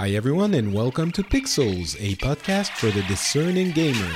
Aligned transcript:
Hi, 0.00 0.12
everyone, 0.12 0.54
and 0.54 0.72
welcome 0.72 1.12
to 1.12 1.22
Pixels, 1.22 1.94
a 2.00 2.16
podcast 2.16 2.70
for 2.70 2.90
the 2.90 3.02
discerning 3.02 3.72
gamer. 3.72 4.08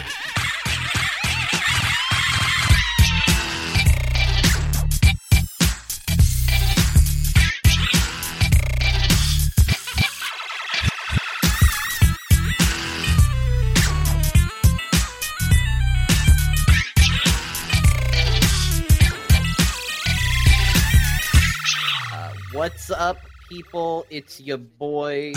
Uh, 22.10 22.32
what's 22.52 22.90
up, 22.90 23.18
people? 23.50 24.06
It's 24.08 24.40
your 24.40 24.56
boy. 24.56 25.34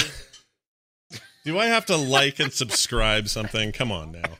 Do 1.48 1.58
I 1.58 1.68
have 1.68 1.86
to 1.86 1.96
like 1.96 2.42
and 2.42 2.52
subscribe 2.52 3.30
something? 3.30 3.72
Come 3.72 3.90
on 3.90 4.12
now. 4.12 4.38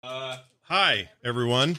Uh, 0.00 0.36
hi, 0.62 1.08
everyone. 1.24 1.78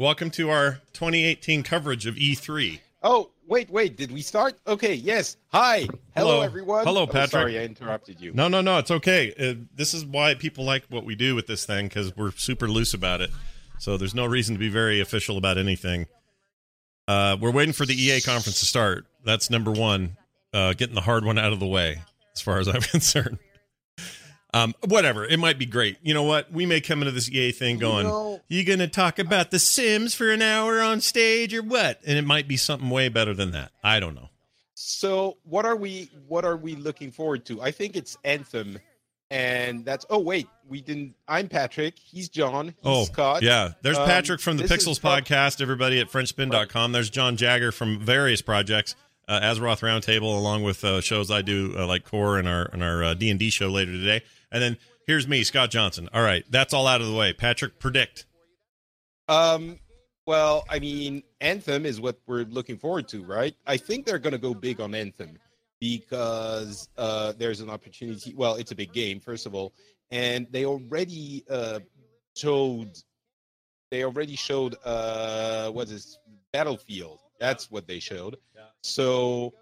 Welcome 0.00 0.32
to 0.32 0.50
our 0.50 0.80
2018 0.94 1.62
coverage 1.62 2.06
of 2.06 2.18
E 2.18 2.34
E3. 2.34 2.80
Oh, 3.04 3.30
wait, 3.46 3.70
wait. 3.70 3.96
Did 3.96 4.10
we 4.10 4.20
start? 4.20 4.58
Okay, 4.66 4.94
yes. 4.94 5.36
Hi. 5.52 5.82
Hello, 6.16 6.32
Hello. 6.32 6.40
everyone. 6.40 6.84
Hello, 6.84 7.02
Oh, 7.02 7.06
Patrick. 7.06 7.30
sorry, 7.30 7.56
I 7.56 7.62
interrupted 7.62 8.20
you. 8.20 8.32
No, 8.32 8.48
no, 8.48 8.60
no. 8.60 8.78
It's 8.78 8.90
okay. 8.90 9.32
Uh, 9.38 9.64
this 9.72 9.94
is 9.94 10.04
why 10.04 10.34
people 10.34 10.64
like 10.64 10.82
what 10.88 11.04
we 11.04 11.14
do 11.14 11.36
with 11.36 11.46
this 11.46 11.64
thing 11.64 11.86
because 11.86 12.16
we're 12.16 12.32
super 12.32 12.66
loose 12.66 12.94
about 12.94 13.20
it. 13.20 13.30
So 13.78 13.96
there's 13.96 14.16
no 14.16 14.26
reason 14.26 14.56
to 14.56 14.58
be 14.58 14.68
very 14.68 14.98
official 14.98 15.38
about 15.38 15.56
anything. 15.56 16.08
Uh, 17.06 17.36
we're 17.40 17.52
waiting 17.52 17.74
for 17.74 17.86
the 17.86 17.94
EA 17.94 18.20
conference 18.22 18.58
to 18.58 18.66
start. 18.66 19.06
That's 19.24 19.50
number 19.50 19.70
one. 19.70 20.16
Uh, 20.52 20.72
getting 20.72 20.96
the 20.96 21.02
hard 21.02 21.24
one 21.24 21.38
out 21.38 21.52
of 21.52 21.60
the 21.60 21.66
way, 21.66 22.02
as 22.34 22.40
far 22.42 22.58
as 22.58 22.68
I'm 22.68 22.80
concerned. 22.82 23.38
Um, 24.52 24.72
whatever. 24.86 25.24
It 25.24 25.38
might 25.38 25.58
be 25.58 25.66
great. 25.66 25.96
You 26.02 26.14
know 26.14 26.22
what? 26.22 26.52
We 26.52 26.64
may 26.64 26.80
come 26.80 27.00
into 27.02 27.10
this 27.10 27.28
EA 27.28 27.50
thing 27.50 27.78
going, 27.78 28.06
know- 28.06 28.40
you 28.48 28.64
going 28.64 28.78
to 28.78 28.86
talk 28.86 29.18
about 29.18 29.50
The 29.50 29.58
Sims 29.58 30.14
for 30.14 30.30
an 30.30 30.42
hour 30.42 30.80
on 30.80 31.00
stage 31.00 31.52
or 31.54 31.62
what? 31.62 32.00
And 32.06 32.16
it 32.16 32.24
might 32.24 32.46
be 32.46 32.56
something 32.56 32.88
way 32.88 33.08
better 33.08 33.34
than 33.34 33.50
that. 33.50 33.72
I 33.82 33.98
don't 33.98 34.14
know. 34.14 34.28
So, 34.76 35.38
what 35.44 35.64
are 35.64 35.76
we 35.76 36.10
what 36.28 36.44
are 36.44 36.56
we 36.56 36.76
looking 36.76 37.10
forward 37.10 37.44
to? 37.46 37.60
I 37.62 37.70
think 37.70 37.96
it's 37.96 38.16
Anthem 38.24 38.78
and 39.30 39.84
that's 39.84 40.04
Oh, 40.10 40.18
wait. 40.18 40.46
We 40.68 40.80
didn't 40.82 41.14
I'm 41.26 41.48
Patrick. 41.48 41.98
He's 41.98 42.28
Jon. 42.28 42.66
He's 42.68 42.74
Oh, 42.84 43.04
Scott. 43.04 43.42
yeah. 43.42 43.72
There's 43.82 43.96
Um, 43.98 44.06
Patrick 44.06 44.40
from 44.40 44.56
the 44.56 44.64
this 44.64 44.70
is 44.86 44.98
Pixels 44.98 45.00
podcast, 45.00 45.60
everybody 45.62 45.98
at 46.00 46.10
FrenchSpin.com. 46.10 46.92
There's 46.92 47.08
Jon 47.10 47.36
Jagger 47.36 47.72
from 47.72 47.98
various 47.98 48.42
projects, 48.42 48.94
uh, 49.28 49.40
Azeroth 49.40 49.80
Roundtable, 49.80 50.36
along 50.36 50.62
with 50.62 50.84
uh, 50.84 51.00
shows 51.00 51.30
I 51.30 51.42
do 51.42 51.74
uh, 51.76 51.86
like 51.86 52.04
Core 52.04 52.38
and 52.38 52.48
our, 52.48 52.68
and 52.72 52.82
our 52.82 53.04
uh, 53.04 53.14
D&D 53.14 53.50
show 53.50 53.68
later 53.68 53.92
today. 53.92 54.22
And 54.50 54.62
then 54.62 54.76
here's 55.06 55.26
me, 55.26 55.44
Scott 55.44 55.70
Johnson. 55.70 56.08
All 56.12 56.22
right, 56.22 56.44
that's 56.50 56.72
all 56.72 56.86
out 56.86 57.00
of 57.00 57.06
the 57.06 57.14
way. 57.14 57.32
Patrick, 57.32 57.78
predict. 57.78 58.26
Um 59.28 59.78
well, 60.26 60.64
I 60.70 60.78
mean, 60.78 61.22
Anthem 61.40 61.84
is 61.84 62.00
what 62.00 62.18
we're 62.26 62.44
looking 62.44 62.78
forward 62.78 63.08
to, 63.08 63.22
right? 63.24 63.54
I 63.66 63.76
think 63.76 64.06
they're 64.06 64.18
going 64.18 64.32
to 64.32 64.38
go 64.38 64.54
big 64.54 64.80
on 64.80 64.94
Anthem 64.94 65.38
because 65.80 66.88
uh, 66.96 67.34
there's 67.36 67.60
an 67.60 67.68
opportunity. 67.68 68.32
Well, 68.34 68.54
it's 68.54 68.72
a 68.72 68.74
big 68.74 68.92
game, 68.92 69.20
first 69.20 69.44
of 69.44 69.54
all, 69.54 69.74
and 70.10 70.46
they 70.50 70.64
already 70.64 71.44
uh, 71.50 71.80
showed. 72.34 72.96
They 73.90 74.04
already 74.04 74.36
showed. 74.36 74.76
Uh, 74.82 75.70
what 75.70 75.90
is 75.90 76.18
Battlefield? 76.54 77.20
That's 77.46 77.70
what 77.70 77.86
they 77.86 77.98
showed. 77.98 78.36
So 78.82 79.54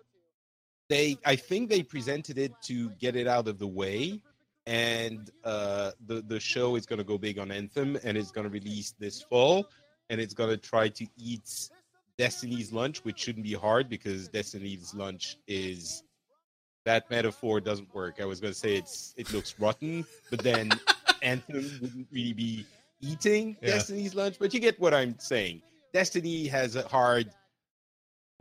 they, 0.89 1.17
I 1.25 1.37
think 1.37 1.69
they 1.69 1.83
presented 1.83 2.39
it 2.39 2.53
to 2.65 2.91
get 3.05 3.17
it 3.17 3.27
out 3.27 3.49
of 3.49 3.59
the 3.59 3.67
way, 3.67 4.21
and 4.67 5.31
uh, 5.45 5.93
the 6.07 6.23
the 6.23 6.41
show 6.41 6.77
is 6.77 6.87
going 6.87 6.99
to 6.99 7.05
go 7.05 7.19
big 7.19 7.39
on 7.39 7.51
Anthem, 7.51 7.99
and 8.05 8.17
it's 8.17 8.31
going 8.31 8.47
to 8.47 8.51
release 8.51 8.95
this 8.99 9.23
fall 9.23 9.67
and 10.13 10.21
it's 10.21 10.35
gonna 10.35 10.59
try 10.59 10.89
to 10.89 11.07
eat 11.17 11.71
Destiny's 12.19 12.71
lunch, 12.71 13.03
which 13.05 13.19
shouldn't 13.19 13.45
be 13.45 13.55
hard 13.55 13.89
because 13.89 14.29
Destiny's 14.29 14.95
lunch 14.95 15.39
is 15.49 16.05
that 16.85 17.11
metaphor 17.11 17.61
doesn't 17.61 17.93
work. 17.95 18.21
I 18.21 18.27
was 18.27 18.39
gonna 18.39 18.53
say 18.53 18.77
it's 18.77 19.15
it 19.17 19.33
looks 19.33 19.59
rotten, 19.59 20.05
but 20.31 20.41
then 20.41 20.71
Anthem 21.23 21.65
wouldn't 21.81 22.07
really 22.13 22.35
be 22.35 22.67
eating 23.01 23.57
Yeah. 23.63 23.71
Destiny's 23.71 24.15
lunch, 24.15 24.37
but 24.39 24.53
you 24.53 24.61
get 24.61 24.79
what 24.79 24.93
I'm 24.93 25.19
saying. 25.19 25.63
Destiny 25.95 26.47
has 26.49 26.77
a 26.77 26.87
hard 26.87 27.31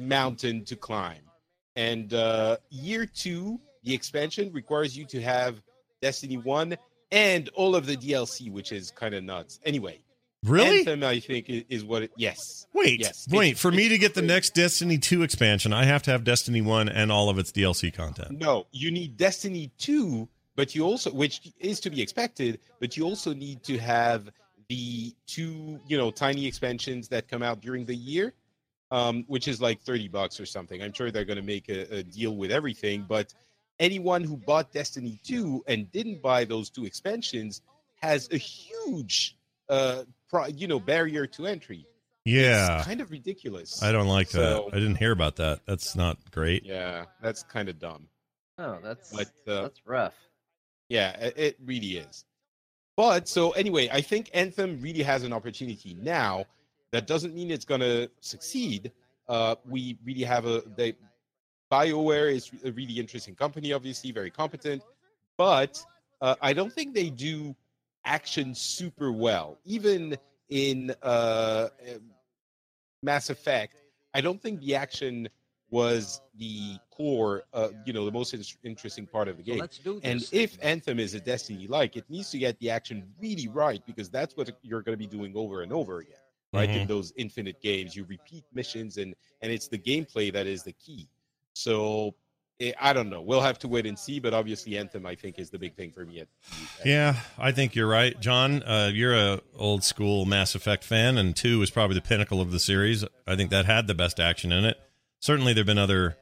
mountain 0.01 0.63
to 0.65 0.75
climb. 0.75 1.21
And 1.75 2.13
uh 2.13 2.57
year 2.69 3.05
two, 3.05 3.59
the 3.83 3.93
expansion 3.93 4.51
requires 4.51 4.97
you 4.97 5.05
to 5.05 5.21
have 5.21 5.61
Destiny 6.01 6.37
1 6.37 6.75
and 7.11 7.49
all 7.49 7.75
of 7.75 7.85
the 7.85 7.95
DLC, 7.95 8.51
which 8.51 8.71
is 8.71 8.91
kind 8.91 9.13
of 9.15 9.23
nuts. 9.23 9.59
Anyway, 9.65 9.99
Really? 10.43 10.79
Anthem, 10.79 11.03
I 11.03 11.19
think, 11.19 11.45
is 11.69 11.83
what 11.83 12.01
it. 12.01 12.11
Yes. 12.17 12.65
Wait, 12.73 12.99
Yes. 12.99 13.27
wait. 13.29 13.49
It's- 13.49 13.61
For 13.61 13.71
me 13.71 13.89
to 13.89 13.97
get 13.99 14.15
the 14.15 14.23
next 14.23 14.55
Destiny 14.55 14.97
2 14.97 15.21
expansion, 15.21 15.71
I 15.71 15.85
have 15.85 16.01
to 16.03 16.11
have 16.11 16.23
Destiny 16.23 16.61
1 16.61 16.89
and 16.89 17.11
all 17.11 17.29
of 17.29 17.37
its 17.37 17.51
DLC 17.51 17.91
content. 17.93 18.39
No, 18.39 18.65
you 18.71 18.89
need 18.89 19.17
Destiny 19.17 19.69
2, 19.77 20.27
but 20.55 20.73
you 20.73 20.83
also, 20.83 21.11
which 21.11 21.41
is 21.59 21.79
to 21.81 21.91
be 21.91 22.01
expected, 22.01 22.59
but 22.79 22.97
you 22.97 23.03
also 23.03 23.33
need 23.35 23.61
to 23.65 23.77
have 23.77 24.31
the 24.67 25.13
two, 25.27 25.79
you 25.87 25.95
know, 25.97 26.09
tiny 26.09 26.47
expansions 26.47 27.07
that 27.09 27.27
come 27.27 27.43
out 27.43 27.61
during 27.61 27.85
the 27.85 27.95
year, 27.95 28.33
um, 28.91 29.23
which 29.27 29.47
is 29.47 29.61
like 29.61 29.81
30 29.81 30.09
bucks 30.09 30.39
or 30.39 30.45
something. 30.45 30.81
I'm 30.81 30.93
sure 30.93 31.11
they're 31.11 31.25
going 31.25 31.39
to 31.39 31.43
make 31.43 31.69
a, 31.69 31.97
a 31.97 32.03
deal 32.03 32.35
with 32.35 32.51
everything, 32.51 33.05
but 33.07 33.33
anyone 33.79 34.23
who 34.23 34.37
bought 34.37 34.71
Destiny 34.71 35.19
2 35.23 35.63
and 35.67 35.91
didn't 35.91 36.21
buy 36.21 36.43
those 36.43 36.69
two 36.69 36.85
expansions 36.85 37.61
has 38.01 38.29
a 38.31 38.37
huge, 38.37 39.37
uh, 39.69 40.03
pro, 40.29 40.47
you 40.47 40.67
know, 40.67 40.79
barrier 40.79 41.25
to 41.27 41.47
entry. 41.47 41.85
Yeah. 42.25 42.77
It's 42.77 42.85
kind 42.87 43.01
of 43.01 43.09
ridiculous. 43.11 43.81
I 43.81 43.91
don't 43.91 44.07
like 44.07 44.29
that. 44.29 44.63
I 44.71 44.75
didn't 44.75 44.97
hear 44.97 45.11
about 45.11 45.37
that. 45.37 45.61
That's 45.65 45.95
not 45.95 46.17
great. 46.31 46.65
Yeah, 46.65 47.05
that's 47.21 47.43
kind 47.43 47.69
of 47.69 47.79
dumb. 47.79 48.07
Oh, 48.57 48.77
that's 48.83 49.11
But 49.11 49.51
uh, 49.51 49.63
that's 49.63 49.81
rough. 49.85 50.13
Yeah, 50.89 51.11
it, 51.19 51.33
it 51.37 51.57
really 51.65 51.97
is. 51.97 52.25
But 52.97 53.27
so 53.27 53.51
anyway, 53.51 53.89
I 53.91 54.01
think 54.01 54.29
Anthem 54.33 54.79
really 54.81 55.01
has 55.01 55.23
an 55.23 55.33
opportunity 55.33 55.95
now. 55.99 56.45
That 56.91 57.07
doesn't 57.07 57.33
mean 57.33 57.51
it's 57.51 57.65
gonna 57.65 58.09
succeed. 58.19 58.91
Uh, 59.27 59.55
we 59.67 59.97
really 60.03 60.23
have 60.23 60.45
a 60.45 60.63
they 60.75 60.95
BioWare 61.71 62.31
is 62.33 62.51
a 62.65 62.71
really 62.71 62.99
interesting 62.99 63.33
company, 63.33 63.71
obviously 63.71 64.11
very 64.11 64.29
competent, 64.29 64.83
but 65.37 65.83
uh, 66.19 66.35
I 66.41 66.51
don't 66.53 66.71
think 66.71 66.93
they 66.93 67.09
do 67.09 67.55
action 68.03 68.53
super 68.53 69.11
well. 69.11 69.57
Even 69.63 70.17
in 70.49 70.93
uh, 71.01 71.69
Mass 73.03 73.29
Effect, 73.29 73.81
I 74.13 74.19
don't 74.19 74.41
think 74.41 74.59
the 74.59 74.75
action 74.75 75.29
was 75.69 76.19
the 76.37 76.77
core, 76.91 77.43
uh, 77.53 77.69
you 77.85 77.93
know, 77.93 78.03
the 78.03 78.11
most 78.11 78.33
in- 78.33 78.43
interesting 78.63 79.07
part 79.07 79.29
of 79.29 79.37
the 79.37 79.43
game. 79.43 79.59
And 80.03 80.19
if 80.33 80.57
Anthem 80.61 80.99
is 80.99 81.13
a 81.13 81.21
Destiny 81.21 81.67
like, 81.67 81.95
it 81.95 82.03
needs 82.09 82.29
to 82.31 82.37
get 82.37 82.59
the 82.59 82.69
action 82.69 83.05
really 83.21 83.47
right 83.47 83.81
because 83.85 84.09
that's 84.09 84.35
what 84.35 84.51
you're 84.61 84.81
going 84.81 84.93
to 84.93 84.99
be 84.99 85.07
doing 85.07 85.31
over 85.37 85.61
and 85.61 85.71
over 85.71 85.99
again, 85.99 86.17
right? 86.53 86.69
In 86.69 86.87
those 86.87 87.13
infinite 87.15 87.61
games, 87.61 87.95
you 87.95 88.03
repeat 88.05 88.43
missions, 88.53 88.97
and 88.97 89.15
and 89.41 89.51
it's 89.51 89.67
the 89.67 89.77
gameplay 89.77 90.31
that 90.33 90.47
is 90.47 90.63
the 90.63 90.73
key. 90.73 91.07
So 91.53 92.15
eh, 92.59 92.71
I 92.79 92.93
don't 92.93 93.09
know. 93.09 93.21
We'll 93.21 93.41
have 93.41 93.59
to 93.59 93.67
wait 93.67 93.85
and 93.85 93.97
see, 93.97 94.19
but 94.19 94.33
obviously 94.33 94.77
Anthem, 94.77 95.05
I 95.05 95.15
think, 95.15 95.39
is 95.39 95.49
the 95.49 95.59
big 95.59 95.75
thing 95.75 95.91
for 95.91 96.05
me. 96.05 96.19
At, 96.21 96.27
at- 96.79 96.85
Yeah, 96.85 97.15
I 97.37 97.51
think 97.51 97.75
you're 97.75 97.87
right, 97.87 98.19
Jon. 98.19 98.63
Uh, 98.63 98.91
you're 98.93 99.15
a 99.15 99.41
old 99.57 99.83
school 99.83 100.25
Mass 100.25 100.55
Effect 100.55 100.83
fan, 100.83 101.17
and 101.17 101.35
two 101.35 101.61
is 101.61 101.69
probably 101.71 101.95
the 101.95 102.01
pinnacle 102.01 102.41
of 102.41 102.51
the 102.51 102.59
series. 102.59 103.03
I 103.27 103.35
think 103.35 103.49
that 103.49 103.65
had 103.65 103.87
the 103.87 103.95
best 103.95 104.19
action 104.19 104.51
in 104.51 104.65
it. 104.65 104.77
Certainly, 105.19 105.53
there've 105.53 105.65
been 105.67 105.77
other 105.77 106.17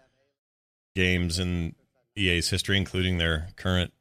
games 0.95 1.39
in 1.39 1.75
EA's 2.17 2.49
history, 2.49 2.77
including 2.77 3.17
their 3.17 3.47
current 3.55 3.93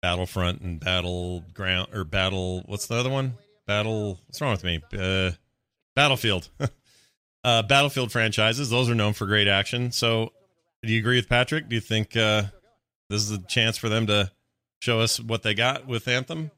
Battlefront 0.00 0.60
and 0.60 0.78
Battleground 0.78 1.88
or 1.92 2.04
Battle. 2.04 2.62
What's 2.66 2.86
the 2.86 2.94
other 2.96 3.10
one? 3.10 3.34
Battle. 3.66 4.20
What's 4.26 4.40
wrong 4.40 4.52
with 4.52 4.64
me? 4.64 4.80
Uh, 4.96 5.32
Battlefield. 5.98 6.48
uh, 7.44 7.62
Battlefield 7.62 8.12
franchises. 8.12 8.70
Those 8.70 8.88
are 8.88 8.94
known 8.94 9.14
for 9.14 9.26
great 9.26 9.48
action. 9.48 9.90
So 9.90 10.32
Do 10.84 10.92
you 10.92 11.00
agree 11.00 11.16
with 11.16 11.28
Patrick? 11.28 11.68
Do 11.68 11.74
you 11.74 11.80
think 11.80 12.16
uh, 12.16 12.44
this 13.10 13.22
is 13.22 13.32
a 13.32 13.38
chance 13.38 13.76
for 13.76 13.88
them 13.88 14.06
to 14.06 14.30
show 14.78 15.00
us 15.00 15.18
what 15.18 15.42
they 15.42 15.54
got 15.54 15.88
with 15.88 16.06
Anthem? 16.06 16.52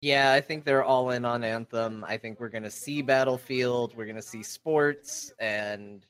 Yeah, 0.00 0.30
I 0.30 0.40
think 0.40 0.64
they're 0.64 0.84
all 0.84 1.10
in 1.10 1.24
on 1.24 1.42
Anthem. 1.42 2.04
I 2.06 2.18
think 2.18 2.38
we're 2.38 2.50
gonna 2.50 2.70
see 2.70 3.02
Battlefield, 3.02 3.96
we're 3.96 4.06
gonna 4.06 4.22
see 4.22 4.44
sports, 4.44 5.32
and 5.40 6.06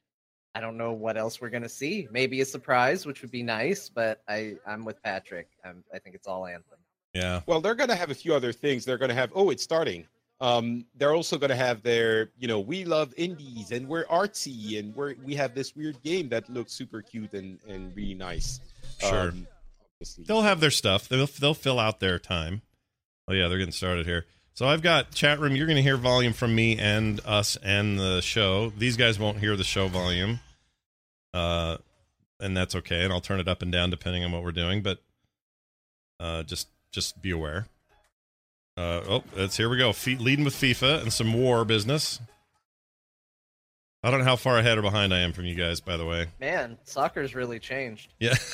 I 0.55 0.61
don't 0.61 0.76
know 0.76 0.93
what 0.93 1.17
else 1.17 1.41
we're 1.41 1.49
gonna 1.49 1.70
see. 1.70 2.06
Maybe 2.11 2.43
a 2.43 2.44
surprise, 2.44 3.06
which 3.06 3.23
would 3.23 3.31
be 3.31 3.43
nice, 3.43 3.88
but 3.88 4.23
I 4.29 4.56
I'm 4.67 4.85
with 4.85 5.03
Patrick. 5.03 5.49
I'm, 5.65 5.82
I 5.94 5.99
think 5.99 6.15
it's 6.15 6.26
all 6.26 6.44
Anthem. 6.44 6.81
Yeah. 7.15 7.41
Well, 7.47 7.62
they're 7.62 7.75
going 7.75 7.88
to 7.88 7.97
have 7.97 8.11
a 8.11 8.15
few 8.15 8.35
other 8.35 8.53
things. 8.53 8.85
They're 8.85 8.99
going 8.99 9.09
to 9.09 9.15
have. 9.15 9.32
Oh, 9.35 9.49
it's 9.49 9.62
starting. 9.62 10.06
Um, 10.40 10.85
they're 10.96 11.14
also 11.14 11.37
going 11.38 11.50
to 11.50 11.56
have 11.56 11.82
their. 11.82 12.31
You 12.38 12.49
know, 12.49 12.61
we 12.61 12.85
love 12.85 13.12
indies 13.17 13.73
and 13.73 13.88
we're 13.88 14.05
artsy 14.06 14.79
and 14.79 14.94
we're 14.94 15.14
we 15.25 15.35
have 15.35 15.55
this 15.55 15.75
weird 15.75 16.00
game 16.02 16.29
that 16.29 16.49
looks 16.49 16.73
super 16.73 17.02
cute 17.02 17.32
and 17.32 17.58
and 17.69 17.94
really 17.96 18.14
nice. 18.14 18.61
Sure. 19.00 19.31
Um. 19.31 19.46
They'll 20.26 20.43
have 20.43 20.61
their 20.61 20.70
stuff. 20.70 21.08
They'll 21.08 21.26
they'll 21.26 21.55
fill 21.55 21.81
out 21.81 21.99
their 21.99 22.20
time. 22.20 22.62
Oh 23.26 23.32
yeah, 23.32 23.49
they're 23.49 23.58
getting 23.58 23.73
started 23.73 24.06
here. 24.06 24.26
So 24.55 24.67
I've 24.67 24.82
got 24.82 25.12
chat 25.12 25.40
room. 25.40 25.55
You're 25.55 25.67
going 25.67 25.76
to 25.76 25.82
hear 25.82 25.96
volume 25.96 26.32
from 26.32 26.55
me 26.55 26.79
and 26.79 27.20
us 27.25 27.56
and 27.62 27.99
the 27.99 28.20
show. 28.20 28.70
These 28.70 28.96
guys 28.96 29.19
won't 29.19 29.38
hear 29.38 29.56
the 29.56 29.64
show 29.64 29.87
volume, 29.88 30.41
uh, 31.34 31.79
and 32.41 32.56
that's 32.56 32.75
okay. 32.76 33.05
And 33.05 33.12
I'll 33.12 33.20
turn 33.20 33.41
it 33.41 33.49
up 33.49 33.62
and 33.62 33.70
down 33.70 33.91
depending 33.91 34.25
on 34.25 34.32
what 34.32 34.43
we're 34.43 34.52
doing. 34.52 34.82
But 34.82 34.99
uh, 36.20 36.43
just 36.44 36.69
just 36.93 37.20
be 37.20 37.31
aware. 37.31 37.67
Uh, 38.78 39.02
oh, 39.08 39.25
that's 39.34 39.56
here 39.56 39.69
we 39.69 39.76
go. 39.76 39.92
Fe- 39.92 40.16
leading 40.16 40.44
with 40.44 40.54
FIFA 40.54 41.02
and 41.02 41.12
some 41.12 41.32
war 41.32 41.64
business. 41.64 42.20
I 44.04 44.10
don't 44.10 44.20
know 44.20 44.26
how 44.26 44.36
far 44.36 44.58
ahead 44.58 44.78
or 44.78 44.82
behind 44.82 45.12
I 45.12 45.19
am 45.19 45.32
from 45.32 45.44
you 45.46 45.56
guys, 45.56 45.80
by 45.80 45.96
the 45.96 46.06
way. 46.06 46.26
Man, 46.40 46.78
soccer's 46.84 47.34
really 47.34 47.58
changed. 47.58 48.12
Yeah. 48.20 48.34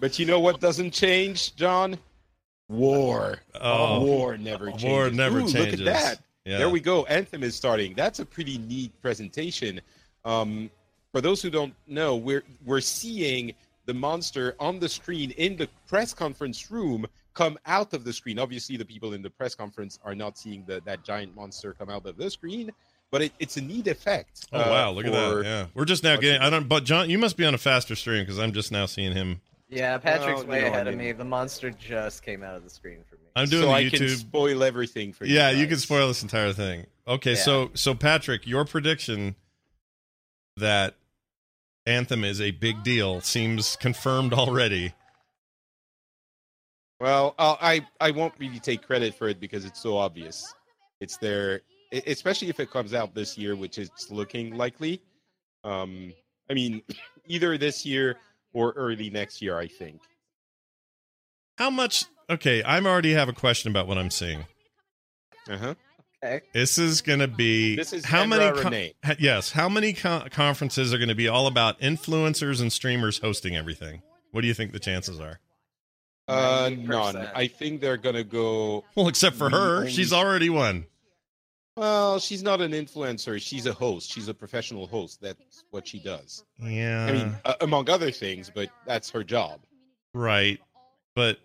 But 0.00 0.18
you 0.18 0.24
know 0.24 0.40
what 0.40 0.60
doesn't 0.60 0.92
change, 0.92 1.54
Jon? 1.54 1.98
War. 2.68 3.38
Oh. 3.60 4.02
war 4.02 4.38
never 4.38 4.70
changes. 4.70 4.84
War 4.84 5.10
never 5.10 5.40
Ooh, 5.40 5.48
changes. 5.48 5.80
Look 5.80 5.80
at 5.80 5.84
that. 5.84 6.18
Yeah. 6.46 6.58
There 6.58 6.70
we 6.70 6.80
go. 6.80 7.04
Anthem 7.04 7.42
is 7.42 7.54
starting. 7.54 7.92
That's 7.94 8.18
a 8.18 8.24
pretty 8.24 8.56
neat 8.56 8.98
presentation. 9.02 9.80
Um, 10.24 10.70
for 11.12 11.20
those 11.20 11.42
who 11.42 11.50
don't 11.50 11.74
know, 11.86 12.16
we're 12.16 12.44
we're 12.64 12.80
seeing 12.80 13.52
the 13.90 13.94
monster 13.94 14.54
on 14.60 14.78
the 14.78 14.88
screen 14.88 15.32
in 15.32 15.56
the 15.56 15.68
press 15.88 16.14
conference 16.14 16.70
room 16.70 17.04
come 17.34 17.58
out 17.66 17.92
of 17.92 18.04
the 18.04 18.12
screen. 18.12 18.38
Obviously, 18.38 18.76
the 18.76 18.84
people 18.84 19.14
in 19.14 19.20
the 19.20 19.30
press 19.30 19.56
conference 19.56 19.98
are 20.04 20.14
not 20.14 20.38
seeing 20.38 20.62
the, 20.64 20.80
that 20.84 21.02
giant 21.02 21.34
monster 21.34 21.74
come 21.76 21.90
out 21.90 22.06
of 22.06 22.16
the 22.16 22.30
screen, 22.30 22.70
but 23.10 23.20
it, 23.20 23.32
it's 23.40 23.56
a 23.56 23.60
neat 23.60 23.88
effect. 23.88 24.46
Oh 24.52 24.60
uh, 24.60 24.68
wow, 24.68 24.90
look 24.92 25.06
at 25.06 25.12
that. 25.12 25.42
Yeah. 25.44 25.66
We're 25.74 25.86
just 25.86 26.04
now 26.04 26.16
getting 26.18 26.40
I 26.40 26.50
don't 26.50 26.68
but 26.68 26.84
Jon, 26.84 27.10
you 27.10 27.18
must 27.18 27.36
be 27.36 27.44
on 27.44 27.52
a 27.52 27.58
faster 27.58 27.96
stream 27.96 28.22
because 28.22 28.38
I'm 28.38 28.52
just 28.52 28.70
now 28.70 28.86
seeing 28.86 29.12
him. 29.12 29.40
Yeah, 29.68 29.98
Patrick's 29.98 30.42
Well, 30.42 30.50
way 30.50 30.60
no, 30.60 30.66
I 30.66 30.70
ahead 30.70 30.86
of 30.86 30.94
me. 30.94 31.10
The 31.10 31.24
monster 31.24 31.72
just 31.72 32.22
came 32.22 32.44
out 32.44 32.54
of 32.54 32.62
the 32.62 32.70
screen 32.70 32.98
for 33.08 33.16
me. 33.16 33.22
I'm 33.34 33.48
doing 33.48 33.64
so 33.64 33.68
the 33.70 33.74
I 33.74 33.88
can 33.88 34.02
YouTube. 34.02 34.18
spoil 34.18 34.62
everything 34.62 35.12
for 35.12 35.24
you. 35.24 35.34
yeah, 35.34 35.50
you 35.50 35.66
can 35.66 35.78
spoil 35.78 36.06
this 36.06 36.22
entire 36.22 36.52
thing. 36.52 36.86
Okay, 37.08 37.34
so 37.34 37.72
so 37.74 37.92
Patrick, 37.96 38.46
your 38.46 38.64
prediction 38.64 39.34
that 40.56 40.94
Anthem 41.90 42.24
is 42.24 42.40
a 42.40 42.52
big 42.52 42.82
deal 42.82 43.20
seems 43.20 43.76
confirmed 43.76 44.32
already. 44.32 44.94
Well, 47.00 47.34
uh, 47.38 47.56
I 47.60 47.86
I 48.00 48.10
won't 48.10 48.34
really 48.38 48.60
take 48.60 48.86
credit 48.86 49.14
for 49.14 49.28
it 49.28 49.40
because 49.40 49.64
it's 49.64 49.80
so 49.80 49.96
obvious. 49.96 50.54
It's 51.00 51.16
there, 51.16 51.62
especially 52.06 52.48
if 52.48 52.60
it 52.60 52.70
comes 52.70 52.94
out 52.94 53.14
this 53.14 53.36
year, 53.36 53.56
which 53.56 53.78
is 53.78 53.90
looking 54.10 54.54
likely. 54.56 55.02
Um, 55.64 56.12
I 56.50 56.54
mean, 56.54 56.82
either 57.26 57.58
this 57.58 57.84
year 57.84 58.16
or 58.52 58.72
early 58.72 59.10
next 59.10 59.42
year, 59.42 59.58
I 59.58 59.66
think. 59.66 60.00
How 61.58 61.70
much 61.70 62.06
Okay, 62.30 62.62
I'm 62.62 62.86
already 62.86 63.12
have 63.14 63.28
a 63.28 63.32
question 63.32 63.72
about 63.72 63.88
what 63.88 63.98
I'm 63.98 64.10
seeing. 64.10 64.46
Uh 65.48 65.58
huh. 65.58 65.74
Okay. 66.22 66.42
This 66.52 66.76
is 66.76 67.00
going 67.00 67.20
to 67.20 67.28
be 67.28 67.76
This 67.76 67.92
is 67.94 68.04
how 68.04 68.24
Kendra 68.24 68.28
many 68.28 68.50
co- 68.58 68.62
Renee. 68.64 68.94
yes, 69.18 69.52
how 69.52 69.68
many 69.68 69.92
co- 69.94 70.24
conferences 70.30 70.92
are 70.92 70.98
going 70.98 71.08
to 71.08 71.14
be 71.14 71.28
all 71.28 71.46
about 71.46 71.80
influencers 71.80 72.60
and 72.60 72.70
streamers 72.72 73.18
hosting 73.18 73.56
everything? 73.56 74.02
What 74.32 74.42
do 74.42 74.46
you 74.46 74.54
think 74.54 74.72
the 74.72 74.78
chances 74.78 75.18
are? 75.18 75.40
Uh, 76.28 76.70
none. 76.78 77.16
I 77.34 77.48
think 77.48 77.80
they're 77.80 77.96
gonna 77.96 78.22
go. 78.22 78.84
Well, 78.94 79.08
except 79.08 79.34
for 79.34 79.50
her, 79.50 79.78
only- 79.78 79.90
she's 79.90 80.12
already 80.12 80.48
won. 80.48 80.86
Well, 81.76 82.20
she's 82.20 82.42
not 82.42 82.60
an 82.60 82.72
influencer. 82.72 83.40
She's 83.42 83.66
a 83.66 83.72
host. 83.72 84.12
She's 84.12 84.28
a 84.28 84.34
professional 84.34 84.86
host. 84.86 85.20
That's 85.22 85.64
what 85.70 85.88
she 85.88 85.98
does. 85.98 86.44
Yeah. 86.62 87.06
I 87.06 87.12
mean, 87.12 87.36
uh, 87.44 87.54
among 87.62 87.88
other 87.90 88.10
things, 88.12 88.50
but 88.54 88.68
that's 88.86 89.10
her 89.10 89.24
job. 89.24 89.60
Right. 90.14 90.60
But 91.16 91.38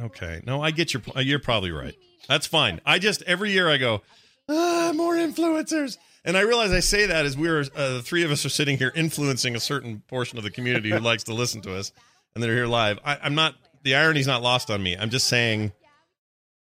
okay. 0.00 0.42
No, 0.46 0.62
I 0.62 0.70
get 0.70 0.92
your 0.92 1.00
po- 1.00 1.18
you're 1.20 1.38
probably 1.40 1.70
right. 1.72 1.96
That's 2.28 2.46
fine. 2.46 2.80
I 2.86 2.98
just 2.98 3.22
every 3.22 3.50
year 3.52 3.68
I 3.68 3.76
go, 3.76 4.02
ah, 4.48 4.92
more 4.94 5.14
influencers. 5.14 5.96
And 6.24 6.36
I 6.36 6.40
realize 6.42 6.70
I 6.70 6.80
say 6.80 7.06
that 7.06 7.24
as 7.24 7.36
we're 7.36 7.60
uh, 7.74 7.94
the 7.94 8.02
three 8.02 8.22
of 8.24 8.30
us 8.30 8.44
are 8.44 8.50
sitting 8.50 8.76
here 8.78 8.92
influencing 8.94 9.56
a 9.56 9.60
certain 9.60 10.02
portion 10.06 10.36
of 10.38 10.44
the 10.44 10.50
community 10.50 10.90
who 10.90 10.98
likes 10.98 11.24
to 11.24 11.34
listen 11.34 11.60
to 11.62 11.74
us 11.76 11.92
and 12.34 12.44
they're 12.44 12.54
here 12.54 12.66
live. 12.66 12.98
I, 13.04 13.18
I'm 13.22 13.34
not 13.34 13.54
the 13.82 13.94
irony's 13.96 14.26
not 14.26 14.42
lost 14.42 14.70
on 14.70 14.82
me. 14.82 14.96
I'm 14.96 15.10
just 15.10 15.26
saying 15.28 15.72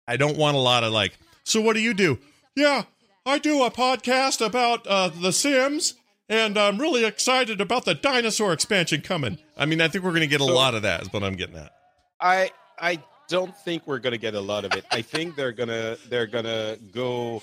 I 0.08 0.16
don't 0.16 0.36
want 0.36 0.56
a 0.56 0.60
lot 0.60 0.84
of 0.84 0.92
like, 0.92 1.16
so 1.44 1.60
what 1.60 1.74
do 1.74 1.80
you 1.80 1.94
do? 1.94 2.18
Yeah, 2.54 2.84
I 3.24 3.38
do 3.38 3.62
a 3.64 3.70
podcast 3.70 4.44
about 4.44 4.86
uh, 4.86 5.08
the 5.08 5.32
Sims 5.32 5.94
and 6.28 6.58
I'm 6.58 6.78
really 6.78 7.04
excited 7.04 7.60
about 7.60 7.84
the 7.84 7.94
dinosaur 7.94 8.52
expansion 8.52 9.00
coming. 9.00 9.38
I 9.56 9.64
mean, 9.66 9.80
I 9.80 9.86
think 9.88 10.02
we're 10.04 10.10
going 10.10 10.22
to 10.22 10.26
get 10.26 10.40
a 10.40 10.44
So- 10.44 10.54
lot 10.54 10.74
of 10.74 10.82
that 10.82 11.02
is 11.02 11.12
what 11.12 11.22
I'm 11.22 11.36
getting 11.36 11.56
at. 11.56 11.72
I 12.20 12.50
I 12.80 13.02
don't 13.28 13.56
think 13.56 13.86
we're 13.86 13.98
gonna 13.98 14.18
get 14.18 14.34
a 14.34 14.40
lot 14.40 14.64
of 14.64 14.72
it. 14.74 14.84
I 14.90 15.02
think 15.02 15.36
they're 15.36 15.52
gonna 15.52 15.96
they're 16.08 16.26
gonna 16.26 16.76
go, 16.92 17.42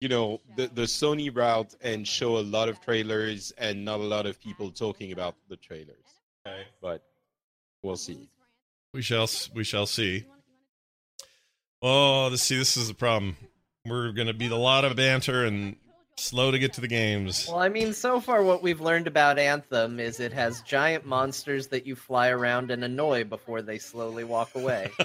you 0.00 0.08
know, 0.08 0.40
the 0.56 0.68
the 0.68 0.82
Sony 0.82 1.34
route 1.34 1.74
and 1.80 2.06
show 2.06 2.38
a 2.38 2.40
lot 2.40 2.68
of 2.68 2.80
trailers 2.80 3.52
and 3.58 3.84
not 3.84 4.00
a 4.00 4.04
lot 4.04 4.26
of 4.26 4.40
people 4.40 4.70
talking 4.70 5.12
about 5.12 5.34
the 5.48 5.56
trailers. 5.56 5.96
Okay. 6.46 6.62
But 6.80 7.02
we'll 7.82 7.96
see. 7.96 8.28
We 8.94 9.02
shall 9.02 9.28
we 9.54 9.64
shall 9.64 9.86
see. 9.86 10.24
Oh, 11.80 12.28
this 12.30 12.42
see 12.42 12.56
this 12.56 12.76
is 12.76 12.88
the 12.88 12.94
problem. 12.94 13.36
We're 13.86 14.12
going 14.12 14.26
to 14.26 14.34
be 14.34 14.48
a 14.48 14.56
lot 14.56 14.84
of 14.84 14.96
banter 14.96 15.44
and 15.44 15.76
slow 16.18 16.50
to 16.50 16.58
get 16.58 16.72
to 16.74 16.80
the 16.80 16.88
games. 16.88 17.46
Well, 17.48 17.58
I 17.58 17.68
mean, 17.68 17.92
so 17.92 18.20
far 18.20 18.42
what 18.42 18.62
we've 18.62 18.80
learned 18.80 19.06
about 19.06 19.38
Anthem 19.38 20.00
is 20.00 20.20
it 20.20 20.32
has 20.32 20.60
giant 20.62 21.06
monsters 21.06 21.68
that 21.68 21.86
you 21.86 21.94
fly 21.96 22.28
around 22.28 22.70
and 22.70 22.82
annoy 22.84 23.24
before 23.24 23.62
they 23.62 23.78
slowly 23.78 24.24
walk 24.24 24.54
away. 24.54 24.90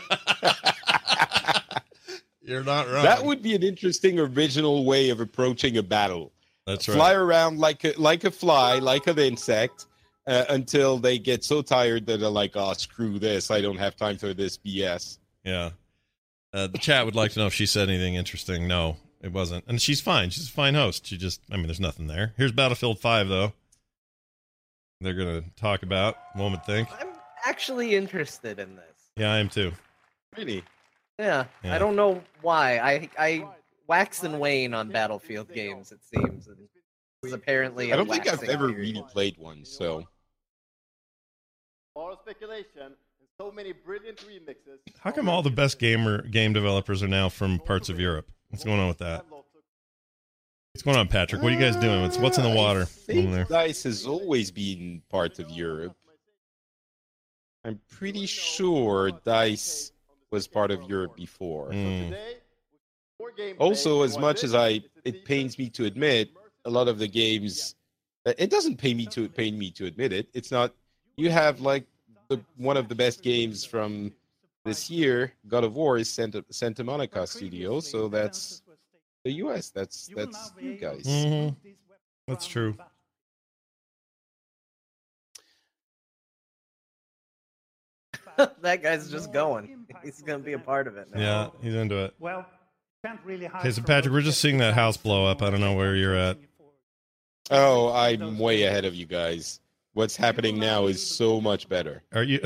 You're 2.41 2.63
not 2.63 2.87
wrong. 2.89 3.03
That 3.03 3.23
would 3.23 3.41
be 3.41 3.55
an 3.55 3.63
interesting 3.63 4.19
original 4.19 4.85
way 4.85 5.09
of 5.09 5.21
approaching 5.21 5.77
a 5.77 5.83
battle. 5.83 6.33
That's 6.67 6.87
right. 6.87 6.95
Fly 6.95 7.13
around 7.13 7.59
like 7.59 7.83
a 7.85 7.93
like 7.97 8.23
a 8.23 8.31
fly, 8.31 8.79
like 8.79 9.07
an 9.07 9.17
insect, 9.19 9.85
uh, 10.27 10.45
until 10.49 10.97
they 10.97 11.19
get 11.19 11.43
so 11.43 11.61
tired 11.61 12.05
that 12.07 12.19
they're 12.19 12.29
like, 12.29 12.51
"Oh, 12.55 12.73
screw 12.73 13.19
this! 13.19 13.49
I 13.51 13.61
don't 13.61 13.77
have 13.77 13.95
time 13.95 14.17
for 14.17 14.33
this 14.33 14.57
BS." 14.57 15.19
Yeah. 15.43 15.71
Uh, 16.53 16.67
the 16.67 16.77
chat 16.77 17.05
would 17.05 17.15
like 17.15 17.31
to 17.31 17.39
know 17.39 17.47
if 17.47 17.53
she 17.53 17.65
said 17.65 17.89
anything 17.89 18.15
interesting. 18.15 18.67
No, 18.67 18.97
it 19.23 19.31
wasn't. 19.31 19.63
And 19.67 19.81
she's 19.81 20.01
fine. 20.01 20.29
She's 20.29 20.49
a 20.49 20.51
fine 20.51 20.75
host. 20.75 21.07
She 21.07 21.17
just, 21.17 21.41
I 21.49 21.55
mean, 21.55 21.67
there's 21.67 21.79
nothing 21.79 22.07
there. 22.07 22.33
Here's 22.37 22.51
Battlefield 22.51 22.99
5, 22.99 23.29
though. 23.29 23.53
They're 25.01 25.13
going 25.13 25.41
to 25.41 25.49
talk 25.55 25.81
about, 25.83 26.17
one 26.35 26.51
would 26.51 26.65
think. 26.65 26.89
I'm 26.99 27.07
actually 27.45 27.95
interested 27.95 28.59
in 28.59 28.75
this. 28.75 29.09
Yeah, 29.17 29.33
I 29.33 29.39
am 29.39 29.49
too. 29.49 29.71
Really? 30.37 30.63
Yeah, 31.19 31.45
Yeah. 31.63 31.75
I 31.75 31.77
don't 31.77 31.95
know 31.95 32.21
why. 32.41 32.79
I 32.79 33.09
I 33.19 33.47
wax 33.87 34.23
and 34.23 34.39
wane 34.39 34.73
on 34.73 34.89
Battlefield 34.89 35.53
games. 35.53 35.91
It 35.91 35.99
seems. 36.03 36.47
And 36.47 36.57
this 36.57 36.69
is 37.25 37.33
apparently. 37.33 37.93
I 37.93 37.95
don't 37.95 38.09
think 38.09 38.27
I've 38.27 38.43
ever 38.43 38.69
period. 38.69 38.95
really 38.95 39.05
played 39.11 39.37
one, 39.37 39.63
so 39.63 40.07
All 41.95 42.17
speculation 42.23 42.95
so 43.39 43.51
many 43.51 43.73
brilliant 43.73 44.19
remixes. 44.19 44.79
How 45.01 45.11
come 45.11 45.27
all 45.27 45.41
the 45.41 45.49
best 45.49 45.79
gamer 45.79 46.21
game 46.21 46.53
developers 46.53 47.03
are 47.03 47.07
now 47.07 47.29
from 47.29 47.59
parts 47.59 47.89
of 47.89 47.99
Europe? 47.99 48.31
What's 48.53 48.63
going 48.63 48.79
on 48.79 48.87
with 48.87 48.99
that? 48.99 49.25
What's 50.73 50.83
going 50.83 50.95
on, 50.95 51.07
Patrick? 51.07 51.41
What 51.41 51.51
are 51.51 51.55
you 51.55 51.59
guys 51.59 51.75
doing? 51.75 52.03
What's, 52.03 52.19
what's 52.19 52.37
in 52.37 52.43
the 52.43 52.51
Uh, 52.51 52.55
water 52.55 52.87
over 53.09 53.31
there? 53.31 53.45
Dice 53.45 53.81
has 53.81 54.05
always 54.05 54.51
been 54.51 55.01
part 55.09 55.39
of 55.39 55.49
Europe. 55.49 55.95
I'm 57.65 57.79
pretty 57.89 58.27
sure 58.27 59.09
Dice 59.25 59.91
was 60.29 60.45
part 60.45 60.69
of 60.69 60.83
Europe 60.83 61.15
before. 61.15 61.71
Mm. 61.71 62.15
Also, 63.57 64.03
as 64.03 64.19
much 64.19 64.43
as 64.43 64.53
I, 64.53 64.81
it 65.03 65.25
pains 65.25 65.57
me 65.57 65.67
to 65.69 65.85
admit, 65.85 66.29
a 66.65 66.69
lot 66.69 66.87
of 66.87 66.99
the 66.99 67.07
games, 67.07 67.73
uh, 68.27 68.33
it 68.37 68.51
doesn't 68.51 68.77
pain 68.77 68.97
me 68.97 69.07
to 69.07 69.27
pain 69.29 69.57
me 69.57 69.71
to 69.71 69.87
admit 69.87 70.13
it. 70.13 70.27
It's 70.35 70.51
not. 70.51 70.75
You 71.17 71.31
have 71.31 71.59
like 71.59 71.87
the 72.27 72.39
one 72.57 72.77
of 72.77 72.87
the 72.87 72.93
best 72.93 73.23
games 73.23 73.65
from 73.65 74.11
this 74.65 74.89
year, 74.89 75.33
God 75.47 75.63
of 75.63 75.75
War, 75.75 75.97
is 75.97 76.09
Santa 76.09 76.43
Santa 76.49 76.83
Monica 76.83 77.27
Studio, 77.27 77.79
so 77.79 78.07
that's 78.07 78.61
the 79.23 79.31
U.S. 79.33 79.69
That's 79.69 80.09
that's 80.15 80.53
you 80.59 80.77
guys. 80.77 81.03
Mhm. 81.03 81.55
That's 82.27 82.47
true. 82.47 82.75
that 88.61 88.81
guy's 88.81 89.11
just 89.11 89.31
going. 89.31 89.85
He's 90.03 90.21
gonna 90.21 90.39
be 90.39 90.53
a 90.53 90.59
part 90.59 90.87
of 90.87 90.97
it 90.97 91.07
now. 91.13 91.19
Yeah, 91.19 91.49
he's 91.61 91.75
into 91.75 91.97
it. 92.05 92.13
Well, 92.19 92.45
can't 93.05 93.19
really 93.25 93.45
hide 93.45 93.59
Okay, 93.59 93.71
so 93.71 93.81
Patrick, 93.81 94.13
we're 94.13 94.21
just 94.21 94.41
seeing 94.41 94.57
that 94.59 94.73
house 94.73 94.97
blow 94.97 95.25
up. 95.25 95.41
I 95.41 95.49
don't 95.49 95.59
know 95.59 95.73
where 95.73 95.95
you're 95.95 96.15
at. 96.15 96.37
Oh, 97.51 97.91
I'm 97.91 98.39
way 98.39 98.63
ahead 98.63 98.85
of 98.85 98.95
you 98.95 99.05
guys. 99.05 99.59
What's 99.93 100.15
happening 100.15 100.57
now 100.57 100.87
is 100.87 101.05
so 101.05 101.39
much 101.41 101.69
better. 101.69 102.01
Are 102.13 102.23
you 102.23 102.39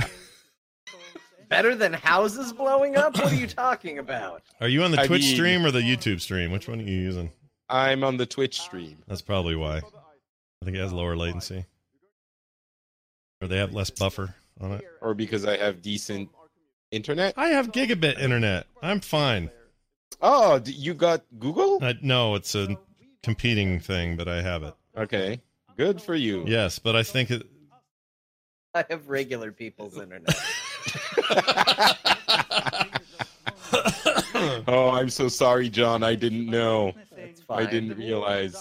Better 1.49 1.75
than 1.75 1.93
houses 1.93 2.51
blowing 2.51 2.95
up? 2.97 3.15
What 3.17 3.31
are 3.31 3.35
you 3.35 3.47
talking 3.47 3.99
about? 3.99 4.43
are 4.61 4.67
you 4.67 4.83
on 4.83 4.91
the 4.91 4.99
I 5.01 5.07
Twitch 5.07 5.23
mean- 5.23 5.35
stream 5.35 5.65
or 5.65 5.71
the 5.71 5.79
YouTube 5.79 6.19
stream? 6.21 6.51
Which 6.51 6.67
one 6.67 6.79
are 6.79 6.83
you 6.83 6.97
using? 6.97 7.31
I'm 7.69 8.03
on 8.03 8.17
the 8.17 8.25
Twitch 8.25 8.59
stream. 8.61 8.97
That's 9.07 9.21
probably 9.21 9.55
why. 9.55 9.77
I 9.77 10.65
think 10.65 10.77
it 10.77 10.79
has 10.79 10.93
lower 10.93 11.15
latency. 11.15 11.65
Or 13.41 13.47
they 13.47 13.57
have 13.57 13.73
less 13.73 13.89
buffer 13.89 14.33
on 14.59 14.71
it. 14.73 14.81
or 15.01 15.13
because 15.13 15.45
I 15.45 15.57
have 15.57 15.81
decent 15.81 16.29
internet. 16.91 17.33
I 17.37 17.49
have 17.49 17.71
gigabit 17.71 18.19
internet. 18.19 18.65
I'm 18.81 18.99
fine. 19.01 19.51
Oh, 20.21 20.59
you 20.65 20.93
got 20.93 21.23
Google? 21.37 21.77
I, 21.83 21.95
no, 22.01 22.35
it's 22.35 22.55
a 22.55 22.75
competing 23.21 23.79
thing, 23.79 24.15
but 24.15 24.27
I 24.27 24.41
have 24.41 24.63
it. 24.63 24.73
Okay, 24.97 25.41
good 25.77 26.01
for 26.01 26.15
you. 26.15 26.43
Yes, 26.47 26.79
but 26.79 26.95
I 26.95 27.03
think 27.03 27.29
it. 27.29 27.45
I 28.73 28.85
have 28.89 29.09
regular 29.09 29.51
people's 29.51 29.97
internet. 29.97 30.35
oh, 34.67 34.91
I'm 34.93 35.09
so 35.09 35.27
sorry, 35.27 35.69
Jon. 35.69 36.03
I 36.03 36.15
didn't 36.15 36.49
know. 36.49 36.93
I 37.49 37.65
didn't 37.65 37.97
realize. 37.97 38.55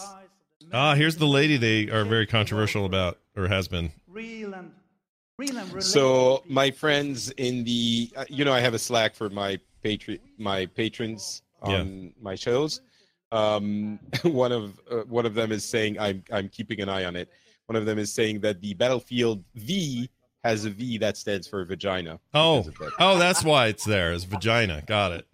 Ah, 0.72 0.94
here's 0.94 1.16
the 1.16 1.26
lady 1.26 1.56
they 1.56 1.90
are 1.90 2.04
very 2.04 2.26
controversial 2.26 2.84
about, 2.84 3.18
or 3.36 3.48
has 3.48 3.68
been. 3.68 3.92
real 4.08 4.54
and 4.54 4.72
real 5.38 5.56
and 5.56 5.82
So 5.82 6.42
my 6.48 6.70
friends 6.70 7.30
in 7.32 7.64
the, 7.64 8.10
uh, 8.16 8.24
you 8.28 8.44
know, 8.44 8.52
I 8.52 8.60
have 8.60 8.74
a 8.74 8.78
Slack 8.78 9.14
for 9.14 9.30
my 9.30 9.58
patron, 9.82 10.18
my 10.38 10.66
patrons 10.66 11.42
on 11.62 12.12
my 12.20 12.34
shows. 12.34 12.80
Um, 13.32 13.98
one 14.22 14.52
of 14.52 14.80
uh, 14.90 14.98
one 15.08 15.26
of 15.26 15.34
them 15.34 15.52
is 15.52 15.64
saying 15.64 15.98
I'm 15.98 16.22
I'm 16.32 16.48
keeping 16.48 16.80
an 16.80 16.88
eye 16.88 17.04
on 17.04 17.16
it. 17.16 17.28
One 17.66 17.76
of 17.76 17.84
them 17.84 17.98
is 17.98 18.12
saying 18.12 18.40
that 18.40 18.60
the 18.60 18.74
Battlefield 18.74 19.42
V 19.56 20.08
has 20.46 20.64
a 20.64 20.70
V 20.70 20.98
that 20.98 21.16
stands 21.16 21.46
for 21.46 21.64
vagina. 21.64 22.20
Oh, 22.34 22.62
that. 22.62 22.92
oh, 22.98 23.18
that's 23.18 23.44
why 23.44 23.66
it's 23.66 23.84
there. 23.84 24.12
It's 24.12 24.24
vagina. 24.24 24.82
Got 24.86 25.12
it. 25.12 25.26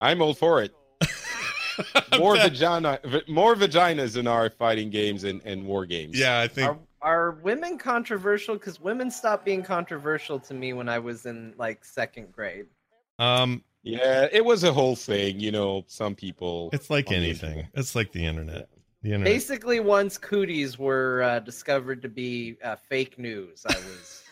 I'm 0.00 0.20
all 0.20 0.34
for 0.34 0.62
it. 0.62 0.74
More 2.18 2.36
vagina, 2.36 3.00
v- 3.04 3.22
more 3.26 3.56
vaginas 3.56 4.16
in 4.16 4.28
our 4.28 4.48
fighting 4.48 4.90
games 4.90 5.24
and, 5.24 5.42
and 5.44 5.66
war 5.66 5.84
games. 5.86 6.16
Yeah, 6.16 6.40
I 6.40 6.46
think. 6.46 6.70
Are, 6.70 6.78
are 7.02 7.30
women 7.42 7.78
controversial? 7.78 8.54
Because 8.54 8.80
women 8.80 9.10
stopped 9.10 9.44
being 9.44 9.62
controversial 9.62 10.38
to 10.40 10.54
me 10.54 10.72
when 10.72 10.88
I 10.88 11.00
was 11.00 11.26
in 11.26 11.52
like 11.58 11.84
second 11.84 12.30
grade. 12.32 12.66
Um, 13.18 13.64
yeah, 13.82 14.28
it 14.30 14.44
was 14.44 14.62
a 14.62 14.72
whole 14.72 14.94
thing. 14.94 15.40
You 15.40 15.50
know, 15.50 15.84
some 15.88 16.14
people. 16.14 16.70
it's 16.72 16.90
like 16.90 17.10
anything. 17.10 17.66
It's 17.74 17.94
like 17.94 18.12
the 18.12 18.24
internet. 18.24 18.68
The 19.04 19.12
internet. 19.12 19.34
Basically, 19.34 19.80
once 19.80 20.16
cooties 20.16 20.78
were 20.78 21.22
uh, 21.22 21.38
discovered 21.40 22.00
to 22.00 22.08
be 22.08 22.56
uh, 22.64 22.76
fake 22.76 23.18
news, 23.18 23.62
I 23.68 23.74
was 23.74 24.24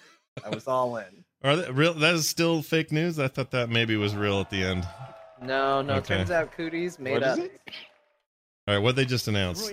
I 0.42 0.48
was 0.48 0.66
all 0.66 0.96
in. 0.96 1.24
Are 1.44 1.56
they, 1.56 1.70
real? 1.70 1.92
That 1.92 2.14
is 2.14 2.26
still 2.26 2.62
fake 2.62 2.90
news. 2.90 3.18
I 3.18 3.28
thought 3.28 3.50
that 3.50 3.68
maybe 3.68 3.96
was 3.96 4.16
real 4.16 4.40
at 4.40 4.48
the 4.48 4.64
end. 4.64 4.88
No, 5.42 5.82
no. 5.82 5.96
Okay. 5.96 6.16
Turns 6.16 6.30
out 6.30 6.52
cooties 6.52 6.98
made 6.98 7.12
What 7.12 7.22
is 7.22 7.38
up. 7.38 7.38
it? 7.40 7.60
All 8.66 8.74
right, 8.74 8.82
what 8.82 8.96
they 8.96 9.04
just 9.04 9.28
announced? 9.28 9.70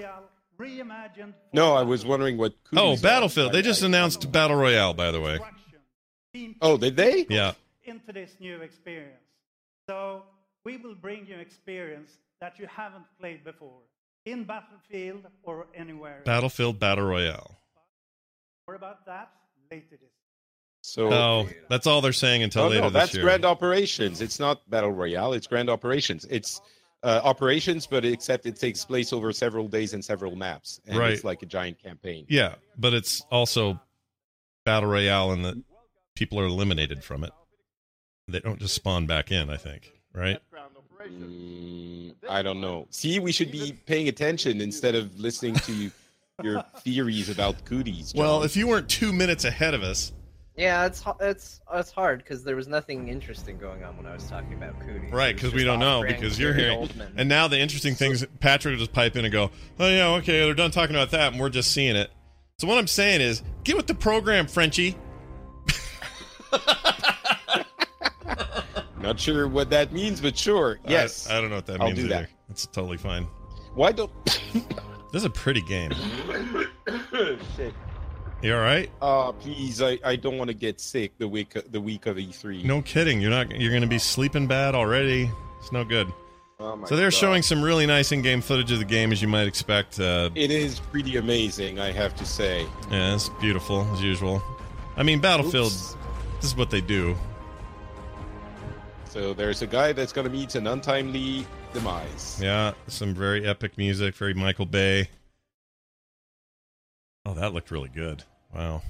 Royale 0.58 1.34
No, 1.53 1.75
I 1.75 1.84
was 1.84 2.06
wondering 2.06 2.38
what. 2.38 2.51
Oh, 2.74 2.89
cooties 2.89 3.00
are. 3.00 3.01
Battlefield. 3.01 3.53
They 3.53 3.62
just 3.62 3.84
announced 3.84 4.29
Battle 4.34 4.58
Royale, 4.58 4.94
by 4.94 5.12
the 5.12 5.22
way. 5.22 5.39
Oh, 6.62 6.75
did 6.75 6.98
they? 6.98 7.25
Yeah. 7.29 7.53
into 7.86 8.12
this 8.12 8.36
new 8.41 8.60
experience. 8.60 9.24
So 9.88 10.24
we 10.65 10.75
will 10.75 10.96
bring 10.96 11.25
you 11.25 11.38
experience 11.38 12.18
that 12.41 12.60
you 12.60 12.68
haven't 12.68 13.06
played 13.18 13.46
before 13.46 13.79
in 14.31 14.43
Battlefield 14.45 15.25
or 15.43 15.67
anywhere. 15.74 16.21
Battlefield 16.25 16.79
Battle 16.79 17.05
Royale. 17.05 17.55
More 18.67 18.75
about 18.75 19.05
that 19.05 19.31
later 19.71 19.86
this. 19.91 20.09
So. 20.81 21.12
Oh, 21.12 21.50
that's 21.69 21.88
all 21.88 22.01
they're 22.01 22.13
saying 22.13 22.43
until 22.43 22.63
Oh, 22.63 22.67
later 22.69 22.81
no, 22.81 22.89
this 22.89 23.01
that's 23.01 23.13
year. 23.15 23.24
Grand 23.24 23.45
Operations. 23.45 24.21
It's 24.21 24.39
not 24.39 24.67
Battle 24.69 24.91
Royale. 24.91 25.33
It's 25.33 25.48
Grand 25.48 25.69
Operations. 25.69 26.25
It's 26.29 26.62
uh, 27.03 27.21
operations, 27.24 27.88
but 27.88 28.03
except 28.05 28.45
it 28.45 28.57
takes 28.57 28.83
place 28.86 29.13
over 29.13 29.31
several 29.31 29.67
days 29.67 29.93
and 29.93 30.03
several 30.03 30.36
maps, 30.36 30.81
and 30.86 30.98
Right. 30.98 31.13
it's 31.13 31.24
like 31.24 31.41
a 31.41 31.45
giant 31.45 31.81
campaign. 31.81 32.25
Yeah, 32.29 32.55
but 32.77 32.93
it's 32.93 33.21
also 33.31 33.79
Battle 34.65 34.89
Royale 34.89 35.31
and 35.31 35.45
that 35.45 35.63
people 36.15 36.39
are 36.41 36.45
eliminated 36.45 37.03
from 37.03 37.24
it. 37.24 37.31
They 38.27 38.41
don't 38.41 38.59
just 38.59 38.75
spawn 38.75 39.05
back 39.05 39.31
in, 39.31 39.50
I 39.50 39.55
think. 39.57 39.91
Right? 40.13 40.39
Ground. 41.00 41.24
Mm, 41.24 42.13
I 42.29 42.41
don't 42.41 42.60
know. 42.62 42.88
See, 42.89 43.20
we 43.20 43.32
should 43.32 43.51
be 43.51 43.77
paying 43.86 44.08
attention 44.10 44.60
instead 44.62 44.96
of 44.96 45.18
listening 45.20 45.56
to 45.56 45.89
your 46.44 46.63
theories 46.79 47.29
about 47.29 47.63
cooties. 47.65 48.12
Jon. 48.13 48.22
Well, 48.24 48.44
if 48.44 48.56
you 48.58 48.68
weren't 48.68 48.89
two 48.89 49.13
minutes 49.13 49.46
ahead 49.46 49.74
of 49.74 49.82
us, 49.82 50.12
Yeah, 50.58 50.86
it's 50.86 51.03
it's 51.22 51.62
it's 51.74 51.91
hard 51.91 52.20
because 52.20 52.44
there 52.44 52.56
was 52.58 52.68
nothing 52.68 53.08
interesting 53.08 53.58
going 53.58 53.84
on 53.86 53.96
when 53.96 54.06
I 54.06 54.13
was 54.13 54.25
talking 54.25 54.53
about 54.53 54.77
cooties. 54.82 55.12
right? 55.12 55.34
Because 55.36 55.53
we 55.53 55.63
don't 55.63 55.79
know 55.79 56.03
because 56.06 56.38
you're 56.38 56.51
Gary 56.53 56.63
hearing. 56.72 56.88
Oldman. 56.89 57.12
And 57.15 57.29
now 57.29 57.48
the 57.48 57.58
interesting 57.60 57.96
things, 57.96 58.25
Patrick 58.41 58.74
will 58.74 58.79
just 58.79 58.91
pipe 58.91 59.15
in 59.15 59.24
and 59.24 59.32
go, 59.32 59.51
"Oh 59.79 59.88
yeah, 59.88 60.08
okay, 60.18 60.39
they're 60.39 60.53
done 60.53 60.72
talking 60.72 60.96
about 60.96 61.12
that, 61.12 61.32
and 61.32 61.41
we're 61.41 61.50
just 61.50 61.72
seeing 61.72 61.96
it." 61.96 62.12
So 62.58 62.68
what 62.68 62.77
I'm 62.77 62.88
saying 62.88 63.22
is, 63.22 63.41
get 63.63 63.77
with 63.77 63.88
the 63.88 63.96
program, 63.96 64.48
Frenchie. 64.48 64.98
not 69.01 69.20
sure 69.20 69.48
what 69.48 69.70
that 69.72 69.91
means, 69.94 70.22
but 70.22 70.38
sure. 70.38 70.79
Yes. 70.88 71.29
I, 71.29 71.38
I 71.38 71.41
don't 71.41 71.50
know 71.50 71.58
what 71.58 71.65
that 71.68 71.79
I'll 71.82 71.88
means 71.88 72.00
do 72.00 72.06
either. 72.06 72.15
that. 72.22 72.29
That's 72.48 72.65
totally 72.68 72.98
fine. 72.98 73.27
Why 73.75 73.91
don't? 73.91 74.12
This 75.12 75.22
is 75.22 75.25
a 75.25 75.29
pretty 75.29 75.62
game. 75.62 75.91
Shit. 77.56 77.74
You 78.41 78.53
all 78.56 78.62
right? 78.62 78.89
Uh, 79.01 79.32
please, 79.34 79.82
I, 79.82 80.00
I 80.06 80.15
don't 80.15 80.38
want 80.38 80.48
to 80.50 80.53
get 80.53 80.79
sick 80.79 81.18
the 81.18 81.27
week 81.27 81.58
the 81.72 81.82
week 81.82 82.06
of 82.06 82.18
E3. 82.18 82.63
No 82.63 82.82
kidding. 82.82 83.20
You're 83.20 83.32
not. 83.32 83.51
You're 83.60 83.72
going 83.72 83.82
to 83.82 83.88
be 83.88 84.00
sleeping 84.00 84.48
bad 84.48 84.75
already. 84.75 85.29
It's 85.60 85.72
no 85.72 85.84
good. 85.84 86.12
Oh 86.62 86.75
my 86.75 86.88
So 86.88 86.96
they're 86.96 87.08
God. 87.08 87.13
showing 87.18 87.41
some 87.41 87.62
really 87.62 87.86
nice 87.86 88.12
in-game 88.12 88.41
footage 88.41 88.72
of 88.72 88.79
the 88.79 88.86
game, 88.86 89.12
as 89.12 89.22
you 89.22 89.27
might 89.27 89.48
expect. 89.48 90.00
Uh, 90.00 90.29
It 90.36 90.51
is 90.51 90.79
pretty 90.79 91.15
amazing, 91.18 91.79
I 91.79 91.91
have 91.91 92.15
to 92.18 92.25
say. 92.25 92.65
yeah, 92.91 93.15
it's 93.15 93.29
beautiful 93.41 93.88
as 93.94 94.01
usual. 94.01 94.41
I 94.98 95.03
mean, 95.03 95.20
Battlefield. 95.20 95.72
Oops. 95.72 95.96
This 96.41 96.46
is 96.51 96.56
what 96.58 96.70
they 96.70 96.82
do. 96.82 97.15
So 99.19 99.33
there's 99.33 99.61
a 99.61 99.67
guy 99.67 99.91
that's 99.91 100.13
going 100.13 100.25
to 100.25 100.31
meet 100.31 100.55
an 100.55 100.65
untimely 100.65 101.45
demise. 101.73 102.39
Yeah, 102.41 102.71
some 102.88 103.13
very 103.13 103.45
epic 103.45 103.77
music, 103.77 104.15
very 104.15 104.33
Michael 104.33 104.65
Bay. 104.65 105.09
Oh, 107.25 107.33
that 107.33 107.53
looked 107.53 107.69
really 107.69 107.89
good. 107.89 108.23
Wow. 108.55 108.81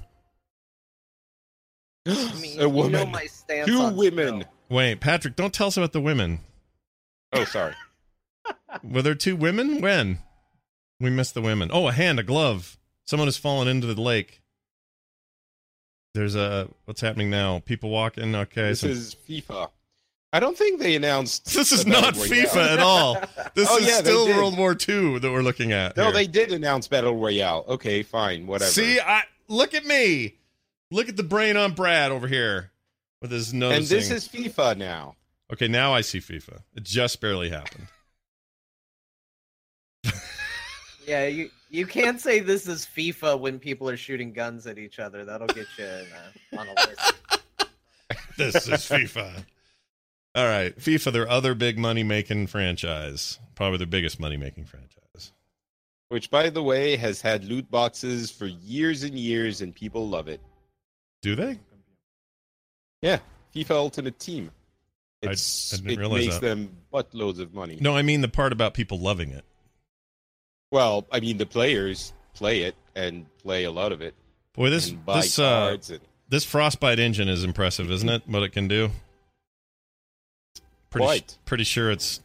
I 2.06 2.32
mean, 2.40 2.58
a 2.60 2.62
you 2.62 2.68
woman. 2.68 2.92
know 2.92 3.06
my 3.06 3.26
Two 3.66 3.90
women. 3.90 4.42
snow. 4.42 4.50
Wait, 4.68 5.00
Patrick, 5.00 5.34
don't 5.34 5.52
tell 5.52 5.66
us 5.66 5.76
about 5.76 5.92
the 5.92 6.00
women. 6.00 6.38
Oh, 7.32 7.42
sorry. 7.42 7.74
Were 8.84 9.02
there 9.02 9.16
two 9.16 9.34
women? 9.34 9.80
When? 9.80 10.20
We 11.00 11.10
missed 11.10 11.34
the 11.34 11.42
women. 11.42 11.70
Oh, 11.72 11.88
a 11.88 11.92
hand, 11.92 12.20
a 12.20 12.22
glove. 12.22 12.78
Someone 13.04 13.26
has 13.26 13.36
fallen 13.36 13.66
into 13.66 13.92
the 13.92 14.00
lake. 14.00 14.42
There's 16.14 16.36
a. 16.36 16.68
What's 16.84 17.00
happening 17.00 17.30
now? 17.30 17.58
People 17.66 17.90
walking. 17.90 18.32
Okay. 18.36 18.68
this 18.68 18.82
so- 18.82 18.86
is 18.86 19.16
FIFA. 19.28 19.70
I 20.32 20.38
don't 20.40 20.56
think 20.56 20.78
they 20.80 20.94
announced. 20.94 21.52
This 21.52 21.72
is 21.72 21.86
not 21.86 22.14
FIFA 22.14 22.74
at 22.74 22.78
all. 22.78 23.16
This 23.54 23.68
Oh, 23.68 23.78
is 23.78 23.86
yeah, 23.88 23.98
still. 23.98 24.28
World 24.28 24.56
War 24.56 24.72
II 24.72 25.18
that 25.18 25.30
we're 25.32 25.42
looking 25.42 25.72
at. 25.72 25.96
No, 25.96 26.04
here. 26.04 26.12
they 26.12 26.26
did 26.28 26.52
announce 26.52 26.86
Battle 26.86 27.16
Royale. 27.16 27.64
Okay, 27.68 28.04
fine, 28.04 28.46
whatever. 28.46 28.70
See, 28.70 29.00
I 29.00 29.24
look 29.48 29.74
at 29.74 29.84
me. 29.84 30.36
Look 30.92 31.08
at 31.08 31.16
the 31.16 31.24
brain 31.24 31.56
on 31.56 31.72
Brad 31.72 32.12
over 32.12 32.28
here 32.28 32.70
with 33.20 33.32
his 33.32 33.52
nose. 33.52 33.72
and 33.76 33.84
this 33.86 34.10
is 34.10 34.28
FIFA 34.28 34.76
now. 34.76 35.16
okay. 35.52 35.66
Now 35.66 35.92
I 35.92 36.00
see 36.02 36.20
FIFA. 36.20 36.60
It 36.76 36.84
just 36.84 37.20
barely 37.20 37.50
happened. 37.50 37.86
Yeah, 41.06 41.26
you 41.26 41.50
you 41.70 41.86
can't 41.86 42.20
say 42.20 42.38
this 42.38 42.68
is 42.68 42.86
FIFA 42.86 43.40
when 43.40 43.58
people 43.58 43.88
are 43.90 43.96
shooting 43.96 44.32
guns 44.32 44.66
at 44.68 44.78
each 44.78 45.00
other. 45.00 45.24
That'll 45.24 45.48
get 45.48 45.66
you 45.76 45.84
in 45.84 46.06
a, 46.52 46.60
on 46.60 46.68
a 46.68 46.74
list. 46.86 47.12
This 48.36 48.54
is 48.68 48.80
FIFA. 48.88 49.44
All 50.40 50.46
right, 50.48 50.74
FIFA, 50.78 51.12
their 51.12 51.28
other 51.28 51.54
big 51.54 51.78
money 51.78 52.02
making 52.02 52.46
franchise, 52.46 53.38
probably 53.54 53.76
their 53.78 53.86
biggest 53.86 54.18
money 54.18 54.36
making 54.38 54.64
franchise. 54.64 55.32
Which, 56.08 56.30
by 56.30 56.48
the 56.48 56.62
way, 56.62 56.96
has 56.96 57.20
had 57.20 57.44
loot 57.44 57.70
boxes 57.70 58.30
for 58.30 58.46
years 58.46 59.02
and 59.02 59.18
years, 59.18 59.60
and 59.60 59.74
people 59.74 60.08
love 60.08 60.28
it. 60.28 60.40
Do 61.22 61.36
they? 61.36 61.58
Yeah, 63.02 63.18
FIFA 63.54 63.70
Ultimate 63.72 64.18
Team. 64.18 64.50
I- 65.22 65.30
It's, 65.32 65.74
I 65.74 65.76
didn't 65.76 65.90
it 65.90 65.98
realize 65.98 66.20
makes 66.22 66.34
that. 66.36 66.40
them 66.40 66.76
buttloads 66.92 67.38
of 67.38 67.52
money. 67.52 67.76
No, 67.80 67.94
I 67.94 68.00
mean 68.02 68.22
the 68.22 68.28
part 68.28 68.52
about 68.52 68.72
people 68.72 68.98
loving 68.98 69.30
it. 69.30 69.44
Well, 70.70 71.06
I 71.12 71.20
mean, 71.20 71.36
the 71.36 71.46
players 71.46 72.12
play 72.32 72.62
it 72.62 72.74
and 72.94 73.26
play 73.42 73.64
a 73.64 73.70
lot 73.70 73.92
of 73.92 74.00
it. 74.00 74.14
Boy, 74.54 74.70
this 74.70 74.94
this 75.06 75.38
uh, 75.38 75.76
and 75.90 76.00
this 76.30 76.44
frostbite 76.44 76.98
engine 76.98 77.28
is 77.28 77.44
impressive, 77.44 77.90
isn't 77.90 78.08
it? 78.08 78.22
What 78.26 78.42
it 78.42 78.50
can 78.52 78.68
do. 78.68 78.90
Pretty 80.90 81.04
Quite. 81.04 81.38
pretty 81.44 81.64
sure 81.64 81.90
it's 81.90 82.20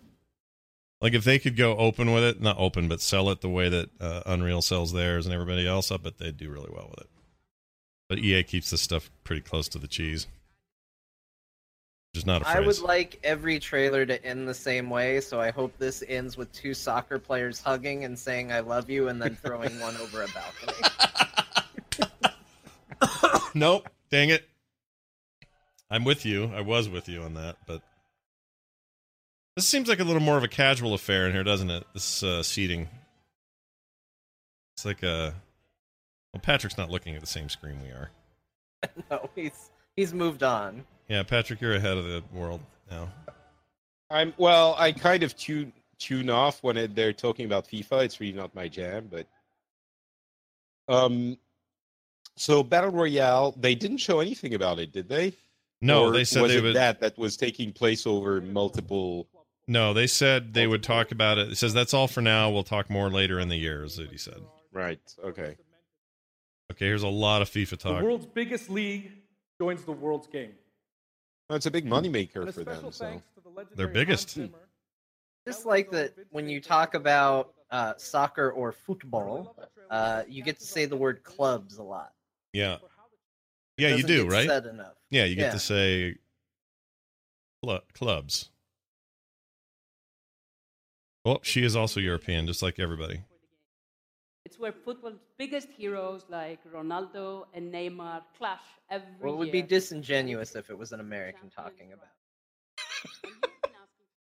like 1.01 1.13
if 1.13 1.23
they 1.23 1.37
could 1.37 1.55
go 1.55 1.77
open 1.77 2.11
with 2.11 2.23
it, 2.23 2.41
not 2.41 2.57
open, 2.57 2.87
but 2.87 2.99
sell 2.99 3.29
it 3.29 3.41
the 3.41 3.49
way 3.49 3.69
that 3.69 3.89
uh, 4.01 4.23
Unreal 4.25 4.61
sells 4.61 4.91
theirs 4.91 5.25
and 5.25 5.33
everybody 5.33 5.67
else, 5.67 5.91
I 5.91 5.97
bet 5.97 6.17
they'd 6.17 6.37
do 6.37 6.49
really 6.49 6.71
well 6.73 6.87
with 6.89 7.01
it. 7.01 7.09
But 8.09 8.19
EA 8.19 8.43
keeps 8.43 8.71
this 8.71 8.81
stuff 8.81 9.11
pretty 9.23 9.41
close 9.41 9.67
to 9.69 9.77
the 9.77 9.87
cheese. 9.87 10.27
Just 12.15 12.25
not 12.25 12.43
a 12.43 12.47
I 12.47 12.59
would 12.61 12.79
like 12.79 13.19
every 13.23 13.59
trailer 13.59 14.05
to 14.05 14.25
end 14.25 14.47
the 14.47 14.53
same 14.53 14.89
way, 14.89 15.19
so 15.19 15.39
I 15.41 15.51
hope 15.51 15.77
this 15.77 16.01
ends 16.07 16.37
with 16.37 16.51
two 16.53 16.73
soccer 16.73 17.19
players 17.19 17.59
hugging 17.59 18.05
and 18.05 18.17
saying 18.17 18.53
"I 18.53 18.61
love 18.61 18.89
you" 18.89 19.09
and 19.09 19.21
then 19.21 19.35
throwing 19.35 19.77
one 19.81 19.97
over 19.97 20.23
a 20.23 20.27
balcony. 20.29 20.73
nope. 23.53 23.89
Dang 24.09 24.29
it. 24.29 24.47
I'm 25.89 26.05
with 26.05 26.25
you. 26.25 26.45
I 26.55 26.61
was 26.61 26.87
with 26.87 27.09
you 27.09 27.21
on 27.21 27.33
that, 27.33 27.57
but 27.67 27.81
this 29.55 29.67
seems 29.67 29.87
like 29.87 29.99
a 29.99 30.03
little 30.03 30.21
more 30.21 30.37
of 30.37 30.43
a 30.43 30.47
casual 30.47 30.93
affair 30.93 31.27
in 31.27 31.33
here, 31.33 31.43
doesn't 31.43 31.69
it? 31.69 31.85
This 31.93 32.23
uh, 32.23 32.43
seating. 32.43 32.89
It's 34.75 34.85
like 34.85 35.03
a. 35.03 35.33
Well, 36.33 36.41
Patrick's 36.41 36.77
not 36.77 36.89
looking 36.89 37.15
at 37.15 37.21
the 37.21 37.27
same 37.27 37.47
screen 37.49 37.79
we 37.81 37.89
are. 37.89 38.11
no, 39.11 39.29
he's 39.35 39.69
he's 39.95 40.13
moved 40.13 40.43
on. 40.43 40.83
Yeah, 41.07 41.23
Patrick, 41.23 41.61
you're 41.61 41.75
ahead 41.75 41.97
of 41.97 42.05
the 42.05 42.23
world 42.33 42.61
now. 42.91 43.09
I'm 44.09 44.33
well. 44.37 44.75
I 44.77 44.91
kind 44.91 45.23
of 45.23 45.35
tune 45.37 45.71
tune 45.97 46.29
off 46.29 46.61
when 46.61 46.75
it, 46.77 46.93
they're 46.95 47.13
talking 47.13 47.45
about 47.45 47.65
FIFA. 47.67 48.03
It's 48.03 48.19
really 48.19 48.33
not 48.33 48.53
my 48.53 48.67
jam, 48.67 49.09
but 49.09 49.27
um. 50.87 51.37
So 52.37 52.63
battle 52.63 52.91
royale, 52.91 53.53
they 53.57 53.75
didn't 53.75 53.99
show 53.99 54.19
anything 54.19 54.55
about 54.55 54.77
it, 54.77 54.91
did 54.91 55.07
they? 55.07 55.31
No, 55.81 56.07
Or 56.07 56.11
they 56.11 56.25
said 56.25 56.41
was 56.41 56.51
they 56.51 56.57
it 56.57 56.63
would. 56.63 56.75
that 56.75 56.99
that 56.99 57.17
was 57.17 57.37
taking 57.37 57.71
place 57.71 58.05
over 58.05 58.41
multiple. 58.41 59.25
No, 59.67 59.93
they 59.93 60.05
said 60.07 60.53
they 60.53 60.67
would 60.67 60.83
talk 60.83 61.11
about 61.11 61.37
it. 61.37 61.51
It 61.51 61.55
says 61.57 61.73
that's 61.73 61.93
all 61.93 62.07
for 62.07 62.21
now. 62.21 62.49
We'll 62.51 62.63
talk 62.63 62.89
more 62.89 63.09
later 63.09 63.39
in 63.39 63.47
the 63.49 63.55
year, 63.55 63.83
is 63.83 63.97
what 63.97 64.09
he 64.09 64.17
said. 64.17 64.41
Right. 64.71 64.99
Okay. 65.23 65.55
Okay, 66.71 66.85
here's 66.85 67.03
a 67.03 67.07
lot 67.07 67.41
of 67.41 67.49
FIFA 67.49 67.69
The 67.71 67.75
talk. 67.77 68.03
world's 68.03 68.25
biggest 68.27 68.69
league 68.69 69.11
joins 69.59 69.83
the 69.83 69.91
world's 69.91 70.27
game. 70.27 70.51
Well, 71.49 71.57
it's 71.57 71.65
a 71.67 71.71
big 71.71 71.85
moneymaker 71.85 72.51
for 72.53 72.63
them. 72.63 72.81
So 72.81 72.91
thanks 72.91 73.23
to 73.35 73.41
the 73.43 73.75
Their 73.75 73.87
biggest. 73.87 74.31
Zimmer. 74.31 74.49
Just 75.47 75.65
like 75.65 75.91
that, 75.91 76.13
when 76.31 76.49
you 76.49 76.59
talk 76.59 76.95
about 76.95 77.53
uh, 77.69 77.93
soccer 77.97 78.51
or 78.51 78.71
football, 78.71 79.55
uh, 79.91 80.23
you 80.27 80.41
get 80.43 80.59
to 80.59 80.65
say 80.65 80.85
the 80.85 80.97
word 80.97 81.23
clubs 81.23 81.77
a 81.77 81.83
lot. 81.83 82.13
Yeah. 82.51 82.77
Yeah, 83.77 83.95
you 83.95 84.03
do, 84.03 84.27
right? 84.27 84.47
Said 84.47 84.65
enough. 84.65 84.93
Yeah, 85.11 85.25
you 85.25 85.35
get 85.35 85.45
Yeah. 85.47 85.51
to 85.51 85.59
say 85.59 86.15
cl- 87.63 87.83
clubs. 87.93 88.49
Well, 91.25 91.39
she 91.41 91.63
is 91.65 91.75
also 91.75 91.99
European, 91.99 92.45
just 92.45 92.61
like 92.61 92.79
everybody. 92.79 93.21
It's 94.45 94.59
where 94.59 94.71
football's 94.71 95.17
biggest 95.39 95.69
heroes 95.75 96.23
like 96.29 96.59
Ronaldo 96.71 97.45
and 97.55 97.73
Neymar 97.73 98.21
clash 98.37 98.61
every 98.91 99.07
Well, 99.19 99.33
it 99.33 99.37
would 99.37 99.51
be 99.51 99.57
year. 99.57 99.67
disingenuous 99.67 100.55
if 100.55 100.69
it 100.69 100.77
was 100.77 100.91
an 100.91 100.99
American 100.99 101.49
talking 101.49 101.91
about. 101.93 102.09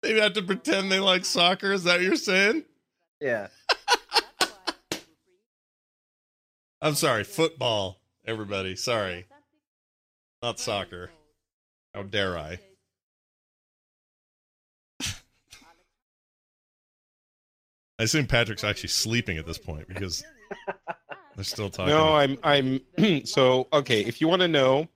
They 0.01 0.19
have 0.19 0.33
to 0.33 0.43
pretend 0.43 0.91
they 0.91 0.99
like 0.99 1.25
soccer. 1.25 1.73
Is 1.73 1.83
that 1.85 1.93
what 1.93 2.03
you're 2.03 2.15
saying? 2.15 2.63
Yeah. 3.19 3.47
I'm 6.79 6.93
sorry, 6.93 7.23
football. 7.23 7.99
Everybody, 8.23 8.75
sorry, 8.75 9.25
not 10.43 10.59
soccer. 10.59 11.09
How 11.95 12.03
dare 12.03 12.37
I? 12.37 12.59
I 17.99 18.03
assume 18.03 18.27
Patrick's 18.27 18.63
actually 18.63 18.89
sleeping 18.89 19.37
at 19.37 19.45
this 19.45 19.57
point 19.57 19.87
because 19.87 20.23
they're 21.35 21.43
still 21.43 21.69
talking. 21.69 21.93
no, 21.93 22.15
I'm 22.15 22.37
I'm 22.43 22.81
so 23.25 23.67
okay. 23.71 24.01
If 24.01 24.21
you 24.21 24.27
want 24.27 24.41
to 24.41 24.47
know, 24.47 24.87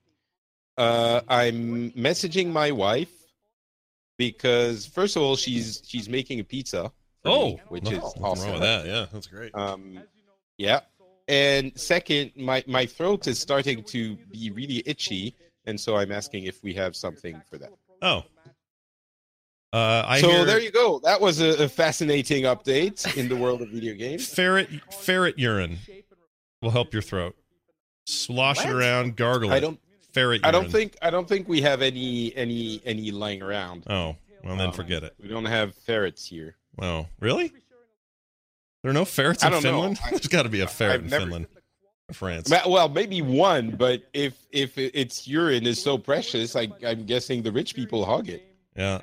uh, 0.78 1.22
I'm 1.28 1.92
messaging 1.92 2.52
my 2.52 2.72
wife 2.72 3.12
because 4.18 4.86
first 4.86 5.16
of 5.16 5.22
all, 5.24 5.36
she's 5.36 5.82
she's 5.86 6.10
making 6.10 6.40
a 6.40 6.44
pizza. 6.44 6.92
oh, 7.26 7.50
me, 7.50 7.62
which 7.70 7.84
no- 7.86 7.92
is 7.92 7.98
awesome. 8.22 8.24
wrong 8.24 8.54
with 8.54 8.62
that. 8.62 8.86
Yeah, 8.86 9.06
that's 9.12 9.28
great. 9.28 9.56
Um, 9.56 10.02
yeah. 10.58 10.82
And 11.28 11.72
second, 11.80 12.32
my 12.36 12.64
my 12.68 12.86
throat 12.86 13.28
is 13.28 13.40
starting 13.40 13.84
to 13.84 14.16
be 14.32 14.50
really 14.52 14.84
itchy, 14.86 15.36
and 15.66 15.80
so 15.80 15.96
I'm 15.96 16.12
asking 16.12 16.46
if 16.46 16.62
we 16.64 16.74
have 16.74 16.96
something 16.96 17.40
for 17.50 17.58
that. 17.60 17.72
Oh, 18.02 18.24
uh, 19.74 20.04
I 20.08 20.22
so 20.22 20.30
hear 20.30 20.46
there 20.46 20.60
you 20.60 20.72
go. 20.72 21.00
That 21.04 21.22
was 21.22 21.40
a, 21.42 21.64
a 21.64 21.70
fascinating 21.70 22.44
update 22.44 23.16
in 23.18 23.30
the 23.30 23.36
world 23.36 23.62
of 23.62 23.70
video 23.70 23.94
games. 23.96 24.28
ferret 24.34 24.70
ferret 24.94 25.38
urine 25.38 25.78
will 26.62 26.72
help 26.72 26.94
your 26.94 27.02
throat. 27.02 27.36
Slosh 28.06 28.64
it 28.66 28.68
What? 28.68 28.76
around, 28.76 29.16
gargle 29.16 29.52
it. 29.52 29.56
I 29.56 29.60
don't. 29.60 29.80
ferret. 30.14 30.42
Urine. 30.42 30.46
I 30.46 30.52
don't 30.52 30.72
think. 30.72 30.98
I 31.02 31.10
don't 31.12 31.28
think 31.28 31.48
we 31.48 31.62
have 31.62 31.82
any 31.82 32.36
any 32.36 32.82
any 32.86 33.12
lying 33.12 33.42
around. 33.44 33.84
Oh, 33.88 34.16
well 34.44 34.56
then 34.58 34.68
Um, 34.68 34.74
forget 34.74 35.04
it. 35.04 35.14
We 35.22 35.28
don't 35.28 35.46
have 35.46 35.76
ferrets 35.76 36.26
here. 36.26 36.56
Wow, 36.78 37.08
really? 37.20 37.52
There 38.82 38.90
are 38.90 38.94
no 38.94 39.06
ferrets 39.06 39.44
in. 39.44 39.52
Finland. 39.62 40.00
I- 40.04 40.10
There's 40.12 40.28
got 40.28 40.44
to 40.44 40.50
be 40.50 40.62
a 40.62 40.68
ferret 40.68 40.96
I've 40.96 41.04
in 41.04 41.10
never- 41.10 41.26
Finland, 41.26 41.48
France. 42.14 42.50
Well, 42.50 42.90
maybe 42.90 43.22
one, 43.22 43.72
but 43.72 44.02
if 44.14 44.34
if 44.52 44.78
its 44.78 45.28
urine 45.28 45.68
is 45.68 45.80
so 45.82 45.98
precious, 45.98 46.56
I, 46.56 46.70
I'm 46.84 47.06
guessing 47.06 47.44
the 47.44 47.52
rich 47.52 47.76
people 47.76 48.04
hog 48.06 48.30
it. 48.30 48.44
Yeah. 48.76 49.02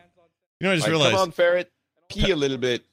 You 0.60 0.66
know, 0.66 0.72
I 0.72 0.76
just 0.76 0.86
Like, 0.86 0.90
realized 0.92 1.12
come 1.12 1.20
on, 1.22 1.30
ferret, 1.32 1.70
pee 2.08 2.30
a 2.30 2.36
little 2.36 2.56
bit. 2.58 2.84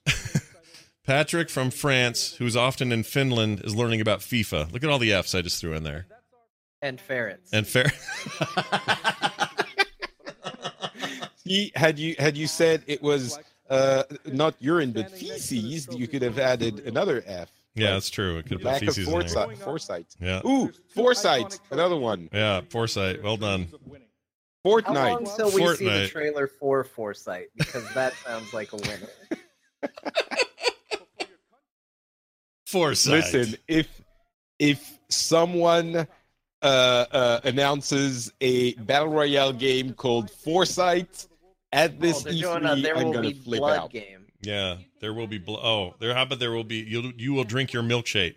Patrick 1.05 1.49
from 1.49 1.69
France, 1.69 2.35
who's 2.35 2.55
often 2.55 2.91
in 2.91 3.03
Finland, 3.03 3.61
is 3.63 3.75
learning 3.75 4.01
about 4.01 4.19
FIFA. 4.19 4.71
Look 4.71 4.83
at 4.83 4.89
all 4.89 4.99
the 4.99 5.11
Fs 5.13 5.35
I 5.35 5.41
just 5.41 5.59
threw 5.61 5.73
in 5.73 5.83
there. 5.83 6.07
And 6.81 6.99
ferrets. 6.99 7.51
And 7.53 7.65
fair. 7.67 7.91
He 11.45 11.73
had 11.75 11.99
you 11.99 12.15
had 12.17 12.37
you 12.37 12.47
said 12.47 12.83
it 12.87 13.01
was 13.03 13.37
uh, 13.69 14.03
not 14.25 14.55
urine 14.59 14.93
but 14.93 15.11
feces, 15.11 15.87
you 15.93 16.07
could 16.07 16.21
have 16.21 16.39
added 16.39 16.79
another 16.87 17.21
F. 17.27 17.49
yeah, 17.75 17.91
that's 17.91 18.09
true. 18.09 18.37
It 18.37 18.43
could 18.43 18.59
have 18.59 18.63
Lack 18.63 18.81
of 18.83 18.87
feces 18.95 18.99
in 18.99 19.11
there. 19.13 19.21
foresight. 19.21 19.57
foresight. 19.57 20.05
Yeah. 20.21 20.41
Ooh, 20.45 20.71
foresight. 20.95 21.59
Another 21.69 21.97
one. 21.97 22.29
Yeah, 22.31 22.61
foresight. 22.69 23.21
Well 23.21 23.35
done. 23.35 23.67
How 24.63 24.69
long 24.71 25.25
Fortnite. 25.25 25.35
till 25.35 25.51
we 25.51 25.75
see 25.75 25.85
the 25.89 26.07
trailer 26.07 26.47
for 26.47 26.83
Foresight? 26.85 27.47
Because 27.57 27.91
that 27.93 28.13
sounds 28.25 28.53
like 28.53 28.71
a 28.71 28.77
winner. 28.77 29.09
Foresight. 32.65 33.33
Listen, 33.33 33.55
if 33.67 34.01
if 34.57 34.97
someone 35.09 36.07
uh, 36.61 36.65
uh, 36.65 37.39
announces 37.43 38.31
a 38.41 38.73
battle 38.75 39.09
royale 39.09 39.53
game 39.53 39.93
called 39.93 40.31
Foresight 40.31 41.27
at 41.71 41.91
Oh, 41.91 41.95
this 41.99 42.23
they're 42.23 42.33
doing 42.33 42.63
a 42.63 42.69
E3, 42.69 42.83
There 42.83 42.97
I'm 42.97 43.11
gonna 43.11 43.33
flip 43.33 43.59
Blood 43.59 43.77
out. 43.77 43.91
game. 43.91 44.25
Yeah, 44.41 44.77
there 45.01 45.13
will 45.13 45.27
be. 45.27 45.37
Bl- 45.39 45.57
oh, 45.57 45.93
there. 45.99 46.13
How 46.13 46.23
about 46.23 46.39
there 46.39 46.51
will 46.51 46.63
be? 46.63 46.77
You 46.77 47.11
you 47.17 47.33
will 47.33 47.43
drink 47.43 47.73
your 47.73 47.83
milkshake. 47.83 48.35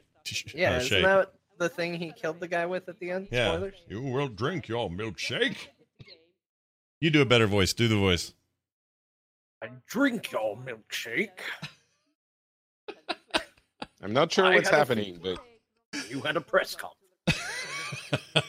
Yeah, 0.54 0.72
uh, 0.72 0.80
isn't 0.80 1.02
that 1.02 1.32
the 1.58 1.68
thing 1.68 1.94
he 1.94 2.12
killed 2.12 2.40
the 2.40 2.48
guy 2.48 2.66
with 2.66 2.88
at 2.88 2.98
the 2.98 3.12
end? 3.12 3.28
Yeah. 3.30 3.52
Spoilers? 3.52 3.74
You 3.88 4.02
will 4.02 4.28
drink 4.28 4.66
your 4.68 4.90
milkshake. 4.90 5.68
You 7.00 7.10
do 7.10 7.20
a 7.22 7.26
better 7.26 7.46
voice. 7.46 7.72
Do 7.72 7.88
the 7.88 7.96
voice. 7.96 8.32
I 9.62 9.68
drink 9.88 10.32
your 10.32 10.56
milkshake. 10.56 11.40
I'm 14.02 14.12
not 14.12 14.32
sure 14.32 14.46
I 14.46 14.54
what's 14.54 14.68
had 14.68 14.74
a 14.74 14.78
happening, 14.78 15.18
but 15.22 15.38
You 16.10 16.20
had 16.20 16.36
a 16.36 16.40
press 16.40 16.74
conference. 16.76 17.00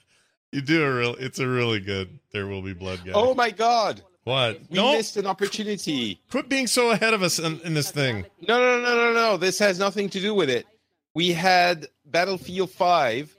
you 0.52 0.62
do 0.62 0.84
a 0.84 0.94
real. 0.94 1.16
It's 1.16 1.40
a 1.40 1.48
really 1.48 1.80
good. 1.80 2.20
There 2.32 2.48
will 2.48 2.62
be 2.62 2.74
blood 2.74 3.02
guy. 3.06 3.12
oh 3.14 3.34
my 3.34 3.52
god, 3.52 4.02
what? 4.24 4.60
we 4.70 4.78
no, 4.78 4.94
missed 4.94 5.18
an 5.18 5.26
opportunity. 5.26 6.22
quit 6.30 6.50
being 6.50 6.68
so 6.68 6.92
ahead 6.92 7.14
of 7.14 7.24
us 7.24 7.40
in, 7.40 7.60
in 7.62 7.74
this 7.74 7.92
thing. 7.92 8.26
No, 8.48 8.60
no, 8.60 8.82
no, 8.82 8.96
no, 8.96 9.14
no. 9.14 9.38
This 9.38 9.60
has 9.60 9.80
nothing 9.80 10.10
to 10.10 10.20
do 10.20 10.34
with 10.34 10.50
it. 10.50 10.66
We 11.16 11.32
had 11.32 11.88
Battlefield 12.06 12.70
5 12.70 13.36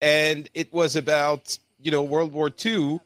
and 0.00 0.50
it 0.54 0.72
was 0.72 0.96
about, 0.96 1.56
you 1.80 1.90
know, 1.90 2.02
World 2.02 2.32
War 2.32 2.50
II 2.64 3.00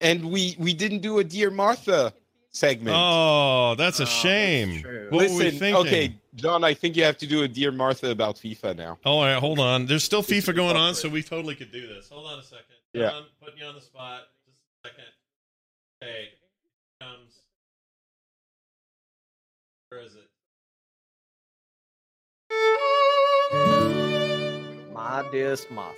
and 0.00 0.30
we 0.30 0.56
we 0.58 0.72
didn't 0.74 1.00
do 1.00 1.18
a 1.18 1.24
Dear 1.24 1.50
Martha 1.50 2.12
segment. 2.50 2.96
Oh, 2.98 3.74
that's 3.76 4.00
a 4.00 4.02
Oh, 4.02 4.06
that's 4.06 4.14
shame. 4.16 4.80
true. 4.80 5.08
What 5.10 5.30
were 5.30 5.36
we 5.36 5.50
thinking? 5.50 5.74
okay, 5.86 6.16
Jon, 6.36 6.62
I 6.64 6.74
think 6.74 6.96
you 6.96 7.04
have 7.04 7.18
to 7.18 7.26
do 7.26 7.42
a 7.42 7.48
Dear 7.48 7.72
Martha 7.72 8.10
about 8.10 8.36
FIFA 8.36 8.76
now. 8.76 8.98
Oh, 9.04 9.12
all 9.18 9.24
right, 9.24 9.38
hold 9.38 9.58
on. 9.58 9.86
There's 9.86 10.04
still 10.04 10.22
FIFA 10.22 10.54
going 10.56 10.76
on, 10.76 10.94
so 10.94 11.08
we 11.08 11.22
totally 11.22 11.54
could 11.54 11.72
do 11.72 11.86
this. 11.88 12.08
Hold 12.10 12.26
on 12.30 12.38
a 12.38 12.42
second. 12.42 12.64
Yeah. 12.92 13.10
Jon, 13.10 13.24
putting 13.42 13.58
you 13.58 13.66
on 13.66 13.74
the 13.74 13.80
spot. 13.80 14.22
Just 14.46 14.58
a 14.84 14.88
second. 14.88 15.04
Okay. 16.02 16.28
Comes. 17.00 17.34
Where 19.88 20.00
is 20.02 20.14
it? 20.14 20.28
My 24.92 25.24
dearest 25.30 25.70
Martha, 25.70 25.96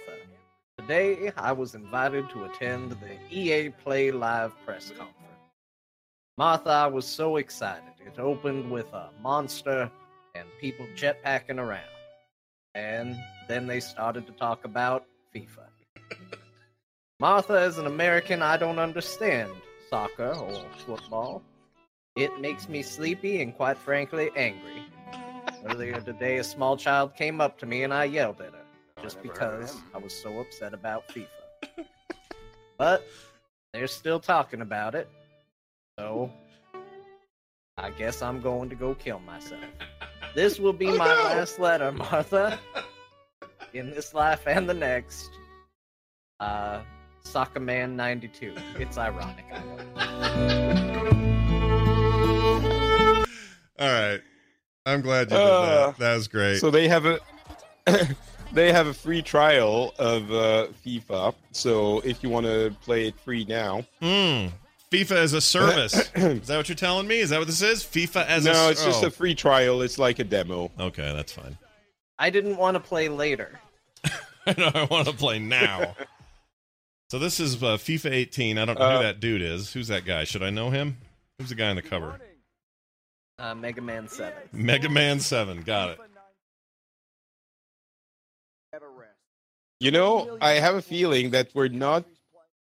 today 0.87 1.33
I 1.37 1.51
was 1.51 1.75
invited 1.75 2.31
to 2.31 2.45
attend 2.45 2.93
the 2.93 3.37
EA 3.37 3.71
Play 3.71 4.13
Live 4.13 4.55
press 4.65 4.91
conference. 4.91 5.17
Martha, 6.39 6.71
I 6.71 6.87
was 6.87 7.05
so 7.05 7.39
excited. 7.39 7.91
It 8.07 8.21
opened 8.21 8.71
with 8.71 8.87
a 8.93 9.11
monster 9.21 9.91
and 10.37 10.47
people 10.61 10.87
jetpacking 10.95 11.59
around. 11.59 11.89
And 12.77 13.17
then 13.49 13.67
they 13.67 13.81
started 13.81 14.29
to 14.29 14.33
talk 14.35 14.65
about 14.65 15.07
FIFA. 15.35 15.67
Martha, 17.21 17.55
as 17.55 17.79
an 17.79 17.87
American, 17.87 18.41
I 18.41 18.57
don't 18.57 18.79
understand 18.79 19.51
soccer 19.91 20.35
or 20.35 20.65
football. 20.87 21.43
It 22.15 22.31
makes 22.41 22.69
me 22.69 22.83
sleepy 22.83 23.43
and, 23.43 23.57
quite 23.57 23.79
frankly, 23.79 24.31
angry. 24.37 24.85
Earlier 25.65 26.01
today, 26.01 26.37
a 26.37 26.45
small 26.45 26.77
child 26.77 27.17
came 27.17 27.41
up 27.41 27.59
to 27.59 27.67
me 27.67 27.83
and 27.83 27.93
I 27.93 28.05
yelled 28.05 28.41
at 28.41 28.53
her 28.53 28.66
just 29.07 29.23
because 29.23 29.77
I 29.95 29.99
was 29.99 30.13
so 30.13 30.41
upset 30.41 30.75
about 30.75 31.07
FIFA. 31.09 31.27
But 32.79 33.07
they're 33.73 33.87
still 33.87 34.21
talking 34.21 34.61
about 34.61 34.95
it, 34.95 35.09
so 35.99 36.31
I 37.79 37.91
guess 37.91 38.21
I'm 38.21 38.43
going 38.43 38.69
to 38.69 38.75
go 38.75 38.95
kill 38.95 39.21
myself. 39.21 39.63
This 40.35 40.59
will 40.59 40.75
be 40.75 40.89
my 40.89 41.15
last 41.25 41.59
letter, 41.59 41.91
Martha, 42.11 42.59
in 43.73 43.89
this 43.91 44.13
life 44.13 44.47
and 44.47 44.69
the 44.69 44.75
next. 44.75 45.31
Uh, 46.41 46.81
Soccer 47.23 47.61
Man 47.61 47.97
92. 47.97 48.55
It's 48.79 48.99
ironic, 48.99 49.47
All 53.79 53.93
right. 53.93 54.21
I'm 54.85 55.01
glad 55.01 55.31
you 55.31 55.37
did 55.39 55.47
Uh, 55.47 55.87
that. 55.87 55.99
That 55.99 56.15
was 56.17 56.29
great. 56.29 56.59
So 56.59 56.71
they 56.71 56.89
have 56.89 57.07
a 57.07 57.19
they 58.57 58.73
have 58.73 58.87
a 58.89 58.95
free 58.95 59.23
trial 59.23 59.95
of 59.99 60.33
uh, 60.33 60.67
FIFA. 60.85 61.35
So 61.53 62.01
if 62.01 62.23
you 62.23 62.29
want 62.29 62.47
to 62.47 62.75
play 62.83 63.07
it 63.09 63.19
free 63.21 63.45
now, 63.45 63.85
Hmm. 64.01 64.49
FIFA 64.91 65.13
as 65.13 65.33
a 65.33 65.41
service. 65.41 65.95
is 66.15 66.47
that 66.47 66.57
what 66.57 66.69
you're 66.69 66.77
telling 66.77 67.07
me? 67.07 67.19
Is 67.21 67.31
that 67.31 67.39
what 67.39 67.47
this 67.47 67.63
is? 67.63 67.85
FIFA 67.85 68.27
as 68.27 68.47
a 68.47 68.53
no, 68.53 68.59
s- 68.67 68.71
it's 68.73 68.85
just 68.85 69.05
oh. 69.05 69.09
a 69.09 69.11
free 69.11 69.35
trial. 69.35 69.83
It's 69.83 69.99
like 69.99 70.19
a 70.19 70.25
demo. 70.25 70.71
Okay, 70.79 71.13
that's 71.15 71.33
fine. 71.33 71.57
I 72.19 72.31
didn't 72.31 72.57
want 72.57 72.77
to 72.77 72.81
play 72.81 73.09
later. 73.09 73.61
I 74.47 74.55
I 74.75 74.85
want 74.91 75.07
to 75.09 75.13
play 75.13 75.39
now. 75.39 75.95
so 77.11 77.19
this 77.19 77.41
is 77.41 77.63
uh, 77.63 77.77
FIFA 77.77 78.13
18. 78.13 78.59
I 78.59 78.65
don't 78.65 78.79
know 78.79 78.85
Uh, 78.85 78.97
who 78.99 79.03
that 79.03 79.21
dude 79.21 79.43
is. 79.43 79.73
Who's 79.73 79.89
that 79.89 80.05
guy? 80.05 80.25
Should 80.25 80.43
I 80.43 80.51
know 80.51 80.71
him? 80.71 80.97
Who's 81.39 81.49
the 81.51 81.55
guy 81.57 81.69
in 81.71 81.77
the 81.77 81.83
cover? 81.83 82.19
Uh, 83.39 83.55
Mega 83.55 83.83
Man 83.83 84.09
7. 84.09 84.33
Mega 84.53 84.89
Man 84.89 85.21
7. 85.21 85.63
Got 85.63 85.91
it. 85.91 85.99
You 89.81 89.91
know, 89.91 90.39
I 90.41 90.53
have 90.53 90.75
a 90.75 90.83
feeling 90.83 91.31
that 91.31 91.51
we're 91.55 91.69
not 91.69 92.05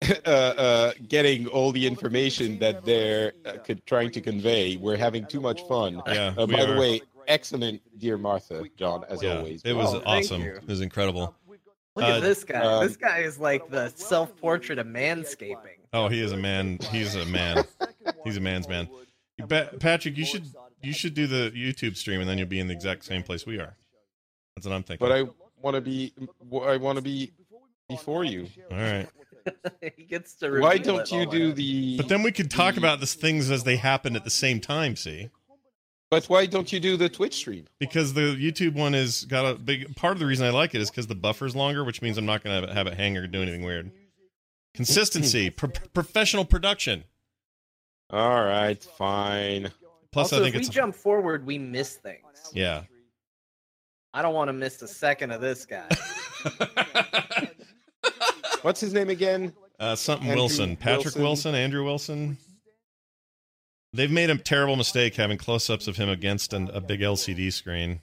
uh, 0.27 0.31
uh, 0.31 0.93
getting 1.09 1.47
all 1.47 1.73
the 1.73 1.87
information 1.87 2.59
that 2.59 2.85
they're 2.85 3.33
uh, 3.45 3.53
co- 3.67 3.75
trying 3.87 4.11
to 4.13 4.21
convey. 4.21 4.77
We're 4.77 4.97
having 4.97 5.27
too 5.27 5.41
much 5.41 5.63
fun. 5.63 6.03
Yeah. 6.07 6.35
Uh, 6.37 6.47
we 6.47 6.57
by 6.57 6.65
the 6.67 6.77
way, 6.77 7.01
excellent, 7.27 7.81
dear 7.99 8.19
Martha, 8.19 8.65
Jon, 8.77 9.05
as 9.09 9.23
yeah, 9.23 9.39
always. 9.39 9.63
it 9.65 9.73
was 9.73 9.95
Oh, 9.95 10.03
awesome. 10.07 10.43
It 10.43 10.67
was 10.67 10.81
incredible. 10.81 11.35
Look 11.97 12.05
Uh, 12.05 12.17
at 12.17 12.23
this 12.23 12.45
guy. 12.45 12.61
um, 12.61 12.87
this 12.87 12.97
guy 12.97 13.19
is 13.19 13.39
like 13.39 13.69
the 13.71 13.89
self 13.97 14.35
portrait 14.37 14.79
of 14.79 14.87
manscaping. 14.87 15.77
Oh, 15.93 16.09
he 16.09 16.21
is 16.21 16.33
a 16.33 16.37
man. 16.37 16.79
He's 16.93 17.15
a 17.17 17.27
man. 17.27 17.65
He's 18.25 18.37
a 18.37 18.41
man's 18.41 18.69
man. 18.69 18.89
Pa- 19.49 19.71
Patrick, 19.81 20.17
you 20.17 20.25
should 20.25 20.45
you 20.83 20.93
should 20.93 21.15
do 21.15 21.27
the 21.27 21.51
YouTube 21.51 21.97
stream, 21.97 22.21
and 22.21 22.29
then 22.29 22.39
you'll 22.39 22.47
be 22.47 22.61
in 22.61 22.69
the 22.69 22.75
exact 22.75 23.05
same 23.05 23.23
place 23.23 23.45
we 23.45 23.59
are. 23.59 23.75
That's 24.55 24.67
what 24.67 24.75
I'm 24.75 24.83
thinking. 24.83 25.07
But 25.07 25.13
I 25.13 25.29
want 25.62 25.75
to 25.77 25.81
be. 25.81 26.12
I 26.62 26.77
want 26.77 26.96
to 26.96 27.03
be 27.03 27.33
before 27.88 28.25
you. 28.25 28.46
All 28.70 28.77
right. 28.77 29.07
he 29.96 30.05
gets 30.05 30.35
to. 30.35 30.61
Why 30.61 30.79
don't 30.79 31.01
it 31.01 31.12
you 31.12 31.27
do 31.27 31.53
the? 31.53 31.96
But 31.96 32.09
then 32.09 32.23
we 32.23 32.33
could 32.33 32.51
talk 32.51 32.77
about 32.77 33.01
these 33.01 33.14
things 33.14 33.51
as 33.51 33.64
they 33.64 33.77
happen 33.77 34.16
at 34.16 34.25
the 34.25 34.31
same 34.31 34.61
time. 34.61 34.96
See, 34.96 35.31
But 36.11 36.27
why 36.27 36.46
don't 36.46 36.70
you 36.73 36.79
do 36.81 36.96
the 36.96 37.09
Twitch 37.09 37.35
stream? 37.35 37.66
because 37.79 38.12
the 38.12 38.37
YouTube 38.37 38.75
one 38.75 38.94
is 38.94 39.25
got 39.25 39.46
a 39.46 39.55
big 39.59 39.96
part 39.96 40.12
of 40.12 40.18
the 40.18 40.27
reason 40.27 40.46
I 40.46 40.51
like 40.51 40.75
it 40.75 40.81
is 40.81 40.90
because 40.90 41.07
the 41.07 41.14
buffer's 41.14 41.57
longer, 41.57 41.85
which 41.85 42.03
means 42.03 42.18
I'm 42.18 42.27
not 42.27 42.44
going 42.44 42.66
to 42.66 42.73
have 42.75 42.87
it 42.87 42.94
hang 42.94 43.16
or 43.16 43.27
do 43.27 43.40
anything 43.42 43.62
weird. 43.62 43.90
Consistency, 44.75 45.51
pro- 45.51 45.70
professional 45.94 46.44
production. 46.44 47.05
All 48.11 48.44
right, 48.44 48.83
fine. 48.99 49.70
Plus, 50.12 50.33
also, 50.33 50.38
I 50.40 50.44
think 50.44 50.57
if 50.57 50.61
it's 50.62 50.68
we 50.70 50.75
jump 50.75 50.94
forward, 50.94 51.46
we 51.46 51.57
miss 51.59 51.94
things. 51.96 52.51
yeah. 52.53 52.83
I 54.12 54.23
don't 54.23 54.35
want 54.35 54.49
to 54.49 54.53
miss 54.53 54.83
a 54.83 54.88
second 54.88 55.31
of 55.31 55.40
this 55.40 55.64
guy. 55.66 55.88
What's 58.62 58.81
his 58.81 58.92
name 58.92 59.09
again? 59.09 59.53
Uh, 59.79 59.94
something 59.94 60.29
Andrew 60.29 60.42
Wilson, 60.42 60.77
Patrick 60.77 61.05
Wilson. 61.05 61.23
Wilson, 61.23 61.55
Andrew 61.55 61.85
Wilson. 61.85 62.37
They've 63.92 64.11
made 64.11 64.31
a 64.31 64.37
terrible 64.37 64.77
mistake 64.77 65.16
having 65.16 65.38
close-ups 65.38 65.88
of 65.88 65.96
him 65.96 66.09
against 66.09 66.53
an, 66.53 66.70
a 66.73 66.81
big 66.81 67.01
LCD 67.01 67.53
screen 67.53 68.01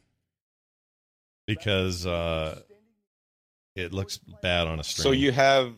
because 1.46 2.06
uh, 2.06 2.60
it 3.76 3.94
looks 3.94 4.18
bad 4.42 4.68
on 4.68 4.80
a 4.80 4.84
stream. 4.84 5.04
So 5.04 5.12
you 5.12 5.32
have. 5.32 5.74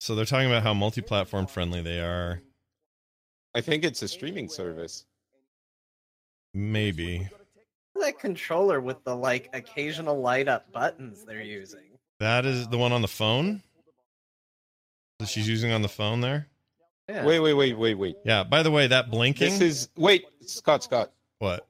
So 0.00 0.14
they're 0.14 0.24
talking 0.24 0.46
about 0.46 0.62
how 0.62 0.72
multi-platform 0.72 1.48
friendly 1.48 1.82
they 1.82 2.00
are. 2.00 2.40
I 3.58 3.60
think 3.60 3.82
it's 3.82 4.02
a 4.02 4.08
streaming 4.08 4.48
service. 4.48 5.04
Maybe 6.54 7.28
that 8.00 8.20
controller 8.20 8.80
with 8.80 9.02
the 9.02 9.16
like 9.16 9.50
occasional 9.52 10.20
light 10.20 10.46
up 10.46 10.70
buttons 10.70 11.24
they're 11.24 11.42
using. 11.42 11.98
that 12.20 12.46
is 12.46 12.68
the 12.68 12.78
one 12.78 12.92
on 12.92 13.02
the 13.02 13.08
phone 13.08 13.60
that 15.18 15.28
she's 15.28 15.48
using 15.48 15.72
on 15.72 15.82
the 15.82 15.88
phone 15.88 16.20
there. 16.20 16.46
Yeah. 17.08 17.24
Wait, 17.24 17.40
wait, 17.40 17.54
wait, 17.54 17.76
wait, 17.76 17.94
wait. 17.94 18.16
Yeah. 18.24 18.44
By 18.44 18.62
the 18.62 18.70
way, 18.70 18.86
that 18.86 19.10
blinking. 19.10 19.50
This 19.50 19.60
is 19.60 19.88
wait, 19.96 20.26
Scott, 20.46 20.84
Scott. 20.84 21.10
what? 21.40 21.66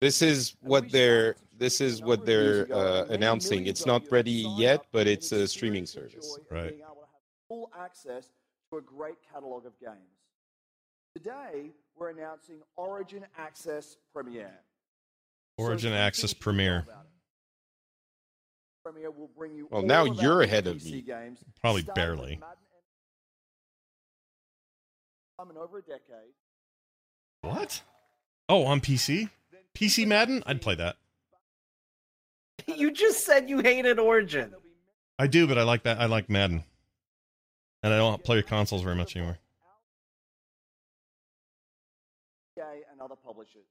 This 0.00 0.22
is 0.22 0.54
what 0.60 0.90
they're. 0.90 1.36
This 1.56 1.80
is 1.80 2.00
what 2.00 2.24
they're 2.24 2.72
uh, 2.72 3.06
announcing. 3.06 3.66
It's 3.66 3.84
not 3.84 4.02
ready 4.12 4.46
yet, 4.56 4.86
but 4.92 5.08
it's 5.08 5.32
a 5.32 5.48
streaming 5.48 5.86
service. 5.86 6.38
Right. 6.50 6.68
Being 6.68 6.82
able 6.82 6.94
to 6.94 7.00
have 7.00 7.37
full 7.48 7.70
access 7.78 8.30
to 8.70 8.78
a 8.78 8.82
great 8.82 9.16
catalog 9.32 9.66
of 9.66 9.78
games. 9.80 9.96
Today, 11.16 11.70
we're 11.96 12.10
announcing 12.10 12.56
Origin 12.76 13.24
Access 13.36 13.96
Premier. 14.12 14.50
Origin 15.56 15.90
So 15.92 15.96
Access 15.96 16.30
something 16.30 16.56
you 16.56 16.62
should 16.62 16.66
know 16.68 16.82
Premier. 16.82 16.94
Premier 18.84 19.10
will 19.10 19.30
bring 19.36 19.54
you 19.54 19.66
Well, 19.70 19.80
all 19.82 19.86
now 19.86 20.06
of 20.06 20.20
you're 20.22 20.36
new 20.38 20.42
ahead 20.44 20.66
of 20.66 20.84
me. 20.84 21.02
Games, 21.02 21.40
Probably 21.60 21.82
barely. 21.82 22.36
Madden 22.36 22.42
and- 25.40 25.50
in 25.50 25.56
over 25.56 25.78
a 25.78 25.82
decade. 25.82 26.32
What? 27.42 27.82
Oh, 28.48 28.64
on 28.64 28.80
PC? 28.80 29.30
PC 29.74 30.06
Madden? 30.06 30.42
I'd 30.46 30.60
play 30.62 30.74
that. 30.76 30.96
You 32.66 32.90
just 32.90 33.24
said 33.24 33.48
you 33.48 33.60
hated 33.60 33.98
Origin. 33.98 34.52
I 35.18 35.26
do, 35.26 35.46
but 35.46 35.56
I 35.58 35.62
like 35.62 35.84
that. 35.84 36.00
I 36.00 36.06
like 36.06 36.28
Madden, 36.28 36.64
and 37.92 37.94
I 37.94 37.98
don't 37.98 38.22
play 38.22 38.42
consoles 38.42 38.82
very 38.82 38.94
much 38.96 39.16
anymore. 39.16 39.38
And 42.90 43.00
other 43.00 43.14
publishers. 43.24 43.66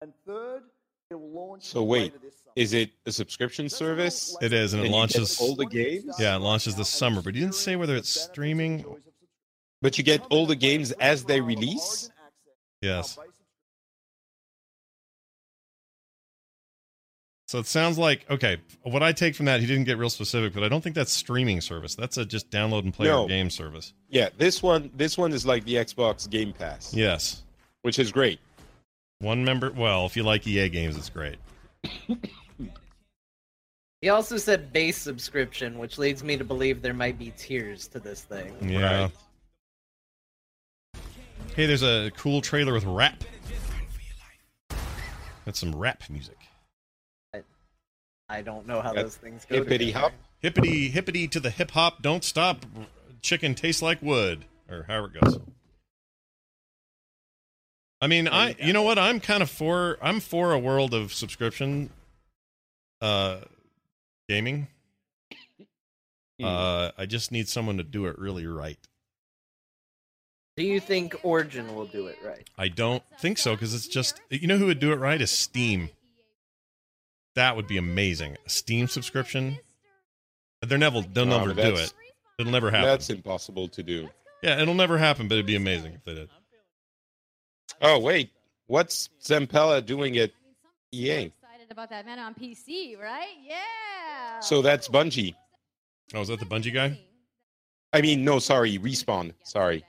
And 0.00 0.12
third, 0.26 0.62
it 1.10 1.14
will 1.14 1.30
launch 1.30 1.64
So 1.64 1.82
wait, 1.82 2.14
later 2.14 2.18
this 2.24 2.34
summer. 2.42 2.52
is 2.56 2.72
it 2.72 2.90
a 3.06 3.12
subscription 3.12 3.68
service? 3.68 4.34
It 4.40 4.52
is, 4.54 4.72
and 4.72 4.82
it 4.82 4.86
And 4.86 4.94
launches. 4.94 5.38
all 5.40 5.54
the 5.54 5.66
games. 5.66 6.14
Yeah, 6.18 6.36
it 6.36 6.38
launches 6.40 6.74
this 6.76 6.88
summer, 6.88 7.20
but 7.20 7.34
you 7.34 7.42
didn't 7.42 7.54
say 7.56 7.76
whether 7.76 7.94
it's 7.96 8.08
streaming. 8.08 8.84
But 9.82 9.98
you 9.98 10.04
get 10.04 10.22
all 10.30 10.46
the 10.46 10.56
games 10.56 10.92
as 10.92 11.24
they 11.24 11.40
release. 11.40 12.10
Yes. 12.80 13.18
So 17.48 17.58
it 17.58 17.66
sounds 17.66 17.96
like 17.98 18.26
okay. 18.30 18.58
What 18.82 19.02
I 19.02 19.12
take 19.12 19.34
from 19.34 19.46
that, 19.46 19.60
he 19.60 19.66
didn't 19.66 19.84
get 19.84 19.96
real 19.96 20.10
specific, 20.10 20.52
but 20.52 20.62
I 20.62 20.68
don't 20.68 20.82
think 20.82 20.94
that's 20.94 21.12
streaming 21.12 21.62
service. 21.62 21.94
That's 21.94 22.18
a 22.18 22.26
just 22.26 22.50
download 22.50 22.84
and 22.84 22.92
play 22.92 23.06
No. 23.06 23.26
game 23.26 23.48
service. 23.48 23.94
Yeah, 24.10 24.28
this 24.36 24.62
one. 24.62 24.90
This 24.94 25.16
one 25.16 25.32
is 25.32 25.46
like 25.46 25.64
the 25.64 25.76
Xbox 25.76 26.28
Game 26.28 26.52
Pass, 26.52 26.92
Yes, 26.94 27.42
which 27.82 27.98
is 27.98 28.12
great. 28.12 28.38
one 29.20 29.44
member. 29.44 29.72
Well, 29.72 30.04
if 30.04 30.14
you 30.16 30.22
like 30.24 30.46
EA 30.46 30.68
games, 30.68 30.96
it's 30.96 31.10
great. 31.10 31.36
He 34.00 34.10
also 34.10 34.36
said 34.36 34.72
base 34.72 34.96
subscription, 34.96 35.76
which 35.76 35.98
leads 35.98 36.22
me 36.22 36.36
to 36.36 36.44
believe 36.44 36.82
there 36.82 36.94
might 36.94 37.18
be 37.18 37.32
tiers 37.36 37.88
to 37.88 37.98
this 37.98 38.20
thing. 38.20 38.54
Yeah. 38.62 39.02
Right. 39.02 39.10
Hey, 41.56 41.66
there's 41.66 41.82
a 41.82 42.12
cool 42.16 42.40
trailer 42.40 42.72
with 42.72 42.84
rap. 42.84 43.24
That's 45.44 45.58
some 45.58 45.74
rap 45.74 46.04
music. 46.08 46.37
I 48.28 48.42
don't 48.42 48.66
know 48.66 48.80
how 48.80 48.92
those 48.92 49.16
things 49.16 49.46
go. 49.48 49.56
Hippity 49.56 49.86
together. 49.86 49.98
hop. 50.00 50.12
hippity 50.40 50.88
hippity 50.88 51.28
to 51.28 51.40
the 51.40 51.50
hip 51.50 51.70
hop, 51.70 52.02
don't 52.02 52.22
stop. 52.24 52.64
Chicken 53.22 53.54
tastes 53.54 53.82
like 53.82 54.00
wood, 54.02 54.44
or 54.68 54.84
however 54.86 55.10
it 55.14 55.20
goes. 55.20 55.38
I 58.00 58.06
mean, 58.06 58.28
I 58.28 58.54
you 58.62 58.72
know 58.72 58.82
what? 58.82 58.98
I'm 58.98 59.18
kind 59.20 59.42
of 59.42 59.50
for 59.50 59.98
I'm 60.00 60.20
for 60.20 60.52
a 60.52 60.58
world 60.58 60.94
of 60.94 61.12
subscription 61.12 61.90
uh 63.00 63.38
gaming. 64.28 64.68
Uh 66.42 66.92
I 66.96 67.06
just 67.06 67.32
need 67.32 67.48
someone 67.48 67.78
to 67.78 67.82
do 67.82 68.06
it 68.06 68.18
really 68.18 68.46
right. 68.46 68.78
Do 70.56 70.64
you 70.64 70.80
think 70.80 71.16
Origin 71.22 71.74
will 71.74 71.86
do 71.86 72.08
it 72.08 72.18
right? 72.24 72.48
I 72.56 72.68
don't 72.68 73.02
think 73.18 73.38
so 73.38 73.52
because 73.52 73.74
it's 73.74 73.88
just 73.88 74.20
you 74.30 74.46
know 74.46 74.58
who 74.58 74.66
would 74.66 74.80
do 74.80 74.92
it 74.92 74.96
right 74.96 75.20
is 75.20 75.30
Steam. 75.30 75.90
That 77.38 77.54
would 77.54 77.68
be 77.68 77.76
amazing. 77.76 78.36
A 78.44 78.50
Steam 78.50 78.88
subscription. 78.88 79.60
They're 80.66 80.76
never 80.76 81.02
they'll 81.02 81.24
No, 81.24 81.38
never 81.38 81.54
but 81.54 81.62
do 81.62 81.74
it. 81.76 81.94
It'll 82.36 82.50
never 82.50 82.68
happen. 82.68 82.88
That's 82.88 83.10
impossible 83.10 83.68
to 83.68 83.82
do. 83.84 84.08
Yeah, 84.42 84.60
it'll 84.60 84.74
never 84.74 84.98
happen, 84.98 85.28
but 85.28 85.34
it'd 85.34 85.46
be 85.46 85.54
amazing 85.54 85.92
if 85.92 86.02
they 86.02 86.14
did. 86.14 86.30
Oh 87.80 88.00
wait, 88.00 88.32
what's 88.66 89.10
Zampella 89.22 89.86
doing 89.86 90.18
at 90.18 90.32
EA? 90.90 91.26
Excited 91.26 91.70
about 91.70 91.90
that 91.90 92.04
man 92.06 92.18
on 92.18 92.34
PC, 92.34 92.98
right? 92.98 93.28
Yeah. 93.46 94.40
So 94.40 94.60
that's 94.60 94.88
Bungie. 94.88 95.36
Oh, 96.14 96.22
is 96.22 96.26
that 96.28 96.40
the 96.40 96.46
Bungie 96.46 96.74
guy? 96.74 96.98
I 97.92 98.00
mean, 98.00 98.24
no, 98.24 98.40
sorry, 98.40 98.80
Respawn. 98.80 99.32
Sorry. 99.44 99.84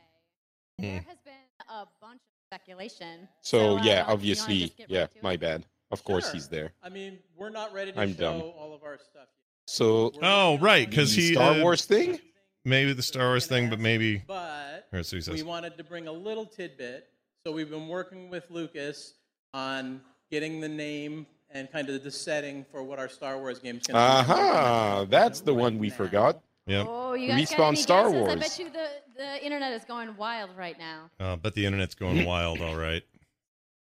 There 0.78 1.04
has 1.08 1.18
been 1.26 1.34
a 1.68 1.88
bunch 2.00 2.22
of 2.22 2.46
speculation. 2.46 3.28
So 3.42 3.80
uh, 3.80 3.82
yeah, 3.82 4.06
do 4.06 4.12
obviously, 4.12 4.72
yeah, 4.88 5.00
right 5.00 5.12
to 5.14 5.18
it? 5.18 5.24
my 5.24 5.36
bad. 5.36 5.66
Of 5.92 6.04
course 6.04 6.26
Sure. 6.26 6.34
he's 6.34 6.48
there. 6.48 6.74
I 6.84 6.90
mean, 6.90 7.20
we're 7.36 7.50
not 7.50 7.74
ready 7.74 7.92
to 7.92 8.00
I'm 8.00 8.14
show 8.16 8.20
dumb. 8.22 8.42
all 8.42 8.74
of 8.74 8.84
our 8.84 8.98
stuff 8.98 9.28
yet. 9.38 9.48
So 9.68 10.12
Oh, 10.22 10.58
right, 10.60 10.90
because 10.90 11.14
he 11.14 11.34
Star 11.34 11.54
uh, 11.54 11.62
Wars 11.62 11.86
thing. 11.86 12.20
maybe 12.66 12.94
the 12.94 13.02
Star 13.04 13.28
Wars 13.28 13.48
thing, 13.48 13.70
but 13.70 13.80
maybe 13.80 14.24
But 14.28 14.88
That's 14.92 15.12
what 15.12 15.18
he 15.18 15.22
says. 15.22 15.34
we 15.34 15.44
wanted 15.44 15.78
to 15.78 15.84
bring 15.84 16.08
a 16.08 16.12
little 16.12 16.46
tidbit. 16.46 17.08
So 17.46 17.52
we've 17.54 17.70
been 17.70 17.88
working 17.88 18.30
with 18.30 18.50
Lucas 18.52 19.14
on 19.54 20.02
getting 20.30 20.60
the 20.60 20.70
name 20.70 21.26
and 21.52 21.72
kind 21.72 21.90
of 21.90 22.04
the 22.04 22.12
setting 22.12 22.64
for 22.72 22.84
what 22.84 23.00
our 23.00 23.10
Star 23.10 23.40
Wars 23.40 23.58
game's 23.60 23.88
going 23.88 23.96
to 23.96 24.28
be. 24.28 24.32
Aha, 24.32 25.06
that's 25.10 25.42
the 25.42 25.54
one 25.54 25.80
we 25.80 25.90
forgot. 25.90 26.42
Yep. 26.68 26.86
Oh, 26.88 27.14
you 27.14 27.30
guys 27.30 27.50
got 27.50 27.58
Respawn 27.58 27.68
any 27.70 27.76
Star 27.78 28.12
guesses? 28.12 28.28
I 28.30 28.36
bet 28.36 28.60
you 28.60 28.70
the, 28.70 28.88
the 29.18 29.44
internet 29.44 29.72
is 29.74 29.84
going 29.86 30.16
wild 30.18 30.52
right 30.56 30.78
now. 30.78 31.10
Uh, 31.20 31.36
but 31.36 31.56
the 31.56 31.66
internet's 31.66 31.96
going 31.96 32.24
wild, 32.28 32.62
all 32.62 32.76
right. 32.76 33.02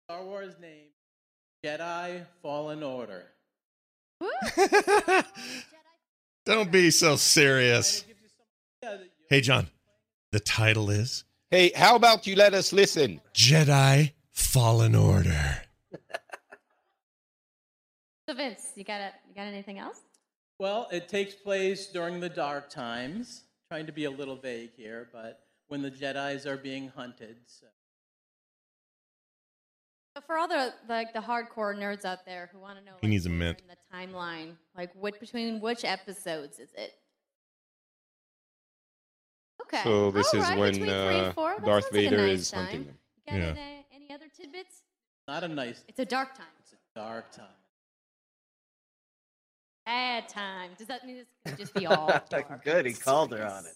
Star 0.10 0.26
Wars 0.26 0.56
name 0.60 0.88
Jedi 1.64 2.26
Fallen 2.42 2.84
Order. 2.84 3.24
Don't 6.46 6.72
be 6.72 6.92
so 6.92 7.16
serious. 7.16 8.04
Hey, 9.30 9.40
Jon, 9.40 9.68
the 10.32 10.42
title 10.42 10.90
is 10.90 11.24
Hey, 11.50 11.72
how 11.74 11.96
about 11.96 12.28
you 12.28 12.36
let 12.36 12.54
us 12.54 12.74
listen? 12.74 13.22
Jedi 13.34 14.12
Fallen 14.32 14.96
Order. 14.96 15.62
So 18.28 18.34
Vince, 18.34 18.72
you 18.76 18.84
got 18.84 19.02
a, 19.02 19.12
you 19.30 19.36
got 19.36 19.44
anything 19.44 19.80
else? 19.80 20.00
Well, 20.60 20.88
it 20.92 21.08
takes 21.08 21.34
place 21.34 21.88
during 21.88 22.20
the 22.20 22.30
dark 22.30 22.70
times. 22.70 23.44
Trying 23.70 23.86
to 23.86 23.92
be 23.92 24.06
a 24.06 24.12
little 24.12 24.36
vague 24.36 24.72
here, 24.76 25.10
but 25.14 25.42
when 25.68 25.82
the 25.82 25.92
Jedi's 25.92 26.46
are 26.46 26.58
being 26.58 26.90
hunted. 26.90 27.38
So. 27.48 27.68
But 30.16 30.26
for 30.28 30.38
all 30.38 30.48
the 30.48 30.74
like 30.88 31.14
the 31.14 31.20
hardcore 31.20 31.76
nerds 31.76 32.06
out 32.06 32.26
there 32.26 32.50
who 32.54 32.60
want 32.60 32.78
to 32.78 32.86
know, 32.86 32.92
He 33.02 33.08
like, 33.08 33.12
needs 33.12 33.26
a 33.26 33.30
where 33.30 33.38
mint. 33.40 33.62
the 33.68 33.98
timeline, 33.98 34.56
like 34.78 34.92
what 34.96 35.20
between 35.20 35.60
which 35.60 35.84
episodes 35.84 36.60
is 36.60 36.70
it? 36.78 36.94
Okay. 39.64 39.82
So 39.84 40.12
this 40.12 40.32
All 40.34 40.40
is 40.42 40.50
right, 40.50 40.60
when 40.60 40.72
between 40.74 40.90
three 40.90 40.96
and 40.96 41.38
uh, 41.38 41.56
Darth 41.66 41.66
sounds 41.66 41.68
like 41.86 41.92
Vader 41.92 42.18
nice 42.28 42.40
is 42.40 42.52
time. 42.52 42.64
hunting 42.66 42.86
them. 42.86 42.98
You 43.26 43.32
got 43.34 43.40
Yeah. 43.40 43.48
any, 43.62 43.86
any 43.96 44.14
other 44.14 44.26
tidbits? 44.36 44.84
Not 45.28 45.44
a 45.44 45.48
nice. 45.48 45.84
It's 45.88 46.00
a 46.00 46.06
dark 46.06 46.36
time. 46.38 46.46
It's 46.60 46.74
a 46.74 46.78
dark 47.00 47.32
time. 47.32 47.46
Bad 49.86 50.30
time. 50.30 50.72
Does 50.78 50.88
that 50.88 51.06
mean 51.06 51.18
this 51.18 51.28
could 51.46 51.58
just 51.58 51.74
be 51.74 51.86
all 51.88 52.08
dark? 52.30 52.64
Good, 52.64 52.86
he 52.86 52.94
called 52.94 53.32
her 53.32 53.46
on 53.46 53.66
it. 53.66 53.76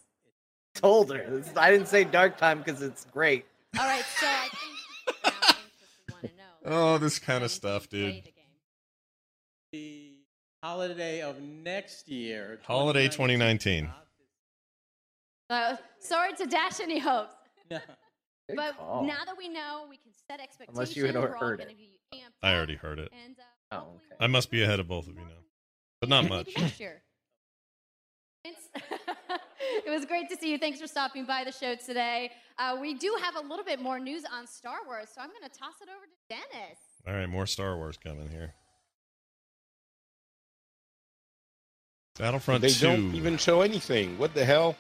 Told 0.76 1.12
her. 1.12 1.42
I 1.56 1.72
didn't 1.72 1.88
say 1.88 2.04
dark 2.04 2.38
time 2.38 2.60
because 2.60 2.82
it's 2.82 3.06
great. 3.06 3.46
All 3.80 3.86
right, 3.86 4.04
so 4.20 4.28
I 4.28 4.50
think 4.50 5.24
now 5.24 5.32
Vince 5.32 6.12
want 6.12 6.22
to 6.24 6.28
know. 6.38 6.44
Oh, 6.70 6.98
this 6.98 7.18
kind 7.20 7.44
of 7.44 7.52
stuff, 7.52 7.88
dude. 7.90 8.24
the 9.72 10.14
holiday 10.62 11.22
of 11.22 11.42
next 11.42 12.10
year. 12.10 12.60
Holiday 12.64 13.06
2019. 13.06 13.90
Uh, 15.50 15.78
sorry 16.00 16.34
to 16.34 16.46
dash 16.46 16.80
any 16.80 17.00
hopes. 17.00 17.34
Yeah. 17.70 17.80
Good 18.50 18.56
But 18.56 18.78
call. 18.78 19.04
now 19.06 19.26
that 19.26 19.38
we 19.38 19.50
know, 19.50 19.88
we 19.90 19.98
can 19.98 20.14
set 20.30 20.40
expectations. 20.40 20.78
Unless 20.78 20.96
you 20.96 21.06
had 21.06 21.16
We're 21.16 21.36
heard 21.36 21.60
it. 21.60 21.70
I 22.42 22.54
already 22.56 22.76
heard 22.76 22.98
it. 23.00 23.12
And, 23.26 23.36
uh, 23.38 23.76
Oh, 23.76 23.78
okay. 23.98 24.16
I 24.22 24.28
must 24.28 24.50
be 24.50 24.64
ahead 24.64 24.80
of 24.80 24.88
both 24.88 25.10
of 25.10 25.16
you 25.16 25.22
now, 25.26 25.42
but 26.00 26.08
not 26.08 26.30
much. 26.30 26.48
next 26.58 26.80
year. 26.80 26.92
Vince, 26.92 27.02
it 29.88 29.90
was 29.90 30.06
great 30.06 30.30
to 30.30 30.36
see 30.36 30.52
you. 30.52 30.58
Thanks 30.58 30.82
for 30.82 30.88
stopping 30.88 31.26
by 31.26 31.46
the 31.46 31.52
show 31.52 31.76
today. 31.76 32.32
Uh, 32.60 32.76
we 32.80 32.94
do 32.94 33.16
have 33.24 33.38
a 33.38 33.48
little 33.48 33.64
bit 33.64 33.82
more 33.82 34.00
news 34.00 34.24
on 34.32 34.46
Star 34.46 34.80
Wars, 34.86 35.08
so 35.14 35.22
I'm 35.22 35.30
going 35.30 35.50
to 35.50 35.58
toss 35.58 35.76
it 35.82 35.88
over 35.88 36.06
to 36.06 36.12
Dennis. 36.30 36.78
All 37.08 37.14
right, 37.14 37.30
more 37.30 37.46
Star 37.46 37.78
Wars 37.78 37.98
coming 37.98 38.30
here. 38.30 38.54
Battlefront 42.20 42.62
They 42.62 42.70
2. 42.70 42.86
don't 42.86 43.16
even 43.16 43.38
show 43.38 43.62
anything. 43.62 44.18
What 44.18 44.34
the 44.34 44.44
hell? 44.44 44.76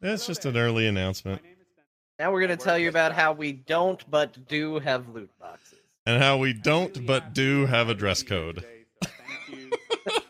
That's 0.00 0.26
just 0.26 0.46
an 0.46 0.56
early 0.56 0.86
announcement. 0.86 1.42
Now 2.18 2.32
we're 2.32 2.46
going 2.46 2.56
to 2.56 2.64
tell 2.64 2.78
you 2.78 2.88
about 2.88 3.12
how 3.12 3.32
we 3.32 3.52
don't 3.52 4.08
but 4.10 4.48
do 4.48 4.78
have 4.78 5.08
loot 5.08 5.30
boxes. 5.38 5.78
And 6.06 6.22
how 6.22 6.38
we 6.38 6.52
don't 6.54 7.04
but 7.06 7.34
do 7.34 7.66
have 7.66 7.88
a 7.88 7.94
dress 7.94 8.22
code. 8.22 8.64
Thank 9.02 9.60
you 9.60 9.70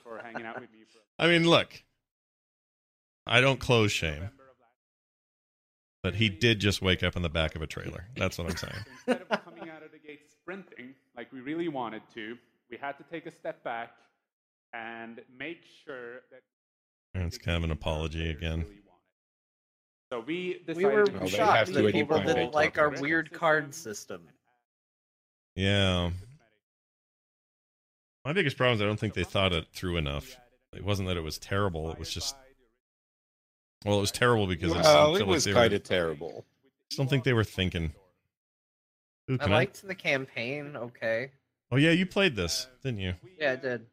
for 0.03 0.19
hanging 0.19 0.47
out 0.47 0.61
with 0.61 0.71
me. 0.73 0.79
I 1.19 1.29
mean, 1.29 1.49
look. 1.49 1.83
I 3.27 3.41
don't 3.41 3.61
close 3.61 3.93
shame. 3.93 4.31
But 6.03 6.17
he 6.17 6.29
did 6.29 6.59
just 6.59 6.83
wake 6.83 7.05
up 7.05 7.15
in 7.15 7.23
the 7.23 7.29
back 7.29 7.55
of 7.55 7.63
a 7.63 7.67
trailer. 7.67 8.07
That's 8.17 8.37
what 8.37 8.51
I'm 8.51 8.57
saying. 8.57 8.85
Instead 9.07 9.23
of 9.31 9.45
coming 9.45 9.71
out 9.71 9.85
of 9.85 9.93
the 9.93 9.99
gate 9.99 10.23
sprinting 10.33 10.95
like 11.17 11.33
we 11.33 11.41
really 11.41 11.69
wanted 11.69 12.03
to, 12.15 12.37
we 12.71 12.77
had 12.77 12.99
to 12.99 13.05
take 13.05 13.27
a 13.27 13.31
step 13.31 13.63
back 13.63 13.93
and 14.73 15.21
make 15.39 15.59
sure 15.85 16.23
that 16.31 16.41
And 17.15 17.25
it's 17.25 17.39
kind 17.39 17.57
of 17.57 17.65
an 17.65 17.71
apology 17.71 18.31
again. 18.31 18.65
So 20.11 20.21
we 20.21 20.61
decided 20.67 20.77
We 20.77 20.85
were 20.85 21.05
to 21.05 21.19
Well, 21.21 21.29
shocked 21.29 21.73
that 21.73 21.93
people 21.93 22.19
didn't 22.19 22.53
like 22.53 22.79
our 22.79 22.91
weird 22.91 23.33
card 23.33 23.73
system. 23.75 24.23
Yeah. 25.55 26.11
My 28.25 28.33
biggest 28.33 28.57
problem 28.57 28.75
is 28.77 28.83
I 28.83 28.87
don't 28.87 28.99
think 28.99 29.15
they 29.15 29.25
thought 29.25 29.53
it 29.53 29.67
through 29.73 29.97
enough. 29.97 30.37
It 30.75 30.85
wasn't 30.85 31.09
that 31.09 31.17
it 31.17 31.23
was 31.23 31.39
terrible. 31.39 31.91
It 31.93 31.99
was 31.99 32.11
just. 32.11 32.35
Well, 33.85 33.99
it 33.99 34.01
was 34.01 34.13
terrible 34.13 34.47
because 34.47 34.73
it's, 34.73 34.87
I 34.87 34.95
Well, 34.95 35.17
it 35.17 35.27
was 35.27 35.45
they 35.45 35.53
kind 35.53 35.73
of 35.73 35.83
terrible. 35.83 36.45
I 36.93 36.97
don't 36.97 37.09
think 37.09 37.25
they 37.25 37.33
were 37.33 37.45
thinking. 37.45 37.93
Ooh, 39.31 39.35
I 39.35 39.39
can 39.39 39.53
I- 39.53 39.57
liked 39.57 39.87
the 39.87 39.95
campaign, 39.95 40.77
okay. 40.77 41.31
Oh 41.71 41.77
yeah, 41.77 41.91
you 41.91 42.07
played 42.07 42.37
this, 42.37 42.67
didn't 42.83 43.01
you? 43.01 43.15
Yeah, 43.39 43.53
I 43.53 43.57
did. 43.57 43.87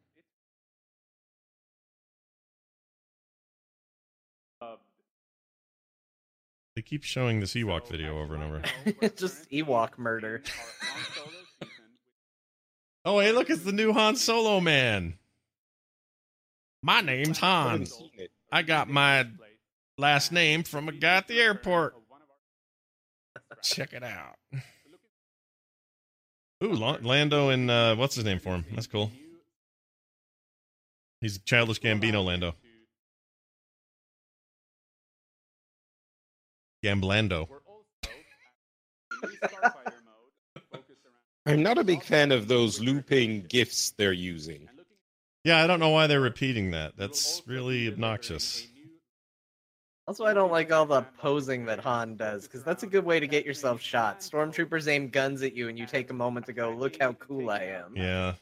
They 6.76 6.82
keep 6.82 7.02
showing 7.02 7.40
this 7.40 7.54
Ewok 7.54 7.88
video 7.88 8.20
over 8.20 8.34
and 8.34 8.44
over. 8.44 8.62
It's 9.02 9.20
just 9.20 9.50
Ewok 9.50 9.98
murder. 9.98 10.42
Oh, 13.02 13.18
hey, 13.18 13.32
look, 13.32 13.48
it's 13.48 13.62
the 13.62 13.72
new 13.72 13.94
Han 13.94 14.14
Solo 14.14 14.60
man. 14.60 15.14
My 16.82 17.00
name's 17.00 17.38
Han. 17.38 17.70
haven't 17.70 17.86
seen 17.86 18.10
it. 18.18 18.30
I 18.52 18.60
got 18.60 18.90
my 18.90 19.26
last 20.00 20.32
name 20.32 20.64
from 20.64 20.88
a 20.88 20.92
guy 20.92 21.16
at 21.16 21.28
the 21.28 21.38
airport. 21.38 21.94
Check 23.62 23.92
it 23.92 24.02
out. 24.02 24.36
Ooh, 26.64 26.72
Lando 26.74 27.50
and 27.50 27.70
uh, 27.70 27.94
what's 27.96 28.14
his 28.14 28.24
name 28.24 28.38
for 28.38 28.54
him? 28.54 28.64
That's 28.72 28.86
cool. 28.86 29.10
He's 31.20 31.38
childish 31.38 31.80
Gambino 31.80 32.24
Lando. 32.24 32.54
Gamblando. 36.84 37.48
I'm 41.46 41.62
not 41.62 41.78
a 41.78 41.84
big 41.84 42.02
fan 42.02 42.32
of 42.32 42.48
those 42.48 42.80
looping 42.80 43.44
gifs 43.48 43.92
they're 43.92 44.12
using. 44.12 44.68
Yeah, 45.44 45.62
I 45.62 45.66
don't 45.66 45.80
know 45.80 45.88
why 45.90 46.06
they're 46.06 46.20
repeating 46.20 46.70
that. 46.72 46.96
That's 46.96 47.42
really 47.46 47.88
obnoxious. 47.88 48.66
Also, 50.10 50.24
I 50.24 50.34
don't 50.34 50.50
like 50.50 50.72
all 50.72 50.86
the 50.86 51.02
posing 51.18 51.66
that 51.66 51.78
Han 51.78 52.16
does, 52.16 52.42
because 52.42 52.64
that's 52.64 52.82
a 52.82 52.86
good 52.88 53.04
way 53.04 53.20
to 53.20 53.28
get 53.28 53.46
yourself 53.46 53.80
shot. 53.80 54.18
Stormtroopers 54.18 54.88
aim 54.88 55.08
guns 55.08 55.40
at 55.44 55.54
you, 55.54 55.68
and 55.68 55.78
you 55.78 55.86
take 55.86 56.10
a 56.10 56.12
moment 56.12 56.46
to 56.46 56.52
go, 56.52 56.72
look 56.72 57.00
how 57.00 57.12
cool 57.12 57.48
I 57.48 57.60
am. 57.60 57.92
Yeah. 57.94 58.34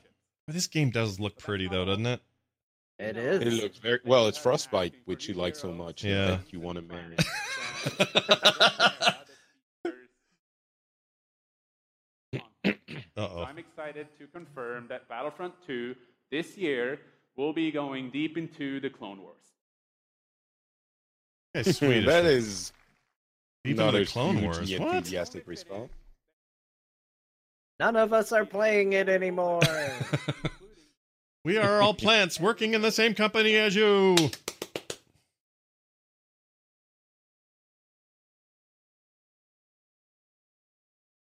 But 0.47 0.55
this 0.55 0.67
game 0.67 0.89
does 0.89 1.21
look 1.21 1.39
pretty, 1.39 1.69
though, 1.69 1.85
doesn't 1.85 2.07
it? 2.07 2.23
It 2.99 3.19
is. 3.19 3.43
It 3.43 3.63
looks 3.63 3.77
very 3.77 4.01
well. 4.07 4.29
It's 4.29 4.39
Frostbite, 4.39 4.95
which 5.05 5.29
you 5.29 5.35
like 5.35 5.55
so 5.55 5.71
much. 5.71 6.03
Yeah. 6.03 6.39
that 6.39 6.51
you 6.55 6.59
want 6.59 6.77
to 6.77 6.83
marry. 6.83 7.17
So 7.83 7.91
Uh-oh. 13.15 13.45
I'm 13.47 13.59
excited 13.59 14.07
to 14.19 14.27
confirm 14.29 14.87
that 14.89 15.07
Battlefront 15.07 15.53
2 15.67 15.95
this 16.31 16.57
year 16.57 16.99
will 17.37 17.53
be 17.53 17.71
going 17.71 18.11
deep 18.11 18.39
into 18.39 18.81
the 18.81 18.89
Clone 18.89 19.21
Wars. 19.21 19.58
It's 21.66 21.79
Swedish. 21.79 22.07
that 22.07 22.25
is 22.25 22.73
Even 23.64 23.87
not 23.87 23.90
the 23.92 24.03
a 24.03 24.07
Clone 24.07 24.37
hugely 24.37 24.47
Wars. 24.47 24.79
What? 24.81 24.94
enthusiastic 24.97 25.47
response. 25.47 25.90
None 27.81 27.97
of 27.97 28.12
us 28.12 28.33
are 28.33 28.44
playing 28.44 28.92
it 28.94 29.09
anymore. 29.09 29.61
We 31.44 31.57
are 31.57 31.81
all 31.81 31.94
plants 31.94 32.38
working 32.38 32.75
in 32.75 32.83
the 32.83 32.90
same 32.92 33.14
company 33.14 33.55
as 33.55 33.75
you. 33.75 34.16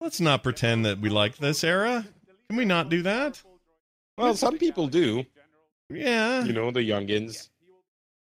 Let's 0.01 0.21
not 0.21 0.43
pretend 0.43 0.85
that 0.85 0.99
we 0.99 1.09
like 1.09 1.37
this 1.37 1.63
era. 1.63 2.05
Can 2.49 2.57
we 2.57 2.65
not 2.65 2.89
do 2.89 3.01
that? 3.03 3.41
Well, 4.17 4.33
some 4.35 4.57
people 4.57 4.87
do. 4.87 5.25
Yeah. 5.89 6.43
You 6.43 6.53
know, 6.53 6.71
the 6.71 6.79
youngins. 6.81 7.49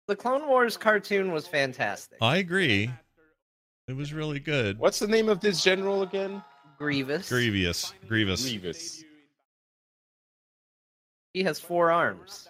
The 0.10 0.16
Clone 0.16 0.48
Wars 0.48 0.76
cartoon 0.76 1.32
was 1.32 1.48
fantastic. 1.48 2.18
I 2.20 2.38
agree. 2.38 2.92
It 3.88 3.96
was 3.96 4.12
really 4.12 4.40
good. 4.40 4.80
What's 4.80 5.00
the 5.00 5.08
name 5.08 5.30
of 5.30 5.40
this 5.40 5.64
general 5.64 6.02
again? 6.02 6.44
Grievous. 6.78 7.30
Grievous. 7.30 7.94
Grievous. 8.08 8.42
Grievous. 8.42 9.04
He 11.34 11.44
has 11.44 11.60
four 11.60 11.92
arms. 11.92 12.50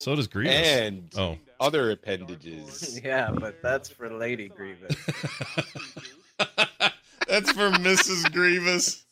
So 0.00 0.16
does 0.16 0.26
Grievous. 0.26 0.54
And 0.54 1.08
oh. 1.16 1.38
other 1.60 1.92
appendages. 1.92 3.00
yeah, 3.04 3.30
but 3.30 3.62
that's 3.62 3.88
for 3.88 4.10
Lady 4.10 4.48
Grievous. 4.48 4.96
That's 7.26 7.50
for 7.52 7.70
Mrs. 7.70 8.30
Grievous. 8.32 9.06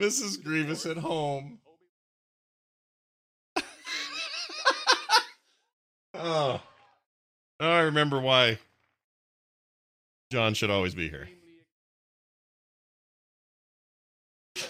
Mrs. 0.00 0.42
Grievous 0.42 0.84
at 0.86 0.96
home. 0.96 1.60
Oh. 6.14 6.60
Now 7.60 7.70
I 7.70 7.80
remember 7.82 8.20
why 8.20 8.58
John 10.30 10.54
should 10.54 10.70
always 10.70 10.94
be 10.94 11.08
here. 11.08 11.28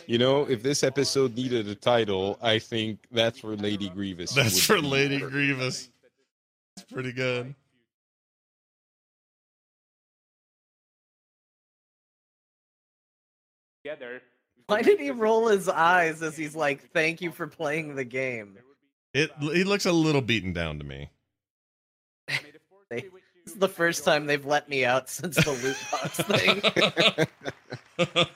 You 0.07 0.19
know, 0.19 0.43
if 0.49 0.63
this 0.63 0.83
episode 0.83 1.37
needed 1.37 1.69
a 1.69 1.75
title, 1.75 2.39
I 2.43 2.59
think 2.59 3.01
that's 3.11 3.39
for 3.39 3.57
Lady 3.57 3.89
Grievous. 3.89 4.33
That's 4.33 4.65
for 4.65 4.81
Lady 4.81 5.17
perfect. 5.19 5.33
Grievous. 5.33 5.89
It's 6.77 6.93
pretty 6.93 7.13
good. 7.13 7.55
Together, 13.85 14.23
Why 14.67 14.83
did 14.83 15.01
he 15.01 15.11
roll 15.11 15.49
his 15.49 15.69
eyes 15.69 16.23
as 16.23 16.37
he's 16.37 16.55
like, 16.55 16.91
"Thank 16.93 17.21
you 17.21 17.33
for 17.33 17.49
playing 17.49 17.97
the 17.97 18.05
game"? 18.05 18.57
It 19.13 19.31
he 19.41 19.65
looks 19.65 19.87
a 19.87 19.93
little 19.93 20.23
beaten 20.23 20.53
down 20.53 20.79
to 20.79 20.85
me. 20.85 21.11
They, 22.93 23.01
this 23.45 23.55
is 23.55 23.59
the 23.59 23.69
first 23.69 24.05
time 24.05 24.27
they've 24.27 24.45
let 24.45 24.69
me 24.69 24.85
out 24.85 25.09
since 25.09 25.37
the 25.37 25.51
loot 25.53 25.77
box 25.91 26.19
thing. 28.07 28.27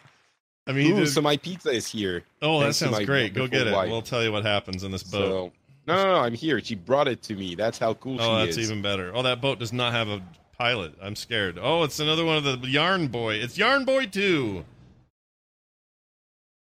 I 0.66 0.72
mean, 0.72 0.92
Ooh, 0.94 1.00
did- 1.00 1.08
so 1.10 1.20
my 1.20 1.36
pizza 1.36 1.70
is 1.70 1.86
here. 1.86 2.24
oh, 2.42 2.60
that 2.60 2.74
sounds 2.74 3.04
great. 3.04 3.34
Go 3.34 3.46
get 3.46 3.66
it. 3.66 3.72
wife. 3.74 3.90
We'll 3.90 4.00
tell 4.02 4.24
you 4.24 4.32
what 4.32 4.44
happens 4.44 4.82
in 4.82 4.90
this 4.90 5.02
boat. 5.02 5.18
So, 5.20 5.52
no, 5.86 5.94
no, 5.94 6.04
no, 6.14 6.20
I'm 6.20 6.34
here. 6.34 6.58
She 6.60 6.74
brought 6.74 7.06
it 7.06 7.22
to 7.24 7.34
me. 7.34 7.54
That's 7.54 7.78
how 7.78 7.94
cool 7.94 8.20
Oh, 8.20 8.40
she 8.40 8.46
that's 8.46 8.58
even 8.58 8.80
better. 8.82 9.12
Oh, 9.14 9.22
that 9.22 9.40
boat 9.40 9.58
does 9.60 9.72
not 9.72 9.92
have 9.92 10.08
a 10.08 10.20
pilot. 10.58 10.94
I'm 11.00 11.14
scared. 11.14 11.58
Oh, 11.60 11.82
it's 11.84 12.00
another 12.00 12.24
one 12.24 12.38
of 12.38 12.44
the 12.44 12.68
Yarn 12.68 13.08
Boy. 13.08 13.34
It's 13.34 13.56
Yarn 13.58 13.84
Boy 13.84 14.06
2. 14.06 14.64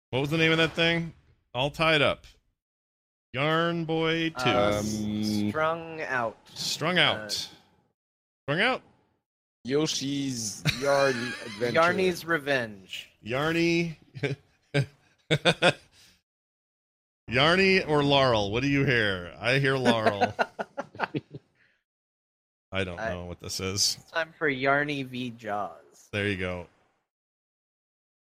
What 0.09 0.19
was 0.19 0.29
the 0.29 0.37
name 0.37 0.51
of 0.51 0.57
that 0.57 0.73
thing? 0.73 1.13
All 1.53 1.69
tied 1.69 2.01
up. 2.01 2.25
Yarn 3.33 3.85
Boy 3.85 4.29
2. 4.31 4.35
Uh, 4.49 4.81
Um, 4.83 5.23
strung 5.49 6.01
out. 6.01 6.37
Strung 6.55 6.97
out. 6.97 7.47
Strung 8.47 8.61
out? 8.61 8.81
Yoshi's 9.67 10.63
Yarn 10.81 11.09
Adventure. 11.45 11.79
Yarny's 11.81 12.23
Revenge. 12.23 13.09
Yarny. 13.25 13.97
Yarny 17.29 17.89
or 17.89 18.03
Laurel? 18.05 18.49
What 18.51 18.63
do 18.63 18.69
you 18.69 18.85
hear? 18.85 19.33
I 19.37 19.59
hear 19.59 19.75
Laurel. 19.75 20.33
I 22.71 22.85
don't 22.85 22.97
I- 22.97 23.09
know 23.09 23.25
what 23.25 23.41
this 23.41 23.59
is. 23.59 23.97
Time 24.13 24.33
for 24.37 24.49
Yarny 24.49 25.05
v 25.05 25.31
Jaws. 25.31 26.07
There 26.13 26.29
you 26.29 26.37
go. 26.37 26.67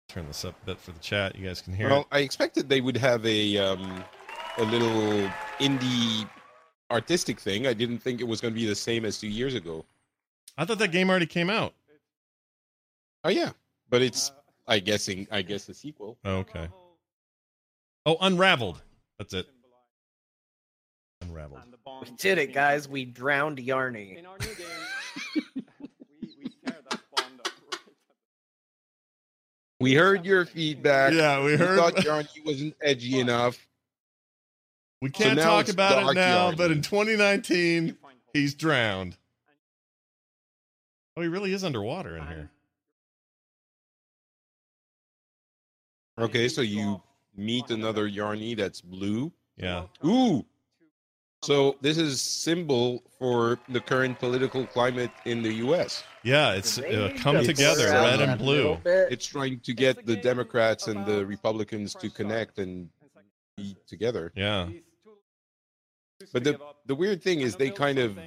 Turn 0.08 0.26
this 0.26 0.44
up 0.44 0.56
a 0.64 0.66
bit 0.66 0.80
for 0.80 0.90
the 0.92 1.00
chat. 1.02 1.36
You 1.36 1.46
guys 1.46 1.62
can 1.62 1.76
hear 1.76 1.88
Well, 1.88 2.00
it. 2.00 2.08
I 2.12 2.20
expected 2.22 2.68
they 2.68 2.82
would 2.82 2.98
have 2.98 3.24
a 3.28 3.58
um, 3.60 4.04
a 4.58 4.64
little 4.64 5.30
indie 5.60 6.28
artistic 6.90 7.40
thing. 7.40 7.68
I 7.68 7.74
didn't 7.74 8.00
think 8.00 8.22
it 8.22 8.28
was 8.28 8.42
going 8.42 8.56
to 8.56 8.60
be 8.60 8.66
the 8.66 8.74
same 8.74 9.06
as 9.06 9.20
two 9.20 9.28
years 9.28 9.54
ago. 9.54 9.86
I 10.60 10.66
thought 10.66 10.80
that 10.80 10.92
game 10.92 11.10
already 11.10 11.26
came 11.26 11.50
out. 11.50 11.74
Oh 13.24 13.30
yeah, 13.30 13.52
but 13.90 14.02
it's 14.02 14.34
I 14.68 14.80
guessing 14.80 15.26
I 15.32 15.42
guess 15.42 15.70
a 15.70 15.74
sequel. 15.74 16.18
Oh, 16.26 16.36
okay. 16.40 16.68
Oh, 18.06 18.18
Unraveled. 18.20 18.82
That's 19.18 19.34
it. 19.34 19.48
Unraveled. 21.22 21.62
We 22.02 22.12
did 22.18 22.38
it, 22.38 22.54
guys. 22.54 22.90
We 22.90 23.06
drowned 23.06 23.58
Yarny. 23.58 24.22
We 29.82 29.94
heard 29.94 30.26
your 30.26 30.46
feedback. 30.46 31.14
Yeah, 31.14 31.42
we 31.42 31.56
heard- 31.56 31.80
thought 31.80 31.96
Yarny 32.06 32.46
wasn't 32.46 32.76
edgy 32.82 33.18
enough. 33.18 33.66
We 35.02 35.10
can't 35.10 35.38
now 35.38 35.46
talk 35.46 35.62
it's 35.62 35.72
about 35.72 36.12
it 36.12 36.16
now, 36.16 36.52
Yarny. 36.52 36.58
but 36.58 36.72
in 36.72 36.82
2019, 36.82 37.98
he's 38.34 38.56
drowned. 38.56 39.16
Oh, 41.20 41.22
he 41.22 41.28
really 41.28 41.52
is 41.52 41.66
underwater 41.66 42.16
in 42.16 42.26
here. 42.28 42.50
Okay, 46.18 46.48
so 46.48 46.62
you 46.62 47.02
meet 47.36 47.70
another 47.72 48.10
Yarny 48.10 48.56
that's 48.56 48.80
blue. 48.80 49.30
Yeah. 49.58 49.84
Ooh. 50.06 50.46
So 51.42 51.76
this 51.82 51.98
is 51.98 52.22
symbol 52.22 53.04
for 53.18 53.60
the 53.68 53.82
current 53.82 54.18
political 54.18 54.66
climate 54.66 55.12
in 55.26 55.42
the 55.42 55.52
U.S. 55.56 56.06
Yeah, 56.24 56.54
it's 56.54 56.80
uh, 56.80 57.12
come 57.18 57.36
It's, 57.36 57.48
together, 57.48 57.88
red 57.88 58.22
and 58.22 58.40
blue. 58.40 58.78
It's 58.86 59.26
trying 59.26 59.60
to 59.60 59.74
get 59.74 60.06
the 60.06 60.16
Democrats 60.16 60.88
and 60.88 61.06
the 61.06 61.26
Republicans 61.26 61.96
to 61.96 62.10
connect 62.10 62.60
and 62.60 62.90
be 63.58 63.76
together. 63.88 64.32
Yeah. 64.36 64.70
But 66.32 66.46
the 66.46 66.60
the 66.86 66.96
weird 66.96 67.22
thing 67.22 67.42
is 67.42 67.58
they 67.58 67.72
kind 67.72 68.00
of 68.00 68.18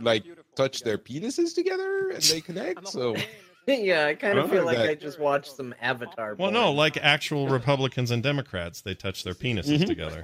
like 0.00 0.24
touch 0.56 0.80
their 0.82 0.98
penises 0.98 1.54
together 1.54 2.10
and 2.10 2.22
they 2.22 2.40
connect. 2.48 2.88
So 2.88 3.16
yeah, 3.66 4.06
I 4.06 4.14
kind 4.14 4.38
of 4.38 4.50
feel 4.50 4.64
like 4.64 4.76
that- 4.78 4.88
I 4.90 4.94
just 4.94 5.18
watched 5.18 5.54
some 5.56 5.74
Avatar. 5.80 6.34
Well, 6.34 6.50
porn. 6.50 6.54
no, 6.54 6.72
like 6.72 6.96
actual 6.96 7.48
Republicans 7.58 8.10
and 8.10 8.22
Democrats, 8.22 8.80
they 8.82 8.94
touch 8.94 9.24
their 9.24 9.34
penises 9.34 9.78
Mhm. 9.78 9.86
together. 9.86 10.22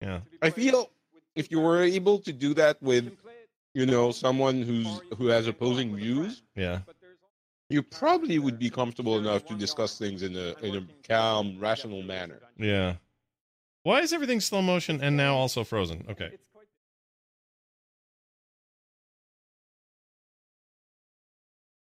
Yeah. 0.00 0.20
I 0.42 0.50
feel 0.50 0.90
if 1.34 1.50
you 1.50 1.60
were 1.60 1.82
able 1.82 2.18
to 2.20 2.32
do 2.32 2.54
that 2.54 2.80
with, 2.82 3.12
you 3.74 3.86
know, 3.86 4.10
someone 4.12 4.62
who's 4.62 5.00
who 5.16 5.26
has 5.28 5.46
opposing 5.46 5.94
views, 5.96 6.42
Yeah. 6.56 6.80
you 7.68 7.82
probably 7.82 8.38
would 8.38 8.58
be 8.58 8.70
comfortable 8.70 9.18
enough 9.18 9.44
to 9.46 9.54
discuss 9.54 9.98
things 9.98 10.22
in 10.22 10.36
a 10.36 10.54
in 10.64 10.76
a 10.76 10.86
calm, 11.06 11.58
rational 11.60 12.02
manner. 12.02 12.40
Yeah. 12.56 12.94
Why 13.82 14.00
is 14.00 14.12
everything 14.12 14.40
slow 14.40 14.62
motion 14.62 15.00
and 15.00 15.16
now 15.16 15.34
also 15.36 15.64
frozen? 15.64 16.04
Okay. 16.10 16.32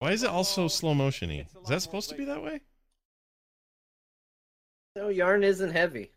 Why 0.06 0.12
is 0.12 0.22
it 0.22 0.30
also 0.30 0.68
slow 0.68 0.94
motiony? 0.94 1.48
Is 1.64 1.68
that 1.68 1.82
supposed 1.82 2.10
to 2.10 2.16
be 2.16 2.26
that 2.26 2.44
way? 2.44 2.62
No, 4.96 5.10
yarn 5.10 5.44
isn't 5.44 5.72
heavy. 5.72 6.12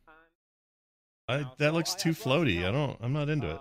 I, 1.26 1.46
that 1.56 1.72
looks 1.72 1.94
too 1.94 2.10
floaty. 2.10 2.68
I 2.68 2.70
don't. 2.70 2.98
I'm 3.00 3.14
not 3.14 3.30
into 3.30 3.50
it. 3.50 3.60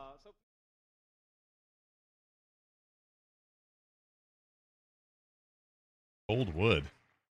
Coldwood. 6.30 6.84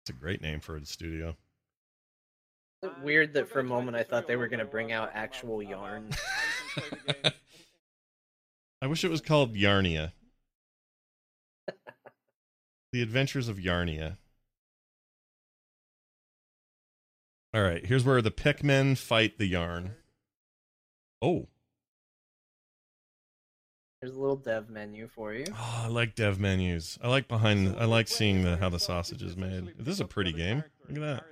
It's 0.02 0.12
a 0.12 0.14
great 0.14 0.42
name 0.42 0.62
for 0.62 0.78
a 0.78 0.86
studio. 0.86 1.36
Is 2.82 2.92
it 2.92 3.04
weird 3.04 3.34
that 3.34 3.50
for 3.50 3.60
a 3.60 3.64
moment 3.66 3.98
I 3.98 4.04
thought 4.04 4.26
they 4.26 4.38
were 4.38 4.48
going 4.48 4.60
to 4.60 4.66
bring 4.66 4.94
out 4.94 5.12
actual 5.14 5.62
yarn? 5.62 6.12
I 8.82 8.88
wish 8.88 9.04
it 9.04 9.12
was 9.12 9.20
called 9.20 9.54
Yarnia. 9.54 10.14
The 12.96 13.02
Adventures 13.02 13.50
of 13.50 13.58
Yarnia. 13.58 14.16
All 17.54 17.62
right, 17.62 17.86
here's 17.86 18.06
where 18.06 18.22
the 18.22 18.32
Pikmin 18.32 18.98
fight 18.98 19.38
the 19.38 19.48
Yarn. 19.48 19.96
Oh, 21.22 21.48
There's 24.00 24.16
a 24.16 24.20
little 24.20 24.38
dev 24.38 24.70
menu 24.70 25.10
for 25.10 25.34
you. 25.34 25.44
Oh, 25.52 25.82
I 25.84 25.88
like 25.90 26.16
dev 26.16 26.40
menus. 26.40 26.98
I 27.04 27.10
like 27.10 27.28
behind. 27.28 27.76
I 27.78 27.84
like 27.84 28.08
seeing 28.08 28.44
the, 28.44 28.56
how 28.56 28.70
the 28.70 28.80
sausage 28.80 29.22
is 29.22 29.36
made. 29.36 29.74
This 29.78 29.96
is 29.96 30.00
a 30.00 30.06
pretty 30.06 30.32
game. 30.32 30.64
Look 30.88 30.98
at 30.98 31.02
that. 31.02 31.24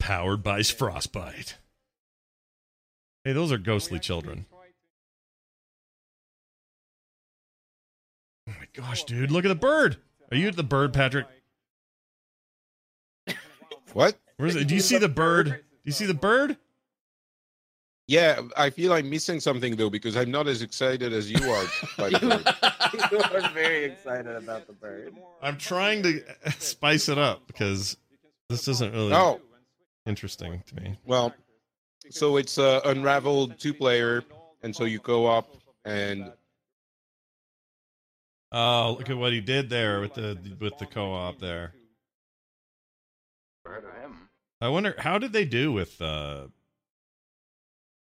Powered 0.00 0.42
by 0.42 0.64
Frostbite. 0.64 1.58
Hey, 3.24 3.32
those 3.32 3.52
are 3.52 3.58
ghostly 3.58 4.00
children. 4.00 4.46
Gosh, 8.74 9.04
dude! 9.04 9.30
Look 9.30 9.44
at 9.44 9.48
the 9.48 9.54
bird. 9.54 9.96
Are 10.30 10.36
you 10.36 10.48
at 10.48 10.56
the 10.56 10.62
bird, 10.62 10.92
Patrick? 10.92 11.26
What? 13.92 14.16
Where's 14.38 14.56
it? 14.56 14.68
Do 14.68 14.74
you 14.74 14.80
see 14.80 14.96
the 14.98 15.08
bird? 15.08 15.46
Do 15.46 15.54
you 15.84 15.92
see 15.92 16.06
the 16.06 16.14
bird? 16.14 16.56
Yeah, 18.08 18.40
I 18.56 18.70
feel 18.70 18.92
I'm 18.92 19.08
missing 19.10 19.38
something 19.38 19.76
though 19.76 19.90
because 19.90 20.16
I'm 20.16 20.30
not 20.30 20.48
as 20.48 20.62
excited 20.62 21.12
as 21.12 21.30
you 21.30 21.38
are. 21.50 21.64
by 21.98 22.10
the 22.10 22.18
bird. 22.18 23.12
you 23.12 23.18
are 23.46 23.50
very 23.52 23.84
excited 23.84 24.34
about 24.34 24.66
the 24.66 24.72
bird. 24.72 25.14
I'm 25.42 25.56
trying 25.58 26.02
to 26.04 26.22
spice 26.58 27.08
it 27.08 27.18
up 27.18 27.46
because 27.46 27.96
this 28.48 28.66
isn't 28.68 28.92
really 28.92 29.12
Oh. 29.12 29.40
interesting 30.06 30.62
to 30.66 30.74
me. 30.76 30.98
Well, 31.04 31.34
so 32.10 32.38
it's 32.38 32.58
uh, 32.58 32.80
unraveled 32.86 33.58
two 33.58 33.72
player, 33.74 34.24
and 34.62 34.74
so 34.74 34.84
you 34.84 34.98
go 34.98 35.26
up 35.26 35.54
and 35.84 36.32
Oh, 38.52 38.96
look 38.98 39.08
at 39.08 39.16
what 39.16 39.32
he 39.32 39.40
did 39.40 39.70
there 39.70 40.00
with 40.00 40.14
the 40.14 40.38
with 40.60 40.78
the 40.78 40.86
co-op 40.86 41.38
there. 41.38 41.74
I 44.60 44.68
wonder 44.68 44.94
how 44.98 45.18
did 45.18 45.32
they 45.32 45.44
do 45.44 45.72
with 45.72 46.00
uh 46.00 46.48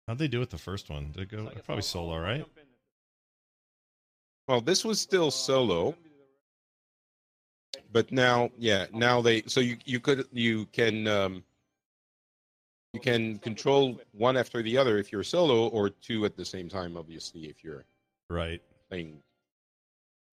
how'd 0.07 0.17
they 0.17 0.27
do 0.27 0.39
with 0.39 0.49
the 0.49 0.57
first 0.57 0.89
one? 0.89 1.11
Did 1.13 1.21
it 1.23 1.29
go 1.29 1.49
probably 1.65 1.81
solo, 1.81 2.19
right? 2.19 2.45
well, 4.47 4.59
this 4.59 4.83
was 4.83 4.99
still 4.99 5.31
solo, 5.31 5.95
but 7.91 8.11
now, 8.11 8.49
yeah, 8.57 8.87
now 8.91 9.21
they 9.21 9.43
so 9.43 9.61
you 9.61 9.77
you 9.85 9.99
could 10.01 10.27
you 10.33 10.65
can 10.67 11.07
um, 11.07 11.43
you 12.93 12.99
can 12.99 13.39
control 13.39 13.99
one 14.11 14.35
after 14.35 14.61
the 14.61 14.77
other 14.77 14.97
if 14.97 15.11
you're 15.11 15.23
solo, 15.23 15.67
or 15.69 15.89
two 15.89 16.25
at 16.25 16.35
the 16.35 16.45
same 16.45 16.67
time, 16.67 16.97
obviously, 16.97 17.45
if 17.45 17.63
you're 17.63 17.85
Right. 18.29 18.61
playing. 18.89 19.21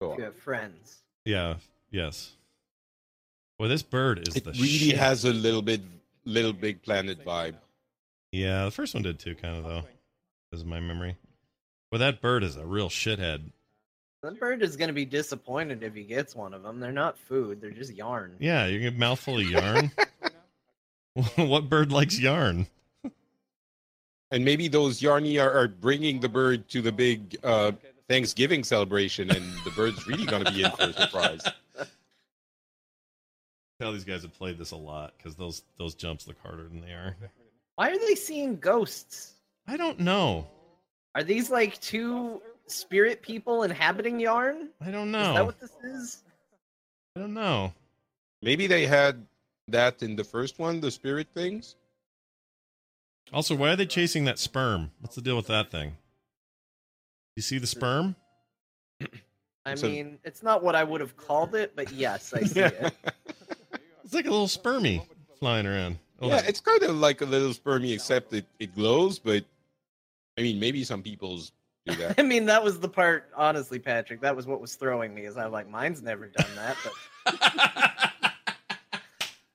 If 0.01 0.18
you 0.18 0.24
have 0.24 0.36
friends. 0.36 0.98
Yeah, 1.24 1.57
yes. 1.90 2.32
Well, 3.59 3.68
this 3.68 3.82
bird 3.82 4.26
is 4.26 4.36
It 4.36 4.44
the 4.44 4.53
really 4.53 4.66
shit. 4.68 4.96
has 4.96 5.24
a 5.24 5.32
little 5.32 5.61
bit 5.61 5.82
LittleBigPlanet 6.26 7.22
vibe. 7.22 7.57
Yeah, 8.32 8.64
the 8.64 8.70
first 8.70 8.94
one 8.94 9.03
did 9.03 9.18
too, 9.18 9.34
kind 9.34 9.57
of 9.57 9.64
though. 9.64 9.82
Is 10.53 10.64
my 10.64 10.80
memory. 10.80 11.16
Well, 11.92 11.98
that 11.98 12.20
bird 12.20 12.42
is 12.42 12.57
a 12.57 12.64
real 12.64 12.88
shithead. 12.88 13.42
That 14.22 14.38
bird 14.40 14.62
is 14.62 14.76
going 14.76 14.88
to 14.88 14.94
be 14.94 15.05
disappointed 15.05 15.82
if 15.82 15.94
he 15.94 16.05
gets 16.05 16.34
one 16.34 16.55
of 16.55 16.62
them. 16.62 16.80
They're 16.80 16.92
not 16.92 17.18
food; 17.18 17.61
they're 17.61 17.70
just 17.70 17.92
yarn. 17.92 18.36
Yeah, 18.38 18.66
you 18.66 18.78
get 18.80 18.94
a 18.94 18.98
mouthful 18.98 19.38
of 19.38 19.48
yarn. 19.48 19.90
what 21.36 21.68
bird 21.68 21.92
likes 21.92 22.18
yarn? 22.18 22.66
And 24.32 24.44
maybe 24.44 24.68
those 24.68 25.01
Yarny 25.01 25.42
are, 25.42 25.51
are 25.53 25.66
bringing 25.68 26.20
the 26.20 26.28
bird 26.28 26.68
to 26.68 26.80
the 26.82 26.92
big 26.92 27.36
uh, 27.42 27.72
Thanksgiving 28.11 28.65
celebration, 28.65 29.31
and 29.31 29.55
the 29.65 29.71
bird's 29.71 30.05
really 30.09 30.27
going 30.27 30.45
to 30.45 30.51
be 30.51 30.65
in 30.65 30.71
for 30.73 30.83
a 30.83 30.93
surprise. 30.93 31.43
Tell 33.81 33.93
these 33.93 34.03
guys 34.03 34.23
have 34.23 34.35
played 34.35 34.59
this 34.59 34.73
a 34.73 34.77
lot 34.77 35.15
because 35.17 35.37
those 35.37 35.63
those 35.79 35.95
jumps 35.95 36.27
look 36.27 36.37
harder 36.43 36.65
than 36.65 36.81
they 36.81 36.91
are. 36.91 37.17
Why 37.77 37.91
are 37.91 37.99
they 37.99 38.17
seeing 38.17 38.57
ghosts? 38.57 39.35
I 39.69 39.77
don't 39.77 40.01
know. 40.01 40.49
Are 41.15 41.23
these 41.23 41.51
like 41.51 41.81
two 41.81 42.43
spirit 42.67 43.23
people 43.23 43.63
inhabiting 43.63 44.19
yarn? 44.19 44.71
I 44.85 44.91
don't 44.91 45.13
know. 45.13 45.31
Is 45.31 45.35
that 45.37 45.47
what 45.47 45.61
this 45.61 45.73
is? 45.85 46.25
I 47.15 47.21
don't 47.21 47.33
know. 47.33 47.73
Maybe 48.43 48.67
they 48.67 48.87
had 48.87 49.25
that 49.69 50.03
in 50.03 50.17
the 50.17 50.25
first 50.25 50.59
one, 50.59 50.81
the 50.81 50.91
spirit 50.91 51.29
things. 51.33 51.77
Also, 53.33 53.55
why 53.55 53.71
are 53.71 53.77
they 53.77 53.87
chasing 53.87 54.25
that 54.25 54.41
sperm? 54.41 54.91
What's 55.01 55.15
the 55.15 55.23
deal 55.23 55.37
with 55.37 55.47
that 55.47 55.71
thing? 55.71 55.97
You 57.41 57.43
see 57.43 57.57
the 57.57 57.66
hmm. 57.66 57.78
sperm? 57.78 58.16
I 59.64 59.74
So- 59.74 59.88
mean, 59.88 60.18
it's 60.24 60.43
not 60.43 60.62
what 60.62 60.74
I 60.74 60.84
would 60.84 61.01
have 61.01 61.16
called 61.16 61.55
it, 61.55 61.72
but 61.74 61.91
yes, 61.91 62.34
I 62.34 62.43
see 62.43 62.61
it. 62.61 62.95
It's 64.05 64.12
like 64.12 64.26
a 64.26 64.30
little 64.30 64.49
spermy 64.49 65.07
flying 65.38 65.66
around. 65.66 65.99
Oh, 66.20 66.28
Yeah, 66.28 66.43
it's 66.45 66.61
kind 66.61 66.82
of 66.82 66.97
like 66.97 67.20
a 67.20 67.24
little 67.24 67.53
spermy, 67.53 67.95
except 67.95 68.32
it, 68.32 68.45
it 68.59 68.74
glows. 68.74 69.20
But 69.20 69.45
I 70.36 70.43
mean, 70.43 70.59
maybe 70.59 70.82
some 70.82 71.01
people's 71.01 71.53
do 71.86 71.95
that. 71.95 72.18
I 72.18 72.22
mean, 72.22 72.45
that 72.47 72.62
was 72.62 72.80
the 72.80 72.88
part, 72.88 73.30
honestly, 73.36 73.78
Patrick. 73.78 74.20
That 74.20 74.34
was 74.34 74.49
what 74.49 74.61
was 74.61 74.74
throwing 74.74 75.14
me. 75.14 75.26
Is 75.26 75.36
I 75.36 75.45
was 75.45 75.53
like, 75.53 75.70
mine's 75.70 76.03
never 76.03 76.26
done 76.26 76.51
that, 76.57 76.76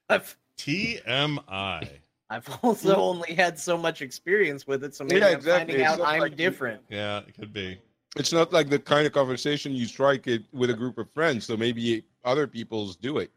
but 0.08 0.36
TMI. 0.58 1.90
I've 2.30 2.50
also 2.64 2.96
only 2.96 3.34
had 3.34 3.60
so 3.60 3.78
much 3.78 4.02
experience 4.02 4.66
with 4.66 4.84
it, 4.84 4.96
so 4.96 5.04
maybe 5.04 5.20
Yeah, 5.20 5.28
I'm 5.28 5.34
exactly. 5.36 5.74
finding 5.74 5.80
It's 5.86 6.02
out 6.02 6.08
I'm 6.08 6.20
like 6.20 6.32
you- 6.32 6.38
different. 6.38 6.82
Yeah, 6.90 7.20
it 7.20 7.36
could 7.38 7.54
be. 7.54 7.80
It's 8.18 8.32
not 8.32 8.54
like 8.54 8.70
the 8.70 8.80
kind 8.80 9.06
of 9.06 9.12
conversation 9.12 9.74
you 9.74 9.86
strike 9.86 10.26
it 10.26 10.44
with 10.54 10.70
a 10.70 10.74
group 10.74 10.98
of 10.98 11.12
friends. 11.14 11.46
So 11.46 11.58
maybe 11.58 12.06
other 12.24 12.48
people's 12.48 12.96
do 12.96 13.18
it. 13.18 13.30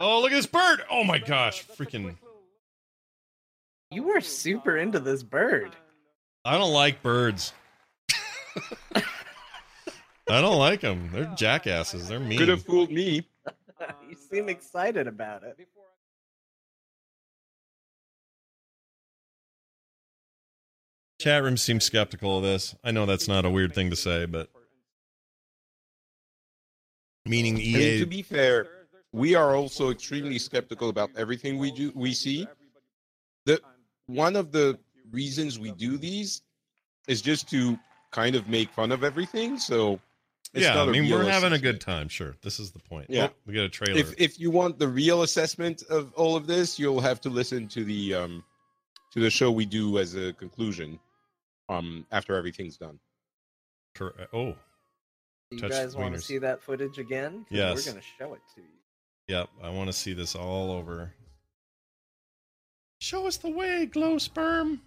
Oh, 0.00 0.20
look 0.20 0.32
at 0.32 0.34
this 0.34 0.46
bird! 0.46 0.82
Oh 0.90 1.04
my 1.04 1.18
gosh, 1.18 1.64
freaking! 1.68 2.16
You 3.92 4.02
were 4.02 4.20
super 4.20 4.76
into 4.76 4.98
this 4.98 5.22
bird. 5.22 5.76
I 6.44 6.58
don't 6.58 6.72
like 6.72 7.00
birds. 7.00 7.52
I 8.96 9.02
don't 10.40 10.58
like 10.58 10.80
them. 10.80 11.10
They're 11.12 11.32
jackasses. 11.36 12.08
They're 12.08 12.18
mean. 12.18 12.38
Could 12.38 12.48
have 12.48 12.64
fooled 12.64 12.90
me. 12.90 13.28
you 14.08 14.16
seem 14.30 14.48
excited 14.48 15.06
about 15.06 15.44
it. 15.44 15.56
Chat 21.24 21.42
room 21.42 21.56
seems 21.56 21.86
skeptical 21.86 22.36
of 22.36 22.42
this. 22.42 22.76
I 22.84 22.90
know 22.90 23.06
that's 23.06 23.28
not 23.28 23.46
a 23.46 23.50
weird 23.50 23.74
thing 23.74 23.88
to 23.88 23.96
say, 23.96 24.26
but 24.26 24.50
meaning 27.24 27.56
E 27.56 27.74
I 27.74 27.78
mean, 27.78 27.88
EA. 27.94 27.98
to 28.00 28.04
be 28.04 28.20
fair, 28.20 28.68
we 29.10 29.34
are 29.34 29.56
also 29.56 29.88
extremely 29.88 30.38
skeptical 30.38 30.90
about 30.90 31.08
everything 31.16 31.56
we 31.56 31.70
do 31.70 31.90
we 31.94 32.12
see. 32.12 32.46
The 33.46 33.58
one 34.04 34.36
of 34.36 34.52
the 34.52 34.78
reasons 35.12 35.58
we 35.58 35.72
do 35.72 35.96
these 35.96 36.42
is 37.08 37.22
just 37.22 37.48
to 37.48 37.78
kind 38.10 38.36
of 38.36 38.46
make 38.50 38.68
fun 38.68 38.92
of 38.92 39.02
everything. 39.02 39.58
So 39.58 39.98
it's 40.52 40.66
yeah, 40.66 40.74
not 40.74 40.90
I 40.90 40.92
mean 40.92 41.10
we're 41.10 41.24
having 41.24 41.54
a 41.54 41.58
good 41.58 41.80
time. 41.80 42.08
Sure, 42.08 42.34
this 42.42 42.60
is 42.60 42.70
the 42.70 42.80
point. 42.80 43.06
Yeah. 43.08 43.28
Oh, 43.30 43.34
we 43.46 43.54
got 43.54 43.64
a 43.64 43.70
trailer. 43.70 43.98
If 43.98 44.12
if 44.20 44.38
you 44.38 44.50
want 44.50 44.78
the 44.78 44.88
real 44.88 45.22
assessment 45.22 45.84
of 45.84 46.12
all 46.16 46.36
of 46.36 46.46
this, 46.46 46.78
you'll 46.78 47.00
have 47.00 47.18
to 47.22 47.30
listen 47.30 47.66
to 47.68 47.82
the 47.82 48.12
um 48.12 48.44
to 49.14 49.20
the 49.20 49.30
show 49.30 49.50
we 49.50 49.64
do 49.64 49.98
as 49.98 50.16
a 50.16 50.34
conclusion 50.34 51.00
um 51.68 52.06
after 52.10 52.36
everything's 52.36 52.76
done. 52.76 52.98
Cor- 53.94 54.14
oh, 54.32 54.54
Do 55.50 55.56
you 55.56 55.60
Touch 55.60 55.70
guys 55.70 55.96
want 55.96 56.14
to 56.14 56.20
see 56.20 56.38
that 56.38 56.62
footage 56.62 56.98
again? 56.98 57.46
Yes. 57.50 57.76
We're 57.86 57.92
going 57.92 58.02
to 58.02 58.08
show 58.18 58.34
it 58.34 58.40
to 58.56 58.60
you. 58.60 58.68
yep. 59.28 59.48
I 59.62 59.70
want 59.70 59.88
to 59.88 59.92
see 59.92 60.12
this 60.12 60.34
all 60.34 60.72
over. 60.72 61.12
Show 63.00 63.26
us 63.26 63.36
the 63.36 63.50
way, 63.50 63.86
glow 63.86 64.18
sperm. 64.18 64.80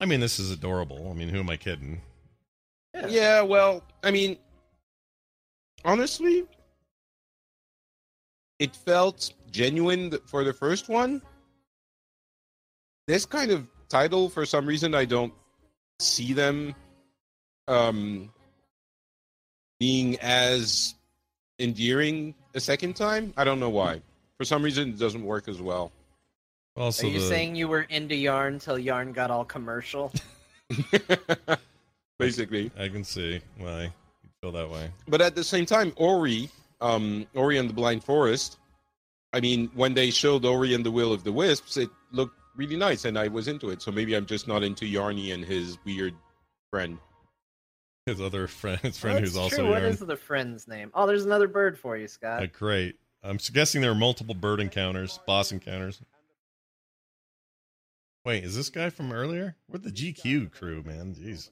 I 0.00 0.06
mean, 0.06 0.20
this 0.20 0.38
is 0.38 0.50
adorable. 0.50 1.08
I 1.10 1.14
mean, 1.14 1.28
who 1.28 1.38
am 1.38 1.50
I 1.50 1.56
kidding? 1.56 2.00
Yeah. 2.94 3.06
yeah 3.06 3.40
well, 3.42 3.82
I 4.02 4.10
mean, 4.10 4.36
honestly, 5.84 6.46
it 8.58 8.74
felt 8.74 9.32
genuine 9.50 10.18
for 10.26 10.44
the 10.44 10.52
first 10.52 10.88
one. 10.88 11.22
This 13.06 13.24
kind 13.24 13.50
of 13.50 13.66
title, 13.88 14.28
for 14.28 14.44
some 14.44 14.66
reason, 14.66 14.94
I 14.94 15.04
don't 15.04 15.32
see 16.00 16.32
them 16.32 16.74
um, 17.68 18.30
being 19.78 20.18
as 20.20 20.94
endearing 21.58 22.34
a 22.54 22.60
second 22.60 22.96
time. 22.96 23.32
I 23.36 23.44
don't 23.44 23.60
know 23.60 23.70
why. 23.70 24.02
For 24.38 24.44
some 24.44 24.62
reason, 24.62 24.88
it 24.90 24.98
doesn't 24.98 25.24
work 25.24 25.48
as 25.48 25.60
well. 25.60 25.92
Also, 26.76 27.06
Are 27.06 27.10
you 27.10 27.20
the- 27.20 27.26
saying 27.28 27.54
you 27.56 27.68
were 27.68 27.82
into 27.82 28.14
yarn 28.14 28.58
till 28.58 28.78
yarn 28.78 29.12
got 29.12 29.30
all 29.30 29.44
commercial? 29.44 30.12
Basically. 32.18 32.70
I 32.78 32.88
can 32.88 33.04
see 33.04 33.40
why 33.58 33.84
you 33.84 33.90
feel 34.42 34.52
that 34.52 34.68
way. 34.68 34.90
But 35.06 35.20
at 35.20 35.34
the 35.34 35.44
same 35.44 35.64
time, 35.64 35.92
Ori, 35.96 36.50
um, 36.80 37.26
Ori 37.34 37.56
and 37.58 37.70
the 37.70 37.74
Blind 37.74 38.02
Forest. 38.04 38.58
I 39.32 39.40
mean, 39.40 39.70
when 39.74 39.94
they 39.94 40.10
showed 40.10 40.44
Ori 40.44 40.74
and 40.74 40.84
the 40.84 40.90
Will 40.90 41.12
of 41.12 41.24
the 41.24 41.32
Wisps, 41.32 41.76
it 41.76 41.88
looked 42.10 42.38
really 42.56 42.76
nice, 42.76 43.04
and 43.04 43.18
I 43.18 43.28
was 43.28 43.48
into 43.48 43.70
it. 43.70 43.82
So 43.82 43.90
maybe 43.92 44.14
I'm 44.14 44.26
just 44.26 44.48
not 44.48 44.62
into 44.62 44.84
Yarny 44.84 45.32
and 45.34 45.44
his 45.44 45.78
weird 45.84 46.14
friend. 46.70 46.98
His 48.06 48.20
other 48.20 48.46
friend, 48.46 48.78
his 48.80 48.98
friend 48.98 49.16
That's 49.18 49.30
who's 49.30 49.36
also 49.36 49.56
true. 49.56 49.68
What 49.70 49.82
yarn. 49.82 49.92
is 49.92 49.98
the 49.98 50.16
friend's 50.16 50.68
name? 50.68 50.90
Oh, 50.94 51.06
there's 51.06 51.24
another 51.24 51.48
bird 51.48 51.78
for 51.78 51.96
you, 51.96 52.06
Scott. 52.06 52.42
Uh, 52.42 52.46
great. 52.46 52.96
I'm 53.22 53.38
guessing 53.52 53.80
there 53.80 53.90
are 53.90 53.96
multiple 53.96 54.34
bird 54.34 54.60
encounters, 54.60 55.18
boss 55.26 55.50
encounters. 55.50 56.00
Wait, 58.24 58.44
is 58.44 58.56
this 58.56 58.70
guy 58.70 58.90
from 58.90 59.12
earlier? 59.12 59.56
We're 59.68 59.78
the 59.78 59.90
GQ 59.90 60.52
crew, 60.52 60.82
man. 60.84 61.14
Jeez. 61.14 61.50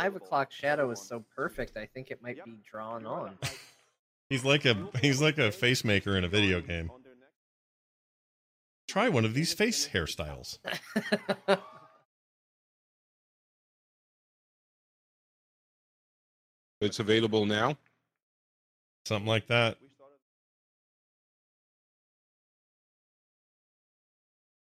Five 0.00 0.16
o'clock 0.16 0.50
shadow 0.50 0.90
is 0.92 0.98
so 0.98 1.22
perfect. 1.36 1.76
I 1.76 1.84
think 1.84 2.10
it 2.10 2.22
might 2.22 2.42
be 2.42 2.56
drawn 2.64 3.04
on. 3.04 3.36
He's 4.30 4.46
like 4.46 4.64
a 4.64 4.88
he's 5.02 5.20
like 5.20 5.38
a 5.38 5.50
face 5.50 5.84
maker 5.84 6.16
in 6.16 6.24
a 6.24 6.28
video 6.28 6.60
game. 6.60 6.90
Try 8.88 9.08
one 9.08 9.24
of 9.24 9.34
these 9.34 9.52
face 9.52 9.88
hairstyles. 9.88 10.58
It's 16.80 16.98
available 16.98 17.44
now. 17.44 17.76
Something 19.04 19.28
like 19.28 19.48
that. 19.48 19.76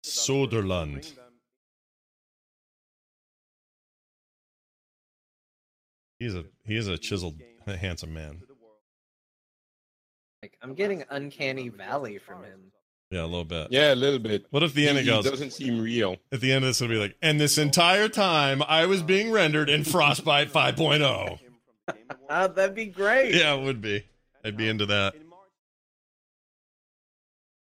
Soderlund. 0.04 1.18
He's 6.18 6.34
a 6.34 6.44
he 6.64 6.76
is 6.76 6.88
a 6.88 6.96
chiseled, 6.98 7.40
handsome 7.66 8.14
man. 8.14 8.42
Like 10.42 10.56
I'm 10.62 10.74
getting 10.74 11.04
uncanny 11.10 11.68
valley 11.68 12.18
from 12.18 12.44
him. 12.44 12.72
Yeah, 13.10 13.22
a 13.22 13.26
little 13.26 13.44
bit. 13.44 13.68
Yeah, 13.70 13.94
a 13.94 13.94
little 13.94 14.18
bit. 14.18 14.46
What 14.50 14.62
if 14.64 14.74
the 14.74 14.88
end 14.88 14.98
He 14.98 15.04
it 15.04 15.06
goes? 15.06 15.24
doesn't 15.24 15.52
seem 15.52 15.80
real. 15.80 16.16
At 16.32 16.40
the 16.40 16.52
end 16.52 16.64
of 16.64 16.70
this, 16.70 16.80
it'll 16.80 16.92
be 16.92 16.98
like, 16.98 17.14
and 17.22 17.40
this 17.40 17.56
entire 17.56 18.08
time 18.08 18.62
I 18.66 18.86
was 18.86 19.02
being 19.02 19.30
rendered 19.30 19.70
in 19.70 19.84
Frostbite 19.84 20.52
5.0. 20.52 21.38
Ah, 22.28 22.48
that'd 22.48 22.74
be 22.74 22.86
great. 22.86 23.32
Yeah, 23.34 23.54
it 23.54 23.62
would 23.62 23.80
be. 23.80 24.04
I'd 24.44 24.56
be 24.56 24.68
into 24.68 24.86
that. 24.86 25.14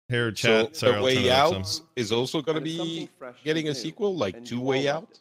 Hair 0.09 0.33
chat. 0.33 0.77
so 0.77 0.87
Sorry, 0.87 0.99
the 0.99 1.03
way 1.03 1.31
out 1.31 1.81
is 1.97 2.13
also 2.13 2.41
going 2.41 2.57
to 2.57 2.61
be 2.61 3.09
getting 3.43 3.69
a 3.69 3.75
sequel, 3.75 4.15
like 4.17 4.45
two 4.45 4.61
way 4.61 4.87
out. 4.89 5.19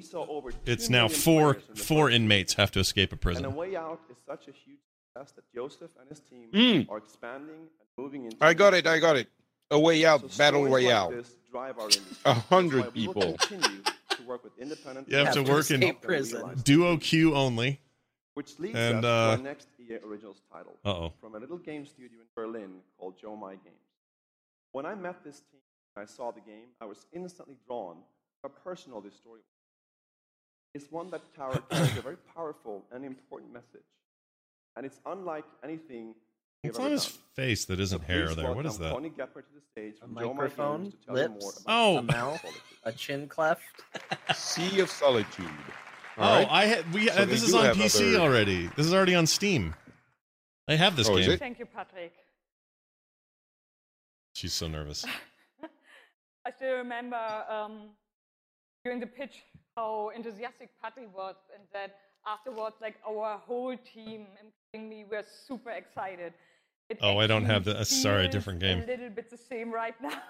We 0.00 0.06
saw 0.06 0.24
over 0.28 0.50
It's 0.64 0.88
now 0.88 1.08
four 1.08 1.52
players 1.54 1.68
in 1.68 1.74
the 1.74 1.80
four 1.82 2.06
first 2.06 2.16
inmates 2.16 2.54
have 2.54 2.70
to 2.70 2.80
escape 2.80 3.12
a 3.12 3.16
prison. 3.16 3.44
And 3.44 3.52
A 3.52 3.56
prison. 3.56 3.70
Way 3.72 3.76
Out 3.76 4.00
is 4.10 4.16
such 4.26 4.48
a 4.48 4.52
huge 4.52 4.78
success 5.12 5.32
that 5.32 5.44
Joseph 5.54 5.90
and 6.00 6.08
his 6.08 6.20
team 6.20 6.48
Mm. 6.54 6.88
are 6.90 6.96
expanding 6.96 7.54
and 7.80 7.88
moving 7.98 8.24
into. 8.24 8.38
I 8.40 8.54
got 8.54 8.72
it. 8.72 8.86
I 8.86 8.98
got 8.98 9.16
it. 9.16 9.28
A 9.70 9.78
way 9.78 10.06
out 10.06 10.22
So 10.22 10.38
battle 10.38 10.60
stories 10.66 10.72
like 10.72 10.90
royale. 10.90 11.10
this 11.10 11.36
drive 11.50 11.78
our 11.78 11.84
industry. 11.84 12.16
A 12.24 12.32
hundred 12.32 12.84
why 12.86 12.90
we 12.94 13.06
will 13.08 13.14
people. 13.14 13.36
to 13.36 14.22
work 14.26 14.42
with 14.42 14.56
independent 14.58 15.06
You 15.10 15.16
have 15.18 15.34
to 15.34 15.42
work 15.42 15.70
in 15.70 15.94
prison. 15.96 16.38
realize 16.38 16.62
duo 16.62 16.96
queue 16.96 17.34
only. 17.34 17.80
Which 18.32 18.58
leads 18.58 18.78
and 18.78 19.04
us 19.04 19.04
uh, 19.04 19.36
to 19.36 19.42
our 19.42 19.44
next 19.52 19.68
EA 19.78 19.96
Originals 20.06 20.40
title 20.50 20.78
Uh-oh. 20.82 21.12
from 21.20 21.34
a 21.34 21.38
little 21.38 21.58
game 21.58 21.84
studio 21.84 22.20
in 22.20 22.26
Berlin 22.34 22.80
called 22.98 23.18
Jo-Mei 23.20 23.56
Games. 23.62 23.84
When 24.72 24.86
I 24.86 24.94
met 24.94 25.22
this 25.24 25.40
team 25.40 25.60
and 25.94 26.02
I 26.02 26.06
saw 26.06 26.30
the 26.30 26.40
game, 26.40 26.68
I 26.80 26.86
was 26.86 27.04
instantly 27.12 27.56
drawn 27.66 27.96
to 27.96 28.02
how 28.44 28.48
personal 28.64 29.02
this 29.02 29.14
story 29.14 29.40
was. 29.40 29.59
It's 30.74 30.90
one 30.90 31.10
that 31.10 31.22
carries 31.36 31.58
a 31.98 32.00
very 32.02 32.16
powerful 32.34 32.84
and 32.92 33.04
important 33.04 33.52
message, 33.52 33.86
and 34.76 34.86
it's 34.86 35.00
unlike 35.04 35.44
anything 35.64 36.14
we've 36.62 36.70
It's 36.70 36.78
on 36.78 36.90
his 36.92 37.06
done. 37.06 37.14
face 37.34 37.64
that 37.64 37.80
isn't 37.80 38.00
So 38.00 38.06
hair 38.06 38.34
there. 38.34 38.52
What 38.54 38.66
is 38.66 38.78
that? 38.78 38.90
Tony 38.92 39.10
Gepper 39.10 39.42
to 39.42 39.52
the 39.54 39.60
stage 39.72 39.94
A 40.02 40.06
Joe 40.20 40.32
microphone, 40.32 40.92
to 40.92 40.96
tell 40.98 41.18
you 41.18 41.28
more 41.28 41.38
lips, 41.40 41.60
about 41.62 41.72
Oh. 41.76 41.98
a 41.98 42.02
mouth, 42.02 42.44
a 42.84 42.92
chin 42.92 43.26
cleft. 43.26 43.62
Sea 44.34 44.78
of 44.80 44.90
Solitude. 44.90 45.46
Oh, 46.16 46.22
All 46.22 46.36
right. 46.38 46.48
I 46.50 46.64
had 46.66 46.92
we. 46.94 47.08
So 47.08 47.14
uh, 47.14 47.16
they 47.18 47.24
this 47.26 47.42
is 47.42 47.54
on 47.54 47.74
PC 47.74 48.14
other- 48.14 48.20
already. 48.24 48.66
This 48.76 48.86
is 48.86 48.94
already 48.94 49.14
on 49.16 49.26
Steam. 49.26 49.74
I 50.68 50.76
have 50.76 50.94
this 50.94 51.08
Oh, 51.08 51.16
game. 51.16 51.36
Thank 51.36 51.58
you, 51.58 51.66
Patrick. 51.66 52.12
She's 54.34 54.52
so 54.52 54.68
nervous. 54.68 55.04
I 56.46 56.52
still 56.52 56.76
remember 56.76 57.16
um, 57.48 57.90
during 58.84 59.00
the 59.00 59.06
pitch 59.06 59.42
how 59.76 60.10
enthusiastic 60.14 60.70
Patrick 60.82 61.14
was, 61.14 61.36
and 61.54 61.62
that 61.72 61.96
afterwards, 62.26 62.76
like 62.80 62.96
our 63.08 63.38
whole 63.38 63.76
team, 63.76 64.26
including 64.42 64.88
me, 64.90 65.04
were 65.10 65.22
super 65.46 65.70
excited. 65.70 66.32
It 66.88 66.98
Oh, 67.00 67.18
I 67.18 67.26
don't 67.26 67.44
have 67.44 67.64
the- 67.64 67.78
uh, 67.78 67.84
sorry, 67.84 68.28
different 68.28 68.60
game. 68.60 68.82
A 68.82 68.86
little 68.86 69.10
bit 69.10 69.30
the 69.30 69.36
same 69.36 69.72
right 69.72 69.94
now. 70.00 70.20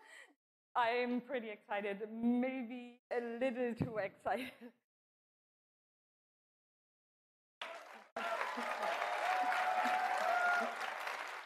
I'm 0.76 1.20
pretty 1.20 1.50
excited, 1.50 2.08
maybe 2.10 3.00
a 3.10 3.20
little 3.20 3.74
too 3.74 3.98
excited. 3.98 4.52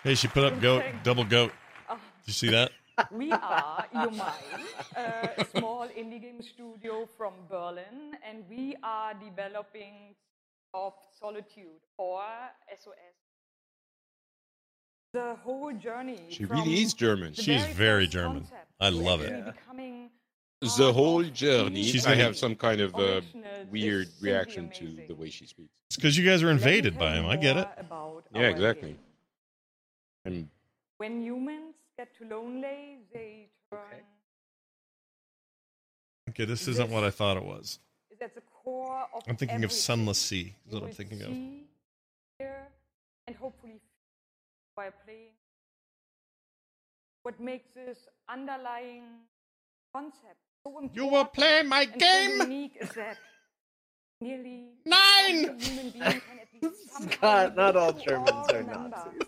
Hey, 0.04 0.16
she 0.16 0.26
put 0.26 0.42
up 0.42 0.60
goat, 0.60 0.82
double 1.04 1.22
goat. 1.22 1.52
Oh. 1.88 1.94
Did 1.94 2.26
you 2.26 2.32
see 2.32 2.50
that? 2.50 2.72
We 3.10 3.32
are 3.32 3.86
Jo-Mei, 3.92 4.22
a 4.96 5.44
small 5.56 5.88
indie 5.88 6.20
game 6.20 6.42
studio 6.42 7.08
from 7.16 7.32
Berlin, 7.48 8.16
and 8.28 8.44
we 8.50 8.76
are 8.82 9.14
developing 9.14 10.14
of 10.74 10.92
Solitude 11.18 11.80
or 11.96 12.22
SOS. 12.78 12.94
The 15.12 15.36
whole 15.42 15.72
journey. 15.72 16.20
She 16.28 16.44
from 16.44 16.58
really 16.58 16.82
is 16.82 16.94
German. 16.94 17.34
She's 17.34 17.64
very 17.66 18.04
first 18.04 18.12
German. 18.12 18.46
I 18.80 18.88
love 18.88 19.22
it. 19.22 19.44
becoming 19.44 20.10
The 20.60 20.92
whole 20.92 21.22
journey. 21.24 21.82
She's 21.82 22.06
I 22.06 22.14
have 22.14 22.36
some 22.36 22.54
kind 22.54 22.80
of 22.80 22.94
uh, 22.94 23.20
weird 23.70 24.06
is 24.06 24.12
simply 24.12 24.30
reaction 24.30 24.70
to 24.70 24.96
the 25.08 25.14
way 25.14 25.28
she 25.28 25.46
speaks. 25.46 25.70
It's 25.88 25.96
because 25.96 26.16
you 26.16 26.24
guys 26.28 26.42
are 26.42 26.50
invaded 26.50 26.98
by 26.98 27.14
him. 27.14 27.26
I 27.26 27.36
get 27.36 27.56
it. 27.56 27.68
about 27.78 28.24
Yeah, 28.34 28.48
exactly. 28.48 28.90
game. 28.90 28.98
I'm 30.24 30.50
When 30.98 31.20
humans 31.22 31.74
get 32.02 32.16
too 32.18 32.24
lonely, 32.34 32.98
they 33.12 33.48
turn. 33.70 33.80
Okay, 36.30 36.44
this 36.44 36.66
isn't 36.68 36.90
what 36.90 37.04
I 37.04 37.10
thought 37.10 37.36
it 37.36 37.44
was. 37.44 37.78
Is 38.10 38.18
at 38.20 38.34
the 38.34 38.40
core 38.62 39.04
of 39.14 39.22
I'm 39.28 39.36
thinking 39.36 39.62
of. 39.64 39.72
Sunless 39.72 40.18
Sea. 40.18 40.54
Is 40.66 40.72
You 40.72 40.74
what 40.74 40.82
I'm 40.82 40.88
will 40.88 40.94
thinking 40.94 41.22
of. 41.22 41.28
see, 41.28 41.64
hear, 42.38 42.68
and 43.26 43.36
hopefully 43.36 43.72
feel 43.74 43.80
while 44.74 44.90
playing. 45.04 45.34
What 47.22 47.38
makes 47.38 47.68
this 47.74 47.98
underlying 48.28 49.04
concept 49.94 50.40
so 50.64 50.70
important 50.70 50.94
You 50.96 51.06
will 51.06 51.24
play 51.26 51.62
my 51.62 51.82
and 51.82 51.92
so 51.92 51.98
game? 51.98 52.40
unique 52.40 52.76
is 52.80 52.88
that 52.90 53.16
nearly 54.20 54.70
Nine! 54.84 55.44
every 55.50 55.60
human 55.60 55.90
being 55.90 56.02
can 56.02 56.38
at 56.40 56.48
least 56.62 57.20
God, 57.20 57.56
not 57.56 57.76
all 57.76 57.92
Germans 57.92 58.50
are 58.52 58.62
Nazis. 58.62 59.22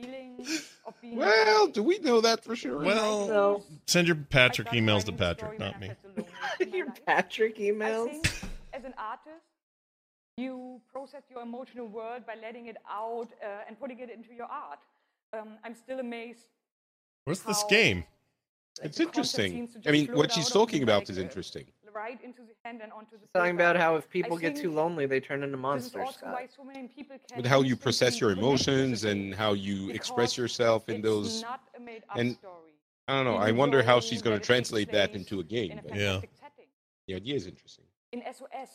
The 0.00 0.06
feeling 0.06 0.46
of 0.86 1.00
being 1.00 1.16
well. 1.16 1.66
Do 1.68 1.82
we 1.82 1.98
know 1.98 2.20
that 2.20 2.44
for 2.44 2.54
sure? 2.56 2.78
Well, 2.78 3.26
No. 3.28 3.64
send 3.86 4.06
your 4.06 4.16
Patrick 4.16 4.68
emails 4.68 5.04
to 5.04 5.12
Patrick, 5.12 5.58
not 5.58 5.80
me. 5.80 5.88
felt 5.88 6.02
the 6.02 6.08
loneliest 6.08 6.60
in 6.60 6.70
my 6.70 6.76
Your 6.76 6.86
life. 6.86 7.04
Patrick 7.06 7.54
I 7.58 7.60
emails. 7.62 8.10
think 8.10 8.26
as 8.72 8.84
an 8.84 8.94
artist, 8.98 9.44
you 10.36 10.80
process 10.92 11.22
your 11.30 11.42
emotional 11.42 11.86
world 11.88 12.24
by 12.26 12.36
letting 12.40 12.66
it 12.66 12.76
out 12.88 13.28
uh, 13.42 13.64
and 13.66 13.78
putting 13.78 13.98
it 13.98 14.10
into 14.10 14.32
your 14.34 14.46
art. 14.46 14.78
Um, 15.32 15.58
I'm 15.64 15.74
still 15.74 15.98
amazed. 16.00 16.46
What's 17.24 17.40
this 17.42 17.64
game? 17.68 18.04
It's 18.82 19.00
interesting. 19.00 19.68
I 19.86 19.90
mean, 19.90 20.06
what 20.14 20.30
she's 20.32 20.48
talking 20.50 20.82
about 20.84 21.10
is 21.10 21.18
interesting. 21.18 21.64
Right 21.98 22.20
into 22.22 22.42
the 22.42 22.54
hand 22.64 22.80
and 22.80 22.92
onto 22.92 23.16
the 23.18 23.26
Talking 23.34 23.56
about 23.56 23.76
how 23.76 23.96
if 23.96 24.04
I 24.04 24.06
people 24.16 24.38
get 24.38 24.54
too 24.54 24.70
lonely, 24.70 25.04
they 25.06 25.18
turn 25.18 25.42
into 25.42 25.56
This 25.56 25.58
is 25.58 25.62
monsters. 25.62 26.02
also 26.06 26.18
Scott. 26.18 26.32
why 26.32 26.46
so 26.46 26.62
many 26.62 26.86
people 26.86 27.16
can 27.26 27.36
With 27.38 27.46
how 27.46 27.62
you 27.62 27.74
process 27.74 28.20
your 28.20 28.30
emotions 28.30 29.02
and 29.02 29.34
how 29.34 29.54
you 29.54 29.90
express 29.90 30.36
yourself 30.36 30.88
in 30.88 31.02
those. 31.02 31.42
not 31.42 31.62
a 31.76 31.80
made-up 31.80 32.16
and 32.16 32.36
story. 32.36 32.74
I 33.08 33.14
don't 33.16 33.24
know. 33.24 33.36
I 33.36 33.50
wonder 33.50 33.82
how 33.82 33.98
she's 33.98 34.22
going 34.22 34.38
to 34.38 34.44
translate 34.50 34.92
that 34.92 35.12
into 35.14 35.40
a 35.40 35.44
game. 35.44 35.72
in 35.72 35.78
a 35.78 35.96
Yeah. 35.96 36.20
setting. 36.40 36.68
The 37.08 37.14
idea 37.16 37.34
is 37.34 37.48
interesting. 37.48 37.86
In 38.12 38.22
SOS, 38.22 38.70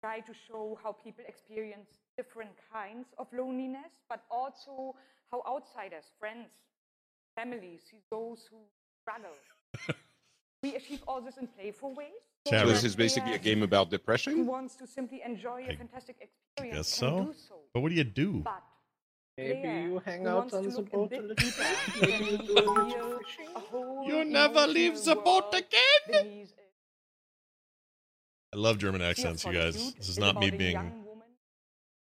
try 0.00 0.20
to 0.20 0.32
show 0.32 0.78
how 0.82 0.92
people 0.92 1.24
experience 1.28 1.90
different 2.16 2.52
kinds 2.72 3.08
of 3.18 3.26
loneliness, 3.34 3.92
but 4.08 4.24
also 4.30 4.96
how 5.30 5.42
outsiders, 5.46 6.06
friends, 6.18 6.48
families 7.36 7.82
see 7.90 8.00
those 8.10 8.46
who 8.50 8.58
struggle. 9.02 9.36
we 10.62 10.76
achieve 10.76 11.02
all 11.06 11.20
this 11.20 11.36
in 11.36 11.46
playful 11.46 11.92
ways. 11.94 12.29
So 12.46 12.50
Chat 12.50 12.66
So 12.66 12.72
this 12.72 12.84
is 12.84 12.96
basically 12.96 13.34
a 13.34 13.38
game 13.38 13.62
about 13.62 13.86
Who 13.88 13.90
depression. 13.90 14.46
wants 14.46 14.76
to 14.76 14.86
simply 14.86 15.20
enjoy 15.24 15.64
a 15.68 15.72
I 15.72 15.76
fantastic 15.76 16.16
I 16.20 16.24
experience 16.24 16.76
guess 16.78 16.88
so. 16.88 17.34
so. 17.48 17.54
But 17.74 17.80
what 17.80 17.90
do 17.90 17.94
you 17.94 18.04
do? 18.04 18.40
But 18.44 18.62
Maybe 19.38 19.68
you 19.88 20.02
hang 20.04 20.26
out 20.26 20.52
on 20.52 20.68
the 20.68 20.82
boat 20.82 21.12
a 21.12 21.16
little 21.20 21.34
deeper 21.34 21.64
Maybe 22.02 22.16
can 22.18 22.26
you 22.26 22.38
do 22.38 22.52
a 22.52 22.54
little 22.54 22.74
reveal 22.74 23.18
fishing. 23.20 23.46
a 23.56 23.58
whole 23.60 24.06
You 24.06 24.24
never 24.24 24.66
leave 24.66 25.02
the 25.02 25.16
boat 25.16 25.54
again. 25.54 26.46
I 28.52 28.56
love 28.56 28.78
German 28.78 29.00
accents, 29.00 29.44
you 29.44 29.52
guys. 29.52 29.74
This 29.94 29.94
is 30.00 30.08
is 30.10 30.18
not 30.18 30.36
me 30.38 30.50
being 30.50 30.76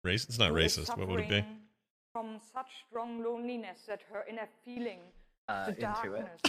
racist. 0.07 0.29
It's 0.31 0.39
not 0.39 0.53
racist. 0.53 0.97
What 0.97 1.09
would 1.09 1.21
it 1.21 1.29
be? 1.29 1.45
From 2.13 2.41
such 2.55 2.69
strong 2.89 3.23
loneliness 3.23 3.83
that 3.89 4.01
her 4.13 4.25
inner 4.29 4.49
feeling, 4.65 5.01
Uh, 5.49 5.67
the 5.67 5.71
into 5.73 6.15
it. 6.15 6.21
darkness, 6.21 6.41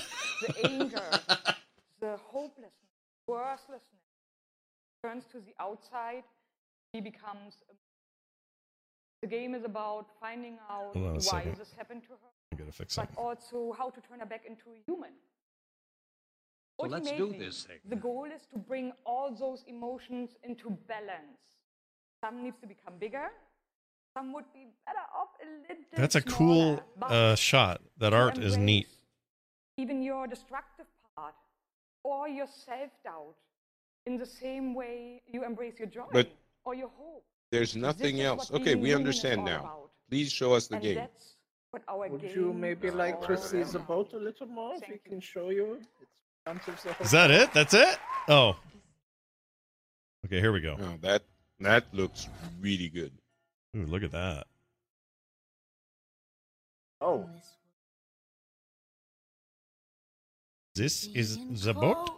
the 0.42 0.70
anger, 0.70 1.10
the 2.00 2.18
hopelessness, 2.18 2.91
worthlessness, 3.28 3.82
turns 5.04 5.26
to 5.32 5.38
the 5.40 5.54
outside 5.60 6.24
he 6.94 7.02
becomes. 7.02 7.56
The 9.22 9.28
game 9.28 9.54
is 9.54 9.64
about 9.64 10.08
finding 10.20 10.58
out 10.70 10.94
Hold 10.94 11.06
on 11.06 11.12
a 11.12 11.14
why 11.14 11.22
second. 11.22 11.56
this 11.58 11.74
happened 11.78 12.04
to 12.04 12.10
her, 12.10 12.32
I 12.52 12.56
gotta 12.56 12.72
fix 12.72 12.96
but 12.96 13.08
something. 13.08 13.24
also 13.24 13.76
how 13.78 13.90
to 13.90 14.02
turn 14.02 14.20
her 14.20 14.26
back 14.26 14.46
into 14.48 14.64
a 14.76 14.82
human. 14.86 15.12
So 16.80 16.88
let's 16.88 17.12
do 17.12 17.34
this 17.38 17.64
thing. 17.66 17.78
The 17.88 17.96
goal 17.96 18.26
is 18.26 18.48
to 18.52 18.58
bring 18.58 18.92
all 19.06 19.36
those 19.36 19.64
emotions 19.68 20.32
into 20.44 20.72
balance. 20.88 21.44
Some 22.24 22.44
needs 22.44 22.58
to 22.62 22.68
become 22.68 22.94
bigger. 23.00 23.28
Some 24.18 24.34
would 24.34 24.46
be 24.54 24.68
better 24.86 25.06
off 25.16 25.30
a 25.42 25.46
little. 25.62 25.84
That's 25.96 26.16
a 26.16 26.22
smaller, 26.22 26.78
cool 26.78 26.84
uh, 27.04 27.36
shot. 27.36 27.82
That 28.00 28.14
art 28.14 28.38
is 28.40 28.58
neat. 28.58 28.88
Even 29.78 30.02
your 30.02 30.28
destructive 30.28 30.88
part 31.16 31.36
or 32.04 32.28
your 32.28 32.48
self 32.48 32.92
doubt 33.04 33.36
in 34.06 34.18
the 34.18 34.26
same 34.26 34.74
way 34.74 35.22
you 35.28 35.44
embrace 35.46 35.76
your 35.80 35.88
joy 35.88 36.08
But- 36.12 36.30
or 36.66 36.76
your 36.76 36.90
hope. 36.90 37.26
There's 37.52 37.76
nothing 37.76 38.20
is 38.20 38.26
else. 38.26 38.52
Okay, 38.52 38.76
we 38.76 38.94
understand 38.94 39.44
now. 39.44 39.60
about. 39.60 39.92
Please 40.10 40.32
show 40.32 40.54
us 40.54 40.68
the 40.68 40.76
And 40.76 40.84
game. 40.84 40.96
that's 40.96 41.36
what 41.72 41.84
our 41.88 42.08
Would 42.10 42.22
game 42.22 42.36
you 42.36 42.54
maybe 42.54 42.88
is 42.88 42.94
like 42.94 43.16
all 43.16 43.28
to 43.28 43.38
see 43.38 43.64
the 43.64 43.80
boat 43.80 44.14
a 44.14 44.18
little 44.18 44.48
more? 44.48 44.76
If 44.76 44.88
we 44.90 44.98
can 44.98 45.20
show 45.20 45.50
you, 45.50 45.76
it's 45.76 45.88
front 46.44 46.68
of 46.68 46.82
the 46.84 47.04
Is 47.04 47.12
that 47.12 47.30
it? 47.32 47.54
That's 47.54 47.74
it? 47.74 47.98
Oh. 48.28 48.56
Okay, 50.26 50.40
here 50.40 50.52
we 50.52 50.62
go. 50.62 50.78
Oh, 50.80 50.98
that 51.02 51.24
that 51.60 51.86
looks 51.94 52.28
really 52.60 52.90
good. 52.90 53.12
Ooh, 53.76 53.86
look 53.86 54.04
at 54.04 54.12
that. 54.12 54.48
Oh. 57.02 57.28
This 60.74 61.08
is 61.14 61.38
the 61.64 61.74
boat. 61.74 62.12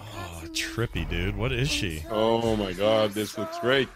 Oh, 0.00 0.42
trippy, 0.46 1.08
dude. 1.08 1.36
What 1.36 1.52
is 1.52 1.70
she? 1.70 2.04
Oh 2.10 2.56
my 2.56 2.72
god, 2.72 3.12
this 3.12 3.38
looks 3.38 3.58
great. 3.60 3.88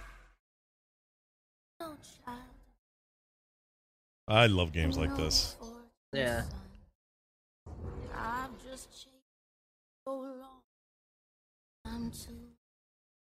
I 4.28 4.46
love 4.46 4.72
games 4.72 4.96
like 4.96 5.16
this. 5.16 5.56
Yeah. 6.12 6.44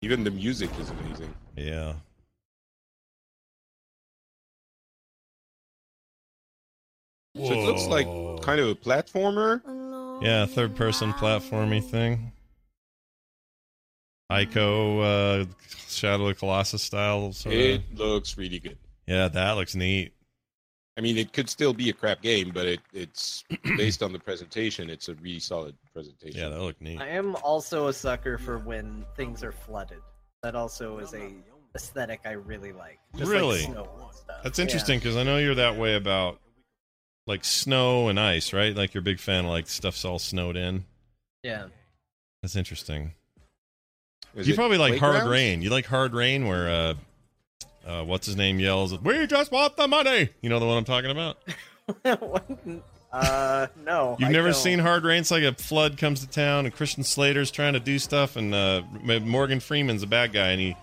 Even 0.02 0.24
the 0.24 0.30
music 0.32 0.70
is 0.80 0.90
amazing. 0.90 1.32
Yeah. 1.56 1.94
So 7.34 7.44
it 7.44 7.64
looks 7.64 7.86
like 7.86 8.06
kind 8.42 8.60
of 8.60 8.68
a 8.68 8.74
platformer. 8.74 9.62
Yeah, 10.22 10.46
third 10.46 10.76
person 10.76 11.12
platformy 11.14 11.82
thing. 11.82 12.32
Ico, 14.30 15.42
uh, 15.42 15.46
Shadow 15.88 16.28
of 16.28 16.38
Colossus 16.38 16.82
style. 16.82 17.32
Sort 17.32 17.54
It 17.54 17.82
looks 17.94 18.36
really 18.36 18.58
good. 18.58 18.78
Yeah, 19.06 19.28
that 19.28 19.52
looks 19.52 19.74
neat. 19.74 20.12
I 20.96 21.00
mean, 21.00 21.16
it 21.16 21.32
could 21.32 21.48
still 21.48 21.72
be 21.72 21.88
a 21.88 21.92
crap 21.92 22.20
game, 22.20 22.50
but 22.52 22.66
it, 22.66 22.80
it's 22.92 23.44
based 23.76 24.02
on 24.02 24.12
the 24.12 24.18
presentation. 24.18 24.90
It's 24.90 25.08
a 25.08 25.14
really 25.14 25.40
solid 25.40 25.74
presentation. 25.92 26.38
Yeah, 26.38 26.48
that 26.50 26.60
looked 26.60 26.82
neat. 26.82 27.00
I 27.00 27.08
am 27.08 27.34
also 27.36 27.88
a 27.88 27.92
sucker 27.92 28.36
for 28.36 28.58
when 28.58 29.04
things 29.16 29.42
are 29.42 29.52
flooded. 29.52 30.00
That 30.42 30.54
also 30.54 30.98
is 30.98 31.14
a 31.14 31.32
aesthetic 31.74 32.20
I 32.26 32.32
really 32.32 32.72
like. 32.72 32.98
Just 33.16 33.30
like 33.30 33.40
really? 33.40 33.62
snow 33.62 33.88
and 34.02 34.14
stuff. 34.14 34.36
That's 34.44 34.58
interesting 34.58 34.98
because 34.98 35.16
I 35.16 35.22
know 35.22 35.38
you're 35.38 35.54
that 35.54 35.76
way 35.76 35.94
about 35.94 36.40
like 37.26 37.44
snow 37.44 38.08
and 38.08 38.18
ice, 38.18 38.52
right? 38.52 38.74
Like 38.74 38.94
you're 38.94 39.00
a 39.00 39.04
big 39.04 39.20
fan 39.20 39.44
of 39.44 39.50
like 39.50 39.68
stuff's 39.68 40.04
all 40.04 40.18
snowed 40.18 40.56
in. 40.56 40.84
Yeah. 41.42 41.66
That's 42.42 42.56
interesting. 42.56 43.12
Is 44.34 44.48
you 44.48 44.54
probably 44.54 44.78
like 44.78 44.98
hard 44.98 45.12
playgrounds? 45.12 45.30
rain. 45.30 45.62
You 45.62 45.70
like 45.70 45.86
hard 45.86 46.14
rain 46.14 46.46
where 46.46 46.68
uh 46.68 46.94
uh 47.86 48.04
what's 48.04 48.26
his 48.26 48.36
name 48.36 48.58
yells, 48.58 48.98
"We 49.00 49.26
just 49.26 49.52
want 49.52 49.76
the 49.76 49.86
money." 49.86 50.30
You 50.40 50.48
know 50.50 50.58
the 50.58 50.66
one 50.66 50.78
I'm 50.78 50.84
talking 50.84 51.10
about? 51.10 51.38
Uh, 53.12 53.66
no. 53.84 54.16
You've 54.18 54.30
I 54.30 54.32
never 54.32 54.52
don't. 54.52 54.56
seen 54.56 54.78
hard 54.78 55.04
rain? 55.04 55.20
It's 55.20 55.30
like 55.30 55.42
a 55.42 55.52
flood 55.52 55.98
comes 55.98 56.20
to 56.20 56.26
town 56.26 56.64
and 56.64 56.74
Christian 56.74 57.04
Slater's 57.04 57.50
trying 57.50 57.74
to 57.74 57.80
do 57.80 57.98
stuff 57.98 58.36
and 58.36 58.54
uh 58.54 58.80
Morgan 59.20 59.60
Freeman's 59.60 60.02
a 60.02 60.06
bad 60.06 60.32
guy 60.32 60.52
and 60.52 60.60
he 60.62 60.76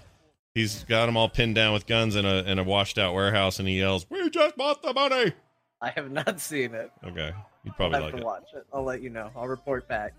he's 0.53 0.83
got 0.83 1.07
them 1.07 1.17
all 1.17 1.27
pinned 1.27 1.55
down 1.55 1.73
with 1.73 1.87
guns 1.87 2.15
in 2.15 2.25
a 2.27 2.43
in 2.43 2.59
a 2.59 2.63
washed 2.63 2.99
out 2.99 3.15
warehouse 3.15 3.57
and 3.57 3.67
he 3.67 3.79
yells, 3.79 4.05
"We 4.11 4.29
just 4.29 4.55
want 4.57 4.79
the 4.83 4.93
money." 4.93 5.33
I 5.81 5.91
have 5.91 6.11
not 6.11 6.39
seen 6.39 6.73
it. 6.73 6.91
Okay. 7.05 7.33
You'd 7.63 7.71
I'll 7.71 7.75
probably 7.75 7.95
have 7.95 8.03
like 8.03 8.13
to 8.15 8.19
it. 8.19 8.25
watch 8.25 8.47
it. 8.55 8.65
I'll 8.73 8.83
let 8.83 9.01
you 9.01 9.09
know. 9.09 9.31
I'll 9.35 9.47
report 9.47 9.87
back. 9.87 10.13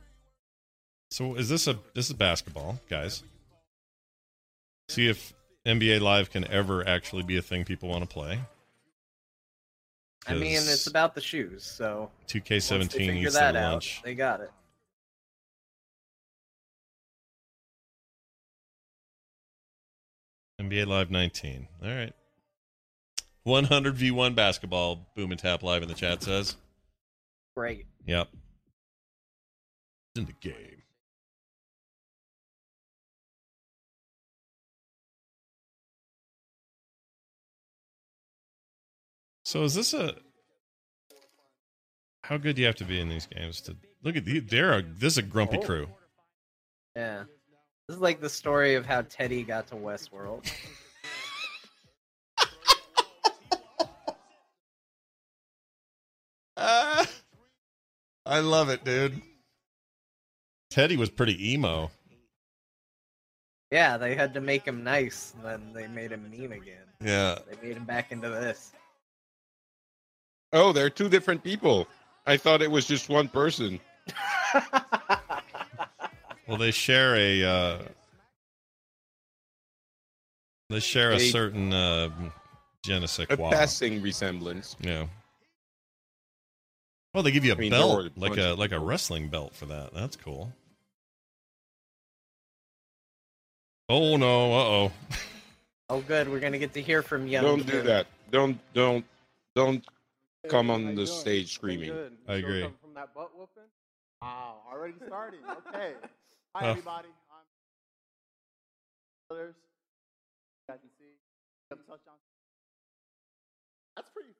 So 1.10 1.34
is 1.34 1.48
this 1.48 1.66
a 1.66 1.78
this 1.94 2.08
is 2.08 2.14
basketball, 2.14 2.80
guys? 2.88 3.22
See 4.88 5.08
if 5.08 5.34
NBA 5.66 6.00
Live 6.00 6.30
can 6.30 6.46
ever 6.46 6.86
actually 6.86 7.22
be 7.22 7.36
a 7.36 7.42
thing 7.42 7.64
people 7.64 7.88
want 7.88 8.02
to 8.02 8.08
play. 8.08 8.40
I 10.26 10.34
mean, 10.34 10.56
it's 10.56 10.86
about 10.86 11.14
the 11.14 11.20
shoes, 11.20 11.64
so 11.64 12.10
2K17 12.28 12.78
once 12.78 12.92
they 12.92 12.98
figure 12.98 13.14
eats 13.26 13.34
that 13.34 13.56
out, 13.56 13.72
lunch. 13.72 14.02
They 14.04 14.14
got 14.14 14.40
it. 14.40 14.50
NBA 20.60 20.86
Live 20.86 21.10
19. 21.10 21.68
All 21.82 21.88
right. 21.88 22.12
100 23.50 23.96
v1 23.96 24.34
basketball. 24.34 25.08
Boom 25.14 25.30
and 25.32 25.38
tap 25.40 25.62
live 25.62 25.82
in 25.82 25.88
the 25.88 25.94
chat 25.94 26.22
says. 26.22 26.56
Great. 27.56 27.86
Yep. 28.06 28.28
In 30.16 30.24
the 30.24 30.32
game. 30.32 30.82
So 39.44 39.64
is 39.64 39.74
this 39.74 39.94
a 39.94 40.14
how 42.22 42.36
good 42.36 42.54
do 42.56 42.62
you 42.62 42.66
have 42.66 42.76
to 42.76 42.84
be 42.84 43.00
in 43.00 43.08
these 43.08 43.26
games 43.26 43.60
to 43.62 43.76
look 44.04 44.16
at 44.16 44.24
the 44.24 44.40
they're 44.40 44.78
a, 44.78 44.82
this 44.82 45.14
is 45.14 45.18
a 45.18 45.22
grumpy 45.22 45.58
Oh. 45.58 45.62
crew. 45.62 45.88
Yeah. 46.94 47.24
This 47.88 47.96
is 47.96 48.00
like 48.00 48.20
the 48.20 48.28
story 48.28 48.76
of 48.76 48.86
how 48.86 49.02
Teddy 49.02 49.42
got 49.42 49.66
to 49.68 49.74
Westworld. 49.74 50.50
I 58.30 58.38
love 58.40 58.68
it, 58.68 58.84
dude. 58.84 59.20
Teddy 60.70 60.96
was 60.96 61.10
pretty 61.10 61.52
emo. 61.52 61.90
yeah, 63.72 63.96
they 63.96 64.14
had 64.14 64.34
to 64.34 64.40
make 64.40 64.64
him 64.64 64.84
nice, 64.84 65.34
and 65.36 65.44
then 65.44 65.72
they 65.74 65.88
made 65.88 66.12
him 66.12 66.30
mean 66.30 66.52
again. 66.52 66.86
Yeah. 67.00 67.38
They 67.50 67.68
made 67.68 67.76
him 67.76 67.84
back 67.84 68.12
into 68.12 68.28
this. 68.28 68.70
Oh, 70.52 70.72
they're 70.72 70.90
two 70.90 71.08
different 71.08 71.42
people. 71.42 71.88
I 72.26 72.36
thought 72.36 72.62
it 72.62 72.70
was 72.70 72.86
just 72.86 73.08
one 73.08 73.28
person. 73.28 73.80
Well, 76.48 76.58
they 76.58 76.72
share 76.72 77.14
a 77.14 77.44
uh, 77.44 77.78
they 80.68 80.80
share 80.80 81.12
a, 81.12 81.16
A- 81.16 81.30
certain 81.30 81.72
uh, 81.72 82.08
je 82.84 82.98
ne 82.98 83.06
sais 83.06 83.24
A 83.30 83.36
quoi. 83.36 83.50
passing 83.52 84.02
resemblance. 84.02 84.74
Yeah. 84.80 85.06
Well, 87.12 87.24
they 87.24 87.32
give 87.32 87.44
you 87.44 87.52
a 87.52 87.56
I 87.56 87.58
mean, 87.58 87.70
belt, 87.70 88.12
like 88.16 88.36
a 88.36 88.54
like 88.54 88.72
a 88.72 88.78
wrestling 88.78 89.28
belt 89.28 89.54
for 89.54 89.66
that. 89.66 89.92
That's 89.92 90.16
cool. 90.16 90.52
Oh 93.88 94.16
no! 94.16 94.52
Uh 94.52 94.64
oh. 94.64 94.92
Oh, 95.88 96.00
good. 96.02 96.28
We're 96.28 96.38
gonna 96.38 96.58
get 96.58 96.72
to 96.74 96.82
hear 96.82 97.02
from 97.02 97.26
Young. 97.26 97.42
Don't 97.42 97.66
do 97.66 97.82
that. 97.82 98.06
Don't 98.30 98.60
don't 98.74 99.04
don't 99.56 99.84
come 100.48 100.70
on 100.70 100.94
the 100.94 101.06
stage 101.06 101.52
screaming. 101.54 101.92
I 102.28 102.34
agree. 102.34 102.62
From 102.80 102.94
that 102.94 103.12
butt 103.12 103.30
whooping? 103.36 103.64
Wow, 104.22 104.58
already 104.72 104.94
starting. 105.04 105.40
Okay. 105.68 105.92
Hi, 106.54 106.66
Oh. 106.66 106.70
everybody. 106.70 107.08
I'm 107.08 107.44
others. 109.36 109.54
You 110.68 110.74
can 110.74 110.80
see. 110.98 111.04
That's 113.96 114.08
pretty 114.14 114.30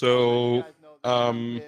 So, 0.00 0.64
um, 1.04 1.60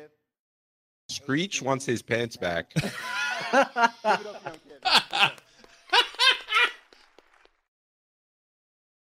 Screech 1.11 1.61
wants 1.61 1.85
his 1.85 2.01
pants 2.01 2.35
back. 2.39 2.73
Give 2.75 2.83
it 2.83 3.67
up, 3.77 3.93
young 4.03 4.55
kid. 4.67 5.33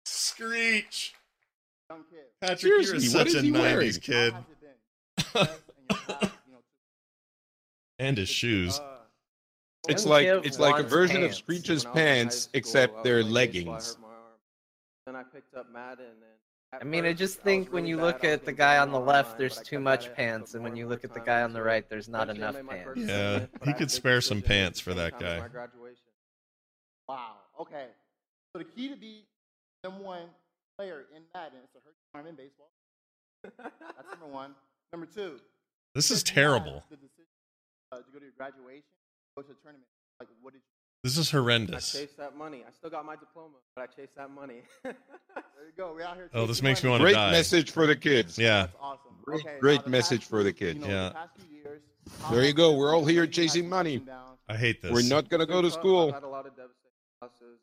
Screech. 0.05 1.15
Patrick, 2.41 2.59
Seriously, 2.61 2.99
you're 3.05 3.19
what 3.19 3.31
such 3.31 3.41
a 3.45 3.47
'90s 3.47 3.53
wearing? 3.53 3.93
kid. 4.01 4.33
How 4.33 4.39
has 4.41 4.47
it 4.51 4.61
been? 4.61 4.73
Yes, 5.35 5.61
and 5.77 5.87
your 5.89 5.99
past, 6.19 6.33
you 6.49 6.53
know, 6.55 6.59
And 8.01 8.19
his 8.19 8.29
shoes. 8.29 8.81
uh, 8.81 8.89
It's 9.89 10.05
like 10.05 10.27
it's 10.27 10.59
like 10.59 10.81
a 10.81 10.89
version 10.89 11.19
pants. 11.21 11.37
of 11.39 11.45
Screech's 11.45 11.69
When 11.69 11.71
I 11.71 11.75
was 11.77 11.85
in 11.85 11.89
high 11.91 11.95
pants, 11.95 12.37
school, 12.41 12.51
except 12.55 13.05
they're 13.05 13.23
playing 13.23 13.27
baseball, 13.27 13.29
I 13.29 13.75
leggings. 13.77 13.87
hurt 13.93 14.01
my 14.01 14.09
arm. 14.09 14.17
Then 15.07 15.15
I 15.17 15.23
picked 15.23 15.55
up 15.55 15.73
Madden, 15.73 16.07
and 16.07 16.17
I 16.81 16.85
mean, 16.85 17.05
I 17.05 17.13
just 17.13 17.41
think 17.41 17.71
when 17.71 17.85
you 17.85 17.99
look 17.99 18.25
at 18.25 18.47
the 18.47 18.53
guy 18.53 18.79
on 18.79 18.91
the 18.91 19.01
left, 19.01 19.37
there's 19.37 19.61
too 19.61 19.79
much 19.79 20.13
pants, 20.15 20.55
and 20.55 20.65
when 20.65 20.75
you 20.75 20.87
look 20.89 21.05
at 21.05 21.13
the 21.13 21.21
guy 21.21 21.43
on 21.43 21.53
the 21.53 21.63
right, 21.63 21.87
there's 21.89 22.09
not 22.09 22.31
enough 22.31 22.57
pants. 22.67 22.93
Yeah, 22.97 23.47
he 23.65 23.75
could 23.75 23.91
spare 23.91 24.23
some 24.23 24.41
pants 24.41 24.81
for 24.81 24.95
that 24.95 25.19
guy. 25.19 25.43
Wow. 27.09 27.33
Okay. 27.61 27.87
So 28.53 28.59
the 28.59 28.65
key 28.65 28.89
to 28.89 28.97
be 28.97 29.25
number 29.85 30.03
one 30.03 30.23
player 30.79 31.05
in 31.15 31.23
Madden 31.35 31.59
is 31.63 31.71
to 31.73 31.79
hurt 31.85 31.95
your 31.95 32.21
arm 32.21 32.27
in 32.27 32.37
baseball. 32.37 32.71
That's 33.43 34.09
number 34.11 34.27
one. 34.33 34.55
Number 34.93 35.07
two. 35.07 35.41
This 35.95 36.11
is 36.11 36.23
if 36.23 36.35
you 36.35 36.43
have 36.43 36.53
terrible. 36.53 36.85
The 36.89 36.97
decision 36.97 37.37
uh, 37.93 37.97
to 37.97 38.11
go 38.13 38.19
to 38.19 38.25
your 38.25 38.35
graduation, 38.37 38.89
go 39.37 39.43
to 39.43 39.53
a 39.53 39.59
tournament. 39.63 39.89
Like, 40.21 40.29
what 40.41 40.55
did 40.55 40.63
you? 40.65 40.82
This 41.03 41.19
is 41.19 41.31
horrendous. 41.31 41.97
I 41.97 42.01
chased 42.01 42.17
that 42.19 42.37
money. 42.37 42.63
I 42.67 42.71
still 42.73 42.91
got 42.91 43.05
my 43.05 43.17
diploma, 43.17 43.55
but 43.75 43.83
I 43.83 43.87
chased 43.87 44.15
that 44.17 44.31
money. 44.31 44.63
There 45.57 45.67
you 45.67 45.73
go. 45.77 45.93
We're 45.95 46.03
out 46.03 46.17
here. 46.17 46.29
Oh, 46.35 46.45
this 46.47 46.57
chasing 46.59 46.65
makes 46.71 46.83
me 46.85 46.91
money. 46.91 47.03
want 47.05 47.11
to 47.11 47.15
Great 47.15 47.21
die. 47.21 47.31
message 47.31 47.71
for 47.71 47.87
the 47.87 47.95
kids. 47.97 48.37
Yeah. 48.39 48.63
That's 48.63 48.73
Awesome. 48.81 49.13
Great, 49.25 49.41
Okay, 49.47 49.57
great 49.61 49.87
message 49.87 50.25
for 50.25 50.43
the 50.43 50.53
kids. 50.53 50.81
you 50.81 50.87
know, 50.87 50.93
Yeah. 50.93 51.09
The 51.09 51.15
past 51.15 51.31
few 51.39 51.57
years, 51.57 51.81
There 52.31 52.45
you 52.45 52.53
go. 52.53 52.73
We're 52.77 52.95
all 52.95 53.05
here 53.05 53.27
chasing 53.29 53.69
money. 53.69 54.05
I 54.49 54.57
hate 54.57 54.83
this. 54.83 54.91
We're 54.93 55.09
not 55.09 55.29
gonna 55.29 55.47
go 55.47 55.61
to 55.63 55.69
I've 55.69 55.73
school. 55.73 56.13
had 56.13 56.25
a 56.25 56.29
lot 56.29 56.47
of 56.47 56.57
devastating 56.57 56.91
losses. 57.23 57.59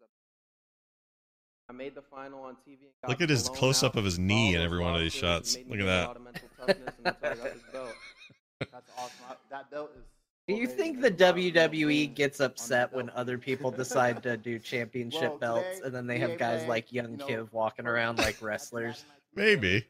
I 1.70 1.74
made 1.74 1.94
the 1.94 2.02
final 2.02 2.42
on 2.44 2.56
TV. 2.68 2.80
and 2.84 2.92
got 3.04 3.10
Look 3.10 3.22
at 3.22 3.30
his 3.30 3.50
close 3.50 3.84
up 3.84 3.96
of 3.98 4.06
his 4.06 4.18
knee 4.18 4.56
in 4.56 4.62
every 4.62 4.80
one 4.80 4.96
of 4.96 5.02
these 5.02 5.14
shots. 5.14 5.58
Look 5.68 5.80
at 5.80 5.86
that. 5.86 6.08
lot 6.08 6.16
of 6.16 6.22
mental 6.24 6.50
toughness, 6.58 6.94
and 6.98 7.06
that's 7.06 7.22
how 7.22 7.30
I 7.30 7.36
got 7.36 7.54
this 7.54 7.64
belt. 7.74 7.94
That's 8.72 8.90
awesome. 8.98 9.38
That 9.52 9.70
belt 9.72 9.92
is. 9.96 10.04
Do 10.50 10.56
you 10.56 10.66
think 10.66 11.00
the 11.00 11.12
WWE 11.12 12.16
gets 12.16 12.40
upset 12.40 12.92
when 12.92 13.12
other 13.12 13.38
people 13.50 13.70
decide 13.70 14.24
to 14.24 14.36
do 14.36 14.58
championship 14.58 15.38
Well, 15.40 15.62
belts 15.62 15.82
and 15.82 15.94
then 15.94 16.08
they 16.08 16.18
have 16.18 16.40
guys 16.40 16.62
Play, 16.62 16.68
like 16.70 16.92
Young 16.92 17.12
you 17.12 17.18
know, 17.18 17.28
Kiv 17.28 17.54
walking 17.54 17.86
around 17.86 18.18
like 18.18 18.36
wrestlers? 18.42 19.06
Maybe. 19.36 19.86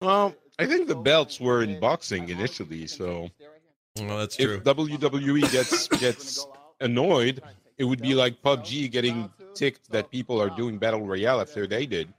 Well, 0.00 0.34
I 0.58 0.66
think 0.66 0.88
the 0.88 0.96
belts 0.96 1.38
were 1.38 1.62
in 1.62 1.78
boxing 1.78 2.30
initially, 2.30 2.88
so 2.88 3.30
Well, 3.96 4.18
that's 4.18 4.34
true. 4.34 4.56
if 4.56 4.64
WWE 4.64 5.52
gets 5.52 5.86
gets 5.86 6.44
annoyed, 6.80 7.40
it 7.78 7.84
would 7.84 8.02
be 8.02 8.16
like 8.16 8.42
PUBG 8.42 8.90
getting 8.90 9.30
ticked 9.54 9.88
that 9.92 10.10
people 10.10 10.42
are 10.42 10.50
doing 10.50 10.78
battle 10.78 11.06
royale 11.06 11.40
after 11.40 11.64
they 11.68 11.86
did, 11.86 12.12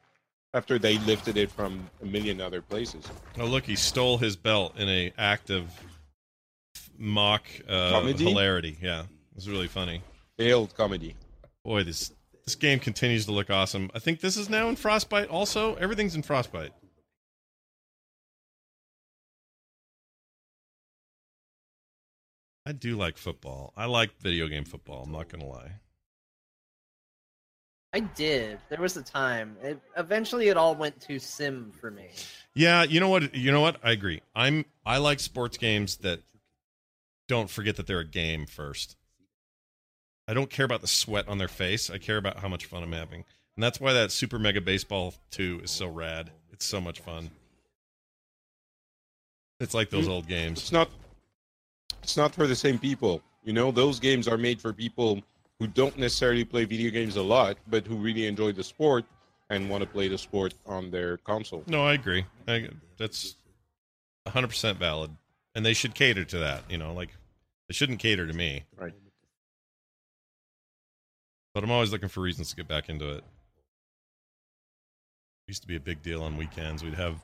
after 0.54 0.80
they 0.80 1.00
lifted 1.00 1.36
it 1.36 1.52
from 1.52 1.90
a 2.02 2.06
million 2.06 2.40
other 2.40 2.62
places. 2.62 3.04
Oh, 3.38 3.46
look, 3.46 3.66
he 3.66 3.76
stole 3.76 4.18
his 4.18 4.38
belt 4.38 4.78
in 4.78 4.88
a 4.88 5.12
act 5.18 5.50
of 5.50 5.70
mock 6.98 7.46
uh, 7.68 7.92
Comedy? 7.92 8.24
hilarity. 8.24 8.78
Yeah, 8.82 9.02
it 9.02 9.36
was 9.36 9.50
really 9.50 9.68
funny. 9.68 10.02
Failed 10.38 10.76
comedy. 10.76 11.16
Boy, 11.64 11.84
this 11.84 12.12
this 12.46 12.56
game 12.56 12.80
continues 12.80 13.26
to 13.26 13.32
look 13.32 13.50
awesome. 13.50 13.92
I 13.94 14.00
think 14.00 14.20
this 14.22 14.38
is 14.38 14.50
now 14.50 14.70
in 14.70 14.76
Frostbite. 14.76 15.30
Also, 15.30 15.76
everything's 15.76 16.16
in 16.16 16.24
Frostbite. 16.24 16.72
I 22.66 22.74
do 22.74 22.98
like 22.98 23.18
football. 23.18 23.74
I 23.78 23.86
like 23.86 24.18
video 24.20 24.48
game 24.48 24.66
football. 24.66 25.04
I'm 25.04 25.12
not 25.12 25.30
gonna 25.30 25.46
lie. 25.46 25.72
I 27.94 28.02
did. 28.02 28.60
There 28.70 28.82
was 28.82 28.98
a 28.98 29.02
time. 29.02 29.56
It, 29.64 29.80
eventually, 29.96 30.50
it 30.50 30.58
all 30.58 30.76
went 30.76 31.00
to 31.02 31.18
sim 31.18 31.72
for 31.80 31.90
me. 31.90 32.10
Yeah, 32.54 32.84
you 32.84 33.00
know 33.00 33.08
what? 33.08 33.34
You 33.34 33.52
know 33.52 33.62
what? 33.62 33.78
I 33.84 33.92
agree. 33.92 34.22
I'm 34.36 34.66
I 34.86 34.98
like 34.98 35.20
sports 35.22 35.58
games 35.58 35.98
that 35.98 36.22
don't 37.28 37.50
forget 37.50 37.76
that 37.76 37.88
they're 37.88 38.00
a 38.00 38.06
game 38.06 38.46
first. 38.46 38.96
I 40.28 40.34
don't 40.34 40.50
care 40.50 40.66
about 40.66 40.82
the 40.82 40.88
sweat 40.88 41.28
on 41.28 41.38
their 41.38 41.48
face. 41.48 41.90
I 41.90 41.98
care 41.98 42.18
about 42.18 42.40
how 42.40 42.48
much 42.48 42.66
fun 42.66 42.84
I'm 42.84 42.92
having. 42.92 43.24
And 43.56 43.64
that's 43.64 43.80
why 43.80 43.94
that 43.94 44.12
Super 44.12 44.38
Mega 44.38 44.62
Baseball 44.62 45.14
2 45.32 45.62
is 45.64 45.72
so 45.72 45.88
rad. 45.88 46.32
It's 46.52 46.66
so 46.66 46.80
much 46.82 47.00
fun. 47.00 47.32
It's 49.60 49.74
like 49.74 49.90
those 49.90 50.08
Mm. 50.08 50.12
old 50.12 50.28
games. 50.28 50.60
It's 50.60 50.72
not. 50.72 50.90
It's 52.04 52.18
not 52.18 52.34
for 52.34 52.48
the 52.48 52.56
same 52.56 52.78
people. 52.78 53.22
You 53.44 53.54
know, 53.54 53.72
those 53.72 54.00
games 54.00 54.28
are 54.28 54.38
made 54.38 54.62
for 54.62 54.72
people 54.74 55.22
who 55.60 55.68
don't 55.68 55.98
necessarily 55.98 56.46
play 56.46 56.64
video 56.66 56.92
games 56.92 57.16
a 57.16 57.22
lot, 57.22 57.58
but 57.68 57.86
who 57.88 57.96
really 57.98 58.28
enjoy 58.28 58.52
the 58.52 58.64
sport 58.64 59.06
and 59.50 59.70
want 59.70 59.82
to 59.82 59.90
play 59.90 60.08
the 60.08 60.18
sport 60.18 60.54
on 60.66 60.92
their 60.92 61.18
console. 61.18 61.64
No, 61.68 61.86
I 61.86 61.94
agree. 61.94 62.26
I, 62.48 62.70
that's 62.98 63.36
100% 64.28 64.76
valid. 64.78 65.12
And 65.56 65.66
they 65.66 65.74
should 65.74 65.96
cater 65.96 66.24
to 66.26 66.38
that, 66.40 66.70
you 66.70 66.78
know, 66.78 66.94
like 66.94 67.10
they 67.68 67.74
shouldn't 67.74 68.00
cater 68.00 68.26
to 68.28 68.34
me. 68.34 68.64
Right. 68.76 68.94
But 71.54 71.64
I'm 71.64 71.72
always 71.72 71.92
looking 71.92 72.10
for 72.10 72.22
reasons 72.22 72.50
to 72.52 72.56
get 72.56 72.68
back 72.68 72.88
into 72.90 73.10
it. 73.10 73.24
Used 75.48 75.62
to 75.62 75.68
be 75.68 75.76
a 75.76 75.80
big 75.80 76.04
deal 76.04 76.22
on 76.24 76.38
weekends. 76.38 76.84
We'd 76.84 76.94
have 76.96 77.16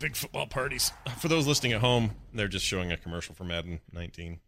big 0.00 0.16
football 0.16 0.46
parties. 0.46 0.92
For 1.18 1.28
those 1.28 1.46
listening 1.46 1.74
at 1.74 1.80
home, 1.80 2.10
they're 2.32 2.48
just 2.48 2.64
showing 2.64 2.92
a 2.92 2.96
commercial 2.96 3.34
for 3.34 3.44
Madden 3.44 3.80
19. 3.92 4.40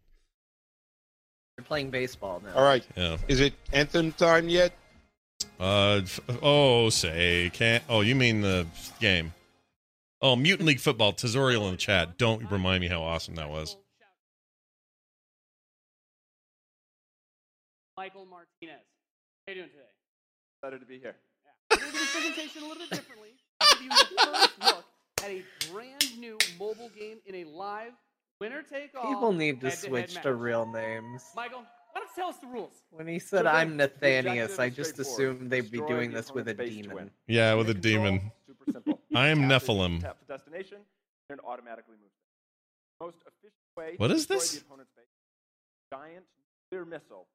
They're 1.55 1.63
playing 1.63 1.89
baseball 1.89 2.41
now. 2.43 2.53
All 2.55 2.63
right. 2.63 2.85
Yeah. 2.95 3.17
Is 3.27 3.39
it 3.39 3.53
anthem 3.73 4.11
time 4.11 4.49
yet? 4.49 4.73
Uh 5.59 6.01
oh 6.41 6.89
say 6.89 7.51
can't 7.53 7.83
oh 7.89 8.01
you 8.01 8.15
mean 8.15 8.41
the 8.41 8.67
game. 8.99 9.33
Oh 10.21 10.35
Mutant 10.35 10.67
League 10.67 10.79
Football, 10.79 11.13
Tazorial 11.13 11.65
in 11.65 11.71
the 11.71 11.77
chat. 11.77 12.17
Don't 12.17 12.49
remind 12.51 12.81
me 12.81 12.87
how 12.87 13.01
awesome 13.01 13.35
that 13.35 13.49
was. 13.49 13.77
Michael 17.97 18.27
Martinez. 18.27 18.85
How 19.47 19.53
you 19.53 19.55
doing 19.55 19.69
today? 19.69 19.89
Excited 20.61 20.79
to 20.81 20.85
be 20.85 20.99
here. 20.99 21.15
We're 21.71 21.77
going 21.77 21.91
to 21.91 21.97
do 21.97 21.99
this 22.03 22.11
presentation 22.11 22.61
a 22.61 22.67
little 22.67 22.83
bit 22.83 22.91
differently. 22.91 23.29
I'll 23.59 23.67
give 23.73 23.81
you 23.81 23.89
the 23.89 24.21
first 24.23 24.61
look 24.61 24.85
at 25.23 25.29
a 25.31 25.43
brand 25.71 26.19
new 26.19 26.37
mobile 26.59 26.91
game 26.97 27.17
in 27.25 27.35
a 27.35 27.43
live 27.45 27.93
winner 28.39 28.61
take 28.61 28.91
all. 28.95 29.11
People 29.11 29.33
need 29.33 29.61
to 29.61 29.71
switch 29.71 30.13
match. 30.13 30.23
to 30.23 30.35
real 30.35 30.67
names. 30.67 31.23
Michael, 31.35 31.63
why 31.93 32.01
don't 32.01 32.03
you 32.03 32.09
tell 32.15 32.29
us 32.29 32.37
the 32.37 32.45
rules? 32.45 32.73
When 32.91 33.07
he 33.07 33.17
said 33.17 33.41
Sure 33.41 33.51
thing. 33.51 33.55
I'm 33.55 33.77
Nathanius, 33.79 34.59
I 34.59 34.69
just 34.69 34.99
assumed 34.99 35.49
they'd 35.49 35.71
be 35.71 35.81
doing 35.81 36.11
this 36.11 36.31
with 36.31 36.47
a 36.47 36.51
opponent's 36.51 36.75
base 36.75 36.83
to 36.85 36.89
demon. 36.89 37.11
Yeah, 37.25 37.55
with 37.55 37.69
a 37.71 37.73
control, 37.73 37.93
demon. 37.93 38.31
Super 38.45 38.71
simple. 38.71 38.99
I 39.15 39.29
am 39.29 39.49
Tap 39.49 39.63
it, 39.63 39.65
Nephilim. 39.65 40.01
Tap 40.01 40.17
the 40.27 40.33
destination, 40.37 40.77
and 41.31 41.39
automatically 41.47 41.95
moves. 41.99 42.13
Most 43.01 43.17
efficient 43.25 43.53
way 43.75 43.95
What 43.97 44.09
to 44.09 44.13
is 44.13 44.27
destroy 44.27 44.35
this? 44.37 44.51
The 44.51 44.61
opponent's 44.67 44.91
base. 44.95 45.05
Giant 45.91 46.25
nuclear 46.71 46.85
missile. 46.85 47.25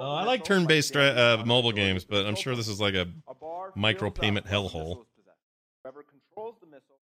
Oh, 0.00 0.10
I 0.10 0.24
like 0.24 0.44
turn-based 0.44 0.88
stra- 0.88 1.04
uh, 1.40 1.42
mobile 1.46 1.72
games, 1.72 2.04
but 2.04 2.26
I'm 2.26 2.34
sure 2.36 2.54
this 2.54 2.68
is 2.68 2.80
like 2.80 2.94
a 2.94 3.06
A 3.28 3.34
bar 3.34 3.72
micro 3.74 4.10
payment 4.10 4.46
hellhole. 4.46 4.72
missile 4.72 5.02
is 5.02 5.08
possessed. 5.16 5.38
Whoever 5.82 6.02
controls 6.04 6.56
the 6.60 6.66
missile, 6.66 6.98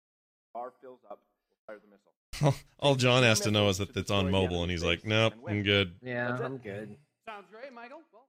bar 0.54 0.74
fills 0.82 1.00
up, 1.10 1.20
fire 1.66 1.78
the 1.80 1.88
missile. 1.90 2.56
All 2.80 2.96
John 2.96 3.24
has 3.24 3.40
to 3.42 3.52
know 3.52 3.70
is 3.70 3.78
that 3.80 3.96
it's 3.96 4.12
on 4.12 4.30
mobile, 4.32 4.62
and 4.62 4.72
he's 4.72 4.84
like, 4.84 5.06
"Nope, 5.06 5.34
I'm 5.48 5.64
good." 5.64 5.96
Yeah, 6.04 6.38
I'm 6.38 6.58
good. 6.58 6.96
Sounds 7.28 7.48
great, 7.52 7.74
Michael. 7.74 8.02
Well, 8.14 8.28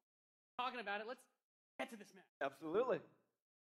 talking 0.58 0.80
about 0.80 1.00
it, 1.00 1.06
let's 1.06 1.20
get 1.78 1.90
to 1.90 1.96
this 1.96 2.08
match. 2.14 2.24
Absolutely. 2.42 2.98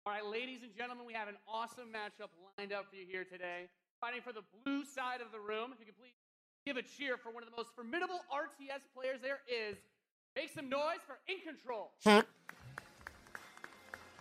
All 0.05 0.11
right, 0.11 0.25
ladies 0.25 0.59
and 0.63 0.75
gentlemen, 0.75 1.05
we 1.05 1.13
have 1.13 1.27
an 1.29 1.37
awesome 1.47 1.87
matchup 1.93 2.27
lined 2.57 2.73
up 2.73 2.89
for 2.89 2.97
you 2.97 3.05
here 3.07 3.23
today. 3.23 3.69
Fighting 4.01 4.19
for 4.19 4.33
the 4.33 4.43
blue 4.65 4.83
side 4.83 5.21
of 5.21 5.31
the 5.31 5.39
room, 5.39 5.71
if 5.71 5.79
you 5.79 5.85
could 5.85 5.95
please 5.95 6.11
give 6.65 6.75
a 6.75 6.83
cheer 6.83 7.15
for 7.15 7.31
one 7.31 7.43
of 7.43 7.47
the 7.49 7.55
most 7.55 7.71
formidable 7.75 8.19
RTS 8.27 8.83
players 8.91 9.21
there 9.21 9.39
is. 9.47 9.77
Make 10.35 10.51
some 10.53 10.69
noise 10.69 10.99
for 11.05 11.17
In 11.27 11.37
Control. 11.41 11.91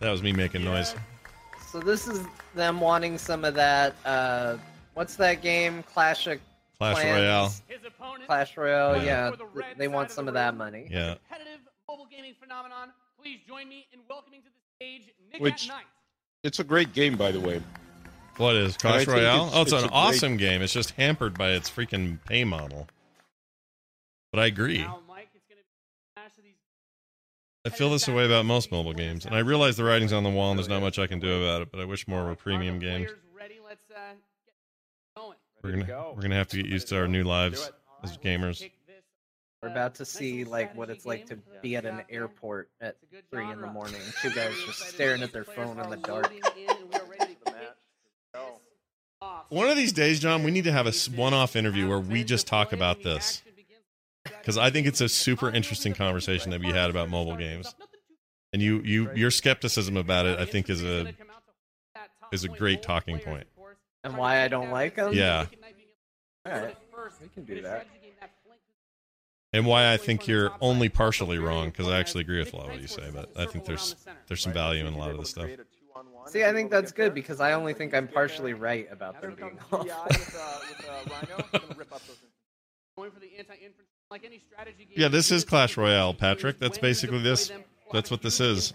That 0.01 0.11
was 0.11 0.23
me 0.23 0.33
making 0.33 0.65
noise. 0.65 0.95
So 1.71 1.81
this 1.81 2.07
is 2.07 2.21
them 2.55 2.81
wanting 2.81 3.17
some 3.19 3.45
of 3.45 3.55
that. 3.55 3.95
Uh, 4.05 4.57
what's 4.95 5.17
that 5.17 5.41
game? 5.43 5.83
Clash 5.85 6.27
of 6.27 6.39
Clash 6.79 6.97
Clans? 6.97 7.17
Royale. 7.19 7.53
His 7.69 7.79
opponent, 7.87 8.27
Clash 8.27 8.57
Royale. 8.57 8.93
fighting 8.93 9.07
Yeah, 9.07 9.31
the 9.31 9.65
they 9.79 9.89
want 9.89 10.09
side 10.09 10.13
of 10.13 10.15
some 10.17 10.25
the 10.27 10.31
of 10.31 10.35
that 10.35 10.57
money. 10.57 10.89
Yeah. 10.91 11.15
competitive 11.29 11.61
mobile 11.89 12.07
gaming 12.11 12.35
phenomenon. 12.41 12.89
Please 13.21 13.39
join 13.49 13.69
me 13.69 13.87
in 13.93 14.01
welcoming 14.11 14.41
to 14.43 14.49
the 14.49 14.85
stage 14.85 15.15
Nick 15.33 15.41
Which- 15.41 15.71
at 15.71 15.77
It's 16.43 16.59
a 16.59 16.65
great 16.65 16.93
game, 16.93 17.17
by 17.17 17.31
the 17.31 17.41
way. 17.41 17.63
What 18.37 18.57
is 18.57 18.77
Clash 18.77 19.07
Royale? 19.07 19.47
it's- 19.47 19.53
oh, 19.57 19.63
it's, 19.63 19.73
it's 19.73 19.83
an 19.83 19.89
a 19.89 19.89
great- 19.93 19.97
awesome 19.97 20.37
game. 20.37 20.61
It's 20.63 20.73
just 20.73 20.91
hampered 20.93 21.39
by 21.39 21.51
its 21.53 21.71
freaking 21.71 22.19
pay 22.27 22.45
model. 22.45 22.89
But 24.33 24.41
I 24.41 24.47
agree. 24.47 24.79
Now, 24.79 25.01
I 27.65 27.69
feel 27.69 27.91
this 27.91 28.09
way 28.09 28.27
about 28.27 28.45
most 28.45 28.73
mobile 28.73 28.93
games, 28.93 29.25
and 29.25 29.35
I 29.35 29.39
realize 29.39 29.77
the 29.77 29.85
writing's 29.85 30.13
on 30.13 30.25
the 30.25 30.31
wall 30.31 30.51
and 30.51 30.59
there's 30.59 30.69
not 30.69 30.81
much 30.81 30.99
I 30.99 31.07
can 31.07 31.21
do 31.21 31.45
about 31.45 31.63
it. 31.63 31.71
But 31.71 31.81
I 31.81 31.85
wish 31.85 32.09
more 32.09 32.25
were 32.25 32.35
premium 32.35 32.79
games. 32.79 33.07
players 33.07 33.19
ready. 33.37 33.59
Let's 33.65 33.85
uh, 33.91 34.15
get 34.45 34.55
going. 35.17 35.37
We're 35.63 35.71
gonna 35.71 36.13
we're 36.15 36.23
gonna 36.23 36.35
have 36.35 36.49
to 36.49 36.57
get 36.57 36.67
used 36.67 36.89
to 36.89 36.99
our 36.99 37.07
new 37.07 37.23
lives 37.23 37.71
as 38.03 38.19
gamers. 38.19 38.69
We're 39.63 39.69
about 39.69 39.95
to 39.97 40.05
see 40.05 40.43
like 40.43 40.75
what 40.75 40.91
it's 40.91 41.07
like 41.07 41.27
to 41.27 41.39
be 41.63 41.77
at 41.77 41.85
an 41.85 42.03
airport 42.11 42.69
at 42.81 42.97
three 43.31 43.49
in 43.49 43.61
the 43.61 43.69
morning. 43.69 44.01
Two 44.23 44.31
guys 44.31 44.55
just 44.67 44.81
staring 44.89 45.23
at 45.23 45.33
their 45.33 45.45
phone 45.45 45.79
in 45.79 45.89
the 45.89 45.99
dark. 45.99 46.33
One 49.51 49.69
of 49.69 49.77
these 49.77 49.93
days, 49.93 50.19
John, 50.19 50.43
we 50.43 50.51
need 50.51 50.65
to 50.65 50.73
have 50.73 50.89
a 50.89 50.93
one-off 51.15 51.55
interview 51.55 51.89
where 51.89 52.01
we 52.01 52.25
just 52.25 52.49
talk 52.49 52.73
about 52.73 53.05
this, 53.05 53.43
because 54.43 54.59
I 54.59 54.71
think 54.71 54.89
it's 54.89 55.01
a 55.01 55.09
super 55.09 55.49
interesting 55.49 55.95
conversation 55.95 56.51
that 56.51 56.61
we 56.61 56.67
had 56.73 56.91
about 56.91 57.09
mobile 57.09 57.37
games. 57.37 57.75
And 58.53 58.61
you 58.61 58.83
you 58.83 59.11
your 59.15 59.31
skepticism 59.31 59.97
about 59.97 60.27
it, 60.27 60.39
I 60.39 60.45
think, 60.45 60.69
is 60.69 60.83
a 60.85 61.15
is 62.33 62.45
a 62.45 62.49
great 62.49 62.83
talking 62.83 63.19
point. 63.21 63.47
And 64.05 64.17
why 64.17 64.43
I 64.43 64.49
don't 64.49 64.71
like 64.71 64.97
them? 64.97 65.13
Yeah, 65.13 65.47
All 66.45 66.53
right, 66.53 66.77
we 67.23 67.29
can 67.29 67.45
do 67.45 67.63
that. 67.63 67.87
and 69.53 69.65
why 69.65 69.93
I 69.93 69.97
think 69.97 70.27
you're 70.27 70.51
only 70.61 70.89
partially 70.89 71.39
wrong 71.39 71.71
because 71.71 71.87
I 71.87 71.99
actually 72.01 72.23
agree 72.23 72.41
with 72.41 72.53
a 72.53 72.57
lot 72.57 72.67
of 72.67 72.73
what 72.73 72.81
you 72.83 72.89
say, 72.89 73.11
but 73.15 73.31
I 73.37 73.47
think 73.47 73.65
there's 73.65 73.95
there's 74.27 74.43
some 74.43 74.53
value 74.53 74.85
in 74.85 74.93
a 74.93 74.99
lot 74.99 75.11
of 75.13 75.19
this 75.19 75.31
stuff. 75.31 75.49
See, 76.27 76.45
I 76.45 76.53
think 76.53 76.71
that's 76.71 76.93
good 76.93 77.15
because 77.15 77.41
I 77.41 77.53
only 77.53 77.75
think 77.75 77.95
I'm 77.95 78.09
partially 78.09 78.55
right 78.55 78.87
about 78.91 79.21
them 79.23 79.35
being 79.35 79.59
awful. 79.73 79.87
Going 84.13 84.21
for 84.21 84.29
the 84.29 84.35
anti-infantry, 84.35 84.43
like 84.43 84.43
any 84.43 84.43
strategy 84.53 84.85
game. 84.85 84.95
Yeah, 84.97 85.09
this 85.09 85.31
is 85.31 85.45
Clash 85.45 85.77
Royale, 85.77 86.15
Patrick. 86.15 86.59
That's 86.59 86.79
basically 86.79 87.23
this. 87.23 87.51
That's 87.93 88.11
what 88.11 88.23
this 88.23 88.41
is. 88.41 88.73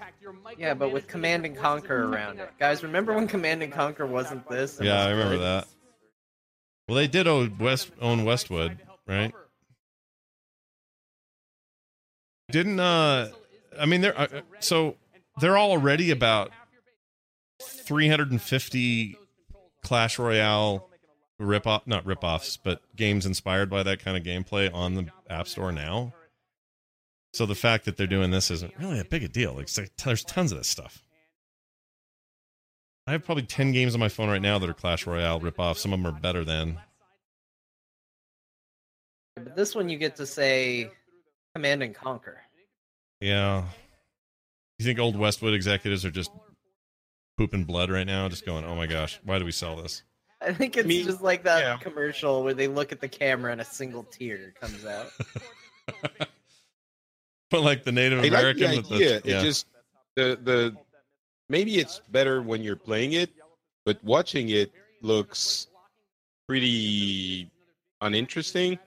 Yeah, 0.58 0.74
but 0.74 0.92
with 0.92 1.08
Command 1.08 1.46
and 1.46 1.56
Conquer 1.56 2.06
around 2.06 2.40
it. 2.40 2.50
Guys, 2.60 2.84
remember 2.84 3.14
when 3.14 3.28
Command 3.28 3.64
and 3.64 3.72
Conquer 3.72 4.06
wasn't 4.06 4.48
this? 4.50 4.80
Yeah, 4.82 4.98
was 4.98 5.06
I 5.06 5.12
remember 5.12 5.36
good? 5.36 5.44
that. 5.44 5.68
Well, 6.88 6.96
they 6.96 7.08
did 7.08 7.28
own 7.28 7.58
West 7.58 7.92
own 8.02 8.24
Westwood, 8.26 8.80
right? 9.08 9.34
Didn't 12.50 12.80
uh 12.80 13.30
I 13.80 13.86
mean 13.86 14.02
they're 14.02 14.18
uh, 14.18 14.28
so 14.60 14.96
they're 15.40 15.58
already 15.58 16.12
about 16.12 16.52
350 17.62 19.18
Clash 19.84 20.18
Royale 20.18 20.90
rip 21.40 21.68
off 21.68 21.86
not 21.86 22.06
rip 22.06 22.24
offs, 22.24 22.58
but 22.58 22.82
games 22.96 23.26
inspired 23.26 23.70
by 23.70 23.84
that 23.84 24.04
kind 24.04 24.18
of 24.18 24.24
gameplay 24.24 24.74
on 24.74 24.96
the 24.96 25.08
App 25.30 25.48
Store 25.48 25.72
now. 25.72 26.14
So 27.34 27.46
the 27.46 27.56
fact 27.56 27.86
that 27.86 27.98
they're 27.98 28.08
doing 28.08 28.32
this 28.32 28.50
isn't 28.50 28.74
really 28.80 29.00
a 29.00 29.06
big 29.06 29.24
a 29.24 29.28
deal. 29.28 29.54
Like 29.54 29.70
there's 30.04 30.24
tons 30.24 30.52
of 30.52 30.58
this 30.58 30.68
stuff. 30.68 31.04
I 33.06 33.12
have 33.12 33.24
probably 33.24 33.44
10 33.44 33.72
games 33.72 33.94
on 33.94 34.00
my 34.00 34.10
phone 34.10 34.30
right 34.30 34.42
now 34.42 34.60
that 34.60 34.70
are 34.70 34.74
Clash 34.74 35.08
Royale 35.08 35.40
rip 35.40 35.60
off. 35.60 35.78
Some 35.78 35.94
of 35.94 36.00
them 36.02 36.08
are 36.08 36.20
better 36.20 36.44
than. 36.44 36.78
But 39.36 39.56
this 39.56 39.76
one 39.76 39.88
you 39.88 39.98
get 39.98 40.16
to 40.18 40.26
say 40.26 40.90
Command 41.56 41.84
and 41.84 41.96
Conquer. 41.96 42.42
Yeah. 43.22 43.66
You 44.80 44.86
think 44.86 45.00
old 45.00 45.16
Westwood 45.16 45.54
executives 45.54 46.06
are 46.06 46.12
just 46.12 46.32
pooping 47.38 47.64
blood 47.64 47.90
right 47.90 48.06
now, 48.06 48.28
just 48.30 48.46
going, 48.46 48.66
"Oh 48.66 48.76
my 48.76 48.88
gosh, 48.88 49.20
why 49.24 49.40
do 49.40 49.46
we 49.46 49.52
sell 49.52 49.76
this?" 49.76 50.04
I 50.48 50.54
think 50.54 50.78
it's 50.78 51.06
just 51.06 51.22
like 51.22 51.44
that 51.44 51.82
commercial 51.82 52.44
where 52.44 52.54
they 52.54 52.68
look 52.68 52.92
at 52.92 53.02
the 53.02 53.08
camera 53.10 53.52
and 53.52 53.62
a 53.62 53.66
single 53.66 54.04
tear 54.04 54.54
comes 54.60 54.86
out. 54.86 55.12
But 57.50 57.62
like 57.62 57.84
the 57.86 57.92
Native 57.94 58.20
I 58.20 58.22
like 58.24 58.32
American, 58.32 58.72
the 58.72 58.78
with 58.78 58.90
the- 58.90 58.98
yeah. 59.00 59.40
It 59.40 59.44
just 59.44 59.68
the 60.16 60.38
the 60.44 60.76
maybe 61.50 61.78
it's 61.80 62.02
better 62.10 62.42
when 62.42 62.62
you're 62.62 62.76
playing 62.76 63.14
it, 63.14 63.30
but 63.86 64.04
watching 64.04 64.50
it 64.50 64.72
looks 65.02 65.68
pretty 66.48 67.50
uninteresting. 68.02 68.80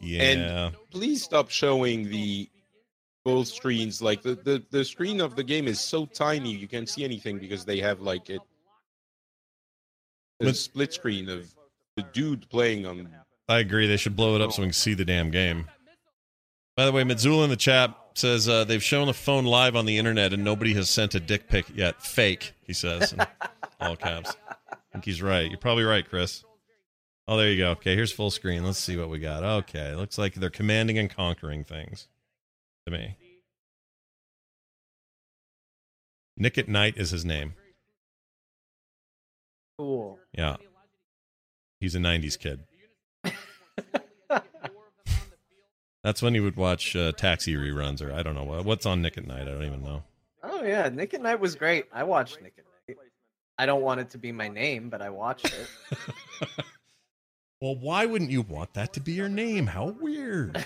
yeah. 0.00 0.22
And 0.22 0.76
please 0.90 1.22
stop 1.22 1.50
showing 1.50 2.08
the 2.10 2.48
full 3.24 3.44
screens. 3.44 4.02
Like 4.02 4.22
the, 4.22 4.34
the 4.34 4.62
the 4.70 4.84
screen 4.84 5.20
of 5.20 5.36
the 5.36 5.44
game 5.44 5.68
is 5.68 5.78
so 5.80 6.04
tiny 6.04 6.52
you 6.52 6.66
can't 6.66 6.88
see 6.88 7.04
anything 7.04 7.38
because 7.38 7.64
they 7.64 7.78
have 7.78 8.00
like 8.00 8.28
it 8.28 8.40
a 10.40 10.54
split 10.54 10.92
screen 10.92 11.28
of 11.28 11.52
the 11.96 12.02
dude 12.02 12.48
playing 12.48 12.86
on 12.86 13.08
I 13.48 13.58
agree. 13.60 13.86
They 13.86 13.96
should 13.96 14.14
blow 14.14 14.34
it 14.36 14.42
up 14.42 14.52
so 14.52 14.62
we 14.62 14.68
can 14.68 14.72
see 14.74 14.94
the 14.94 15.04
damn 15.04 15.30
game. 15.30 15.66
By 16.76 16.84
the 16.84 16.92
way, 16.92 17.02
Mitsula 17.02 17.44
in 17.44 17.50
the 17.50 17.56
chat 17.56 17.96
says 18.14 18.48
uh, 18.48 18.64
they've 18.64 18.82
shown 18.82 19.06
the 19.06 19.14
phone 19.14 19.44
live 19.44 19.74
on 19.74 19.86
the 19.86 19.98
internet 19.98 20.32
and 20.32 20.44
nobody 20.44 20.74
has 20.74 20.90
sent 20.90 21.14
a 21.14 21.20
dick 21.20 21.48
pic 21.48 21.66
yet. 21.74 22.02
Fake, 22.02 22.52
he 22.62 22.72
says, 22.72 23.12
in 23.14 23.20
all 23.80 23.96
caps. 23.96 24.36
I 24.70 24.76
think 24.92 25.04
he's 25.04 25.22
right. 25.22 25.50
You're 25.50 25.58
probably 25.58 25.84
right, 25.84 26.08
Chris. 26.08 26.44
Oh, 27.26 27.36
there 27.36 27.50
you 27.50 27.58
go. 27.58 27.70
Okay, 27.72 27.94
here's 27.94 28.12
full 28.12 28.30
screen. 28.30 28.64
Let's 28.64 28.78
see 28.78 28.96
what 28.96 29.10
we 29.10 29.18
got. 29.18 29.42
Okay, 29.42 29.94
looks 29.94 30.18
like 30.18 30.34
they're 30.34 30.50
commanding 30.50 30.98
and 30.98 31.10
conquering 31.10 31.64
things 31.64 32.08
to 32.86 32.92
me. 32.92 33.16
Nick 36.36 36.58
at 36.58 36.68
Night 36.68 36.94
is 36.96 37.10
his 37.10 37.24
name. 37.24 37.54
Cool. 39.78 40.17
Yeah. 40.32 40.56
He's 41.80 41.94
a 41.94 41.98
90s 41.98 42.38
kid. 42.38 42.64
That's 46.04 46.22
when 46.22 46.34
he 46.34 46.40
would 46.40 46.56
watch 46.56 46.96
uh, 46.96 47.12
taxi 47.12 47.54
reruns, 47.54 48.02
or 48.02 48.12
I 48.12 48.22
don't 48.22 48.34
know 48.34 48.44
what, 48.44 48.64
what's 48.64 48.86
on 48.86 49.02
Nick 49.02 49.18
at 49.18 49.26
Night. 49.26 49.42
I 49.42 49.52
don't 49.52 49.64
even 49.64 49.82
know. 49.82 50.02
Oh 50.42 50.62
yeah, 50.62 50.88
Nick 50.88 51.14
at 51.14 51.20
Night 51.20 51.40
was 51.40 51.54
great. 51.54 51.86
I 51.92 52.04
watched 52.04 52.40
Nick 52.40 52.54
at 52.58 52.64
Night. 52.64 52.98
I 53.58 53.66
don't 53.66 53.82
want 53.82 54.00
it 54.00 54.10
to 54.10 54.18
be 54.18 54.32
my 54.32 54.48
name, 54.48 54.88
but 54.88 55.02
I 55.02 55.10
watched 55.10 55.46
it. 55.46 55.68
Well, 57.60 57.74
why 57.74 58.06
wouldn't 58.06 58.30
you 58.30 58.42
want 58.42 58.74
that 58.74 58.92
to 58.92 59.00
be 59.00 59.12
your 59.12 59.28
name? 59.28 59.66
How 59.66 59.88
weird. 59.88 60.64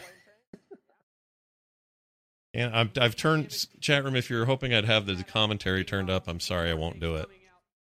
and 2.55 2.75
I've, 2.75 2.91
I've 3.01 3.17
turned 3.17 3.67
chat 3.81 4.05
room. 4.05 4.15
If 4.15 4.29
you're 4.29 4.45
hoping 4.45 4.75
I'd 4.75 4.85
have 4.85 5.07
the 5.07 5.25
commentary 5.25 5.85
turned 5.85 6.11
up, 6.11 6.29
I'm 6.29 6.41
sorry 6.41 6.71
I 6.71 6.75
won't 6.75 7.01
do 7.01 7.17
it 7.17 7.29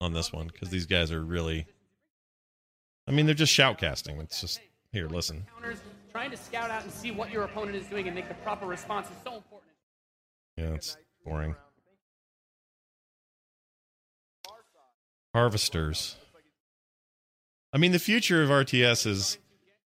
on 0.01 0.13
this 0.13 0.33
one 0.33 0.49
because 0.49 0.71
these 0.71 0.87
guys 0.87 1.11
are 1.13 1.23
really. 1.23 1.67
I 3.09 3.13
mean, 3.13 3.27
they're 3.27 3.35
just 3.35 3.57
shoutcasting. 3.57 4.21
It's 4.21 4.41
just 4.41 4.61
here. 4.93 5.09
Listen. 5.09 5.47
Trying 6.11 6.31
to 6.31 6.37
scout 6.37 6.71
out 6.71 6.83
and 6.83 6.91
see 6.91 7.11
what 7.11 7.31
your 7.31 7.43
opponent 7.43 7.77
is 7.77 7.87
doing 7.87 8.07
and 8.07 8.15
make 8.15 8.29
the 8.29 8.35
proper 8.35 8.67
response 8.67 9.09
is 9.09 9.17
so 9.23 9.37
important. 9.37 9.73
Yeah, 10.57 10.75
it's 10.75 10.97
boring. 11.25 11.55
Harvesters. 15.35 16.17
I 17.73 17.79
mean, 17.79 17.93
the 17.93 17.99
future 17.99 18.43
of 18.43 18.49
RTS 18.49 19.07
is 19.07 19.39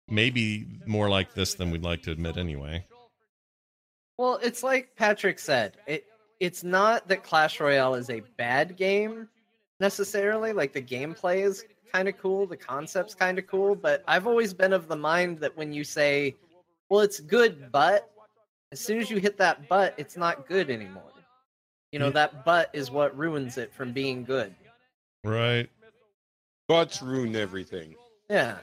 maybe 0.09 0.66
more 0.86 1.09
like 1.09 1.34
this 1.34 1.55
than 1.55 1.72
we'd 1.72 1.82
like 1.82 2.03
to 2.03 2.12
admit 2.12 2.36
anyway. 2.36 2.86
Well, 4.16 4.38
it's 4.40 4.62
like 4.62 4.94
Patrick 4.94 5.40
said. 5.40 5.76
It 5.86 6.05
it's 6.38 6.62
not 6.62 7.09
that 7.09 7.24
Clash 7.24 7.59
Royale 7.61 7.94
is 7.94 8.11
a 8.11 8.20
bad 8.36 8.76
game 8.76 9.28
necessarily. 9.82 10.54
Like 10.54 10.72
the 10.72 10.80
gameplay 10.80 11.44
is 11.44 11.66
kind 11.92 12.08
of 12.08 12.16
cool, 12.16 12.46
the 12.46 12.56
concept's 12.56 13.14
kind 13.14 13.38
of 13.38 13.46
cool, 13.46 13.74
but 13.74 14.02
I've 14.08 14.26
always 14.26 14.54
been 14.54 14.72
of 14.72 14.88
the 14.88 14.96
mind 14.96 15.40
that 15.40 15.54
when 15.54 15.74
you 15.74 15.84
say, 15.84 16.34
"Well, 16.88 17.00
it's 17.00 17.20
good, 17.20 17.70
but," 17.70 18.10
as 18.70 18.80
soon 18.80 18.98
as 18.98 19.10
you 19.10 19.18
hit 19.18 19.36
that 19.38 19.68
but, 19.68 19.92
it's 19.98 20.16
not 20.16 20.46
good 20.48 20.70
anymore. 20.70 21.02
You 21.90 21.98
know, 21.98 22.06
Yeah. 22.06 22.12
that 22.12 22.44
but 22.46 22.70
is 22.72 22.90
what 22.90 23.14
ruins 23.18 23.58
it 23.58 23.74
from 23.74 23.92
being 23.92 24.24
good. 24.24 24.54
Right. 25.24 25.68
Butts 26.68 27.02
ruin 27.02 27.36
everything. 27.36 27.94
Yeah. 28.30 28.58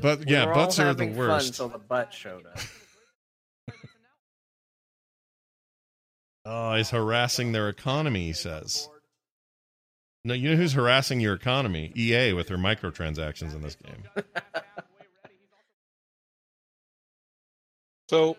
But 0.00 0.20
We 0.20 0.32
yeah, 0.32 0.46
all 0.46 0.54
butts 0.54 0.78
are 0.78 0.94
the 0.94 1.08
worst. 1.08 1.48
until 1.48 1.68
the 1.68 1.78
butt 1.78 2.14
showed 2.14 2.46
up. 2.46 2.58
Oh, 6.48 6.76
he's 6.76 6.90
harassing 6.90 7.50
their 7.50 7.68
economy, 7.68 8.26
he 8.26 8.32
says. 8.32 8.88
No, 10.26 10.34
you 10.34 10.50
know 10.50 10.56
who's 10.56 10.72
harassing 10.72 11.20
your 11.20 11.34
economy? 11.34 11.92
EA 11.96 12.32
with 12.32 12.48
their 12.48 12.58
microtransactions 12.58 13.54
in 13.54 13.60
this 13.62 13.76
game. 13.76 14.24
So 18.08 18.36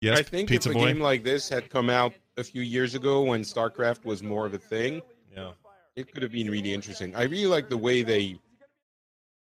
Yes, 0.00 0.18
I 0.18 0.22
think 0.22 0.48
Pizza 0.48 0.70
if 0.70 0.74
a 0.74 0.78
Boy? 0.78 0.86
game 0.88 1.00
like 1.00 1.22
this 1.22 1.48
had 1.48 1.70
come 1.70 1.90
out 1.90 2.12
a 2.36 2.42
few 2.42 2.62
years 2.62 2.96
ago 2.96 3.22
when 3.22 3.42
StarCraft 3.42 4.04
was 4.04 4.22
more 4.22 4.46
of 4.46 4.54
a 4.54 4.58
thing, 4.58 5.00
yeah, 5.32 5.52
it 5.94 6.12
could 6.12 6.24
have 6.24 6.32
been 6.32 6.50
really 6.50 6.72
interesting. 6.74 7.14
I 7.14 7.24
really 7.24 7.46
like 7.46 7.68
the 7.68 7.76
way 7.76 8.02
they, 8.02 8.38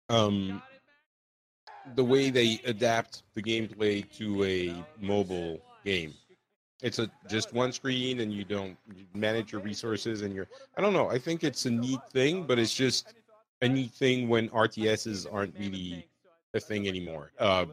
um, 0.08 0.62
the 1.94 2.04
way 2.04 2.30
they 2.30 2.60
adapt 2.64 3.22
the 3.34 3.42
gameplay 3.42 4.10
to 4.16 4.44
a 4.44 4.74
mobile 4.98 5.60
game. 5.84 6.14
It's 6.84 6.98
a 6.98 7.10
just 7.30 7.54
one 7.54 7.72
screen, 7.72 8.20
and 8.20 8.30
you 8.30 8.44
don't 8.44 8.76
you 8.94 9.06
manage 9.14 9.52
your 9.52 9.62
resources, 9.62 10.20
and 10.20 10.34
you're. 10.34 10.46
I 10.76 10.82
don't 10.82 10.92
know. 10.92 11.08
I 11.08 11.18
think 11.18 11.42
it's 11.42 11.64
a 11.64 11.70
neat 11.70 12.00
thing, 12.12 12.44
but 12.44 12.58
it's 12.58 12.74
just 12.74 13.14
a 13.62 13.68
neat 13.68 13.92
thing 13.92 14.28
when 14.28 14.50
RTSs 14.50 15.26
aren't 15.32 15.58
really 15.58 16.06
a 16.52 16.60
thing 16.60 16.86
anymore. 16.86 17.32
Uh, 17.38 17.64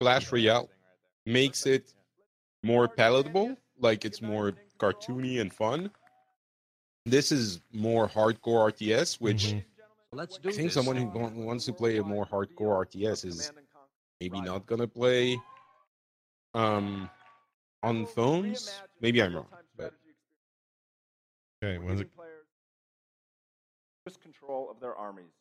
Clash 0.00 0.32
Royale 0.32 0.68
makes 1.26 1.64
it 1.64 1.94
more 2.64 2.88
palatable, 2.88 3.56
like 3.78 4.04
it's 4.04 4.20
more 4.20 4.52
cartoony 4.80 5.40
and 5.40 5.54
fun. 5.54 5.88
This 7.06 7.30
is 7.30 7.60
more 7.72 8.08
hardcore 8.08 8.72
RTS, 8.72 9.20
which 9.20 9.54
Let's 10.10 10.40
I 10.44 10.50
think 10.50 10.72
someone 10.72 10.96
who 10.96 11.06
wants 11.06 11.66
to 11.66 11.72
play 11.72 11.98
a 11.98 12.02
more 12.02 12.26
hardcore 12.26 12.84
RTS 12.84 13.24
is 13.26 13.52
maybe 14.20 14.40
not 14.40 14.66
gonna 14.66 14.88
play 14.88 15.38
um 16.54 17.08
on 17.82 18.06
phones. 18.06 18.70
Maybe 19.00 19.22
I'm 19.22 19.34
wrong, 19.34 19.46
but 19.76 19.94
Okay, 21.62 21.78
when's 21.78 22.00
it? 22.00 22.10
Just 24.06 24.20
control 24.22 24.70
of 24.70 24.80
their 24.80 24.94
armies. 24.94 25.32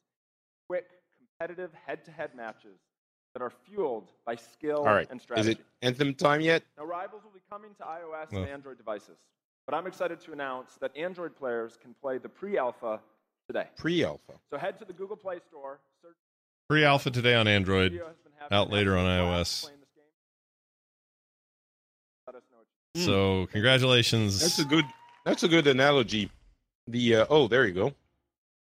Quick, 0.68 0.88
competitive 1.18 1.72
head-to-head 1.86 2.32
matches. 2.36 2.80
that 3.34 3.44
are 3.44 3.52
fueled 3.70 4.12
by 4.26 4.36
skill 4.36 4.80
All 4.80 4.86
right. 4.86 5.08
and 5.12 5.22
Is 5.36 5.46
it 5.48 5.60
Anthem 5.84 6.16
time 6.16 6.42
yet? 6.42 6.64
Now, 6.76 6.86
Rivals 6.86 7.24
will 7.24 7.30
be 7.32 7.42
coming 7.52 7.70
to 7.78 7.84
iOS 7.84 8.32
Well. 8.32 8.42
and 8.42 8.52
Android 8.52 8.78
devices, 8.80 9.18
but 9.68 9.76
I'm 9.76 9.86
excited 9.86 10.20
to 10.22 10.34
announce 10.34 10.74
that 10.82 10.96
Android 10.98 11.36
players 11.36 11.78
can 11.80 11.94
play 12.02 12.18
the 12.18 12.30
pre-alpha 12.30 13.00
today. 13.48 13.68
Pre-alpha. 13.78 14.34
So 14.50 14.58
head 14.58 14.80
to 14.80 14.86
the 14.86 14.94
Google 14.94 15.18
Play 15.18 15.38
Store, 15.50 15.80
search 16.02 16.16
Pre 16.68 16.84
alpha 16.84 17.12
today 17.12 17.36
on 17.36 17.48
Android, 17.48 18.02
out 18.50 18.72
later 18.72 18.98
on 18.98 19.06
iOS. 19.06 19.70
So 23.06 23.48
congratulations. 23.52 24.40
That's 24.42 24.60
a 24.60 24.66
good. 24.66 24.86
That's 25.26 25.44
a 25.44 25.48
good 25.48 25.68
analogy. 25.68 26.32
The 26.88 27.16
uh, 27.18 27.26
oh, 27.30 27.48
there 27.48 27.66
you 27.66 27.74
go. 27.74 27.94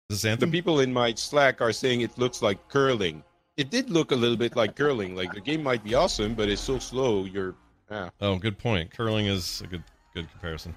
This 0.10 0.24
The 0.24 0.30
Anthem. 0.32 0.52
people 0.52 0.80
in 0.80 0.92
my 0.92 1.14
Slack 1.14 1.62
are 1.62 1.72
saying 1.72 2.02
it 2.02 2.18
looks 2.18 2.42
like 2.42 2.68
curling. 2.68 3.24
It 3.58 3.70
did 3.70 3.90
look 3.90 4.12
a 4.12 4.16
little 4.16 4.38
bit 4.38 4.56
like 4.56 4.76
curling. 4.76 5.16
Like 5.16 5.34
the 5.34 5.42
game 5.42 5.64
might 5.64 5.84
be 5.84 5.94
awesome, 5.96 6.34
but 6.34 6.50
it's 6.50 6.62
so 6.62 6.80
slow. 6.80 7.26
You're 7.26 7.56
ah. 7.92 8.10
Oh, 8.20 8.38
good 8.38 8.58
point. 8.58 8.92
Curling 8.92 9.28
is 9.28 9.62
a 9.62 9.68
good 9.68 9.84
good 10.14 10.30
comparison. 10.32 10.76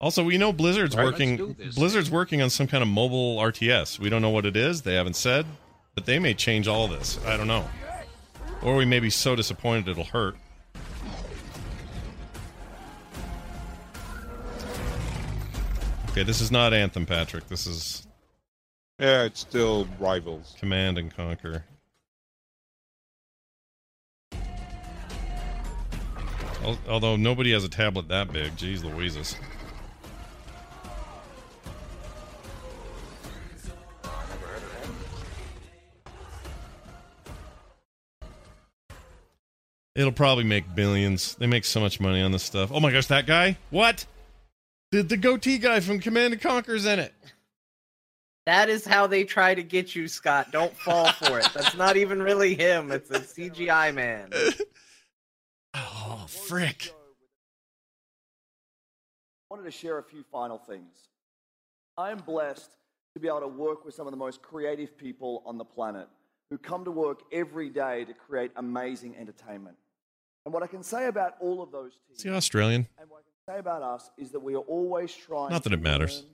Also, 0.00 0.24
we 0.24 0.36
know 0.36 0.52
Blizzard's 0.52 0.96
All 0.96 1.02
right, 1.04 1.12
working. 1.12 1.36
let's 1.38 1.58
do 1.58 1.64
this. 1.64 1.74
Blizzard's 1.76 2.10
working 2.10 2.42
on 2.42 2.50
some 2.50 2.66
kind 2.66 2.82
of 2.82 2.88
mobile 2.88 3.36
RTS. 3.38 4.00
We 4.00 4.10
don't 4.10 4.20
know 4.20 4.30
what 4.30 4.44
it 4.44 4.56
is. 4.56 4.82
They 4.82 4.94
haven't 4.94 5.14
said, 5.14 5.46
but 5.94 6.06
they 6.06 6.18
may 6.18 6.34
change 6.34 6.66
all 6.66 6.88
this. 6.88 7.18
I 7.24 7.36
don't 7.36 7.46
know. 7.46 7.68
Or 8.62 8.74
we 8.76 8.84
may 8.84 8.98
be 9.00 9.10
so 9.10 9.36
disappointed 9.36 9.88
it'll 9.88 10.04
hurt. 10.04 10.36
Okay, 16.12 16.24
this 16.24 16.42
is 16.42 16.50
not 16.50 16.74
Anthem, 16.74 17.06
Patrick. 17.06 17.48
This 17.48 17.66
is 17.66 18.06
Yeah, 18.98 19.22
it's 19.22 19.40
still 19.40 19.88
rivals. 19.98 20.54
Command 20.60 20.98
and 20.98 21.14
Conquer. 21.16 21.64
Although 26.86 27.16
nobody 27.16 27.52
has 27.52 27.64
a 27.64 27.68
tablet 27.70 28.08
that 28.08 28.30
big, 28.30 28.54
jeez 28.56 28.84
Louises. 28.84 29.36
It'll 39.94 40.12
probably 40.12 40.44
make 40.44 40.74
billions. 40.74 41.36
They 41.36 41.46
make 41.46 41.64
so 41.64 41.80
much 41.80 42.00
money 42.00 42.20
on 42.20 42.32
this 42.32 42.42
stuff. 42.42 42.70
Oh 42.70 42.80
my 42.80 42.92
gosh, 42.92 43.06
that 43.06 43.26
guy? 43.26 43.56
What? 43.70 44.04
The 44.92 45.02
the 45.02 45.16
goatee 45.16 45.58
guy 45.58 45.80
from 45.80 45.98
Command 46.00 46.34
and 46.34 46.42
Conquer's 46.42 46.84
in 46.84 46.98
it. 46.98 47.14
That 48.44 48.68
is 48.68 48.84
how 48.84 49.06
they 49.06 49.24
try 49.24 49.54
to 49.54 49.62
get 49.62 49.96
you, 49.96 50.06
Scott. 50.06 50.52
Don't 50.52 50.76
fall 50.76 51.10
for 51.12 51.38
it. 51.38 51.48
That's 51.54 51.74
not 51.76 51.96
even 51.96 52.22
really 52.22 52.54
him. 52.54 52.92
It's 52.92 53.10
a 53.10 53.20
CGI 53.20 53.92
man. 53.94 54.30
Oh, 55.74 56.26
frick. 56.28 56.92
I 59.50 59.54
wanted 59.54 59.64
to 59.64 59.70
share 59.70 59.96
a 59.96 60.02
few 60.02 60.22
final 60.30 60.58
things. 60.58 61.08
I 61.96 62.10
am 62.10 62.18
blessed 62.18 62.70
to 63.14 63.20
be 63.20 63.26
able 63.26 63.40
to 63.40 63.48
work 63.48 63.86
with 63.86 63.94
some 63.94 64.06
of 64.06 64.10
the 64.10 64.18
most 64.18 64.42
creative 64.42 64.98
people 64.98 65.42
on 65.46 65.56
the 65.56 65.64
planet 65.64 66.08
who 66.50 66.58
come 66.58 66.84
to 66.84 66.90
work 66.90 67.20
every 67.32 67.70
day 67.70 68.04
to 68.04 68.12
create 68.12 68.50
amazing 68.56 69.16
entertainment. 69.16 69.76
And 70.44 70.52
what 70.52 70.62
I 70.62 70.66
can 70.66 70.82
say 70.82 71.06
about 71.06 71.36
all 71.40 71.62
of 71.62 71.72
those 71.72 71.92
teams 72.06 72.18
Is 72.18 72.22
he 72.24 72.30
Australian? 72.30 72.86
And 73.46 73.54
what 73.54 73.54
I 73.54 73.56
can 73.56 73.56
say 73.56 73.58
about 73.60 73.82
us 73.82 74.10
is 74.18 74.30
that 74.32 74.40
we 74.40 74.54
are 74.54 74.58
always 74.58 75.14
trying 75.14 75.50
Not 75.50 75.64
that 75.64 75.72
it 75.72 75.82
matters. 75.82 76.24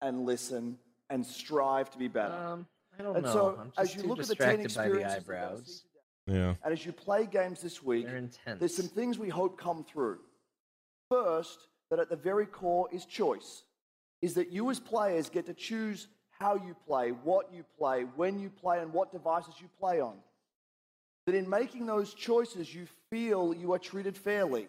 and 0.00 0.24
listen 0.24 0.78
and 1.10 1.24
strive 1.24 1.90
to 1.90 1.98
be 1.98 2.08
better. 2.08 2.34
Um, 2.34 2.66
I 2.98 3.02
don't 3.02 3.16
and 3.16 3.24
know. 3.24 3.32
so 3.32 3.58
I'm 3.60 3.72
as 3.76 3.94
you 3.94 4.02
too 4.02 4.08
look 4.08 4.20
at 4.20 4.26
the 4.26 4.34
10 4.36 4.62
distracted 4.62 4.76
by 4.76 4.88
the 4.88 4.94
experiences 4.94 5.24
that 5.24 5.26
they'll 5.26 5.42
eyebrows. 5.44 5.84
Yeah. 6.26 6.54
and 6.64 6.72
as 6.72 6.86
you 6.86 6.92
play 6.92 7.26
games 7.26 7.60
this 7.60 7.82
week, 7.82 8.06
there's 8.58 8.74
some 8.74 8.88
things 8.88 9.18
we 9.18 9.28
hope 9.28 9.58
come 9.58 9.84
through. 9.84 10.18
First, 11.10 11.68
that 11.90 11.98
at 11.98 12.08
the 12.08 12.16
very 12.16 12.46
core 12.46 12.88
is 12.92 13.04
choice, 13.04 13.64
is 14.22 14.34
that 14.34 14.50
you 14.50 14.70
as 14.70 14.80
players 14.80 15.28
get 15.28 15.44
to 15.46 15.54
choose 15.54 16.08
how 16.30 16.54
you 16.54 16.74
play, 16.86 17.10
what 17.10 17.52
you 17.52 17.62
play, 17.78 18.04
when 18.16 18.38
you 18.40 18.48
play, 18.48 18.80
and 18.80 18.92
what 18.92 19.12
devices 19.12 19.54
you 19.60 19.68
play 19.78 20.00
on. 20.00 20.16
That 21.26 21.34
in 21.34 21.48
making 21.48 21.86
those 21.86 22.14
choices, 22.14 22.74
you 22.74 22.86
feel 23.10 23.52
you 23.54 23.72
are 23.74 23.78
treated 23.78 24.16
fairly, 24.16 24.66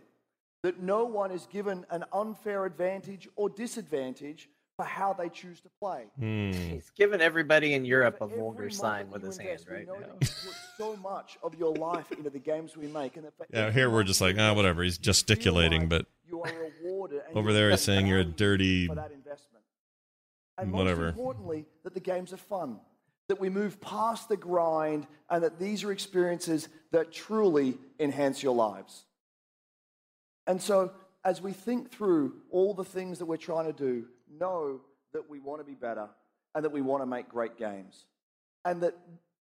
that 0.66 0.82
no 0.82 1.05
one 1.05 1.30
is 1.30 1.45
given 1.45 1.86
an 1.91 2.03
unfair 2.11 2.66
advantage 2.66 3.30
or 3.36 3.49
disadvantage 3.49 4.49
for 4.76 4.84
how 4.84 5.13
they 5.13 5.30
choose 5.30 5.61
to 5.61 5.70
play. 5.80 6.05
Hmm. 6.18 6.51
He's 6.53 6.89
giving 6.97 7.22
everybody 7.22 7.76
in 7.76 7.86
Europe 7.86 8.18
a 8.20 8.26
vulgar 8.26 8.72
sign 8.72 9.11
with 9.11 9.22
his 9.22 9.38
hand 9.38 9.49
invest, 9.49 9.70
we 9.70 9.76
right 9.76 9.88
now. 9.88 9.93
that 9.93 10.22
you 10.22 10.49
put 10.49 10.55
so 10.76 10.95
much 10.95 11.38
of 11.43 11.53
your 11.53 11.76
life 11.76 12.11
into 12.11 12.32
the 12.32 12.39
games 12.39 12.76
we 12.76 12.88
make, 12.88 13.16
and 13.16 13.26
that 13.26 13.34
Yeah, 13.53 13.70
here 13.70 13.91
we're 13.91 14.03
just 14.03 14.22
like, 14.22 14.38
ah, 14.38 14.39
invest, 14.39 14.55
whatever. 14.55 14.82
He's 14.82 14.97
gesticulating, 14.97 15.88
but 15.88 16.07
you 16.28 16.41
are 16.41 16.51
rewarded. 16.82 17.22
and 17.28 17.38
over 17.38 17.53
there 17.53 17.70
he's 17.70 17.82
saying 17.82 18.07
you're 18.07 18.22
a 18.22 18.26
dirty 18.26 18.88
for 18.88 18.95
that 18.95 19.11
investment. 19.11 19.63
And 20.57 20.72
whatever. 20.72 21.03
most 21.03 21.13
importantly, 21.13 21.66
that 21.84 21.93
the 21.93 21.99
games 21.99 22.34
are 22.34 22.38
fun, 22.38 22.80
that 23.28 23.39
we 23.39 23.49
move 23.49 23.80
past 23.82 24.30
the 24.30 24.38
grind, 24.38 25.05
and 25.30 25.43
that 25.43 25.59
these 25.59 25.84
are 25.84 25.91
experiences 25.91 26.70
that 26.91 27.11
truly 27.11 27.78
enhance 27.99 28.41
your 28.41 28.55
lives. 28.55 29.05
And 30.48 30.62
so, 30.62 30.91
as 31.24 31.41
we 31.41 31.54
think 31.54 31.91
through 31.91 32.34
all 32.52 32.74
the 32.74 32.84
things 32.84 33.20
that 33.20 33.26
we're 33.26 33.38
trying 33.38 33.66
to 33.66 33.74
do, 33.74 34.06
know 34.39 34.82
that 35.14 35.30
we 35.30 35.39
want 35.39 35.60
to 35.62 35.66
be 35.66 35.74
better 35.74 36.08
and 36.54 36.64
that 36.64 36.72
we 36.72 36.82
want 36.82 37.02
to 37.02 37.08
make 37.08 37.30
great 37.30 37.58
games. 37.58 38.06
And 38.64 38.82
that 38.82 38.96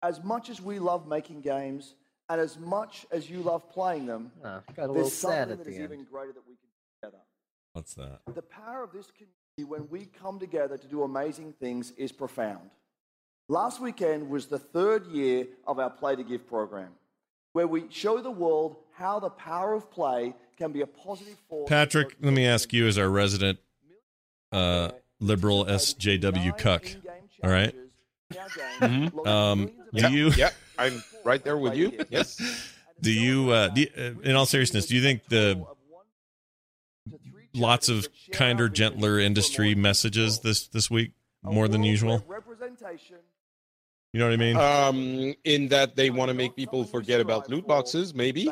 as 0.02 0.24
much 0.24 0.50
as 0.50 0.62
we 0.62 0.80
love 0.80 1.08
making 1.08 1.42
games 1.42 1.96
and 2.30 2.40
as 2.40 2.58
much 2.58 3.06
as 3.12 3.30
you 3.30 3.42
love 3.42 3.70
playing 3.70 4.06
them, 4.06 4.32
ah, 4.44 4.62
got 4.76 4.84
a 4.84 4.88
little 4.88 4.96
there's 4.96 5.14
sad 5.14 5.22
something 5.22 5.52
at 5.52 5.58
that 5.60 5.64
the 5.66 5.72
is 5.72 5.76
end. 5.78 5.86
even 5.86 6.04
greater 6.06 6.34
that 6.34 6.48
we 6.48 6.56
can 6.56 6.68
do 6.70 7.08
together. 7.08 7.24
What's 7.74 7.94
that? 7.96 8.20
The 8.34 8.42
power 8.42 8.84
of 8.84 8.92
this 8.92 9.08
community 9.12 9.36
when 9.68 9.90
we 9.90 10.06
come 10.06 10.40
together 10.40 10.78
to 10.78 10.88
do 10.88 11.04
amazing 11.04 11.54
things 11.60 11.92
is 11.98 12.12
profound. 12.12 12.70
Last 13.48 13.80
weekend 13.80 14.30
was 14.30 14.48
the 14.48 14.58
third 14.58 15.06
year 15.08 15.48
of 15.68 15.80
our 15.80 15.90
Play 15.90 16.16
to 16.16 16.24
Give 16.24 16.46
program, 16.48 16.90
where 17.54 17.68
we 17.68 17.86
show 17.90 18.22
the 18.22 18.32
world 18.32 18.78
how 18.94 19.20
the 19.20 19.30
power 19.30 19.74
of 19.74 19.92
play 19.92 20.34
can 20.58 20.72
be 20.72 20.82
a 20.82 20.88
positive 20.88 21.38
force. 21.50 21.70
Patrick, 21.70 22.16
let 22.22 22.34
me 22.34 22.46
ask 22.48 22.72
you 22.74 22.88
as 22.88 22.98
our 22.98 23.10
resident 23.10 23.60
uh, 24.52 24.92
liberal 25.20 25.66
SJW 25.66 26.58
cuck. 26.58 26.86
All 27.44 27.50
right. 27.50 27.74
Mhm. 28.80 29.28
Um, 29.28 29.66
do 29.94 30.02
Yeah, 30.02 30.08
you? 30.10 30.30
yeah, 30.32 30.50
I'm 30.78 31.04
right 31.24 31.44
there 31.44 31.58
with 31.58 31.76
you. 31.76 31.92
Yes. 32.10 32.38
Do 33.02 33.12
you? 33.12 33.52
Uh, 33.52 33.68
do 33.68 33.82
you- 33.82 33.90
uh, 33.98 34.22
in 34.24 34.38
all 34.38 34.46
seriousness, 34.46 34.86
do 34.86 34.96
you 34.96 35.02
think 35.02 35.26
the 35.28 35.66
lots 37.54 37.90
of 37.90 38.08
kinder, 38.32 38.70
gentler 38.70 39.20
industry 39.20 39.76
messages 39.76 40.40
this 40.40 40.68
this 40.68 40.90
week 40.90 41.12
more 41.44 41.68
than 41.68 41.84
usual? 41.84 42.24
You 44.14 44.20
know 44.20 44.26
what 44.28 44.34
I 44.34 44.38
mean? 44.38 44.56
Um, 44.56 45.34
in 45.44 45.68
that 45.70 45.98
they 45.98 46.10
want 46.10 46.30
to 46.30 46.34
make 46.34 46.56
people 46.56 46.86
forget 46.86 47.20
about 47.20 47.50
loot 47.50 47.68
boxes, 47.68 48.14
maybe. 48.16 48.50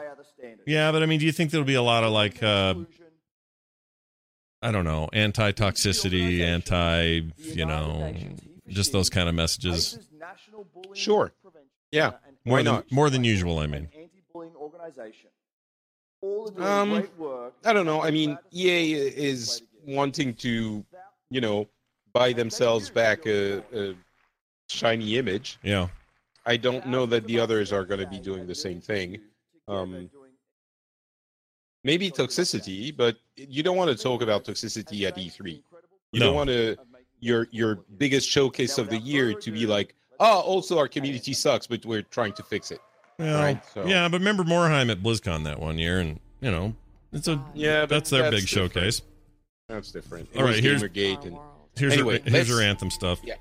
Yeah, 0.65 0.91
but 0.91 1.03
I 1.03 1.05
mean, 1.05 1.19
do 1.19 1.25
you 1.25 1.31
think 1.31 1.51
there'll 1.51 1.65
be 1.65 1.73
a 1.75 1.81
lot 1.81 2.03
of 2.03 2.11
like, 2.11 2.41
uh, 2.41 2.75
I 4.61 4.71
don't 4.71 4.85
know, 4.85 5.09
anti 5.13 5.51
toxicity, 5.51 6.41
anti, 6.41 7.21
you 7.37 7.65
know, 7.65 8.13
just 8.67 8.91
those 8.91 9.09
kind 9.09 9.27
of 9.27 9.35
messages? 9.35 9.99
Sure. 10.93 11.31
Yeah. 11.91 12.11
More 12.45 12.57
Why 12.57 12.63
than 12.63 12.73
not? 12.73 12.91
more 12.91 13.09
than 13.09 13.23
usual. 13.23 13.59
I 13.59 13.67
mean, 13.67 13.89
Anti-bullying 13.95 14.55
organization. 14.55 15.29
All 16.21 16.47
are 16.47 16.51
doing 16.51 17.07
Um. 17.19 17.51
I 17.63 17.73
don't 17.73 17.85
know. 17.85 18.01
I 18.01 18.11
mean, 18.11 18.37
EA 18.51 18.93
is 18.93 19.61
wanting 19.85 20.33
to, 20.35 20.83
you 21.29 21.41
know, 21.41 21.67
buy 22.13 22.33
themselves 22.33 22.89
back 22.89 23.25
a, 23.25 23.59
a 23.73 23.95
shiny 24.69 25.17
image. 25.17 25.59
Yeah. 25.63 25.87
I 26.45 26.57
don't 26.57 26.87
know 26.87 27.05
that 27.05 27.25
the 27.27 27.39
others 27.39 27.71
are 27.71 27.85
going 27.85 28.01
to 28.01 28.07
be 28.07 28.19
doing 28.19 28.47
the 28.47 28.55
same 28.55 28.81
thing. 28.81 29.19
Um, 29.67 30.09
maybe 31.83 32.09
toxicity, 32.11 32.95
but 32.95 33.17
you 33.35 33.63
don't 33.63 33.77
want 33.77 33.95
to 33.95 34.01
talk 34.01 34.21
about 34.21 34.45
toxicity 34.45 35.03
at 35.03 35.15
E3. 35.17 35.61
You 36.11 36.19
No. 36.19 36.27
don't 36.27 36.35
want 36.35 36.49
to 36.49 36.77
your 37.19 37.47
your 37.51 37.75
biggest 37.97 38.29
showcase 38.29 38.77
of 38.77 38.89
the 38.89 38.97
year 38.97 39.33
to 39.33 39.51
be 39.51 39.65
like, 39.65 39.95
oh, 40.19 40.41
also 40.41 40.77
our 40.77 40.87
community 40.87 41.33
sucks, 41.33 41.67
but 41.67 41.85
we're 41.85 42.01
trying 42.03 42.33
to 42.33 42.43
fix 42.43 42.71
it. 42.71 42.79
well, 43.19 43.41
Right, 43.41 43.61
so- 43.73 43.85
yeah, 43.85 44.07
but 44.09 44.19
remember 44.19 44.43
Morhaime 44.43 44.91
at 44.91 45.01
BlizzCon 45.01 45.43
that 45.45 45.59
one 45.59 45.77
year, 45.77 45.99
and 45.99 46.19
you 46.41 46.51
know, 46.51 46.75
it's 47.11 47.27
a 47.27 47.41
Yeah, 47.53 47.85
that's 47.85 48.09
their 48.09 48.23
that's 48.23 48.35
big 48.35 48.47
different. 48.49 48.73
showcase. 48.73 49.01
That's 49.69 49.91
different. 49.91 50.29
It 50.33 50.39
All 50.39 50.45
was 50.47 50.55
right, 50.55 50.63
here's 50.63 50.83
Gamergate 50.83 51.25
and 51.25 51.37
here's 51.77 51.93
anyway, 51.93 52.21
your, 52.25 52.31
here's 52.33 52.49
your 52.49 52.61
anthem 52.61 52.91
stuff. 52.91 53.19
Yeah. 53.23 53.35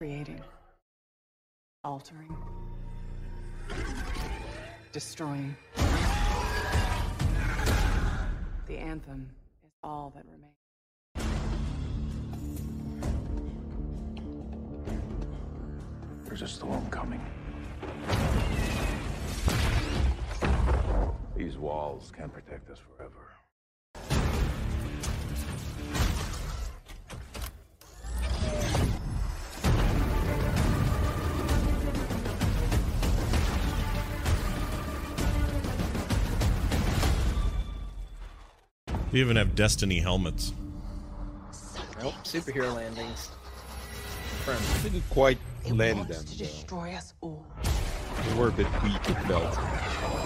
creating, 0.00 0.40
altering, 1.84 2.36
destroying. 4.92 5.56
The 8.72 8.78
anthem 8.78 9.28
is 9.66 9.70
all 9.84 10.14
that 10.16 10.24
remains. 10.24 10.54
There's 16.24 16.40
a 16.40 16.48
storm 16.48 16.88
coming. 16.88 17.20
These 21.36 21.58
walls 21.58 22.10
can't 22.16 22.32
protect 22.32 22.70
us 22.70 22.78
forever. 22.96 23.31
We 39.12 39.20
even 39.20 39.36
have 39.36 39.54
Destiny 39.54 40.00
helmets. 40.00 40.54
Nope, 42.00 42.14
superhero 42.24 42.74
landings. 42.74 43.30
Confirmed. 44.44 44.82
Didn't 44.82 45.08
quite 45.10 45.38
land 45.70 46.08
them. 46.08 46.24
To 46.24 46.38
destroy 46.38 46.94
us 46.94 47.12
all. 47.20 47.46
though. 47.62 47.70
They 48.22 48.38
were 48.38 48.48
a 48.48 48.52
bit 48.52 48.66
weak, 48.82 49.10
it 49.10 49.18
felt. 49.26 50.21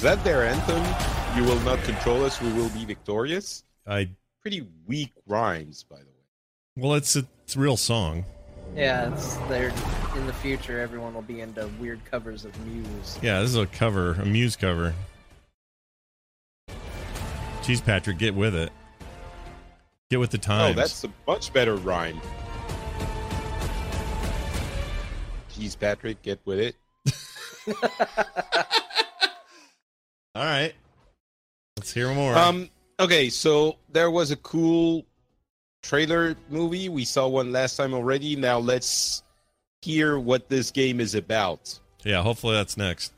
Is 0.00 0.04
that 0.04 0.24
their 0.24 0.46
anthem? 0.46 0.82
You 1.36 1.44
will 1.44 1.60
not 1.60 1.78
control 1.84 2.24
us, 2.24 2.40
we 2.40 2.50
will 2.54 2.70
be 2.70 2.86
victorious? 2.86 3.64
I 3.86 4.08
Pretty 4.40 4.66
weak 4.86 5.12
rhymes, 5.26 5.84
by 5.84 5.98
the 5.98 6.06
way. 6.06 6.78
well, 6.78 6.94
it's 6.94 7.16
a, 7.16 7.26
it's 7.44 7.54
a 7.54 7.58
real 7.58 7.76
song. 7.76 8.24
Yeah, 8.74 9.12
it's 9.12 9.34
they're 9.50 9.70
in 10.16 10.26
the 10.26 10.32
future. 10.32 10.80
Everyone 10.80 11.12
will 11.12 11.20
be 11.20 11.42
into 11.42 11.68
weird 11.78 12.02
covers 12.06 12.46
of 12.46 12.58
Muse. 12.66 13.18
Yeah, 13.20 13.40
this 13.40 13.50
is 13.50 13.56
a 13.56 13.66
cover, 13.66 14.12
a 14.12 14.24
Muse 14.24 14.56
cover. 14.56 14.94
Jeez, 17.60 17.84
Patrick, 17.84 18.16
get 18.16 18.34
with 18.34 18.54
it. 18.54 18.72
Get 20.08 20.18
with 20.18 20.30
the 20.30 20.38
oh, 20.38 20.40
times. 20.40 20.78
Oh, 20.78 20.80
that's 20.80 21.04
a 21.04 21.12
much 21.26 21.52
better 21.52 21.76
rhyme. 21.76 22.18
Jeez, 25.52 25.78
Patrick, 25.78 26.22
get 26.22 26.40
with 26.46 26.58
it. 26.58 26.76
All 30.34 30.44
right. 30.44 30.72
Let's 31.76 31.92
hear 31.92 32.12
more. 32.14 32.36
Um. 32.36 32.68
Okay, 32.98 33.30
so 33.30 33.76
there 33.90 34.10
was 34.10 34.30
a 34.30 34.36
cool 34.36 35.06
trailer 35.82 36.36
movie. 36.50 36.88
We 36.88 37.04
saw 37.04 37.26
one 37.28 37.50
last 37.52 37.76
time 37.76 37.94
already. 37.94 38.36
Now 38.36 38.58
let's 38.58 39.22
hear 39.82 40.18
what 40.18 40.48
this 40.50 40.70
game 40.70 41.00
is 41.00 41.14
about. 41.14 41.78
yeah, 42.04 42.22
hopefully 42.22 42.54
that's 42.54 42.76
next. 42.76 43.12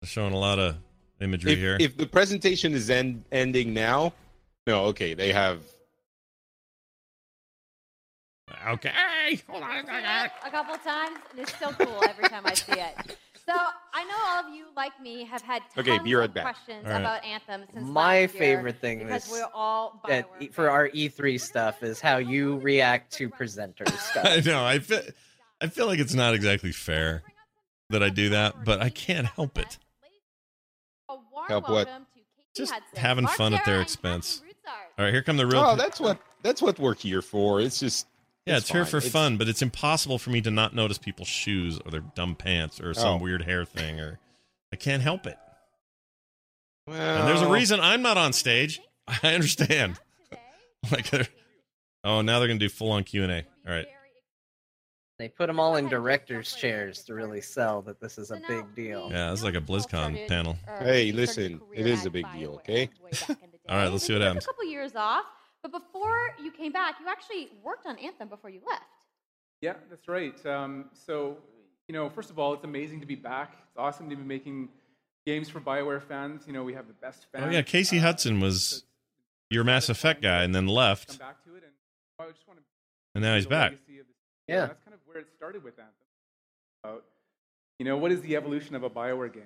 They're 0.00 0.08
showing 0.08 0.32
a 0.32 0.38
lot 0.38 0.58
of 0.58 0.76
imagery 1.20 1.52
If, 1.52 1.58
here. 1.58 1.76
if 1.78 1.96
the 1.98 2.06
presentation 2.06 2.72
is 2.72 2.88
end, 2.88 3.22
ending 3.30 3.74
now, 3.74 4.14
no, 4.66 4.84
okay, 4.86 5.12
they 5.12 5.30
have. 5.32 5.60
Okay. 8.68 8.90
Hold 9.48 9.62
on 9.62 9.84
a 9.86 10.50
couple 10.50 10.74
times, 10.76 11.18
and 11.30 11.40
it's 11.40 11.54
still 11.54 11.72
cool 11.74 12.02
every 12.08 12.28
time 12.28 12.42
I 12.46 12.54
see 12.54 12.72
it. 12.72 13.16
So 13.50 13.58
I 13.92 14.04
know 14.04 14.14
all 14.28 14.46
of 14.46 14.54
you, 14.54 14.66
like 14.76 15.00
me, 15.00 15.24
have 15.24 15.42
had 15.42 15.62
tons 15.74 15.88
Okay, 15.88 15.98
be 15.98 16.14
right 16.14 16.28
of 16.28 16.34
back. 16.34 16.44
questions 16.44 16.84
All 16.84 16.92
right. 16.92 17.00
about 17.00 17.24
Anthem 17.24 17.64
since 17.72 17.88
My 17.88 18.22
last 18.22 18.34
year 18.34 18.40
favorite 18.40 18.80
thing 18.80 19.00
because 19.00 19.26
is 19.26 19.32
we're 19.32 19.48
all 19.52 20.00
at, 20.08 20.54
for 20.54 20.70
our 20.70 20.88
E3 20.90 21.40
stuff 21.40 21.82
is 21.82 22.00
how 22.00 22.18
you 22.18 22.58
react 22.58 23.12
to 23.14 23.28
presenters 23.28 23.96
stuff. 23.98 24.24
I 24.26 24.40
know. 24.40 24.64
I 24.64 24.78
feel, 24.78 25.00
I 25.60 25.66
feel 25.66 25.86
like 25.86 25.98
it's 25.98 26.14
not 26.14 26.34
exactly 26.34 26.70
fair 26.70 27.24
that 27.88 28.02
I 28.02 28.08
do 28.10 28.28
that, 28.28 28.64
but 28.64 28.80
I 28.80 28.88
can't 28.88 29.26
help 29.26 29.58
it. 29.58 29.78
Help 31.48 31.68
what? 31.68 31.88
Just 32.54 32.72
having 32.94 33.26
fun 33.26 33.52
at 33.54 33.64
their 33.64 33.80
expense. 33.80 34.42
All 34.98 35.04
right, 35.06 35.12
here 35.12 35.22
come 35.22 35.36
the 35.36 35.46
real. 35.46 35.64
Oh, 35.66 35.76
that's 35.76 35.98
what 35.98 36.20
that's 36.42 36.62
what 36.62 36.78
we're 36.78 36.94
here 36.94 37.22
for. 37.22 37.60
It's 37.60 37.80
just 37.80 38.06
yeah, 38.50 38.56
it's, 38.58 38.68
here 38.70 38.84
for 38.84 38.98
It's- 38.98 39.10
fun, 39.12 39.36
but 39.36 39.48
it's 39.48 39.62
impossible 39.62 40.18
for 40.18 40.30
me 40.30 40.40
to 40.42 40.50
not 40.50 40.74
notice 40.74 40.98
people's 40.98 41.28
shoes 41.28 41.78
or 41.84 41.90
their 41.90 42.00
dumb 42.00 42.34
pants 42.34 42.80
or 42.80 42.92
some 42.94 43.14
Oh. 43.14 43.22
weird 43.22 43.42
hair 43.42 43.64
thing, 43.64 43.98
or 44.00 44.18
I 44.72 44.76
can't 44.76 45.02
help 45.02 45.26
it. 45.26 45.38
Well, 46.86 46.98
And 47.20 47.28
there's 47.28 47.42
a 47.42 47.48
reason 47.48 47.80
I'm 47.80 48.02
not 48.02 48.16
on 48.16 48.32
stage. 48.32 48.80
I 49.22 49.34
understand. 49.34 49.98
like, 50.90 51.12
oh, 52.04 52.22
now 52.22 52.38
they're 52.38 52.48
gonna 52.48 52.58
do 52.58 52.68
full 52.68 52.92
on 52.92 53.04
Q 53.04 53.22
and 53.24 53.32
A. 53.32 53.36
All 53.66 53.72
right. 53.74 53.86
They 55.18 55.28
put 55.28 55.48
them 55.48 55.60
all 55.60 55.76
in 55.76 55.86
directors' 55.90 56.54
chairs 56.54 57.04
to 57.04 57.14
really 57.14 57.42
sell 57.42 57.82
that 57.82 58.00
this 58.00 58.16
is 58.16 58.30
a 58.30 58.40
big 58.48 58.74
deal. 58.74 59.10
Yeah, 59.12 59.30
it's 59.32 59.42
like 59.42 59.54
a 59.54 59.60
BlizzCon 59.60 60.26
panel. 60.28 60.56
Hey, 60.78 61.12
listen, 61.12 61.60
it 61.74 61.86
is 61.86 62.06
a 62.06 62.10
big 62.10 62.24
deal, 62.32 62.52
okay? 62.54 62.88
All 63.28 63.76
right, 63.76 63.88
let's 63.88 64.06
see 64.06 64.14
what 64.14 64.22
happens. 64.22 64.44
a 64.44 64.46
couple 64.46 64.64
years 64.64 64.96
off, 64.96 65.26
but 65.62 65.72
before 65.72 66.30
you 66.42 66.50
came 66.50 66.72
back, 66.72 66.96
you 67.00 67.08
actually 67.08 67.48
worked 67.62 67.86
on 67.86 67.98
Anthem 67.98 68.28
before 68.28 68.50
you 68.50 68.60
left. 68.66 68.82
Yeah, 69.60 69.74
that's 69.90 70.08
right. 70.08 70.34
Um, 70.46 70.86
so, 70.92 71.36
you 71.88 71.92
know, 71.92 72.08
first 72.08 72.30
of 72.30 72.38
all, 72.38 72.54
it's 72.54 72.64
amazing 72.64 73.00
to 73.00 73.06
be 73.06 73.14
back. 73.14 73.56
It's 73.68 73.76
awesome 73.76 74.08
to 74.10 74.16
be 74.16 74.22
making 74.22 74.68
games 75.26 75.48
for 75.48 75.60
Bioware 75.60 76.02
fans. 76.02 76.44
You 76.46 76.52
know, 76.54 76.64
we 76.64 76.72
have 76.74 76.86
the 76.86 76.94
best 76.94 77.26
fans. 77.32 77.44
Oh 77.46 77.50
yeah, 77.50 77.62
Casey 77.62 77.98
uh, 77.98 78.02
Hudson 78.02 78.40
was 78.40 78.84
your 79.50 79.64
Mass 79.64 79.88
Effect 79.88 80.22
guy, 80.22 80.44
and 80.44 80.54
then 80.54 80.66
left, 80.66 81.08
Come 81.08 81.16
back 81.18 81.44
to 81.44 81.50
it, 81.56 81.62
and 81.64 81.72
I 82.18 82.30
just 82.30 82.46
want 82.46 82.58
to 82.60 82.64
and 83.14 83.22
now 83.22 83.34
he's 83.34 83.46
back. 83.46 83.72
legacy 83.72 83.98
of 83.98 84.06
this- 84.06 84.16
Yeah. 84.48 84.66
that's 84.66 84.82
kind 84.84 84.94
of 84.94 85.00
where 85.04 85.18
it 85.18 85.26
started 85.36 85.64
with 85.64 85.74
Anthem. 85.78 85.92
About, 86.84 87.04
you 87.78 87.84
know, 87.84 87.96
what 87.98 88.12
is 88.12 88.20
the 88.22 88.36
evolution 88.36 88.74
of 88.76 88.82
a 88.84 88.88
Bioware 88.90 89.32
game? 89.32 89.42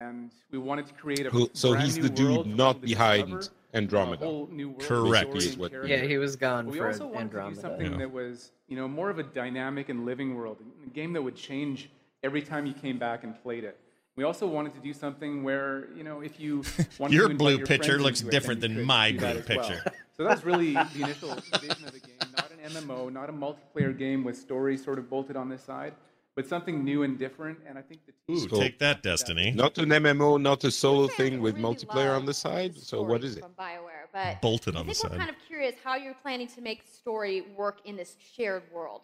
And 0.00 0.32
we 0.50 0.58
wanted 0.58 0.86
to 0.88 0.94
create 0.94 1.24
a 1.24 1.30
Who- 1.30 1.48
so 1.54 1.72
he's 1.74 1.96
new 1.96 2.02
the 2.02 2.08
dude 2.10 2.46
not 2.48 2.80
behind 2.80 3.30
discover, 3.38 3.56
Andromeda. 3.74 4.24
A 4.24 4.26
whole 4.28 4.48
new 4.50 4.68
world, 4.70 4.82
Correct. 4.82 5.24
story, 5.26 5.38
Is 5.38 5.46
and 5.52 5.56
what- 5.58 5.70
characters. 5.72 5.90
Yeah, 6.00 6.06
he 6.06 6.18
was 6.18 6.36
gone 6.36 6.64
But 6.66 6.72
we 6.72 6.78
for 6.78 6.86
also 6.86 7.06
wanted 7.06 7.20
Andromeda. 7.22 7.50
to 7.50 7.54
do 7.56 7.60
something 7.60 7.92
Yeah. 7.92 7.98
that 7.98 8.12
was, 8.12 8.52
you 8.68 8.76
know, 8.76 8.86
more 8.88 9.10
of 9.10 9.18
a 9.18 9.22
dynamic 9.24 9.88
and 9.88 10.04
living 10.06 10.34
world, 10.36 10.58
a 10.86 10.90
game 10.90 11.12
that 11.14 11.22
would 11.22 11.36
change 11.36 11.90
every 12.22 12.40
time 12.42 12.66
you 12.66 12.72
came 12.74 12.98
back 12.98 13.24
and 13.24 13.40
played 13.42 13.64
it. 13.64 13.78
We 14.16 14.22
also 14.22 14.46
wanted 14.46 14.74
to 14.74 14.80
do 14.80 14.92
something 14.92 15.42
where, 15.42 15.88
you 15.92 16.04
know, 16.04 16.20
if 16.20 16.38
you 16.38 16.62
wanted 16.98 17.14
Your 17.14 17.24
to 17.26 17.32
invite 17.32 17.38
blue 17.38 17.56
your 17.58 17.66
picture 17.66 17.84
friends 17.92 18.02
looks 18.04 18.20
into 18.20 18.28
it, 18.28 18.32
different 18.40 18.62
you 18.62 18.68
than 18.68 18.76
could 18.78 18.86
my 18.86 19.10
do 19.10 19.18
that 19.18 19.32
blue 19.32 19.40
as 19.40 19.48
well. 19.58 19.68
picture. 19.68 19.92
So 20.16 20.22
that 20.22 20.30
was 20.36 20.44
really 20.44 20.72
the 20.94 21.02
initial 21.02 21.34
vision 21.60 21.84
of 21.84 21.92
the 21.92 21.98
game, 22.00 22.16
not 22.36 22.50
an 22.52 22.70
MMO, 22.72 23.12
not 23.12 23.28
a 23.28 23.32
multiplayer 23.32 23.96
game 23.96 24.22
with 24.22 24.38
story 24.38 24.76
sort 24.76 25.00
of 25.00 25.10
bolted 25.10 25.34
on 25.36 25.48
this 25.48 25.62
side, 25.64 25.94
but 26.36 26.46
something 26.46 26.82
new 26.84 27.02
and 27.04 27.18
different. 27.18 27.58
And 27.66 27.78
I 27.78 27.82
think 27.82 28.00
the 28.06 28.12
team 28.26 28.44
Ooh, 28.44 28.60
take 28.60 28.78
that, 28.80 29.02
Destiny. 29.02 29.52
Not 29.52 29.78
an 29.78 29.90
MMO, 29.90 30.40
not 30.40 30.64
a 30.64 30.70
solo 30.70 31.06
thing 31.06 31.40
with 31.40 31.56
multiplayer 31.56 32.16
on 32.16 32.24
the 32.24 32.34
side. 32.34 32.76
So 32.76 33.02
what 33.02 33.22
is 33.22 33.36
it? 33.36 33.40
From 33.40 33.52
Bioware, 33.52 34.08
but 34.12 34.40
Bolted 34.40 34.76
on 34.76 34.86
the 34.86 34.94
side. 34.94 35.12
I'm 35.12 35.18
kind 35.18 35.30
of 35.30 35.36
curious 35.46 35.74
how 35.82 35.96
you're 35.96 36.14
planning 36.14 36.48
to 36.48 36.60
make 36.60 36.82
story 36.86 37.42
work 37.56 37.80
in 37.84 37.96
this 37.96 38.16
shared 38.34 38.64
world. 38.72 39.02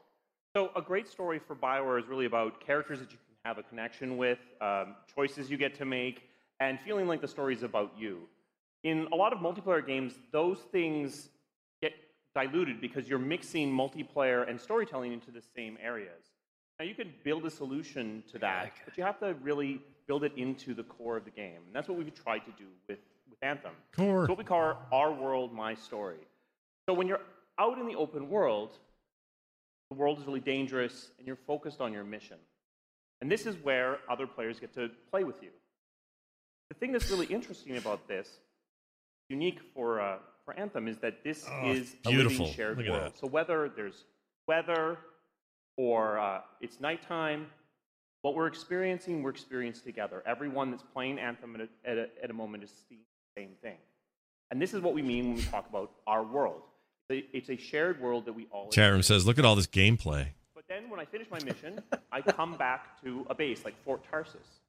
So 0.56 0.70
a 0.74 0.82
great 0.82 1.08
story 1.08 1.38
for 1.38 1.54
Bioware 1.54 2.00
is 2.00 2.08
really 2.08 2.26
about 2.26 2.60
characters 2.64 2.98
that 2.98 3.12
you 3.12 3.18
can 3.18 3.36
have 3.44 3.58
a 3.58 3.62
connection 3.62 4.16
with, 4.16 4.40
um, 4.60 4.96
choices 5.14 5.48
you 5.50 5.56
get 5.56 5.76
to 5.76 5.84
make, 5.84 6.22
and 6.58 6.80
feeling 6.80 7.06
like 7.06 7.20
the 7.20 7.28
story 7.28 7.54
is 7.54 7.62
about 7.62 7.92
you. 7.96 8.28
In 8.82 9.06
a 9.12 9.16
lot 9.16 9.32
of 9.32 9.38
multiplayer 9.38 9.86
games, 9.86 10.14
those 10.32 10.58
things 10.72 11.28
get 11.80 11.92
diluted 12.34 12.80
because 12.80 13.08
you're 13.08 13.18
mixing 13.18 13.70
multiplayer 13.70 14.48
and 14.48 14.60
storytelling 14.60 15.12
into 15.12 15.30
the 15.30 15.42
same 15.54 15.78
areas. 15.80 16.32
Now 16.80 16.86
you 16.86 16.94
can 16.94 17.12
build 17.24 17.44
a 17.44 17.50
solution 17.50 18.24
to 18.32 18.38
that, 18.38 18.72
but 18.86 18.96
you 18.96 19.04
have 19.04 19.20
to 19.20 19.34
really 19.42 19.82
build 20.06 20.24
it 20.24 20.32
into 20.38 20.72
the 20.72 20.82
core 20.82 21.18
of 21.18 21.26
the 21.26 21.30
game. 21.30 21.58
And 21.66 21.74
that's 21.74 21.88
what 21.88 21.98
we've 21.98 22.14
tried 22.14 22.38
to 22.46 22.52
do 22.52 22.64
with, 22.88 22.98
with 23.28 23.38
Anthem. 23.42 23.72
Core. 23.94 24.22
It's 24.22 24.30
what 24.30 24.38
we 24.38 24.44
call 24.44 24.60
our, 24.60 24.78
our 24.90 25.12
world, 25.12 25.52
my 25.52 25.74
story. 25.74 26.16
So 26.88 26.94
when 26.94 27.06
you're 27.06 27.20
out 27.58 27.76
in 27.76 27.86
the 27.86 27.96
open 27.96 28.30
world, 28.30 28.78
the 29.90 29.96
world 29.98 30.20
is 30.20 30.26
really 30.26 30.40
dangerous 30.40 31.10
and 31.18 31.26
you're 31.26 31.36
focused 31.46 31.82
on 31.82 31.92
your 31.92 32.02
mission. 32.02 32.38
And 33.20 33.30
this 33.30 33.44
is 33.44 33.56
where 33.62 33.98
other 34.08 34.26
players 34.26 34.58
get 34.58 34.72
to 34.76 34.88
play 35.10 35.22
with 35.22 35.42
you. 35.42 35.50
The 36.70 36.76
thing 36.76 36.92
that's 36.92 37.10
really 37.10 37.26
interesting 37.26 37.76
about 37.76 38.08
this, 38.08 38.38
unique 39.28 39.58
for, 39.74 40.00
uh, 40.00 40.16
for 40.46 40.54
Anthem, 40.54 40.88
is 40.88 40.96
that 40.98 41.22
this 41.24 41.46
Oh, 41.46 41.72
is 41.72 41.94
a 42.06 42.08
beautiful. 42.08 42.46
living 42.46 42.54
shared 42.56 42.78
Look 42.78 42.86
at 42.86 42.92
world. 42.92 43.12
So 43.20 43.26
whether 43.26 43.68
there's 43.68 44.06
weather 44.48 44.96
or 45.76 46.18
uh, 46.18 46.40
it's 46.60 46.80
nighttime, 46.80 47.46
what 48.22 48.34
we're 48.34 48.46
experiencing, 48.46 49.22
we're 49.22 49.30
experiencing 49.30 49.84
together. 49.84 50.22
Everyone 50.26 50.70
that's 50.70 50.82
playing 50.82 51.18
Anthem 51.18 51.56
at 51.56 51.62
a, 51.62 51.90
at 51.90 51.98
a, 51.98 52.08
at 52.22 52.30
a 52.30 52.34
moment 52.34 52.64
is 52.64 52.72
seeing 52.88 53.00
the 53.34 53.40
same 53.40 53.50
thing. 53.62 53.78
And 54.50 54.60
this 54.60 54.74
is 54.74 54.80
what 54.82 54.94
we 54.94 55.02
mean 55.02 55.28
when 55.28 55.36
we 55.36 55.42
talk 55.42 55.68
about 55.68 55.92
our 56.06 56.22
world. 56.22 56.62
It's 57.08 57.48
a- 57.48 57.56
shared 57.56 58.00
world 58.00 58.26
that 58.26 58.32
we 58.32 58.46
all 58.52 58.70
Chat 58.70 58.92
room 58.92 59.02
says, 59.02 59.26
"Look 59.26 59.38
at 59.38 59.44
all 59.44 59.56
this 59.56 59.66
gameplay." 59.66 60.28
but 60.54 60.64
then 60.68 60.88
when 60.88 61.00
I 61.00 61.04
finish 61.04 61.28
my 61.30 61.42
mission, 61.42 61.80
I 62.12 62.20
come 62.20 62.56
back 62.56 63.02
to 63.02 63.26
a 63.28 63.34
base 63.34 63.64
like 63.64 63.74
Fort 63.84 64.02
Tarsis. 64.12 64.60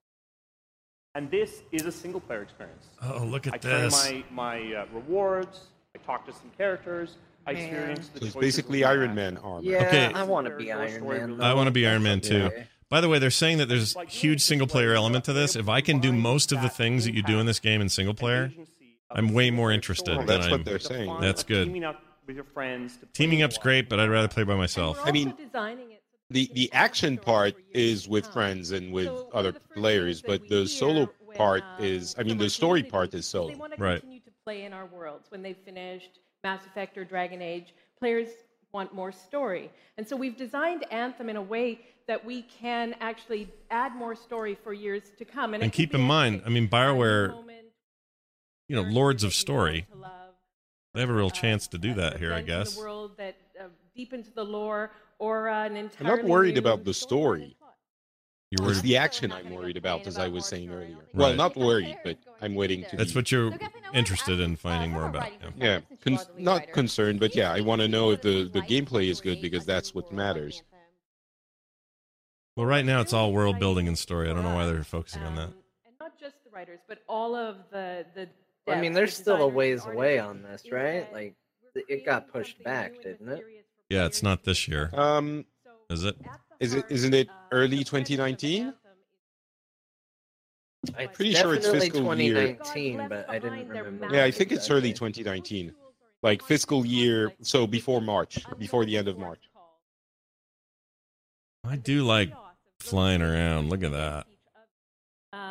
And 1.14 1.30
this 1.30 1.62
is 1.72 1.86
a 1.86 1.92
single 1.92 2.22
player 2.22 2.42
experience. 2.42 2.88
Oh, 3.02 3.26
look 3.26 3.46
at 3.46 3.62
this. 3.62 3.72
I 3.72 3.82
this. 3.82 4.26
my, 4.32 4.60
my 4.62 4.76
uh, 4.76 4.86
rewards, 4.94 5.68
I 5.94 6.00
talk 6.00 6.26
to 6.26 6.32
some 6.32 6.50
characters, 6.58 7.18
I 7.48 7.52
experienced 7.52 8.14
the 8.14 8.20
So 8.20 8.26
it's 8.26 8.34
choices 8.36 8.42
basically 8.48 8.80
with 8.82 8.90
Iron 8.90 9.10
that. 9.10 9.16
Man 9.16 9.38
armor. 9.38 9.62
Yeah, 9.64 9.88
Okay. 9.88 10.06
I 10.14 10.24
want 10.24 10.48
to 10.48 10.56
be 10.56 10.72
Iron 10.72 11.08
Man. 11.08 11.42
I 11.42 11.54
want 11.54 11.68
to 11.68 11.72
be. 11.72 11.88
Iron 11.88 12.04
Man 12.04 12.22
too. 12.22 12.50
Yeah. 12.56 12.64
By 12.90 13.00
the 13.02 13.08
way, 13.10 13.20
they're 13.20 13.30
saying 13.32 13.58
that 13.60 13.68
there's 13.70 13.96
a 13.96 14.06
huge 14.06 14.42
single 14.42 14.68
player 14.68 14.94
element 14.94 15.24
to 15.26 15.34
this. 15.34 15.56
If 15.56 15.70
I 15.70 15.80
can 15.82 16.00
do 16.00 16.12
most 16.12 16.52
of 16.52 16.62
the 16.62 16.70
things 16.70 17.06
that 17.06 17.14
you 17.14 17.24
do 17.24 17.40
in 17.40 17.46
this 17.46 17.60
game 17.60 17.80
in 17.82 17.88
single 17.90 18.14
player, 18.14 18.52
I'm 19.10 19.34
way 19.34 19.50
more 19.50 19.72
interested. 19.72 20.10
Well, 20.10 20.18
than 20.20 20.28
that's 20.28 20.46
what 20.46 20.52
I'm- 20.54 20.64
they're 20.64 20.80
saying. 20.80 21.18
That's 21.22 21.44
good. 21.44 21.66
Teaming 21.66 21.84
up 21.86 22.02
with 22.28 22.36
your 22.36 22.46
friends. 22.46 22.98
To 22.98 23.06
Teaming 23.08 23.42
up's 23.44 23.58
great, 23.58 23.88
but 23.90 24.00
I'd 24.00 24.10
rather 24.10 24.28
play 24.28 24.44
by 24.44 24.56
myself. 24.56 25.00
I 25.04 25.12
mean, 25.12 25.34
the 26.30 26.50
the 26.54 26.72
action 26.74 27.18
part 27.18 27.56
is 27.74 28.08
with 28.08 28.26
friends 28.28 28.72
and 28.72 28.92
with 28.94 29.10
other 29.34 29.54
players, 29.54 30.22
but 30.22 30.48
the 30.50 30.68
solo 30.68 31.04
uh, 31.04 31.36
part 31.36 31.64
is, 31.80 32.16
I 32.18 32.24
mean, 32.24 32.38
the 32.38 32.50
story 32.50 32.84
part 32.84 33.14
is 33.14 33.26
They 33.26 33.38
solo. 33.38 33.56
want 33.58 33.74
to 33.74 33.78
continue 33.78 34.20
to 34.20 34.32
play 34.46 34.64
in 34.64 34.74
our 34.74 34.86
worlds. 34.86 35.28
When 35.32 35.42
they've 35.42 35.58
finished 35.58 36.20
Mass 36.44 36.66
Effect 36.66 36.98
or 36.98 37.06
Dragon 37.06 37.42
Age, 37.42 37.74
players 38.00 38.30
want 38.72 38.94
more 38.94 39.12
story. 39.12 39.70
And 39.98 40.08
so 40.08 40.16
we've 40.16 40.38
designed 40.38 40.86
Anthem 40.92 41.30
in 41.30 41.36
a 41.36 41.42
way 41.42 41.82
that 42.08 42.24
we 42.26 42.42
can 42.44 42.96
actually 43.00 43.50
add 43.70 43.96
more 43.96 44.16
story 44.16 44.58
for 44.64 44.74
years 44.74 45.04
to 45.18 45.26
come. 45.26 45.54
And 45.54 45.64
it 45.64 45.72
keep 45.72 45.94
in 45.94 46.02
mind, 46.02 46.42
I 46.46 46.50
mean, 46.50 46.68
Bioware, 46.68 47.34
you 48.68 48.76
know, 48.76 48.82
Lords 48.82 49.24
of 49.24 49.34
Story, 49.34 49.86
they 50.94 51.02
have 51.02 51.10
a 51.10 51.14
real 51.14 51.30
chance 51.30 51.68
to 51.68 51.78
do 51.78 51.94
that 51.96 52.18
here, 52.18 52.34
I 52.34 52.42
guess. 52.42 52.76
the 52.76 52.82
world 52.82 53.12
that 53.18 53.36
uh, 53.60 53.66
deep 53.96 54.14
into 54.14 54.32
the 54.32 54.44
lore 54.44 54.92
or 55.20 55.48
uh, 55.48 55.66
an 55.66 55.90
I'm 56.00 56.08
not 56.08 56.24
worried 56.24 56.58
about 56.58 56.84
the 56.84 56.94
story. 56.94 57.56
You're 58.52 58.70
It's 58.72 58.82
the 58.82 58.98
action 58.98 59.32
I'm 59.32 59.50
worried 59.50 59.78
about, 59.78 60.06
as 60.06 60.18
I 60.18 60.28
was 60.28 60.46
saying 60.46 60.70
earlier. 60.72 60.98
Well, 61.14 61.30
Right. 61.30 61.38
not 61.38 61.56
worried, 61.56 61.98
but 62.04 62.18
I'm 62.42 62.54
waiting 62.54 62.84
to. 62.90 62.98
That's 62.98 63.14
be- 63.14 63.20
what 63.20 63.32
you're 63.32 63.58
interested 63.94 64.42
in 64.42 64.58
finding 64.58 64.92
more 64.92 65.06
about. 65.08 65.32
Yeah. 65.42 65.50
Yeah, 65.56 65.80
con- 66.04 66.26
not 66.38 66.70
concerned, 66.74 67.22
but 67.22 67.34
yeah, 67.34 67.54
I 67.54 67.62
want 67.62 67.82
to 67.82 67.88
know 67.88 68.12
if 68.12 68.22
the 68.22 68.50
the 68.52 68.60
gameplay 68.62 69.08
is 69.10 69.22
good 69.22 69.42
because 69.42 69.66
that's 69.66 69.96
what 69.96 70.12
matters. 70.12 70.64
Well, 72.58 72.66
right 72.66 72.84
now 72.84 73.00
it's 73.00 73.14
all 73.14 73.32
world 73.32 73.58
building 73.58 73.88
and 73.88 73.98
story. 73.98 74.30
I 74.30 74.34
don't 74.34 74.44
know 74.44 74.54
why 74.54 74.66
they're 74.66 74.84
focusing 74.84 75.24
on 75.24 75.36
that. 75.36 75.48
and 75.86 75.96
not 75.98 76.20
just 76.20 76.36
the 76.44 76.50
writers, 76.50 76.80
but 76.90 77.04
all 77.08 77.34
of 77.36 77.56
the 77.72 78.06
the. 78.16 78.28
I 78.68 78.80
mean, 78.82 78.92
devs, 78.92 78.96
there's 78.96 79.16
still 79.16 79.42
a 79.42 79.48
ways 79.48 79.86
away 79.86 80.20
on 80.20 80.44
this, 80.44 80.70
right? 80.70 81.12
Like, 81.14 81.36
it 81.74 82.06
got 82.06 82.28
pushed 82.28 82.62
back, 82.64 83.02
didn't 83.02 83.30
it? 83.30 83.46
Yeah, 83.90 84.06
it's 84.06 84.22
not 84.22 84.44
this 84.44 84.68
year. 84.68 84.90
Um, 84.94 85.46
Is 85.90 86.04
it? 86.04 86.18
Is 86.62 86.76
it 86.76 86.86
isn't 86.90 87.14
it 87.14 87.28
early 87.52 87.84
2019? 87.84 88.74
I'm 90.98 91.10
pretty 91.10 91.34
sure 91.34 91.54
it's 91.54 91.66
definitely 91.66 91.90
fiscal 91.90 92.20
year. 92.20 92.34
2019, 92.54 93.10
but 93.10 93.30
I 93.30 93.40
didn't 93.40 93.68
remember. 93.68 94.16
Yeah, 94.16 94.24
I 94.24 94.32
think 94.32 94.52
it's 94.52 94.70
early 94.70 94.94
2019, 94.94 95.74
like 96.24 96.42
fiscal 96.42 96.86
year. 96.86 97.34
So 97.42 97.68
before 97.68 98.02
March, 98.02 98.40
before 98.58 98.86
the 98.86 98.98
end 98.98 99.08
of 99.08 99.18
March. 99.18 99.42
I 101.64 101.76
do 101.76 102.04
like 102.04 102.32
flying 102.80 103.22
around. 103.22 103.70
Look 103.70 103.84
at 103.84 103.92
that. 103.92 104.26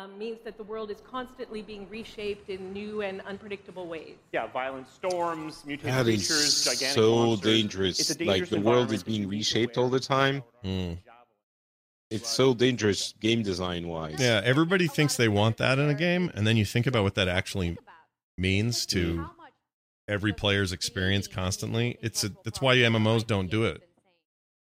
Um, 0.01 0.17
means 0.17 0.39
that 0.43 0.57
the 0.57 0.63
world 0.63 0.91
is 0.91 0.97
constantly 1.09 1.61
being 1.61 1.87
reshaped 1.89 2.49
in 2.49 2.73
new 2.73 3.01
and 3.01 3.21
unpredictable 3.21 3.87
ways. 3.87 4.15
Yeah, 4.31 4.47
violent 4.47 4.87
storms, 4.89 5.63
mutated 5.65 5.93
That 5.93 6.07
is 6.07 6.27
creatures, 6.27 6.65
gigantic 6.65 6.95
so 6.95 7.15
monsters. 7.15 7.99
It's 7.99 8.15
dangerous. 8.15 8.19
Like 8.19 8.49
the 8.49 8.61
world 8.61 8.91
is 8.91 9.03
being 9.03 9.27
reshaped 9.27 9.77
all 9.77 9.89
the 9.89 9.99
time. 9.99 10.43
It's 12.09 12.27
so 12.27 12.53
dangerous 12.53 13.13
game 13.21 13.41
design 13.41 13.87
wise. 13.87 14.17
Yeah, 14.19 14.41
everybody 14.43 14.87
thinks 14.87 15.15
they 15.15 15.29
want 15.29 15.57
that 15.57 15.79
in 15.79 15.89
a 15.89 15.93
game, 15.93 16.29
and 16.35 16.45
then 16.45 16.57
you 16.57 16.65
think 16.65 16.85
about 16.85 17.03
what 17.03 17.15
that 17.15 17.29
actually 17.29 17.77
means 18.37 18.85
to 18.87 19.27
every 20.09 20.33
player's 20.33 20.73
experience 20.73 21.27
constantly. 21.27 21.97
It's 22.01 22.25
a, 22.25 22.31
that's 22.43 22.59
why 22.59 22.75
MMOs 22.75 23.25
don't 23.25 23.49
do 23.49 23.63
it. 23.63 23.87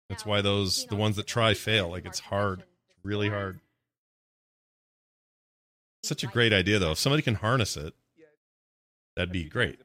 That's 0.08 0.24
why 0.24 0.42
those 0.42 0.86
the 0.86 0.96
ones 0.96 1.16
that 1.16 1.26
try 1.26 1.54
fail. 1.54 1.88
Like 1.88 2.06
it's 2.06 2.20
hard, 2.20 2.60
it's 2.60 3.04
really 3.04 3.30
hard. 3.30 3.58
Such 6.04 6.22
a 6.22 6.26
great 6.26 6.52
idea 6.52 6.78
though. 6.78 6.92
If 6.92 6.98
somebody 6.98 7.22
can 7.22 7.34
harness 7.34 7.78
it, 7.78 7.94
that'd 9.16 9.32
be 9.32 9.44
great. 9.44 9.80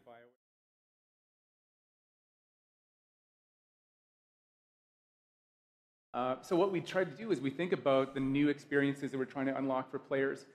Uh, 6.13 6.35
so 6.41 6.55
what 6.55 6.71
we 6.71 6.81
try 6.81 7.05
to 7.05 7.11
do 7.11 7.31
is 7.31 7.39
we 7.39 7.49
think 7.49 7.71
about 7.71 8.13
the 8.13 8.19
new 8.19 8.49
experiences 8.49 9.11
that 9.11 9.17
we're 9.17 9.23
trying 9.23 9.45
to 9.45 9.57
unlock 9.57 9.89
for 9.89 9.99
players. 9.99 10.45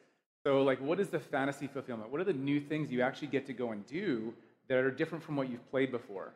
So 0.47 0.63
like, 0.63 0.79
what 0.81 1.01
is 1.01 1.09
the 1.09 1.19
fantasy 1.19 1.67
fulfillment? 1.67 2.11
What 2.11 2.21
are 2.21 2.25
the 2.25 2.35
new 2.35 2.61
things 2.61 2.91
you 2.91 3.01
actually 3.01 3.29
get 3.29 3.47
to 3.47 3.55
go 3.55 3.73
and 3.73 3.87
do 3.87 4.35
that 4.69 4.77
are 4.77 4.91
different 4.91 5.25
from 5.25 5.37
what 5.37 5.49
you've 5.49 5.67
played 5.71 5.91
before? 5.91 6.33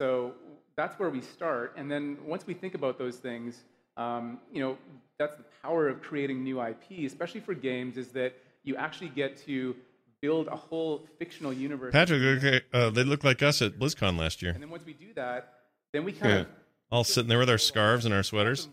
So 0.00 0.32
that's 0.76 0.98
where 0.98 1.10
we 1.10 1.20
start. 1.20 1.74
And 1.76 1.90
then 1.90 2.16
once 2.24 2.46
we 2.46 2.54
think 2.54 2.74
about 2.74 2.98
those 2.98 3.16
things, 3.16 3.64
um, 3.98 4.38
you 4.50 4.60
know, 4.62 4.78
that's 5.18 5.36
the 5.36 5.44
power 5.62 5.88
of 5.88 6.00
creating 6.00 6.42
new 6.42 6.62
IP, 6.62 7.04
especially 7.04 7.40
for 7.40 7.52
games, 7.52 7.98
is 7.98 8.08
that 8.12 8.34
you 8.64 8.76
actually 8.76 9.08
get 9.08 9.36
to 9.46 9.74
build 10.20 10.46
a 10.48 10.56
whole 10.56 11.04
fictional 11.18 11.52
universe. 11.52 11.92
Patrick, 11.92 12.22
okay, 12.22 12.60
uh, 12.72 12.90
they 12.90 13.02
look 13.04 13.24
like 13.24 13.42
us 13.42 13.60
at 13.60 13.78
BlizzCon 13.78 14.18
last 14.18 14.40
year. 14.42 14.52
And 14.52 14.62
then 14.62 14.70
once 14.70 14.84
we 14.86 14.92
do 14.92 15.12
that, 15.14 15.52
then 15.92 16.04
we 16.04 16.12
kind 16.12 16.32
Yeah. 16.32 16.40
of 16.40 16.46
All 16.90 17.04
sitting 17.04 17.28
there 17.28 17.38
with 17.38 17.50
our 17.50 17.58
scarves 17.58 18.04
and 18.04 18.14
our 18.14 18.22
sweaters. 18.22 18.68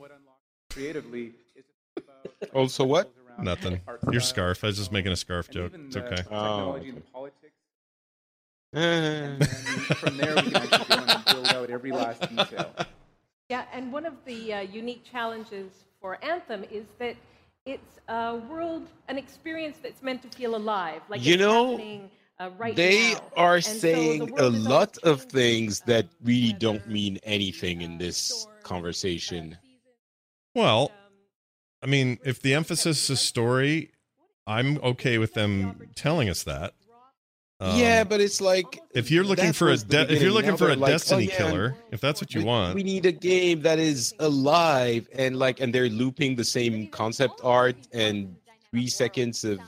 creatively 0.69 1.33
is 1.55 1.65
Also, 2.53 2.83
what? 2.93 3.11
Nothing. 3.39 3.79
Your 4.11 4.21
scarf. 4.21 4.63
I 4.63 4.67
was 4.67 4.77
just 4.77 4.91
making 4.91 5.11
a 5.13 5.15
scarf 5.15 5.49
joke. 5.49 5.71
even 5.73 5.85
It's 5.85 5.95
the 5.95 6.05
okay. 6.05 6.15
technology 6.17 6.89
and 6.89 7.13
politics. 7.13 7.53
Eh. 8.75 8.79
And 8.79 9.41
then 9.41 9.47
from 9.47 10.17
there, 10.17 10.35
we 10.35 10.41
can 10.51 10.55
actually 10.57 10.95
go 10.97 11.03
and 11.07 11.25
build 11.25 11.47
out 11.47 11.69
every 11.69 11.91
last 11.91 12.21
detail. 12.29 12.75
Yeah, 13.49 13.63
and 13.73 13.91
one 13.93 14.05
of 14.05 14.13
the 14.25 14.53
uh, 14.53 14.59
unique 14.61 15.03
challenges 15.09 15.71
for 16.01 16.23
Anthem 16.23 16.65
is 16.69 16.85
that 16.99 17.15
it's 17.65 17.99
a 18.07 18.35
world, 18.49 18.87
an 19.07 19.17
experience 19.17 19.77
that's 19.81 20.01
meant 20.01 20.21
to 20.23 20.29
feel 20.29 20.55
alive. 20.55 21.01
Like 21.09 21.23
You 21.23 21.33
it's 21.35 21.41
know, 21.41 21.71
happening, 21.71 22.11
uh, 22.39 22.49
right 22.57 22.75
they 22.75 23.13
now. 23.13 23.31
are 23.35 23.55
And 23.55 23.63
so 23.63 23.71
the 23.71 23.79
saying 23.79 24.19
world 24.27 24.39
a 24.39 24.49
lot 24.49 24.97
of 24.99 25.23
things 25.23 25.81
um, 25.81 25.85
that 25.87 26.07
really 26.23 26.53
don't 26.53 26.87
mean 26.87 27.19
anything 27.23 27.81
in 27.81 27.97
this 27.97 28.45
uh, 28.47 28.67
conversation. 28.67 29.57
Well, 30.55 30.91
um, 30.91 30.97
I 31.83 31.85
mean, 31.85 32.17
if 32.23 32.41
the 32.41 32.53
emphasis 32.53 33.09
is 33.09 33.19
story, 33.21 33.91
I'm 34.47 34.77
okay 34.79 35.17
with 35.17 35.33
them 35.33 35.89
telling 35.95 36.29
us 36.29 36.43
that. 36.43 36.73
Um, 37.61 37.77
yeah, 37.77 38.05
but 38.05 38.21
it's 38.21 38.39
like 38.39 38.81
if 38.93 39.11
you're 39.11 39.25
looking 39.25 39.51
for 39.51 39.69
a 39.69 39.75
de- 39.75 40.13
if 40.13 40.21
you're 40.21 40.31
looking 40.31 40.51
Now 40.51 40.57
for 40.57 40.65
a 40.65 40.67
they're 40.69 40.77
like, 40.77 40.91
Destiny 40.91 41.27
oh, 41.27 41.31
yeah, 41.31 41.37
killer, 41.37 41.75
if 41.91 41.99
that's 41.99 42.21
what 42.21 42.33
you 42.33 42.39
we, 42.41 42.45
want, 42.45 42.73
we 42.73 42.83
need 42.83 43.05
a 43.05 43.11
game 43.11 43.63
that 43.63 43.79
is 43.79 44.13
alive 44.19 45.09
and 45.11 45.37
like, 45.37 45.59
and 45.59 45.75
they're 45.75 45.89
looping 45.89 46.37
the 46.37 46.45
same 46.45 46.87
concept 46.87 47.41
art 47.43 47.75
and 47.91 48.33
three 48.71 48.87
seconds 48.87 49.43
of 49.43 49.59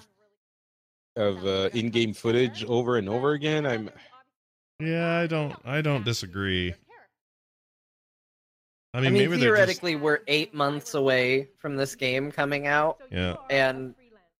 of 1.18 1.45
uh, 1.45 1.69
in-game 1.73 2.13
footage 2.13 2.63
over 2.63 2.95
and 2.95 3.09
over 3.09 3.31
again. 3.31 3.65
I'm 3.65 3.89
yeah, 4.80 5.18
I 5.18 5.27
don't 5.27 5.53
I 5.65 5.81
don't 5.81 6.05
disagree. 6.05 6.73
I 8.93 8.97
I 8.97 9.01
mean, 9.01 9.13
mean, 9.13 9.23
maybe 9.23 9.41
they're 9.41 9.55
just 9.55 9.81
theoretically, 9.81 9.95
we're 9.97 10.22
eight 10.27 10.53
months 10.53 10.93
away 10.93 11.49
from 11.57 11.76
this 11.76 11.95
game 11.95 12.31
coming 12.31 12.68
out, 12.68 13.01
yeah. 13.11 13.35
and 13.49 13.95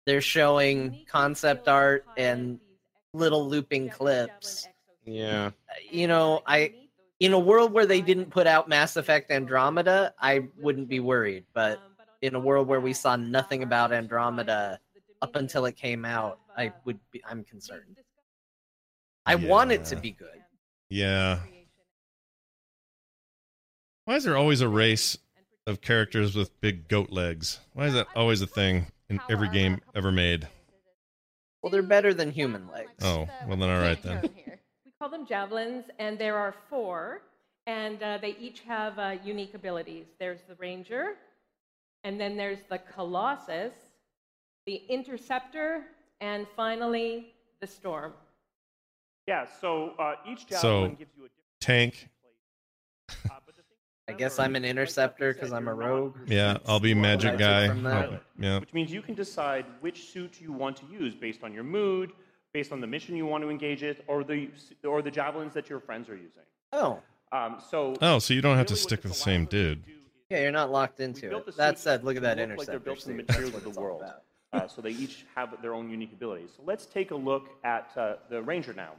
they're 0.06 0.22
showing 0.22 1.06
concept 1.10 1.68
art 1.68 2.06
and 2.18 2.60
little 3.14 3.48
looping 3.48 3.90
clips. 3.90 4.68
yeah. 5.06 5.48
Uh, 5.48 5.74
you 5.90 6.08
know, 6.08 6.42
I 6.46 6.74
in 7.20 7.34
a 7.34 7.40
world 7.40 7.72
where 7.72 7.86
they 7.86 8.02
didn't 8.02 8.30
put 8.30 8.48
out 8.48 8.68
Mass 8.68 8.96
Effect 8.96 9.32
Andromeda, 9.32 10.14
I 10.20 10.48
wouldn't 10.60 10.90
be 10.90 11.00
worried. 11.00 11.46
But 11.54 11.80
in 12.22 12.36
a 12.36 12.40
world 12.40 12.68
where 12.68 12.82
we 12.82 12.94
saw 12.94 13.16
nothing 13.16 13.64
about 13.64 13.92
Andromeda 13.92 14.80
up 15.22 15.36
until 15.36 15.66
it 15.66 15.76
came 15.76 16.06
out, 16.06 16.40
I 16.58 16.74
would 16.86 17.00
be. 17.12 17.22
I'm 17.30 17.44
concerned. 17.44 17.98
I 19.26 19.36
want 19.36 19.72
it 19.72 19.86
to 19.86 19.96
be 19.96 20.12
good. 20.12 20.42
Yeah. 20.90 21.40
Why 24.06 24.16
is 24.16 24.24
there 24.24 24.36
always 24.36 24.62
a 24.62 24.68
race 24.68 25.18
of 25.68 25.80
characters 25.80 26.36
with 26.36 26.60
big 26.60 26.88
goat 26.88 27.12
legs? 27.12 27.60
Why 27.74 27.86
is 27.86 27.94
that 27.94 28.08
always 28.16 28.42
a 28.42 28.48
thing 28.48 28.88
in 29.10 29.22
every 29.30 29.48
game 29.50 29.80
ever 29.94 30.12
made? 30.12 30.48
Well, 31.62 31.70
they're 31.70 31.84
better 31.84 32.14
than 32.14 32.32
human 32.32 32.68
legs. 32.68 32.90
Oh, 33.02 33.28
well 33.48 33.58
then, 33.58 33.70
all 33.70 33.82
right 33.82 34.02
then. 34.02 34.22
We 34.86 34.92
call 35.00 35.10
them 35.10 35.26
javelins, 35.26 35.86
and 35.98 36.20
there 36.20 36.38
are 36.38 36.54
four, 36.70 37.22
and 37.66 38.02
uh, 38.04 38.20
they 38.20 38.36
each 38.40 38.60
have 38.62 39.00
uh, 39.00 39.16
unique 39.24 39.56
abilities. 39.56 40.06
There's 40.20 40.42
the 40.48 40.54
ranger, 40.56 41.16
and 42.04 42.20
then 42.20 42.38
there's 42.38 42.60
the 42.70 42.78
colossus, 42.78 43.74
the 44.68 44.76
interceptor, 44.90 45.86
and 46.20 46.46
finally 46.56 47.34
the 47.62 47.68
storm. 47.68 48.14
Yeah, 49.28 49.46
so 49.60 49.94
uh, 49.98 50.16
each 50.30 50.42
So, 50.42 50.48
javelin 50.48 50.96
gives 50.96 51.12
you 51.18 51.26
a 51.26 51.30
different 51.30 51.62
tank. 51.62 52.10
I 54.12 54.14
guess 54.14 54.40
I'm 54.40 54.58
an 54.58 54.66
interceptor 54.66 55.34
because 55.34 55.54
I'm 55.54 55.70
a 55.70 55.74
rogue. 55.74 56.18
Yeah, 56.28 56.58
I'll 56.68 56.82
be 56.82 56.94
What 56.94 57.02
magic 57.02 57.38
guy. 57.38 57.70
Oh, 57.70 58.20
yeah. 58.38 58.60
which 58.60 58.74
means 58.74 58.92
you 58.92 59.02
can 59.02 59.16
decide 59.16 59.66
which 59.80 60.10
suit 60.12 60.42
you 60.42 60.52
want 60.52 60.76
to 60.78 60.86
use 60.88 61.16
based 61.16 61.44
on 61.44 61.54
your 61.54 61.64
mood, 61.64 62.12
based 62.54 62.74
on 62.74 62.82
the 62.82 62.88
mission 62.88 63.16
you 63.16 63.26
want 63.26 63.42
to 63.44 63.50
engage 63.50 63.82
with, 63.84 64.02
or 64.08 64.26
the 64.26 64.50
or 64.84 65.02
the 65.02 65.12
javelins 65.12 65.54
that 65.54 65.70
your 65.70 65.80
friends 65.80 66.10
are 66.10 66.16
using. 66.16 66.44
Oh. 66.74 67.00
Um, 67.32 67.62
so 67.70 67.96
Oh, 68.02 68.20
so 68.20 68.34
you 68.34 68.42
don't 68.42 68.58
have 68.58 68.66
to 68.68 68.76
stick 68.76 69.04
with 69.04 69.14
the 69.14 69.18
same 69.18 69.46
dude. 69.46 69.82
Yeah, 70.30 70.42
you're 70.42 70.52
not 70.52 70.72
locked 70.72 71.00
into 71.00 71.34
it. 71.34 71.56
That 71.56 71.80
said, 71.80 72.04
look 72.04 72.18
at 72.18 72.22
that 72.24 72.38
look 72.38 72.58
like 72.58 72.68
they're 72.68 72.76
interceptor. 72.76 72.80
built 72.80 73.02
from 73.04 73.18
the 73.18 73.24
materials 73.24 73.56
of 73.56 73.64
the 73.64 73.80
world. 73.82 74.04
Uh, 74.52 74.68
so 74.68 74.82
they 74.82 74.92
each 74.92 75.26
have 75.36 75.62
their 75.62 75.74
own 75.74 75.90
unique 75.90 76.12
abilities. 76.12 76.50
So 76.58 76.64
let's 76.66 76.86
take 76.86 77.12
a 77.12 77.16
look 77.16 77.48
at 77.64 77.90
uh, 77.96 78.16
the 78.30 78.42
Ranger 78.42 78.74
now. 78.74 78.92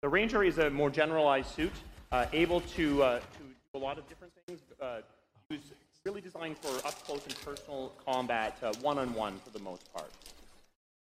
The 0.00 0.08
Ranger 0.08 0.42
is 0.42 0.56
a 0.56 0.70
more 0.70 0.88
generalized 0.88 1.54
suit, 1.54 1.72
uh, 2.12 2.24
able 2.32 2.62
to, 2.62 3.02
uh, 3.02 3.18
to 3.18 3.38
do 3.38 3.54
a 3.74 3.78
lot 3.78 3.98
of 3.98 4.08
different 4.08 4.32
things. 4.46 4.60
Uh, 4.80 5.00
who's 5.48 5.60
really 6.04 6.20
designed 6.20 6.56
for 6.58 6.86
up 6.86 7.04
close 7.04 7.24
and 7.26 7.34
personal 7.44 7.92
combat, 8.04 8.56
one 8.80 8.98
on 8.98 9.12
one 9.14 9.38
for 9.44 9.50
the 9.50 9.58
most 9.58 9.92
part. 9.92 10.10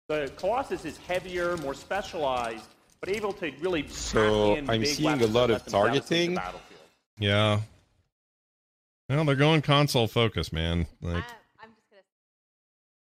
The 0.07 0.31
Colossus 0.37 0.85
is 0.85 0.97
heavier, 0.97 1.57
more 1.57 1.73
specialized, 1.73 2.65
but 3.01 3.09
able 3.09 3.33
to 3.33 3.51
really 3.59 3.83
pack 3.83 3.91
So 3.91 4.55
I'm 4.55 4.65
big 4.65 4.85
seeing 4.87 5.21
a 5.21 5.27
lot 5.27 5.49
of 5.49 5.61
let 5.61 5.65
them 5.65 5.83
devastate 5.93 6.29
the 6.29 6.35
targeting. 6.35 6.39
Yeah. 7.19 7.59
Well, 9.09 9.25
they're 9.25 9.35
going 9.35 9.61
console 9.61 10.07
focus, 10.07 10.51
man. 10.53 10.87
Like, 11.01 11.23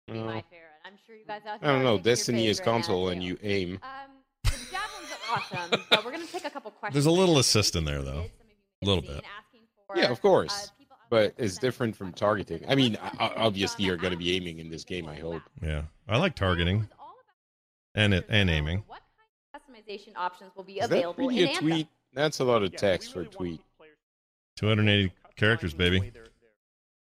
Be 0.08 0.20
Uh, 0.20 0.24
my 0.24 0.32
favorite. 0.42 0.46
I'm 0.86 0.94
sure 1.06 1.16
you 1.16 1.26
guys 1.28 1.42
out 1.48 1.60
I 1.62 1.68
don't 1.68 1.84
know. 1.84 2.00
Destiny 2.00 2.48
is 2.48 2.60
console 2.60 3.10
and 3.10 3.24
you 3.24 3.38
aim. 3.44 3.80
Um, 3.84 3.90
the 4.44 4.50
javelins 4.50 5.12
are 5.30 5.38
awesome, 5.38 5.84
but 5.92 6.04
we're 6.04 6.12
gonna 6.12 6.26
take 6.26 6.46
a 6.46 6.50
couple 6.50 6.72
questions. 6.72 6.94
there's 6.96 7.06
a 7.06 7.20
little 7.20 7.38
assist 7.38 7.76
in 7.76 7.86
there, 7.86 8.02
though. 8.02 8.26
A 8.82 8.86
little 8.86 9.04
bit. 9.04 9.24
Yeah, 9.96 10.12
of 10.12 10.22
course. 10.22 10.72
But 11.10 11.34
it's 11.38 11.58
different 11.58 11.96
from 11.96 12.14
targeting. 12.14 12.64
I 12.68 12.76
mean, 12.76 12.98
o- 13.02 13.10
o- 13.26 13.34
obviously 13.36 13.86
you're 13.86 13.98
going 13.98 14.12
to 14.12 14.18
be 14.18 14.36
aiming 14.36 14.60
in 14.60 14.70
this 14.70 14.84
game. 14.84 15.08
I 15.08 15.16
hope. 15.16 15.42
Yeah. 15.62 15.84
I 16.08 16.18
like 16.18 16.36
targeting 16.36 16.88
and 17.96 18.14
it, 18.14 18.26
and 18.30 18.50
aiming. 18.50 18.84
What 18.88 19.02
kind 19.18 19.26
of 19.56 19.88
Customization 19.88 20.16
options 20.16 20.52
will 20.56 20.64
be 20.64 20.74
Is 20.80 20.88
that 20.90 20.96
available 20.96 21.28
really 21.28 21.42
in 21.42 21.48
a 21.48 21.50
Anthem. 21.50 21.68
tweet? 21.70 21.88
That's 22.14 22.40
a 22.40 22.44
lot 22.44 22.62
of 22.64 22.76
text 22.76 23.12
for 23.14 23.22
a 23.22 23.26
tweet. 23.26 23.60
280 24.58 25.12
characters, 25.36 25.74
baby. 25.74 26.12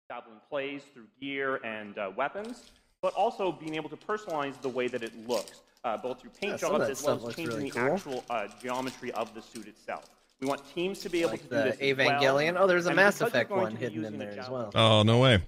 Javelin 0.10 0.38
plays 0.50 0.82
through 0.94 1.08
gear 1.20 1.58
and 1.64 1.98
uh, 1.98 2.12
weapons, 2.16 2.72
but 3.02 3.14
also 3.14 3.52
being 3.52 3.76
able 3.76 3.90
to 3.90 3.96
personalize 3.98 4.60
the 4.62 4.70
way 4.70 4.88
that 4.88 5.04
it 5.04 5.14
looks, 5.28 5.62
uh, 5.84 5.96
both 5.98 6.20
through 6.22 6.32
paint 6.32 6.54
Yeah, 6.54 6.70
jobs 6.70 6.90
as 6.90 7.04
well 7.04 7.28
as 7.28 7.36
changing 7.36 7.56
really 7.58 7.70
the 7.70 7.80
cool. 7.80 7.94
actual 7.94 8.24
uh, 8.30 8.48
geometry 8.62 9.12
of 9.14 9.34
the 9.36 9.42
suit 9.42 9.68
itself. 9.68 10.06
We 10.42 10.48
want 10.48 10.62
teams 10.74 11.00
to 11.00 11.10
be 11.10 11.22
able 11.22 11.32
Like 11.32 11.44
to 11.44 11.50
do 11.50 11.56
the 11.56 11.64
this 11.64 11.76
as 11.80 11.98
well. 11.98 12.10
Evangelion. 12.10 12.56
Oh, 12.60 12.66
there's 12.66 12.88
a 12.88 12.90
And 12.90 12.96
Mass 12.96 13.20
because 13.20 13.30
Effect 13.30 13.52
one 13.52 13.76
hidden 13.76 14.04
in 14.06 14.18
there 14.18 14.40
as 14.40 14.50
well. 14.50 14.72
Oh, 14.74 15.04
no 15.04 15.20
way. 15.20 15.44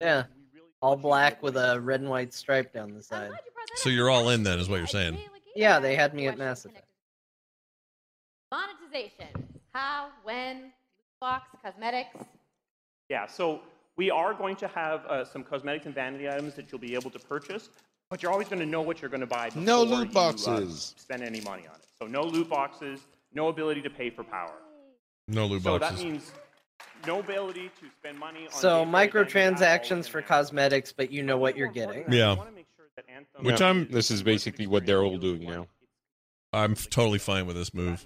Yeah. 0.00 0.24
All 0.82 0.94
black 0.96 1.42
with 1.42 1.56
a 1.56 1.80
red 1.80 2.00
and 2.00 2.10
white 2.10 2.34
stripe 2.34 2.72
down 2.72 2.92
the 2.92 3.02
side. 3.02 3.30
So 3.76 3.88
you're 3.88 4.10
all 4.10 4.28
in 4.28 4.42
then, 4.42 4.58
is 4.58 4.68
what 4.68 4.76
you're 4.76 4.86
saying. 4.86 5.18
Yeah, 5.54 5.78
they 5.80 5.96
had 5.96 6.12
me 6.12 6.26
at 6.28 6.36
Mass 6.36 6.66
Effect. 6.66 6.84
Monetization. 8.52 9.28
How, 9.72 10.08
when, 10.22 10.64
loot 10.64 10.72
box, 11.18 11.48
cosmetics. 11.62 12.16
Yeah, 13.08 13.26
so 13.26 13.60
we 13.96 14.10
are 14.10 14.34
going 14.34 14.56
to 14.56 14.68
have 14.68 15.06
uh, 15.06 15.24
some 15.24 15.44
cosmetics 15.44 15.86
and 15.86 15.94
vanity 15.94 16.28
items 16.28 16.54
that 16.54 16.70
you'll 16.70 16.80
be 16.80 16.94
able 16.94 17.10
to 17.10 17.18
purchase, 17.18 17.70
but 18.10 18.22
you're 18.22 18.32
always 18.32 18.48
going 18.48 18.60
to 18.60 18.66
know 18.66 18.82
what 18.82 19.00
you're 19.00 19.10
going 19.10 19.20
to 19.20 19.26
buy. 19.26 19.50
No 19.54 19.82
before 19.84 19.98
loot 20.00 20.12
you, 20.12 20.20
uh, 20.20 20.32
boxes. 20.32 20.94
spend 20.98 21.22
any 21.22 21.40
money 21.40 21.62
on 21.66 21.76
it. 21.76 21.86
So 21.98 22.06
no 22.06 22.22
loot 22.22 22.50
boxes, 22.50 23.00
no 23.36 23.48
ability 23.48 23.82
to 23.82 23.90
pay 23.90 24.10
for 24.10 24.24
power. 24.24 24.54
No 25.28 25.46
loot 25.46 25.62
so 25.62 25.78
that 25.78 25.94
means 25.96 26.32
no 27.06 27.20
ability 27.20 27.70
to 27.80 27.86
spend 28.00 28.18
money 28.18 28.46
on. 28.46 28.50
So 28.52 28.84
microtransactions 28.84 30.08
for 30.08 30.22
cosmetics, 30.22 30.92
but 30.92 31.12
you 31.12 31.22
know 31.22 31.36
what 31.36 31.56
you're 31.56 31.70
getting. 31.70 32.10
Yeah. 32.10 32.36
Which 33.40 33.60
I'm 33.60 33.88
This 33.90 34.10
is 34.10 34.22
basically 34.22 34.66
what 34.66 34.86
they're 34.86 35.02
all 35.02 35.18
doing 35.18 35.44
now. 35.44 35.66
I'm 36.52 36.72
f- 36.72 36.88
totally 36.88 37.18
fine 37.18 37.46
with 37.46 37.56
this 37.56 37.74
move. 37.74 38.04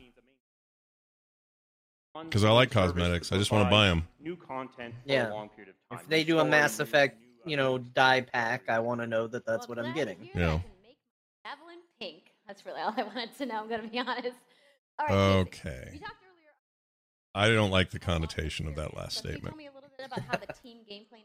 Because 2.24 2.42
I 2.44 2.50
like 2.50 2.70
cosmetics. 2.72 3.30
I 3.30 3.36
just 3.38 3.52
want 3.52 3.66
to 3.66 3.70
buy 3.70 3.86
them. 3.86 4.08
New 4.20 4.36
content 4.36 4.94
for 5.06 5.12
Yeah. 5.12 5.30
a 5.30 5.32
long 5.32 5.48
period 5.50 5.70
of 5.74 5.96
time. 5.96 6.00
If 6.04 6.08
they 6.10 6.24
do 6.24 6.40
a 6.40 6.44
Mass 6.44 6.80
Effect, 6.80 7.22
uh, 7.22 7.48
you 7.48 7.56
know, 7.56 7.78
die 7.78 8.22
pack, 8.22 8.68
I 8.68 8.80
want 8.80 9.00
to 9.00 9.06
know 9.06 9.28
that 9.28 9.46
that's 9.46 9.68
what 9.68 9.78
I'm 9.78 9.94
getting. 9.94 10.28
Yeah. 10.34 10.58
Javelin 11.46 11.78
pink. 12.00 12.24
That's 12.48 12.66
really 12.66 12.80
all 12.80 12.92
I 12.96 13.02
wanted 13.14 13.36
to 13.38 13.46
know. 13.46 13.60
I'm 13.62 13.68
gonna 13.68 13.86
be 13.88 13.98
honest. 14.00 14.36
All 15.00 15.06
right. 15.06 15.50
Casey, 15.50 15.68
Okay. 15.68 15.88
Earlier. 15.88 16.02
I 17.34 17.48
don't 17.48 17.70
like 17.70 17.90
the 17.90 17.98
connotation 17.98 18.66
of 18.66 18.74
that 18.76 18.96
last 18.96 19.16
So 19.18 19.22
can 19.22 19.30
you 19.30 19.36
statement. 19.36 19.52
tell 19.54 19.58
me 19.58 19.66
a 19.66 19.72
little 19.72 19.90
bit 19.96 20.06
about 20.06 20.20
how 20.22 20.36
the 20.36 20.52
team 20.52 20.78
gameplay? 20.90 21.12
and- 21.12 21.24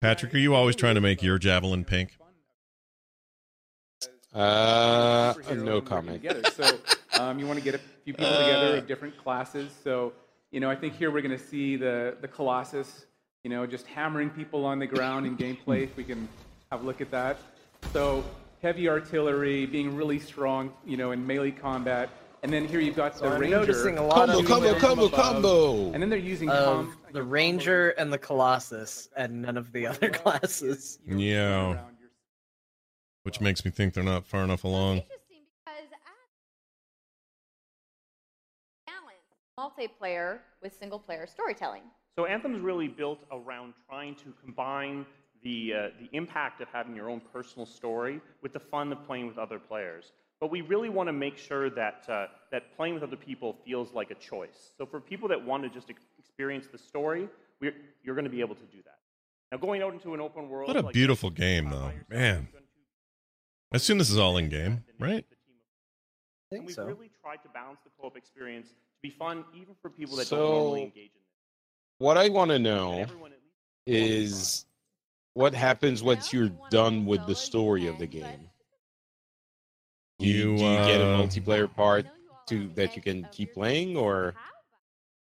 Patrick, 0.00 0.34
are 0.34 0.38
you 0.38 0.54
always 0.54 0.76
trying 0.76 0.94
to 0.94 1.00
make 1.00 1.22
your 1.22 1.38
javelin 1.38 1.84
pink? 1.84 2.16
Uh, 4.32 5.34
no 5.54 5.80
comment. 5.80 6.24
So 6.54 6.78
um, 7.18 7.38
you 7.38 7.46
want 7.46 7.58
to 7.58 7.64
get 7.64 7.74
a 7.74 7.80
few 8.04 8.12
people 8.12 8.26
together 8.30 8.76
of 8.76 8.86
different 8.86 9.16
classes. 9.16 9.72
So 9.82 10.12
you 10.50 10.60
know, 10.60 10.70
I 10.70 10.76
think 10.76 10.94
here 10.94 11.10
we're 11.10 11.22
going 11.22 11.36
to 11.36 11.42
see 11.44 11.76
the 11.76 12.16
the 12.20 12.28
Colossus. 12.28 13.06
You 13.44 13.50
know, 13.50 13.66
just 13.66 13.86
hammering 13.86 14.30
people 14.30 14.64
on 14.66 14.78
the 14.78 14.86
ground 14.86 15.26
in 15.26 15.36
gameplay. 15.36 15.84
If 15.84 15.96
we 15.96 16.04
can 16.04 16.28
have 16.70 16.82
a 16.82 16.84
look 16.86 17.00
at 17.00 17.10
that. 17.10 17.38
So 17.92 18.22
heavy 18.60 18.88
artillery, 18.88 19.64
being 19.66 19.96
really 19.96 20.18
strong. 20.18 20.72
You 20.86 20.96
know, 20.98 21.12
in 21.12 21.26
melee 21.26 21.50
combat. 21.50 22.10
And 22.42 22.52
then 22.52 22.68
here 22.68 22.80
you've 22.80 22.94
got 22.96 23.16
So 23.16 23.28
the 23.28 23.34
I'm 23.34 23.40
ranger. 23.40 23.56
noticing 23.58 23.98
a 23.98 24.02
lot 24.06 24.26
Combo, 24.28 24.38
of 24.38 24.46
combo, 24.46 24.60
movement 24.72 24.80
combo, 24.80 25.08
combo. 25.08 25.92
And 25.92 26.02
then 26.02 26.08
they're 26.08 26.18
using 26.18 26.48
of 26.48 26.86
com- 26.86 26.96
the 27.12 27.22
Ranger 27.22 27.90
and 27.90 28.12
the 28.12 28.18
Colossus, 28.18 29.08
and 29.16 29.42
none 29.42 29.56
of 29.56 29.72
the 29.72 29.86
other 29.86 30.08
classes. 30.22 30.98
Yeah. 31.06 31.78
Which 33.24 33.40
makes 33.40 33.64
me 33.64 33.70
think 33.72 33.94
they're 33.94 34.04
not 34.04 34.24
far 34.24 34.44
enough 34.44 34.64
along. 34.64 34.98
Interesting 34.98 35.42
because 35.66 35.88
balance 38.86 39.18
multiplayer 39.58 40.38
with 40.62 40.72
single 40.78 40.98
player 40.98 41.26
storytelling. 41.26 41.82
So 42.16 42.26
Anthem's 42.26 42.60
really 42.60 42.88
built 42.88 43.24
around 43.32 43.74
trying 43.88 44.14
to 44.16 44.32
combine 44.44 45.04
the 45.42 45.72
uh, 45.74 45.88
the 46.00 46.08
impact 46.16 46.60
of 46.60 46.68
having 46.72 46.94
your 46.94 47.10
own 47.10 47.20
personal 47.32 47.66
story 47.66 48.20
with 48.42 48.52
the 48.52 48.60
fun 48.60 48.92
of 48.92 49.04
playing 49.06 49.26
with 49.26 49.38
other 49.38 49.58
players. 49.58 50.12
But 50.40 50.50
we 50.50 50.60
really 50.60 50.88
want 50.88 51.08
to 51.08 51.12
make 51.12 51.36
sure 51.36 51.68
that 51.70 52.04
uh, 52.08 52.26
that 52.52 52.76
playing 52.76 52.94
with 52.94 53.02
other 53.02 53.16
people 53.16 53.56
feels 53.64 53.92
like 53.92 54.10
a 54.10 54.14
choice. 54.14 54.72
So 54.76 54.86
for 54.86 55.00
people 55.00 55.28
that 55.28 55.44
want 55.44 55.64
to 55.64 55.68
just 55.68 55.90
experience 56.18 56.68
the 56.70 56.78
story, 56.78 57.28
we're, 57.60 57.74
you're 58.04 58.14
going 58.14 58.24
to 58.24 58.30
be 58.30 58.40
able 58.40 58.54
to 58.54 58.66
do 58.66 58.78
that. 58.84 58.98
Now 59.50 59.58
going 59.58 59.82
out 59.82 59.94
into 59.94 60.14
an 60.14 60.20
open 60.20 60.48
world. 60.48 60.68
What 60.68 60.76
a 60.76 60.82
like 60.82 60.92
beautiful 60.92 61.30
game, 61.30 61.70
though. 61.70 61.92
Man. 62.08 62.48
I 63.72 63.76
assume 63.76 63.98
this 63.98 64.10
is 64.10 64.18
all 64.18 64.38
in 64.38 64.48
game, 64.48 64.84
right? 64.98 65.26
and 66.52 66.64
we've 66.64 66.74
so. 66.74 66.84
really 66.86 67.10
tried 67.22 67.42
to 67.42 67.48
balance 67.50 67.80
the 67.84 67.90
co-op 68.00 68.16
experience 68.16 68.68
to 68.68 68.74
be 69.02 69.10
fun, 69.10 69.44
even 69.54 69.74
for 69.82 69.90
people 69.90 70.16
that 70.16 70.26
So- 70.26 70.36
don't 70.36 70.48
normally 70.48 70.82
engage 70.84 71.10
in 71.14 71.20
this. 71.20 71.28
What 71.98 72.16
I 72.16 72.28
want 72.28 72.50
to 72.50 72.58
know 72.58 73.06
is 73.86 74.64
what 75.34 75.52
happens 75.52 76.02
once 76.02 76.32
you're 76.32 76.50
done 76.70 77.04
with 77.06 77.26
the 77.26 77.34
story 77.34 77.86
of 77.88 77.98
the 77.98 78.06
game. 78.06 78.48
Do 80.18 80.26
you, 80.26 80.52
You, 80.52 80.56
do 80.58 80.64
you 80.64 80.76
get 80.78 81.00
a 81.00 81.14
uh, 81.14 81.22
multiplayer 81.22 81.72
part 81.72 82.06
to 82.48 82.68
that 82.74 82.96
you 82.96 83.02
can 83.02 83.28
keep 83.30 83.54
playing, 83.54 83.96
or 83.96 84.34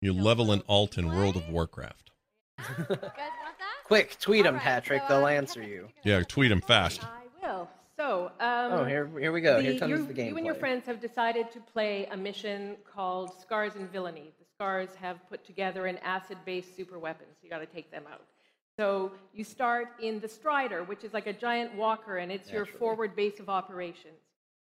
You 0.02 0.14
level 0.14 0.52
an 0.52 0.62
alt 0.70 0.98
in 0.98 1.08
World 1.10 1.36
of 1.36 1.50
Warcraft. 1.50 2.12
Quick, 3.86 4.18
tweet 4.20 4.44
them, 4.44 4.60
Patrick. 4.60 5.02
They'll 5.10 5.28
answer 5.28 5.62
you. 5.62 5.90
Yeah, 6.04 6.22
tweet 6.24 6.50
them 6.50 6.62
fast. 6.62 7.04
I 7.04 7.24
will. 7.46 7.70
So, 7.98 8.32
um, 8.40 8.72
Oh, 8.74 8.84
here- 8.86 9.10
here 9.20 9.32
we 9.32 9.42
go. 9.42 9.60
Here 9.60 9.78
comes 9.80 9.90
you, 9.90 10.06
the 10.06 10.14
game. 10.14 10.30
You 10.30 10.38
and 10.38 10.46
your 10.46 10.56
friends 10.56 10.86
have 10.86 11.02
decided 11.02 11.52
to 11.52 11.60
play 11.60 12.06
a 12.12 12.16
mission 12.18 12.78
called 12.94 13.34
Scars 13.42 13.76
and 13.76 13.90
Villainy. 13.92 14.32
The 14.40 14.46
Scars 14.56 14.94
have 14.96 15.18
put 15.30 15.44
together 15.46 15.88
an 15.88 15.98
acid-based 15.98 16.76
super 16.78 17.00
weapon, 17.00 17.26
so 17.32 17.38
you 17.44 17.50
got 17.50 17.60
to 17.60 17.66
take 17.66 17.92
them 17.92 18.04
out. 18.12 18.22
So 18.80 19.12
you 19.34 19.44
start 19.44 19.88
in 20.02 20.20
the 20.20 20.28
Strider, 20.28 20.84
which 20.84 21.04
is 21.04 21.14
like 21.14 21.28
a 21.28 21.34
giant 21.34 21.74
walker, 21.76 22.18
and 22.18 22.32
it's 22.32 22.52
your 22.52 22.66
forward 22.66 23.16
base 23.16 23.40
of 23.40 23.50
operations. 23.50 24.20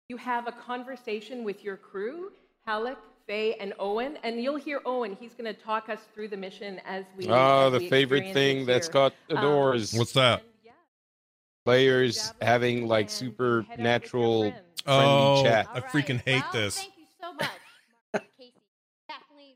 You 0.09 0.17
have 0.19 0.47
a 0.47 0.53
conversation 0.53 1.45
with 1.45 1.65
your 1.65 1.77
crew, 1.79 2.31
Haluk, 2.69 2.97
Faye, 3.27 3.55
and 3.55 3.73
Owen, 3.79 4.19
and 4.23 4.39
you'll 4.43 4.57
hear 4.57 4.81
Owen. 4.85 5.17
He's 5.19 5.33
going 5.33 5.47
to 5.53 5.59
talk 5.59 5.89
us 5.89 6.01
through 6.15 6.29
the 6.29 6.37
mission 6.37 6.79
as 6.85 7.05
we. 7.17 7.27
oh, 7.29 7.67
as 7.69 7.73
the 7.73 7.79
we 7.79 7.89
favorite 7.89 8.19
experience 8.27 8.35
thing 8.35 8.59
it 8.63 8.67
that 8.67 8.73
here. 8.75 8.83
Scott 8.83 9.15
Um, 9.31 9.39
adores? 9.39 9.95
What's 9.95 10.13
that? 10.13 10.43
Players 11.65 12.35
having 12.43 12.87
like 12.87 13.09
supernatural 13.09 14.53
friendly 14.53 14.61
Oh, 14.87 15.43
chat. 15.43 15.67
I 15.73 15.81
freaking 15.81 16.21
hate 16.23 16.45
this. 16.53 16.77
Thank 16.77 16.93
you 16.99 17.07
so 17.19 17.33
much, 17.33 18.23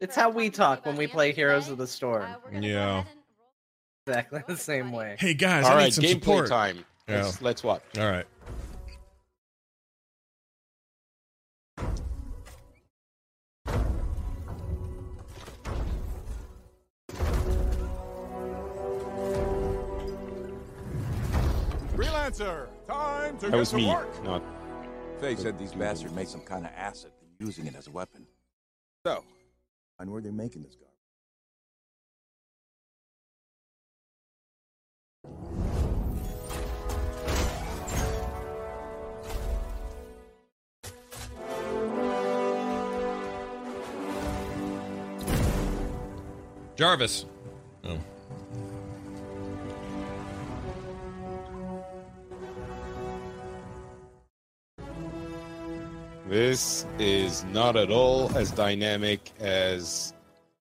It's 0.01 0.17
how 0.17 0.31
we 0.31 0.49
talk 0.49 0.87
when 0.87 0.97
we 0.97 1.07
play 1.07 1.33
Heroes 1.33 1.69
of 1.69 1.77
the 1.77 1.87
Storm. 1.87 2.27
Yeah. 2.59 3.05
Exactly 4.07 4.43
the 4.49 4.57
same 4.57 4.91
way. 4.93 5.17
Hey 5.19 5.35
guys, 5.35 5.67
All 5.67 5.73
I 5.73 5.75
right, 5.75 5.85
need 5.85 5.93
some 5.95 6.05
gameplay 6.05 6.13
support. 6.23 6.49
time. 6.49 6.85
Yeah. 7.07 7.25
Let's, 7.25 7.43
let's 7.43 7.63
watch. 7.63 7.83
All 7.99 8.11
right. 8.11 8.25
Freelancer, 22.39 22.69
time 22.87 23.37
to 23.39 23.47
That 23.47 23.51
get 23.53 23.59
was 23.59 23.71
to 23.71 23.77
me, 23.77 23.87
work. 23.89 24.25
not. 24.25 24.43
Faye 25.21 25.35
said 25.35 25.59
these 25.59 25.73
bastards 25.73 26.15
made 26.15 26.29
some 26.29 26.41
kind 26.43 26.65
of 26.65 26.73
acid 26.77 27.11
and 27.21 27.31
using 27.47 27.67
it 27.67 27.75
as 27.75 27.89
a 27.89 27.91
weapon. 27.91 28.27
So, 29.05 29.25
find 29.97 30.11
where 30.11 30.23
they're 30.23 30.31
making 30.33 30.63
this 30.63 30.77
garbage. 30.77 30.95
Jarvis. 46.77 47.25
This 56.29 56.85
is 56.99 57.45
not 57.47 57.77
at 57.77 57.91
all 57.91 58.31
as 58.37 58.51
dynamic 58.51 59.33
as 59.41 60.13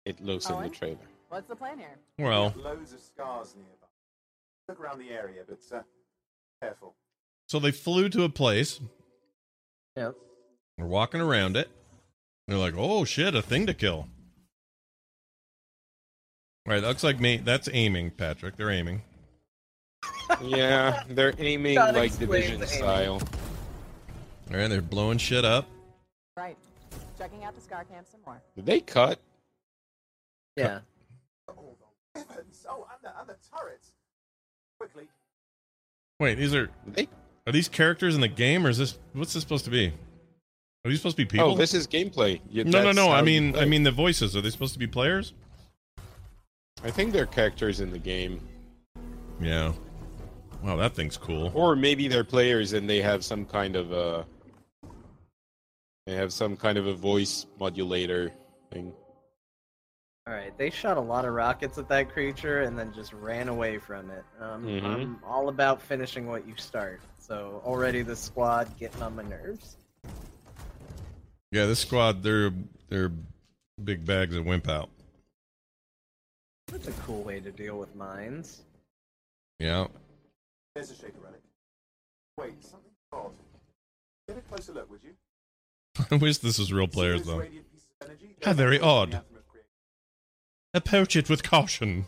it 0.06 0.22
looks 0.24 0.50
in 0.50 0.62
the 0.62 0.70
trailer. 0.70 0.98
What's 1.28 1.50
the 1.50 1.56
plan 1.56 1.78
here? 1.80 1.98
Well, 2.18 2.54
Loads 2.58 2.94
of 2.94 3.00
scars 3.02 3.56
nearby. 3.56 3.88
Look 4.70 4.80
around 4.80 5.00
the 5.00 5.10
area, 5.10 5.42
but 5.48 5.60
uh, 5.78 5.82
careful. 6.62 6.96
so 7.48 7.60
they 7.60 7.72
flew 7.72 8.08
to 8.10 8.24
a 8.24 8.30
place. 8.30 8.80
Yep. 9.98 10.16
They're 10.78 10.88
walking 10.88 11.20
around 11.22 11.58
it. 11.58 11.70
They're 12.48 12.58
like, 12.58 12.76
"Oh 12.78 13.04
shit, 13.04 13.36
a 13.36 13.42
thing 13.42 13.68
to 13.68 13.74
kill." 13.74 14.08
All 16.68 16.74
right, 16.74 16.80
that 16.82 16.88
looks 16.88 17.04
like 17.04 17.20
me. 17.20 17.38
That's 17.38 17.68
aiming, 17.72 18.12
Patrick. 18.12 18.56
They're 18.56 18.70
aiming. 18.72 19.02
Yeah, 20.42 21.04
they're 21.10 21.34
aiming 21.38 21.76
Gotta 21.76 21.98
like 21.98 22.18
division 22.18 22.60
the 22.60 22.68
aiming. 22.68 22.78
style. 22.78 23.22
All 24.52 24.58
right, 24.58 24.68
they're 24.68 24.82
blowing 24.82 25.18
shit 25.18 25.46
up. 25.46 25.68
Right. 26.36 26.58
Checking 27.18 27.44
out 27.44 27.54
the 27.54 27.62
Scar 27.62 27.84
Camp 27.84 28.08
some 28.10 28.22
more. 28.26 28.42
Did 28.56 28.66
they 28.66 28.80
cut? 28.80 29.20
Yeah. 30.56 30.80
Heavens! 32.16 32.66
Oh, 32.68 32.88
and 32.92 33.04
the, 33.04 33.20
and 33.20 33.30
the 33.30 33.36
turrets. 33.56 33.92
Quickly. 34.80 35.08
Wait, 36.20 36.36
these 36.36 36.56
are 36.56 36.70
are 37.48 37.52
these 37.52 37.70
characters 37.70 38.16
in 38.16 38.22
the 38.22 38.28
game, 38.28 38.66
or 38.66 38.70
is 38.70 38.78
this 38.78 38.98
what's 39.14 39.34
this 39.34 39.44
supposed 39.44 39.66
to 39.66 39.72
be? 39.72 39.88
Are 40.86 40.90
these 40.90 41.00
supposed 41.00 41.18
to 41.18 41.24
be 41.24 41.26
people? 41.26 41.52
Oh, 41.52 41.56
this 41.56 41.74
is 41.74 41.88
gameplay. 41.88 42.42
Yeah, 42.50 42.64
no, 42.64 42.84
no, 42.84 42.92
no. 42.92 43.12
I 43.12 43.22
mean, 43.22 43.56
I 43.56 43.66
mean 43.66 43.84
the 43.84 43.92
voices. 43.92 44.36
Are 44.36 44.42
they 44.42 44.50
supposed 44.50 44.74
to 44.74 44.80
be 44.80 44.88
players? 44.88 45.34
I 46.84 46.92
think 46.92 47.12
they're 47.12 47.26
characters 47.26 47.82
in 47.82 47.92
the 47.92 48.00
game. 48.00 48.42
Yeah. 49.42 49.74
Wow, 50.64 50.76
that 50.78 50.94
thing's 50.94 51.18
cool. 51.18 51.52
Or 51.54 51.76
maybe 51.76 52.08
they're 52.08 52.24
players 52.24 52.74
and 52.74 52.90
they 52.90 53.02
have 53.02 53.24
some 53.24 53.46
kind 53.46 53.76
of 53.76 53.92
a 53.92 54.26
they 56.10 56.16
have 56.16 56.34
some 56.34 56.58
kind 56.58 56.80
of 56.80 56.88
a 56.88 56.94
voice 56.94 57.46
modulator 57.60 58.32
thing. 58.72 58.92
All 60.26 60.34
right, 60.34 60.58
they 60.58 60.72
shot 60.72 60.98
a 60.98 61.02
lot 61.02 61.24
of 61.24 61.36
rockets 61.36 61.78
at 61.78 61.88
that 61.90 62.10
creature 62.10 62.64
and 62.64 62.78
then 62.78 62.92
just 62.94 63.14
ran 63.14 63.48
away 63.48 63.78
from 63.78 64.10
it. 64.10 64.24
Um, 64.40 64.66
Mhm. 64.66 64.84
I'm 64.84 65.24
all 65.24 65.50
about 65.50 65.84
finishing 65.84 66.26
what 66.26 66.48
you 66.48 66.56
start. 66.58 67.00
So 67.20 67.62
already 67.64 68.02
the 68.02 68.16
squad 68.16 68.76
getting 68.80 69.04
on 69.04 69.16
my 69.18 69.24
nerves. 69.24 69.78
Yeah, 71.52 71.68
this 71.68 71.80
squad, 71.80 72.24
they're 72.24 72.52
they're 72.90 73.12
big 73.84 74.04
bags 74.04 74.36
of 74.36 74.48
wimp 74.48 74.68
out. 74.68 74.90
That's 76.68 76.88
a 76.88 76.92
cool 77.04 77.22
way 77.22 77.40
to 77.40 77.52
deal 77.52 77.78
with 77.78 77.94
mines. 77.94 78.64
Yeah. 79.60 79.88
There's 80.74 80.90
a 80.90 80.96
Shaper 80.96 81.20
relic. 81.20 81.42
Wait, 82.38 82.64
something 82.64 82.92
odd. 83.12 83.36
Get 84.28 84.38
a 84.38 84.42
closer 84.42 84.72
look, 84.74 84.90
would 84.90 85.04
you? 85.04 85.16
I 86.12 86.16
wish 86.16 86.38
this 86.40 86.60
was 86.60 86.72
real 86.72 86.88
players 86.88 87.24
though. 87.24 87.40
radiant 87.40 87.72
pieces 87.72 87.88
of 88.02 88.08
energy? 88.08 88.36
How 88.44 88.54
very 88.54 88.80
odd. 88.80 89.12
the 89.12 89.16
Anthem 89.18 89.36
have 89.36 89.48
created. 89.48 89.68
Approach 90.74 91.16
it 91.16 91.30
with 91.30 91.44
caution. 91.44 92.06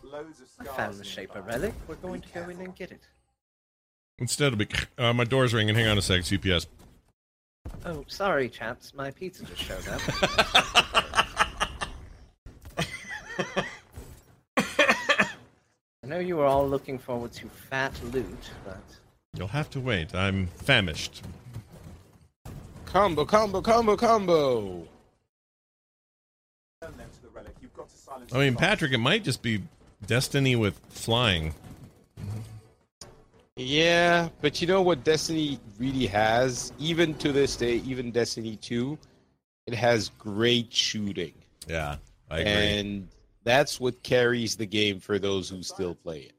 I 0.60 0.64
found 0.64 0.96
the. 0.96 1.04
Shaper 1.04 1.42
relic. 1.42 1.74
We're 1.88 1.96
going 1.96 2.22
to 2.22 2.30
go 2.30 2.50
in 2.50 2.60
and 2.62 2.76
get 2.76 2.92
it. 2.92 3.02
Instead, 4.20 4.54
it'll 4.54 4.60
be 4.60 4.68
uh, 4.98 5.14
my 5.14 5.24
door's 5.24 5.54
ringing. 5.54 5.76
Hang 5.76 5.88
on 5.88 5.98
a 5.98 6.02
sec. 6.02 6.22
CPS. 6.22 6.68
Oh, 7.86 8.04
sorry, 8.08 8.50
chaps. 8.50 8.94
My 8.94 9.12
pizza 9.12 9.44
just 9.46 9.62
showed 9.62 9.88
up. 9.88 10.02
I 16.04 16.08
know 16.08 16.20
you 16.20 16.38
were 16.38 16.46
all 16.46 16.68
looking 16.68 17.00
forward 17.00 17.32
to 17.34 17.48
fat 17.48 17.94
loot, 18.12 18.50
but 18.66 18.78
You'll 19.34 19.48
have 19.48 19.70
to 19.72 19.80
wait. 19.80 20.14
I'm 20.14 20.48
famished. 20.48 21.24
Combo, 22.92 23.24
combo, 23.24 23.62
combo, 23.62 23.96
combo. 23.96 24.88
Turn 26.82 26.98
them 26.98 27.10
to 27.14 27.22
the 27.22 27.30
relic. 27.30 27.56
You've 27.62 27.74
got 27.74 27.88
to 27.88 27.98
silence 27.98 28.34
I 28.34 28.40
mean. 28.40 28.56
Patrick, 28.56 28.92
it 28.92 28.98
might 28.98 29.24
just 29.24 29.42
be 29.42 29.62
Destiny 30.06 30.58
with 30.58 30.78
flying. 30.90 31.54
Yeah, 33.56 34.28
but 34.42 34.60
you 34.60 34.68
know 34.68 34.82
what 34.82 35.06
Destiny 35.06 35.58
really 35.80 36.06
has? 36.08 36.74
Even 36.80 37.14
to 37.16 37.32
this 37.32 37.56
day, 37.56 37.76
even 37.86 38.12
Destiny 38.12 38.58
2, 38.58 38.98
it 39.68 39.74
has 39.74 40.10
great 40.18 40.74
shooting. 40.74 41.34
Yeah, 41.68 41.96
I 42.30 42.40
agree. 42.40 42.52
And 42.52 43.08
that's 43.46 43.80
what 43.80 44.04
carries 44.04 44.58
the 44.58 44.66
game 44.66 45.00
for 45.00 45.18
those 45.18 45.48
who 45.48 45.64
still 45.64 45.96
play 45.96 46.22
it. 46.22 46.34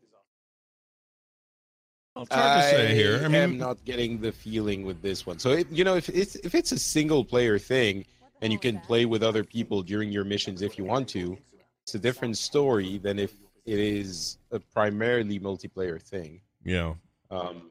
Well, 2.15 2.25
it's 2.25 2.35
hard 2.35 2.63
to 2.63 2.69
say 2.71 2.95
here. 2.95 3.21
I 3.23 3.37
am 3.37 3.57
not 3.57 3.85
getting 3.85 4.21
the 4.21 4.33
feeling 4.33 4.85
with 4.85 5.01
this 5.01 5.27
one. 5.27 5.39
So 5.39 5.51
it, 5.53 5.71
you 5.71 5.83
know, 5.85 5.97
if 5.97 6.09
it's 6.09 6.35
if 6.37 6.55
it's 6.55 6.73
a 6.73 6.79
single 6.79 7.25
player 7.25 7.59
thing 7.59 8.05
and 8.43 8.53
you 8.53 8.59
can 8.59 8.81
play 8.81 9.07
with 9.07 9.23
other 9.23 9.45
people 9.45 9.83
during 9.83 10.13
your 10.13 10.25
missions 10.25 10.61
if 10.63 10.77
you 10.77 10.85
want 10.85 11.09
to, 11.11 11.39
it's 11.85 11.95
a 11.95 11.99
different 11.99 12.37
story 12.37 12.99
than 12.99 13.19
if 13.19 13.33
it 13.65 13.79
is 13.79 14.39
a 14.51 14.59
primarily 14.61 15.39
multiplayer 15.41 16.01
thing. 16.01 16.41
yeah. 16.65 16.95
Um, 17.31 17.71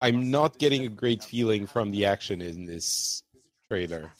I'm 0.00 0.30
not 0.30 0.58
getting 0.58 0.84
a 0.84 0.88
great 0.88 1.24
feeling 1.24 1.66
from 1.66 1.90
the 1.90 2.04
action 2.04 2.40
in 2.42 2.66
this 2.66 3.22
trailer, 3.70 4.12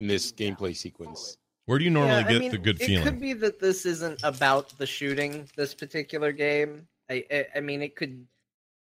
in 0.00 0.08
this 0.08 0.32
gameplay 0.32 0.74
sequence. 0.74 1.36
Where 1.66 1.78
do 1.78 1.84
you 1.84 1.90
normally 1.90 2.22
Yeah, 2.22 2.26
I 2.26 2.32
get 2.32 2.40
mean, 2.40 2.50
the 2.50 2.58
good 2.58 2.80
it 2.80 2.86
feeling? 2.86 3.06
It 3.06 3.10
could 3.10 3.20
be 3.20 3.32
that 3.34 3.60
this 3.60 3.86
isn't 3.86 4.20
about 4.24 4.76
the 4.78 4.86
shooting. 4.86 5.48
This 5.56 5.74
particular 5.74 6.32
game. 6.32 6.88
I, 7.10 7.24
I, 7.30 7.46
I 7.56 7.60
mean, 7.60 7.82
it 7.82 7.96
could. 7.96 8.26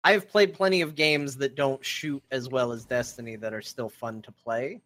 I've 0.03 0.29
played 0.29 0.53
plenty 0.53 0.81
of 0.81 0.95
games 0.95 1.37
that 1.37 1.55
don't 1.55 1.83
shoot 1.83 2.21
as 2.31 2.49
well 2.49 2.71
as 2.71 2.85
Destiny 2.85 3.37
that 3.37 3.53
are 3.53 3.61
still 3.61 3.89
fun 3.89 4.21
to 4.23 4.31
play. 4.31 4.81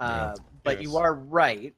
Uh, 0.00 0.34
but 0.62 0.82
you 0.82 0.96
are 0.96 1.14
right. 1.14 1.74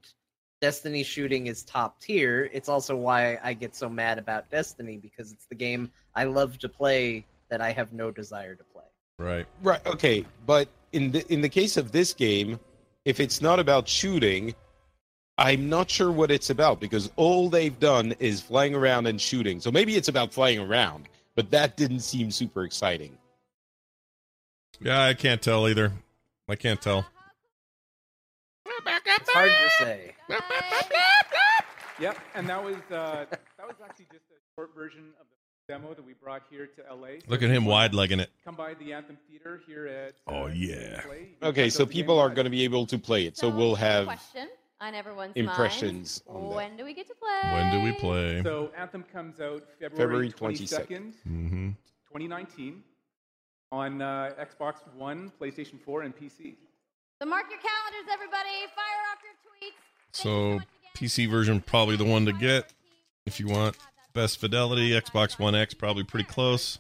Destiny 0.60 1.02
shooting 1.02 1.47
is 1.47 1.62
top 1.62 2.01
tier. 2.01 2.51
It's 2.52 2.69
also 2.69 2.97
why 2.97 3.39
I 3.43 3.52
get 3.52 3.74
so 3.74 3.89
mad 3.89 4.19
about 4.19 4.51
Destiny 4.51 4.97
because 4.97 5.32
it's 5.32 5.47
the 5.47 5.55
game 5.55 5.90
I 6.15 6.24
love 6.24 6.59
to 6.59 6.69
play 6.69 7.27
that 7.48 7.60
I 7.60 7.73
have 7.73 7.93
no 7.93 8.10
desire 8.10 8.55
to 8.55 8.65
play. 8.65 8.85
Right. 9.19 9.47
Right. 9.62 9.85
Okay. 9.86 10.24
But 10.47 10.69
in 10.93 11.12
the 11.12 11.32
in 11.32 11.40
the 11.40 11.48
case 11.48 11.77
of 11.77 11.93
this 11.93 12.12
game, 12.12 12.59
if 13.05 13.20
it's 13.20 13.40
not 13.40 13.59
about 13.59 13.89
shooting, 13.89 14.55
I'm 15.39 15.69
not 15.69 15.89
sure 15.89 16.10
what 16.10 16.32
it's 16.32 16.51
about 16.51 16.81
because 16.81 17.12
all 17.15 17.48
they've 17.48 17.78
done 17.78 18.12
is 18.19 18.40
flying 18.40 18.74
around 18.74 19.06
and 19.06 19.20
shooting. 19.20 19.60
So 19.60 19.70
maybe 19.70 19.94
it's 19.94 20.09
about 20.09 20.32
flying 20.32 20.59
around, 20.59 21.09
but 21.36 21.48
that 21.52 21.77
didn't 21.77 22.01
seem 22.01 22.32
super 22.32 22.65
exciting. 22.65 23.16
Yeah, 24.81 25.05
I 25.05 25.15
can't 25.15 25.40
tell 25.40 25.69
either. 25.69 25.93
I 26.48 26.56
can't 26.56 26.82
tell. 26.82 27.06
It's 28.66 29.31
hard 29.31 29.51
to 29.51 29.85
say. 29.85 30.15
Yep, 32.01 32.19
and 32.35 32.48
that 32.48 32.62
was 32.62 32.77
uh, 32.90 33.27
that 33.31 33.66
was 33.66 33.77
actually 33.85 34.06
just 34.12 34.24
a 34.31 34.39
short 34.55 34.74
version 34.74 35.12
of 35.20 35.27
the 35.31 35.73
demo 35.73 35.94
that 35.94 36.05
we 36.05 36.15
brought 36.15 36.43
here 36.51 36.66
to 36.66 36.94
LA. 36.94 37.19
So 37.20 37.27
Look 37.27 37.43
at 37.43 37.51
him 37.51 37.65
wide-legging 37.65 38.20
it. 38.20 38.31
Come 38.44 38.55
by 38.55 38.74
the 38.74 38.93
Anthem 38.93 39.19
Theater 39.28 39.60
here 39.66 39.86
at. 39.86 40.15
Oh, 40.28 40.44
uh, 40.44 40.47
yeah. 40.47 41.01
Play. 41.01 41.19
You 41.20 41.36
can 41.40 41.48
Okay, 41.48 41.70
so 41.70 41.82
out 41.82 41.89
the 41.89 41.94
game 41.94 42.02
people 42.02 42.19
are 42.20 42.28
going 42.28 42.44
to 42.44 42.51
be 42.51 42.62
able 42.62 42.86
to 42.86 42.98
play 42.98 43.24
it. 43.27 43.36
So 43.36 43.48
we'll 43.48 43.74
have 43.74 44.06
Question 44.06 44.48
on 44.80 44.94
everyone's 44.94 45.32
impressions 45.36 45.82
minds. 45.84 46.22
on 46.28 46.48
that. 46.50 46.56
When 46.56 46.76
do 46.76 46.84
we 46.84 46.94
get 46.94 47.06
to 47.09 47.14
play? 47.14 47.52
When 47.52 47.72
do 47.72 47.80
we 47.82 47.92
play? 47.92 48.42
So 48.42 48.70
Anthem 48.76 49.05
comes 49.12 49.40
out 49.40 49.64
February 49.80 50.30
February 50.30 50.32
22nd. 50.32 50.88
22nd, 50.88 51.12
hmm 51.24 51.68
2019, 52.09 52.82
on 53.70 54.00
uh, 54.00 54.30
Xbox 54.40 54.76
One, 54.96 55.30
PlayStation 55.40 55.78
4, 55.78 56.02
and 56.02 56.16
PC. 56.16 56.55
So 57.20 57.28
mark 57.28 57.44
your 57.50 57.59
calendars, 57.60 58.10
everybody. 58.10 58.48
Fire 58.74 59.05
off 59.12 59.18
your 59.22 59.34
tweets. 59.44 59.74
So 60.12 60.60
PC 60.96 61.28
version 61.30 61.60
probably 61.60 61.96
the 61.96 62.05
one 62.05 62.24
to 62.24 62.32
get 62.32 62.72
if 63.26 63.38
you 63.38 63.46
want 63.46 63.76
best 64.14 64.38
fidelity. 64.40 64.90
Xbox 64.92 65.38
One 65.38 65.55
X 65.55 65.74
probably 65.74 66.05
pretty 66.05 66.24
close. 66.28 66.78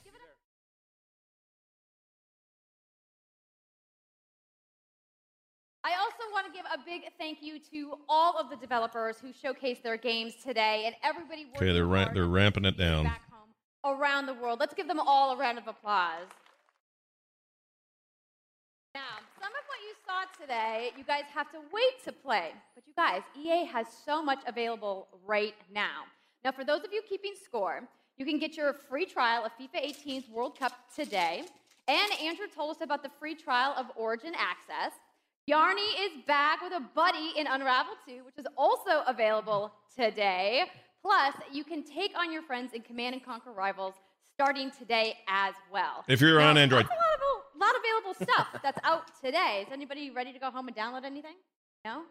Big 7.00 7.10
thank 7.18 7.38
you 7.42 7.58
to 7.72 7.94
all 8.08 8.38
of 8.38 8.50
the 8.50 8.56
developers 8.56 9.16
who 9.20 9.28
showcased 9.32 9.82
their 9.82 9.96
games 9.96 10.34
today 10.42 10.84
and 10.86 10.94
everybody 11.02 11.46
Okay, 11.56 11.72
they're 11.72 11.86
ra- 11.86 12.08
they're 12.12 12.26
ramping 12.26 12.64
it 12.64 12.76
down. 12.76 13.04
back 13.04 13.22
home 13.30 13.98
around 13.98 14.26
the 14.26 14.34
world. 14.34 14.60
Let's 14.60 14.74
give 14.74 14.88
them 14.88 15.00
all 15.00 15.34
a 15.34 15.36
round 15.36 15.58
of 15.58 15.66
applause. 15.66 16.26
Now, 18.94 19.00
some 19.40 19.50
of 19.52 19.64
what 19.68 19.78
you 19.86 19.94
saw 20.04 20.42
today, 20.42 20.90
you 20.96 21.04
guys 21.04 21.24
have 21.32 21.50
to 21.52 21.58
wait 21.72 22.04
to 22.04 22.12
play. 22.12 22.52
But 22.74 22.84
you 22.86 22.92
guys, 22.96 23.22
EA 23.38 23.64
has 23.66 23.86
so 24.04 24.22
much 24.22 24.40
available 24.46 25.08
right 25.26 25.54
now. 25.72 26.04
Now, 26.44 26.52
for 26.52 26.64
those 26.64 26.80
of 26.84 26.92
you 26.92 27.02
keeping 27.08 27.34
score, 27.44 27.82
you 28.16 28.24
can 28.24 28.38
get 28.38 28.56
your 28.56 28.72
free 28.72 29.04
trial 29.04 29.44
of 29.44 29.52
FIFA 29.52 29.94
18's 29.94 30.28
World 30.28 30.58
Cup 30.58 30.72
today. 30.94 31.44
And 31.86 32.12
Andrew 32.20 32.46
told 32.52 32.76
us 32.76 32.82
about 32.82 33.02
the 33.02 33.10
free 33.20 33.34
trial 33.34 33.74
of 33.76 33.86
Origin 33.96 34.32
Access. 34.36 34.92
Yarny 35.48 35.88
is 36.04 36.12
back 36.26 36.60
with 36.60 36.74
a 36.74 36.80
buddy 36.94 37.32
in 37.38 37.46
Unravel 37.46 37.94
2, 38.06 38.22
which 38.26 38.36
is 38.36 38.44
also 38.54 39.02
available 39.06 39.72
today. 39.96 40.64
Plus, 41.00 41.34
you 41.50 41.64
can 41.64 41.82
take 41.82 42.12
on 42.18 42.30
your 42.30 42.42
friends 42.42 42.74
in 42.74 42.82
Command 42.82 43.14
and 43.14 43.24
Conquer 43.24 43.52
Rivals 43.52 43.94
starting 44.34 44.70
today 44.78 45.14
as 45.26 45.54
well. 45.72 46.04
If 46.06 46.20
you're 46.20 46.38
Now, 46.38 46.50
on 46.50 46.58
Android. 46.58 46.82
That's 46.84 46.92
a 46.92 46.94
lot 46.94 47.14
of, 47.16 47.60
lot 47.60 47.74
of 47.74 47.80
available 47.80 48.26
stuff 48.30 48.62
that's 48.62 48.78
out 48.84 49.10
today. 49.24 49.64
Is 49.66 49.72
anybody 49.72 50.10
ready 50.10 50.34
to 50.34 50.38
go 50.38 50.50
home 50.50 50.68
and 50.68 50.76
download 50.76 51.04
anything? 51.04 51.36
No? 51.82 52.02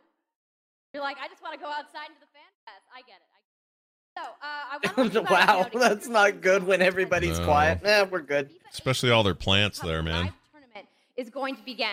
You're 0.96 1.04
like, 1.04 1.18
I 1.24 1.28
just 1.28 1.44
want 1.44 1.54
to 1.54 1.60
go 1.60 1.68
outside 1.68 2.10
into 2.10 2.20
the 2.20 2.26
fan 2.34 2.50
fest. 2.66 2.86
I 2.92 3.02
get 3.02 3.18
it. 3.18 3.30
I 3.30 3.38
so, 4.18 4.32
uh, 4.42 4.48
I 4.72 4.80
want 4.82 4.84
to 4.84 5.04
let 5.04 5.14
you 5.14 5.22
guys 5.30 5.48
know 5.48 5.80
wow, 5.80 5.88
that's 5.88 6.08
not 6.08 6.42
good 6.42 6.64
when 6.66 6.82
everybody's 6.82 7.38
No. 7.38 7.46
quiet. 7.46 7.84
Nah, 7.84 8.06
we're 8.06 8.22
good. 8.22 8.50
Especially 8.74 9.12
all 9.12 9.22
their 9.22 9.36
plants 9.36 9.78
there, 9.78 10.02
man. 10.02 10.34
tournament 10.52 10.88
is 11.16 11.30
going 11.30 11.56
to 11.56 11.62
begin. 11.64 11.88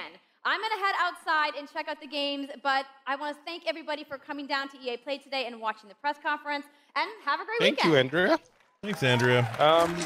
I'm 0.47 0.61
going 0.61 0.73
to 0.73 0.85
head 0.85 0.95
outside 1.01 1.59
and 1.59 1.71
check 1.73 1.89
out 1.89 2.01
the 2.01 2.07
games, 2.07 2.49
but 2.63 2.85
I 3.07 3.17
want 3.17 3.37
to 3.37 3.43
thank 3.45 3.63
everybody 3.67 4.05
for 4.05 4.19
coming 4.19 4.47
down 4.47 4.69
to 4.71 4.79
EA 4.79 4.99
Play 4.99 5.19
today 5.19 5.47
and 5.47 5.59
watching 5.59 5.89
the 5.89 5.95
press 5.97 6.17
conference. 6.23 6.67
And 6.97 7.11
have 7.25 7.41
a 7.41 7.45
great 7.45 7.61
Thank 7.61 7.77
weekend. 7.83 8.11
Thank 8.11 8.13
you, 8.13 8.19
Andrea. 8.19 8.39
Thanks, 8.83 9.03
Andrea. 9.03 9.49
Um, 9.59 9.97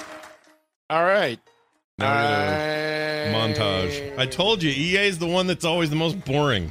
all 0.91 1.05
right. 1.05 1.41
Now 1.99 2.13
we 2.13 2.29
got 2.29 3.55
a 3.55 3.55
montage. 3.59 4.19
I 4.19 4.27
told 4.27 4.63
you, 4.63 4.71
EA 4.71 5.09
is 5.09 5.19
the 5.19 5.27
one 5.27 5.49
that's 5.49 5.65
always 5.65 5.91
the 5.91 5.97
most 5.97 6.25
boring. 6.25 6.71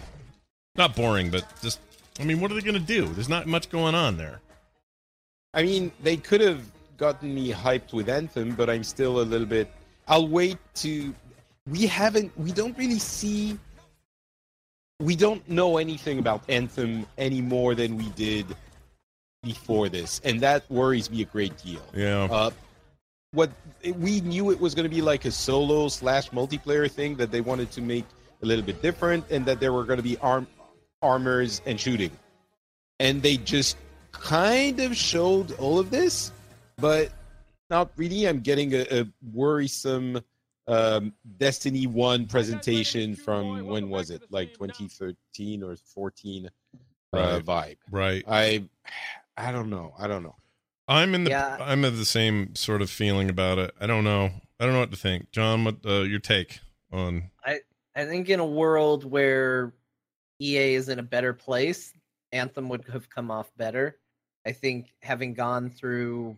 Not 0.75 0.95
boring, 0.95 1.29
but 1.29 1.45
just. 1.61 1.79
I 2.19 2.23
mean, 2.23 2.39
what 2.39 2.49
are 2.49 2.55
they 2.55 2.61
going 2.61 2.73
to 2.73 2.79
do? 2.79 3.05
There's 3.07 3.29
not 3.29 3.45
much 3.45 3.69
going 3.69 3.93
on 3.93 4.17
there. 4.17 4.39
I 5.53 5.63
mean, 5.63 5.91
they 6.01 6.17
could 6.17 6.41
have 6.41 6.63
gotten 6.97 7.35
me 7.35 7.51
hyped 7.51 7.93
with 7.93 8.09
Anthem, 8.09 8.55
but 8.55 8.69
I'm 8.69 8.83
still 8.83 9.19
a 9.19 9.23
little 9.23 9.45
bit. 9.45 9.69
I'll 10.07 10.27
wait 10.27 10.57
to. 10.75 11.13
We 11.69 11.85
haven't. 11.87 12.37
We 12.37 12.51
don't 12.51 12.77
really 12.77 12.99
see. 12.99 13.57
We 14.99 15.15
don't 15.15 15.47
know 15.47 15.77
anything 15.77 16.17
about 16.17 16.43
Anthem 16.49 17.05
any 17.17 17.41
more 17.41 17.75
than 17.75 17.97
we 17.97 18.09
did 18.09 18.47
before 19.43 19.89
this, 19.89 20.21
and 20.23 20.41
that 20.41 20.69
worries 20.71 21.11
me 21.11 21.21
a 21.21 21.25
great 21.25 21.57
deal. 21.57 21.81
Yeah. 21.93 22.27
Uh, 22.31 22.51
what 23.31 23.51
we 23.95 24.21
knew 24.21 24.51
it 24.51 24.59
was 24.59 24.73
going 24.73 24.89
to 24.89 24.95
be 24.95 25.01
like 25.01 25.25
a 25.25 25.31
solo 25.31 25.87
slash 25.89 26.29
multiplayer 26.31 26.89
thing 26.89 27.15
that 27.17 27.31
they 27.31 27.41
wanted 27.41 27.69
to 27.71 27.81
make 27.81 28.05
a 28.41 28.45
little 28.45 28.65
bit 28.65 28.81
different, 28.81 29.25
and 29.29 29.45
that 29.45 29.59
there 29.59 29.73
were 29.73 29.83
going 29.83 29.97
to 29.97 30.03
be 30.03 30.17
arm 30.17 30.47
armors 31.01 31.61
and 31.65 31.79
shooting, 31.79 32.11
and 32.99 33.21
they 33.21 33.37
just 33.37 33.77
kind 34.11 34.79
of 34.79 34.95
showed 34.95 35.51
all 35.59 35.77
of 35.77 35.91
this, 35.91 36.31
but 36.77 37.11
not 37.69 37.91
really. 37.97 38.27
I'm 38.27 38.39
getting 38.39 38.73
a, 38.73 38.85
a 38.89 39.07
worrisome 39.33 40.21
um, 40.67 41.13
Destiny 41.37 41.87
One 41.87 42.25
presentation 42.25 43.15
from 43.15 43.65
when 43.65 43.89
was 43.89 44.09
it? 44.09 44.23
Like 44.29 44.53
2013 44.53 45.63
or 45.63 45.75
14 45.75 46.45
uh, 46.45 46.49
Right. 47.13 47.45
vibe. 47.45 47.77
Right. 47.91 48.23
I 48.27 48.63
I 49.37 49.51
don't 49.51 49.69
know. 49.69 49.93
I 49.99 50.07
don't 50.07 50.23
know. 50.23 50.35
I'm 50.87 51.13
in 51.13 51.25
the. 51.25 51.31
Yeah. 51.31 51.57
I'm 51.59 51.83
of 51.85 51.97
the 51.97 52.05
same 52.05 52.55
sort 52.55 52.81
of 52.81 52.89
feeling 52.89 53.29
about 53.29 53.57
it. 53.59 53.71
I 53.79 53.85
don't 53.87 54.03
know. 54.03 54.31
I 54.59 54.65
don't 54.65 54.73
know 54.73 54.79
what 54.79 54.91
to 54.91 54.97
think. 54.97 55.31
Jon, 55.31 55.63
what 55.63 55.77
uh, 55.85 56.01
your 56.01 56.19
take 56.19 56.59
on? 56.91 57.29
I 57.45 57.59
I 57.95 58.05
think 58.05 58.29
in 58.29 58.39
a 58.39 58.45
world 58.45 59.03
where 59.03 59.73
EA 60.39 60.75
is 60.75 60.89
in 60.89 60.99
a 60.99 61.03
better 61.03 61.33
place, 61.33 61.93
Anthem 62.31 62.69
would 62.69 62.85
have 62.91 63.09
come 63.09 63.29
off 63.29 63.51
better. 63.57 63.99
I 64.45 64.51
think 64.53 64.93
having 65.01 65.33
gone 65.33 65.69
through 65.69 66.37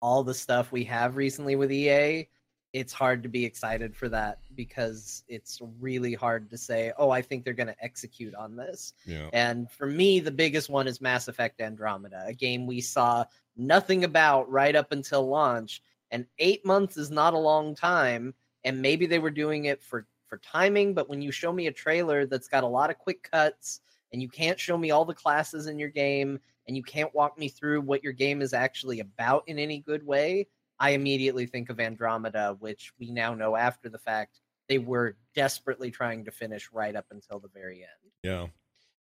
all 0.00 0.22
the 0.22 0.34
stuff 0.34 0.70
we 0.70 0.84
have 0.84 1.16
recently 1.16 1.56
with 1.56 1.72
EA, 1.72 2.28
it's 2.72 2.92
hard 2.92 3.22
to 3.22 3.28
be 3.28 3.44
excited 3.44 3.96
for 3.96 4.08
that 4.10 4.40
because 4.54 5.24
it's 5.28 5.60
really 5.80 6.14
hard 6.14 6.50
to 6.50 6.58
say, 6.58 6.92
"Oh, 6.98 7.10
I 7.10 7.22
think 7.22 7.44
they're 7.44 7.54
going 7.54 7.68
to 7.68 7.84
execute 7.84 8.34
on 8.34 8.56
this." 8.56 8.92
Yeah. 9.06 9.30
And 9.32 9.70
for 9.70 9.86
me, 9.86 10.20
the 10.20 10.30
biggest 10.30 10.68
one 10.68 10.86
is 10.86 11.00
Mass 11.00 11.28
Effect 11.28 11.60
Andromeda, 11.60 12.24
a 12.26 12.34
game 12.34 12.66
we 12.66 12.80
saw 12.80 13.24
nothing 13.56 14.04
about 14.04 14.50
right 14.50 14.76
up 14.76 14.92
until 14.92 15.26
launch. 15.26 15.82
And 16.10 16.26
eight 16.38 16.64
months 16.64 16.96
is 16.96 17.10
not 17.10 17.34
a 17.34 17.38
long 17.38 17.74
time. 17.74 18.34
And 18.64 18.80
maybe 18.80 19.06
they 19.06 19.18
were 19.18 19.30
doing 19.30 19.66
it 19.66 19.82
for 19.82 20.06
for 20.26 20.38
timing, 20.38 20.94
but 20.94 21.08
when 21.08 21.22
you 21.22 21.32
show 21.32 21.52
me 21.52 21.66
a 21.66 21.72
trailer 21.72 22.26
that's 22.26 22.48
got 22.48 22.64
a 22.64 22.66
lot 22.66 22.90
of 22.90 22.98
quick 22.98 23.28
cuts 23.30 23.80
and 24.12 24.22
you 24.22 24.28
can't 24.28 24.60
show 24.60 24.76
me 24.76 24.90
all 24.90 25.04
the 25.04 25.14
classes 25.14 25.66
in 25.66 25.78
your 25.78 25.88
game 25.88 26.38
and 26.66 26.76
you 26.76 26.82
can't 26.82 27.14
walk 27.14 27.38
me 27.38 27.48
through 27.48 27.80
what 27.80 28.04
your 28.04 28.12
game 28.12 28.42
is 28.42 28.52
actually 28.52 29.00
about 29.00 29.42
in 29.46 29.58
any 29.58 29.78
good 29.78 30.06
way, 30.06 30.46
I 30.80 30.90
immediately 30.90 31.46
think 31.46 31.70
of 31.70 31.80
Andromeda, 31.80 32.56
which 32.60 32.92
we 32.98 33.10
now 33.10 33.34
know 33.34 33.56
after 33.56 33.88
the 33.88 33.98
fact 33.98 34.40
they 34.68 34.78
were 34.78 35.16
desperately 35.34 35.90
trying 35.90 36.24
to 36.26 36.30
finish 36.30 36.70
right 36.72 36.94
up 36.94 37.06
until 37.10 37.40
the 37.40 37.48
very 37.48 37.82
end. 37.82 38.12
Yeah. 38.22 38.46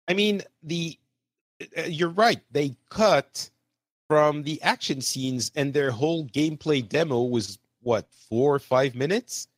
I 0.06 0.14
mean, 0.14 0.42
the 0.62 0.98
uh, 1.76 1.82
you're 1.82 2.10
right. 2.10 2.40
They 2.50 2.76
cut 2.90 3.50
from 4.08 4.42
the 4.42 4.60
action 4.62 5.00
scenes, 5.00 5.50
and 5.56 5.72
their 5.72 5.90
whole 5.90 6.26
gameplay 6.26 6.86
demo 6.86 7.22
was 7.22 7.58
what 7.80 8.06
four 8.28 8.54
or 8.54 8.58
five 8.58 8.94
minutes. 8.94 9.48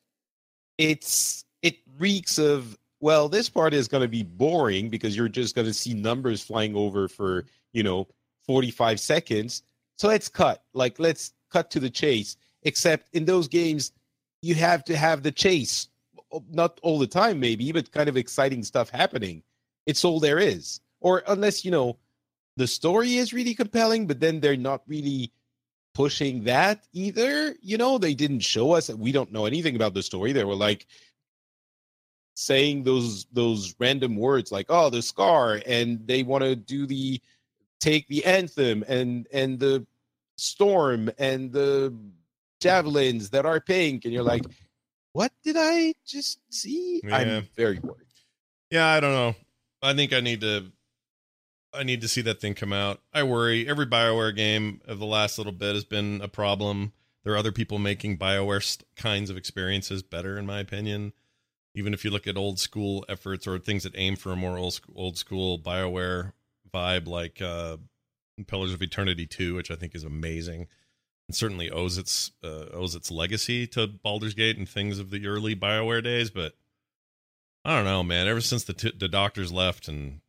It's 0.79 1.45
it 1.63 1.79
reeks 1.99 2.39
of 2.39 2.79
well, 3.01 3.29
this 3.29 3.49
part 3.49 3.75
is 3.75 3.89
going 3.89 4.03
to 4.03 4.09
be 4.09 4.23
boring 4.23 4.89
because 4.89 5.17
you're 5.17 5.29
just 5.29 5.55
going 5.55 5.67
to 5.67 5.75
see 5.75 5.95
numbers 5.95 6.43
flying 6.43 6.75
over 6.77 7.09
for 7.09 7.47
you 7.73 7.83
know 7.83 8.07
45 8.47 9.01
seconds. 9.01 9.63
So 9.97 10.09
let's 10.09 10.29
cut. 10.29 10.63
Like 10.75 10.99
let's 10.99 11.33
cut 11.57 11.71
to 11.71 11.81
the 11.81 11.91
chase. 11.91 12.37
Except 12.63 13.09
in 13.15 13.25
those 13.25 13.49
games, 13.49 13.93
you 14.43 14.55
have 14.55 14.85
to 14.85 14.97
have 14.97 15.23
the 15.23 15.33
chase. 15.33 15.89
Not 16.51 16.79
all 16.83 16.99
the 16.99 17.07
time, 17.07 17.41
maybe, 17.41 17.73
but 17.73 17.93
kind 17.93 18.09
of 18.09 18.17
exciting 18.17 18.63
stuff 18.63 18.91
happening. 18.91 19.43
It's 19.87 20.05
all 20.05 20.21
there 20.21 20.39
is. 20.39 20.81
Or 21.01 21.23
unless, 21.29 21.65
you 21.65 21.71
know, 21.71 21.97
the 22.57 22.67
story 22.67 23.17
is 23.17 23.33
really 23.33 23.55
compelling, 23.55 24.07
but 24.07 24.21
then 24.21 24.41
they're 24.41 24.57
not 24.57 24.83
really 24.87 25.33
pushing 25.95 26.45
that 26.45 26.85
either. 26.93 27.55
You 27.63 27.79
know, 27.79 27.97
they 27.97 28.15
didn't 28.15 28.41
show 28.41 28.73
us 28.73 28.89
that 28.89 28.99
we 28.99 29.13
don't 29.13 29.33
know 29.33 29.47
anything 29.47 29.77
about 29.77 29.95
the 29.95 30.03
story. 30.03 30.33
They 30.33 30.45
were 30.45 30.55
like 30.55 30.87
saying 32.35 32.83
those 32.83 33.25
those 33.33 33.75
random 33.79 34.17
words 34.17 34.53
like, 34.53 34.67
oh, 34.69 34.91
the 34.91 35.01
scar, 35.01 35.63
and 35.65 36.07
they 36.07 36.23
want 36.23 36.45
to 36.45 36.57
do 36.57 36.87
the 36.87 37.21
take 37.81 38.09
the 38.09 38.25
anthem 38.25 38.85
and 38.89 39.27
and 39.33 39.59
the 39.59 39.87
storm 40.37 41.11
and 41.19 41.53
the 41.53 41.95
javelins 42.61 43.31
that 43.31 43.47
are 43.47 43.61
pink, 43.61 44.05
and 44.05 44.15
you're 44.15 44.23
like, 44.23 44.45
what 45.13 45.33
did 45.43 45.57
I 45.59 45.95
just 46.07 46.41
see? 46.51 47.01
Yeah. 47.05 47.17
I'm 47.17 47.49
very 47.57 47.79
worried. 47.79 48.07
Yeah, 48.71 48.87
I 48.87 49.01
don't 49.01 49.13
know. 49.13 49.35
I 49.83 49.95
think 49.95 50.13
I 50.13 50.21
need 50.21 50.41
to 50.41 50.73
I 51.73 51.83
need 51.83 52.01
to 52.01 52.09
see 52.09 52.23
that 52.23 52.41
thing 52.41 52.55
come 52.55 52.73
out. 52.73 53.01
I 53.13 53.23
worry. 53.23 53.69
Every 53.69 53.87
BioWare 53.87 54.35
game 54.35 54.81
of 54.87 54.99
the 54.99 55.07
last 55.07 55.39
little 55.39 55.53
bit 55.53 55.75
has 55.75 55.85
been 55.85 56.21
a 56.23 56.29
problem. 56.29 56.93
There 57.25 57.35
are 57.35 57.39
other 57.39 57.53
people 57.53 57.79
making 57.79 58.19
BioWare 58.19 58.63
st- 58.63 58.87
kinds 58.97 59.31
of 59.31 59.37
experiences 59.37 60.03
better, 60.03 60.39
in 60.39 60.47
my 60.47 60.61
opinion. 60.61 61.13
Even 61.75 61.93
if 61.93 62.05
you 62.05 62.11
look 62.11 62.27
at 62.27 62.37
old 62.37 62.59
school 62.59 63.05
efforts 63.09 63.47
or 63.47 63.59
things 63.59 63.83
that 63.83 63.93
aim 63.97 64.17
for 64.17 64.33
a 64.33 64.37
more 64.37 64.57
old 64.57 64.75
school, 64.75 64.95
old 64.97 65.19
school 65.19 65.59
BioWare 65.59 66.33
vibe, 66.73 67.07
like 67.07 67.43
uh, 67.43 67.77
Pillars 68.45 68.73
of 68.73 68.83
Eternity 68.83 69.27
2, 69.27 69.55
which 69.55 69.71
I 69.71 69.77
think 69.77 69.95
is 69.95 70.05
amazing, 70.05 70.67
and 71.29 71.35
certainly 71.35 71.71
owes 71.71 71.97
its 71.97 72.33
uh, 72.45 72.67
owes 72.73 72.95
its 72.95 73.11
legacy 73.11 73.67
to 73.69 73.87
Baldur's 73.87 74.35
Gate 74.35 74.59
and 74.59 74.69
things 74.69 74.99
of 74.99 75.11
the 75.11 75.27
early 75.27 75.57
BioWare 75.57 76.03
days. 76.03 76.31
But 76.31 76.55
I 77.65 77.75
don't 77.77 77.85
know, 77.85 78.03
man. 78.03 78.29
Ever 78.29 78.41
since 78.41 78.65
the 78.65 78.73
t- 78.75 78.93
the 78.97 79.09
doctors 79.09 79.53
left, 79.53 79.89
and 79.89 80.21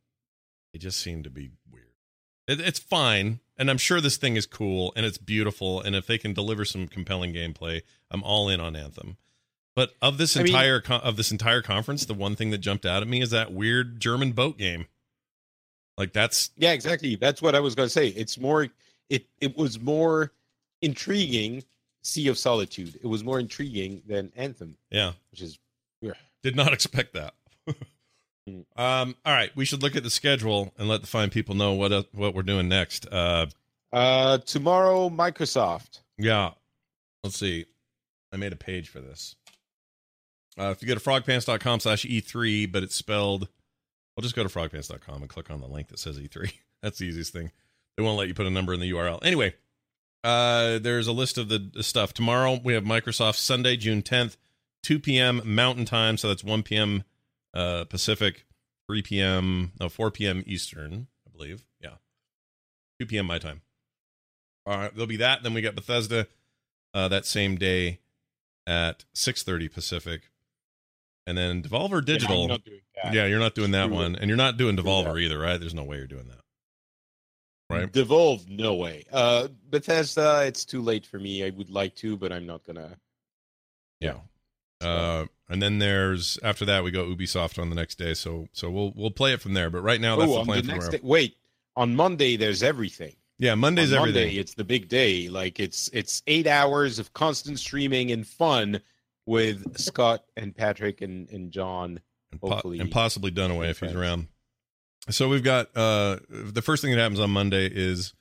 they 0.73 0.79
just 0.79 0.99
seem 0.99 1.23
to 1.23 1.29
be 1.29 1.51
weird. 1.71 1.85
It, 2.47 2.59
it's 2.61 2.79
fine, 2.79 3.41
and 3.57 3.69
I'm 3.69 3.77
sure 3.77 3.99
this 3.99 4.17
thing 4.17 4.37
is 4.37 4.45
cool 4.45 4.93
and 4.95 5.05
it's 5.05 5.17
beautiful. 5.17 5.81
And 5.81 5.95
if 5.95 6.07
they 6.07 6.17
can 6.17 6.33
deliver 6.33 6.63
some 6.65 6.87
compelling 6.87 7.33
gameplay, 7.33 7.81
I'm 8.09 8.23
all 8.23 8.47
in 8.49 8.59
on 8.61 8.75
Anthem. 8.75 9.17
But 9.75 9.93
of 10.01 10.17
this 10.17 10.35
I 10.35 10.39
mean- 10.41 10.47
entire 10.47 10.79
con- 10.81 11.01
of 11.01 11.17
this 11.17 11.31
entire 11.31 11.61
conference, 11.61 12.05
the 12.05 12.13
one 12.13 12.35
thing 12.35 12.49
that 12.51 12.59
jumped 12.59 12.85
out 12.85 13.01
at 13.03 13.07
me 13.07 13.21
is 13.21 13.29
that 13.31 13.51
weird 13.53 13.99
German 13.99 14.31
boat 14.31 14.57
game. 14.57 14.87
Like 15.97 16.13
that's 16.13 16.51
Yeah, 16.57 16.73
exactly. 16.73 17.15
That's 17.15 17.41
what 17.41 17.55
I 17.55 17.59
was 17.59 17.75
going 17.75 17.87
to 17.87 17.93
say. 17.93 18.07
It's 18.07 18.37
more. 18.37 18.67
It 19.09 19.25
it 19.39 19.57
was 19.57 19.79
more 19.79 20.31
intriguing. 20.81 21.63
Sea 22.03 22.29
of 22.29 22.37
Solitude. 22.37 22.97
It 23.03 23.07
was 23.07 23.23
more 23.23 23.37
intriguing 23.37 24.01
than 24.07 24.31
Anthem. 24.37 24.77
Yeah, 24.89 25.13
which 25.31 25.41
is 25.41 25.59
yeah. 26.01 26.13
Did 26.41 26.55
not 26.55 26.71
expect 26.71 27.13
that. 27.15 27.33
um. 28.77 29.15
All 29.25 29.33
right, 29.33 29.51
we 29.55 29.65
should 29.65 29.83
look 29.83 29.95
at 29.95 30.03
the 30.03 30.09
schedule 30.09 30.73
and 30.77 30.87
let 30.87 31.01
the 31.01 31.07
fine 31.07 31.29
people 31.29 31.55
know 31.55 31.73
what 31.73 31.91
uh, 31.91 32.03
what 32.13 32.33
we're 32.33 32.43
doing 32.43 32.69
next. 32.69 33.07
Uh. 33.11 33.47
Uh. 33.91 34.37
Tomorrow, 34.37 35.09
Microsoft. 35.09 35.99
Yeah. 36.17 36.51
Let's 37.23 37.37
see. 37.37 37.65
I 38.31 38.37
made 38.37 38.53
a 38.53 38.57
page 38.57 38.89
for 38.89 38.99
this. 38.99 39.35
Uh, 40.57 40.69
if 40.71 40.81
you 40.81 40.87
go 40.87 40.95
to 40.95 40.99
frogpants.com 40.99 41.79
slash 41.79 42.05
E3, 42.05 42.71
but 42.71 42.83
it's 42.83 42.95
spelled, 42.95 43.47
well, 44.17 44.23
just 44.23 44.35
go 44.35 44.43
to 44.43 44.49
frogpants.com 44.49 45.21
and 45.21 45.29
click 45.29 45.51
on 45.51 45.61
the 45.61 45.67
link 45.67 45.89
that 45.89 45.99
says 45.99 46.19
E3. 46.19 46.51
That's 46.81 46.97
the 46.97 47.05
easiest 47.05 47.31
thing. 47.31 47.51
They 47.95 48.03
won't 48.03 48.17
let 48.17 48.27
you 48.27 48.33
put 48.33 48.47
a 48.47 48.51
number 48.51 48.73
in 48.73 48.79
the 48.79 48.91
URL. 48.91 49.19
Anyway, 49.23 49.53
uh, 50.23 50.79
there's 50.79 51.07
a 51.07 51.11
list 51.11 51.37
of 51.37 51.49
the, 51.49 51.69
the 51.73 51.83
stuff. 51.83 52.13
Tomorrow 52.13 52.59
we 52.63 52.73
have 52.73 52.83
Microsoft 52.83 53.35
Sunday, 53.35 53.77
June 53.77 54.01
10th, 54.01 54.37
2 54.83 54.99
p.m. 54.99 55.41
Mountain 55.45 55.85
Time. 55.85 56.17
So 56.17 56.27
that's 56.27 56.43
1 56.43 56.63
p.m. 56.63 57.03
Uh, 57.53 57.85
Pacific, 57.85 58.45
3 58.87 59.03
p.m. 59.03 59.71
No, 59.79 59.87
4 59.87 60.11
p.m. 60.11 60.43
Eastern, 60.47 61.07
I 61.27 61.31
believe. 61.35 61.63
Yeah. 61.79 61.95
2 62.99 63.05
p.m. 63.05 63.27
my 63.27 63.37
time. 63.37 63.61
All 64.65 64.77
right, 64.77 64.93
there'll 64.93 65.07
be 65.07 65.17
that. 65.17 65.43
Then 65.43 65.53
we 65.53 65.61
got 65.61 65.75
Bethesda 65.75 66.27
uh, 66.93 67.07
that 67.07 67.25
same 67.25 67.55
day 67.55 67.99
at 68.67 69.05
6:30 69.15 69.71
Pacific, 69.71 70.23
and 71.27 71.37
then 71.37 71.61
Devolver 71.61 72.03
Digital. 72.03 72.43
I'm 72.43 72.49
not 72.49 72.63
doing 72.63 72.81
that. 73.03 73.13
Yeah, 73.13 73.25
you're 73.25 73.39
not 73.39 73.53
doing 73.53 73.71
that 73.71 73.85
Screw 73.85 73.95
one, 73.95 74.15
it. 74.15 74.21
and 74.21 74.29
you're 74.29 74.37
not 74.37 74.57
doing 74.57 74.75
Devolver 74.75 75.13
that. 75.13 75.19
either, 75.19 75.37
right? 75.37 75.59
There's 75.59 75.75
no 75.75 75.83
way 75.83 75.97
you're 75.97 76.07
doing 76.07 76.27
that. 76.29 76.39
Right. 77.69 77.91
Devolve, 77.91 78.47
no 78.49 78.75
way. 78.75 79.03
Uh, 79.11 79.49
Bethesda, 79.69 80.45
it's 80.45 80.63
too 80.63 80.81
late 80.81 81.05
for 81.05 81.19
me. 81.19 81.45
I 81.45 81.49
would 81.49 81.69
like 81.69 81.95
to, 81.95 82.15
but 82.15 82.31
I'm 82.31 82.45
not 82.45 82.63
gonna. 82.65 82.97
Yeah. 83.99 84.19
Uh, 84.79 85.25
and 85.49 85.61
then 85.61 85.79
there's 85.79 86.39
after 86.43 86.63
that 86.65 86.83
we 86.83 86.91
go 86.91 87.05
Ubisoft 87.05 87.59
on 87.61 87.69
the 87.69 87.75
next 87.75 87.95
day, 87.97 88.13
so 88.13 88.47
so 88.53 88.69
we'll 88.69 88.93
we'll 88.95 89.11
play 89.11 89.33
it 89.33 89.41
from 89.41 89.53
there. 89.53 89.69
But 89.69 89.81
right 89.81 89.99
now 89.99 90.15
that's 90.15 90.31
oh, 90.31 90.39
the 90.39 90.45
plan 90.45 90.65
the 90.65 90.73
next 90.73 90.89
day. 90.89 90.99
Wait, 91.03 91.35
on 91.75 91.95
Monday 91.95 92.37
there's 92.37 92.63
everything. 92.63 93.15
Yeah, 93.39 93.55
Monday's 93.55 93.91
on 93.91 93.99
everything. 93.99 94.27
Monday, 94.27 94.39
it's 94.39 94.53
the 94.53 94.63
big 94.63 94.87
day. 94.87 95.27
Like 95.27 95.59
it's 95.59 95.89
it's 95.91 96.23
eight 96.27 96.47
hours 96.47 96.99
of 96.99 97.13
constant 97.13 97.59
streaming 97.59 98.11
and 98.11 98.25
fun 98.25 98.79
with 99.27 99.77
Scott 99.77 100.23
and 100.35 100.55
Patrick 100.55 101.01
and, 101.01 101.29
and 101.29 101.51
Jon. 101.51 101.99
Po- 102.41 102.49
Hopefully, 102.49 102.79
and 102.79 102.89
possibly 102.89 103.29
Dunaway 103.31 103.69
if 103.69 103.79
he's 103.79 103.93
around. 103.93 104.27
So 105.09 105.29
we've 105.29 105.43
got 105.43 105.67
uh 105.77 106.17
the 106.29 106.61
first 106.61 106.81
thing 106.81 106.91
that 106.91 106.99
happens 106.99 107.19
on 107.19 107.29
Monday 107.29 107.67
is 107.71 108.13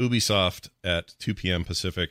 Ubisoft 0.00 0.70
at 0.82 1.14
2 1.20 1.34
p.m. 1.34 1.64
Pacific, 1.64 2.10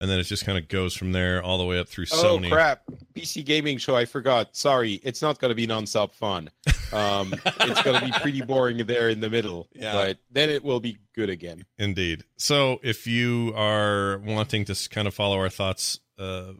and 0.00 0.10
then 0.10 0.18
it 0.18 0.22
just 0.24 0.46
kind 0.46 0.56
of 0.56 0.68
goes 0.68 0.94
from 0.94 1.12
there 1.12 1.42
all 1.42 1.58
the 1.58 1.64
way 1.64 1.78
up 1.78 1.88
through 1.88 2.06
Oh 2.12 2.16
Sony. 2.38 2.46
Oh 2.46 2.50
crap! 2.54 2.82
PC 3.14 3.44
gaming 3.44 3.76
show. 3.76 3.94
I 3.94 4.06
forgot. 4.06 4.56
Sorry, 4.56 4.94
it's 5.04 5.20
not 5.20 5.38
going 5.38 5.50
to 5.50 5.54
be 5.54 5.66
nonstop 5.66 6.14
fun. 6.14 6.50
Um, 6.90 7.34
it's 7.44 7.82
going 7.82 8.00
to 8.00 8.06
be 8.06 8.12
pretty 8.12 8.40
boring 8.46 8.78
there 8.86 9.10
in 9.10 9.20
the 9.20 9.28
middle. 9.28 9.68
Yeah. 9.74 9.92
but 9.92 10.18
then 10.30 10.48
it 10.48 10.64
will 10.64 10.80
be 10.80 10.96
good 11.14 11.28
again. 11.28 11.66
Indeed. 11.76 12.24
So 12.38 12.80
if 12.82 13.06
you 13.06 13.52
are 13.54 14.18
wanting 14.24 14.64
to 14.66 14.88
kind 14.88 15.06
of 15.06 15.12
follow 15.12 15.36
our 15.36 15.50
thoughts 15.50 16.00
uh, 16.18 16.52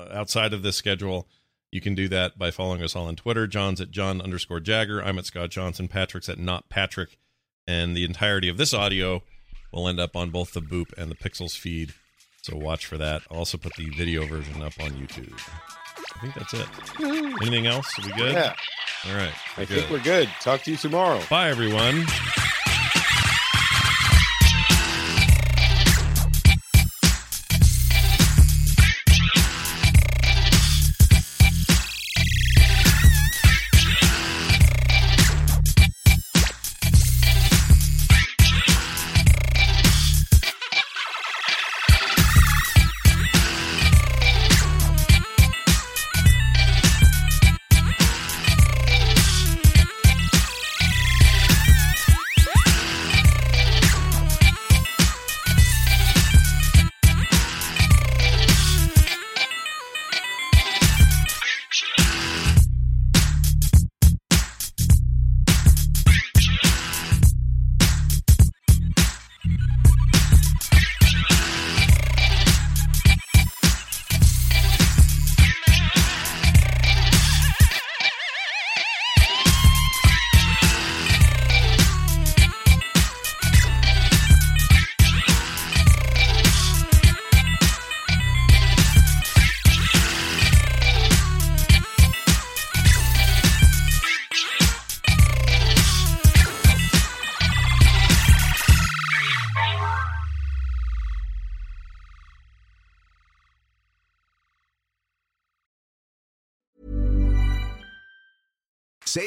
Uh, 0.00 0.08
outside 0.12 0.52
of 0.52 0.62
this 0.62 0.76
schedule, 0.76 1.28
you 1.70 1.80
can 1.80 1.94
do 1.94 2.08
that 2.08 2.38
by 2.38 2.50
following 2.50 2.82
us 2.82 2.96
all 2.96 3.06
on 3.06 3.16
Twitter. 3.16 3.46
Jon's 3.46 3.80
at 3.80 3.90
Jon 3.90 4.20
underscore 4.20 4.60
Jagger. 4.60 5.02
I'm 5.02 5.18
at 5.18 5.26
Scott 5.26 5.50
Johnson. 5.50 5.88
Patrick's 5.88 6.28
at 6.28 6.38
Not 6.38 6.68
Patrick. 6.68 7.18
And 7.66 7.96
the 7.96 8.04
entirety 8.04 8.48
of 8.48 8.56
this 8.56 8.74
audio 8.74 9.22
will 9.72 9.88
end 9.88 10.00
up 10.00 10.16
on 10.16 10.30
both 10.30 10.52
the 10.52 10.60
Boop 10.60 10.92
and 10.98 11.10
the 11.10 11.14
Pixels 11.14 11.56
feed. 11.56 11.94
So 12.42 12.56
watch 12.56 12.86
for 12.86 12.96
that. 12.98 13.22
I'll 13.30 13.38
also 13.38 13.58
put 13.58 13.74
the 13.76 13.90
video 13.90 14.26
version 14.26 14.62
up 14.62 14.72
on 14.80 14.90
YouTube. 14.92 15.38
I 16.16 16.20
think 16.20 16.34
that's 16.34 16.54
it. 16.54 16.66
Anything 17.42 17.66
else? 17.66 17.98
Are 17.98 18.06
we 18.06 18.12
good? 18.12 18.32
Yeah. 18.32 18.54
All 19.08 19.14
right. 19.14 19.32
I 19.56 19.64
think 19.64 19.90
we're 19.90 20.00
good. 20.00 20.28
Talk 20.40 20.62
to 20.62 20.70
you 20.70 20.76
tomorrow. 20.76 21.20
Bye, 21.30 21.50
everyone. 21.50 22.06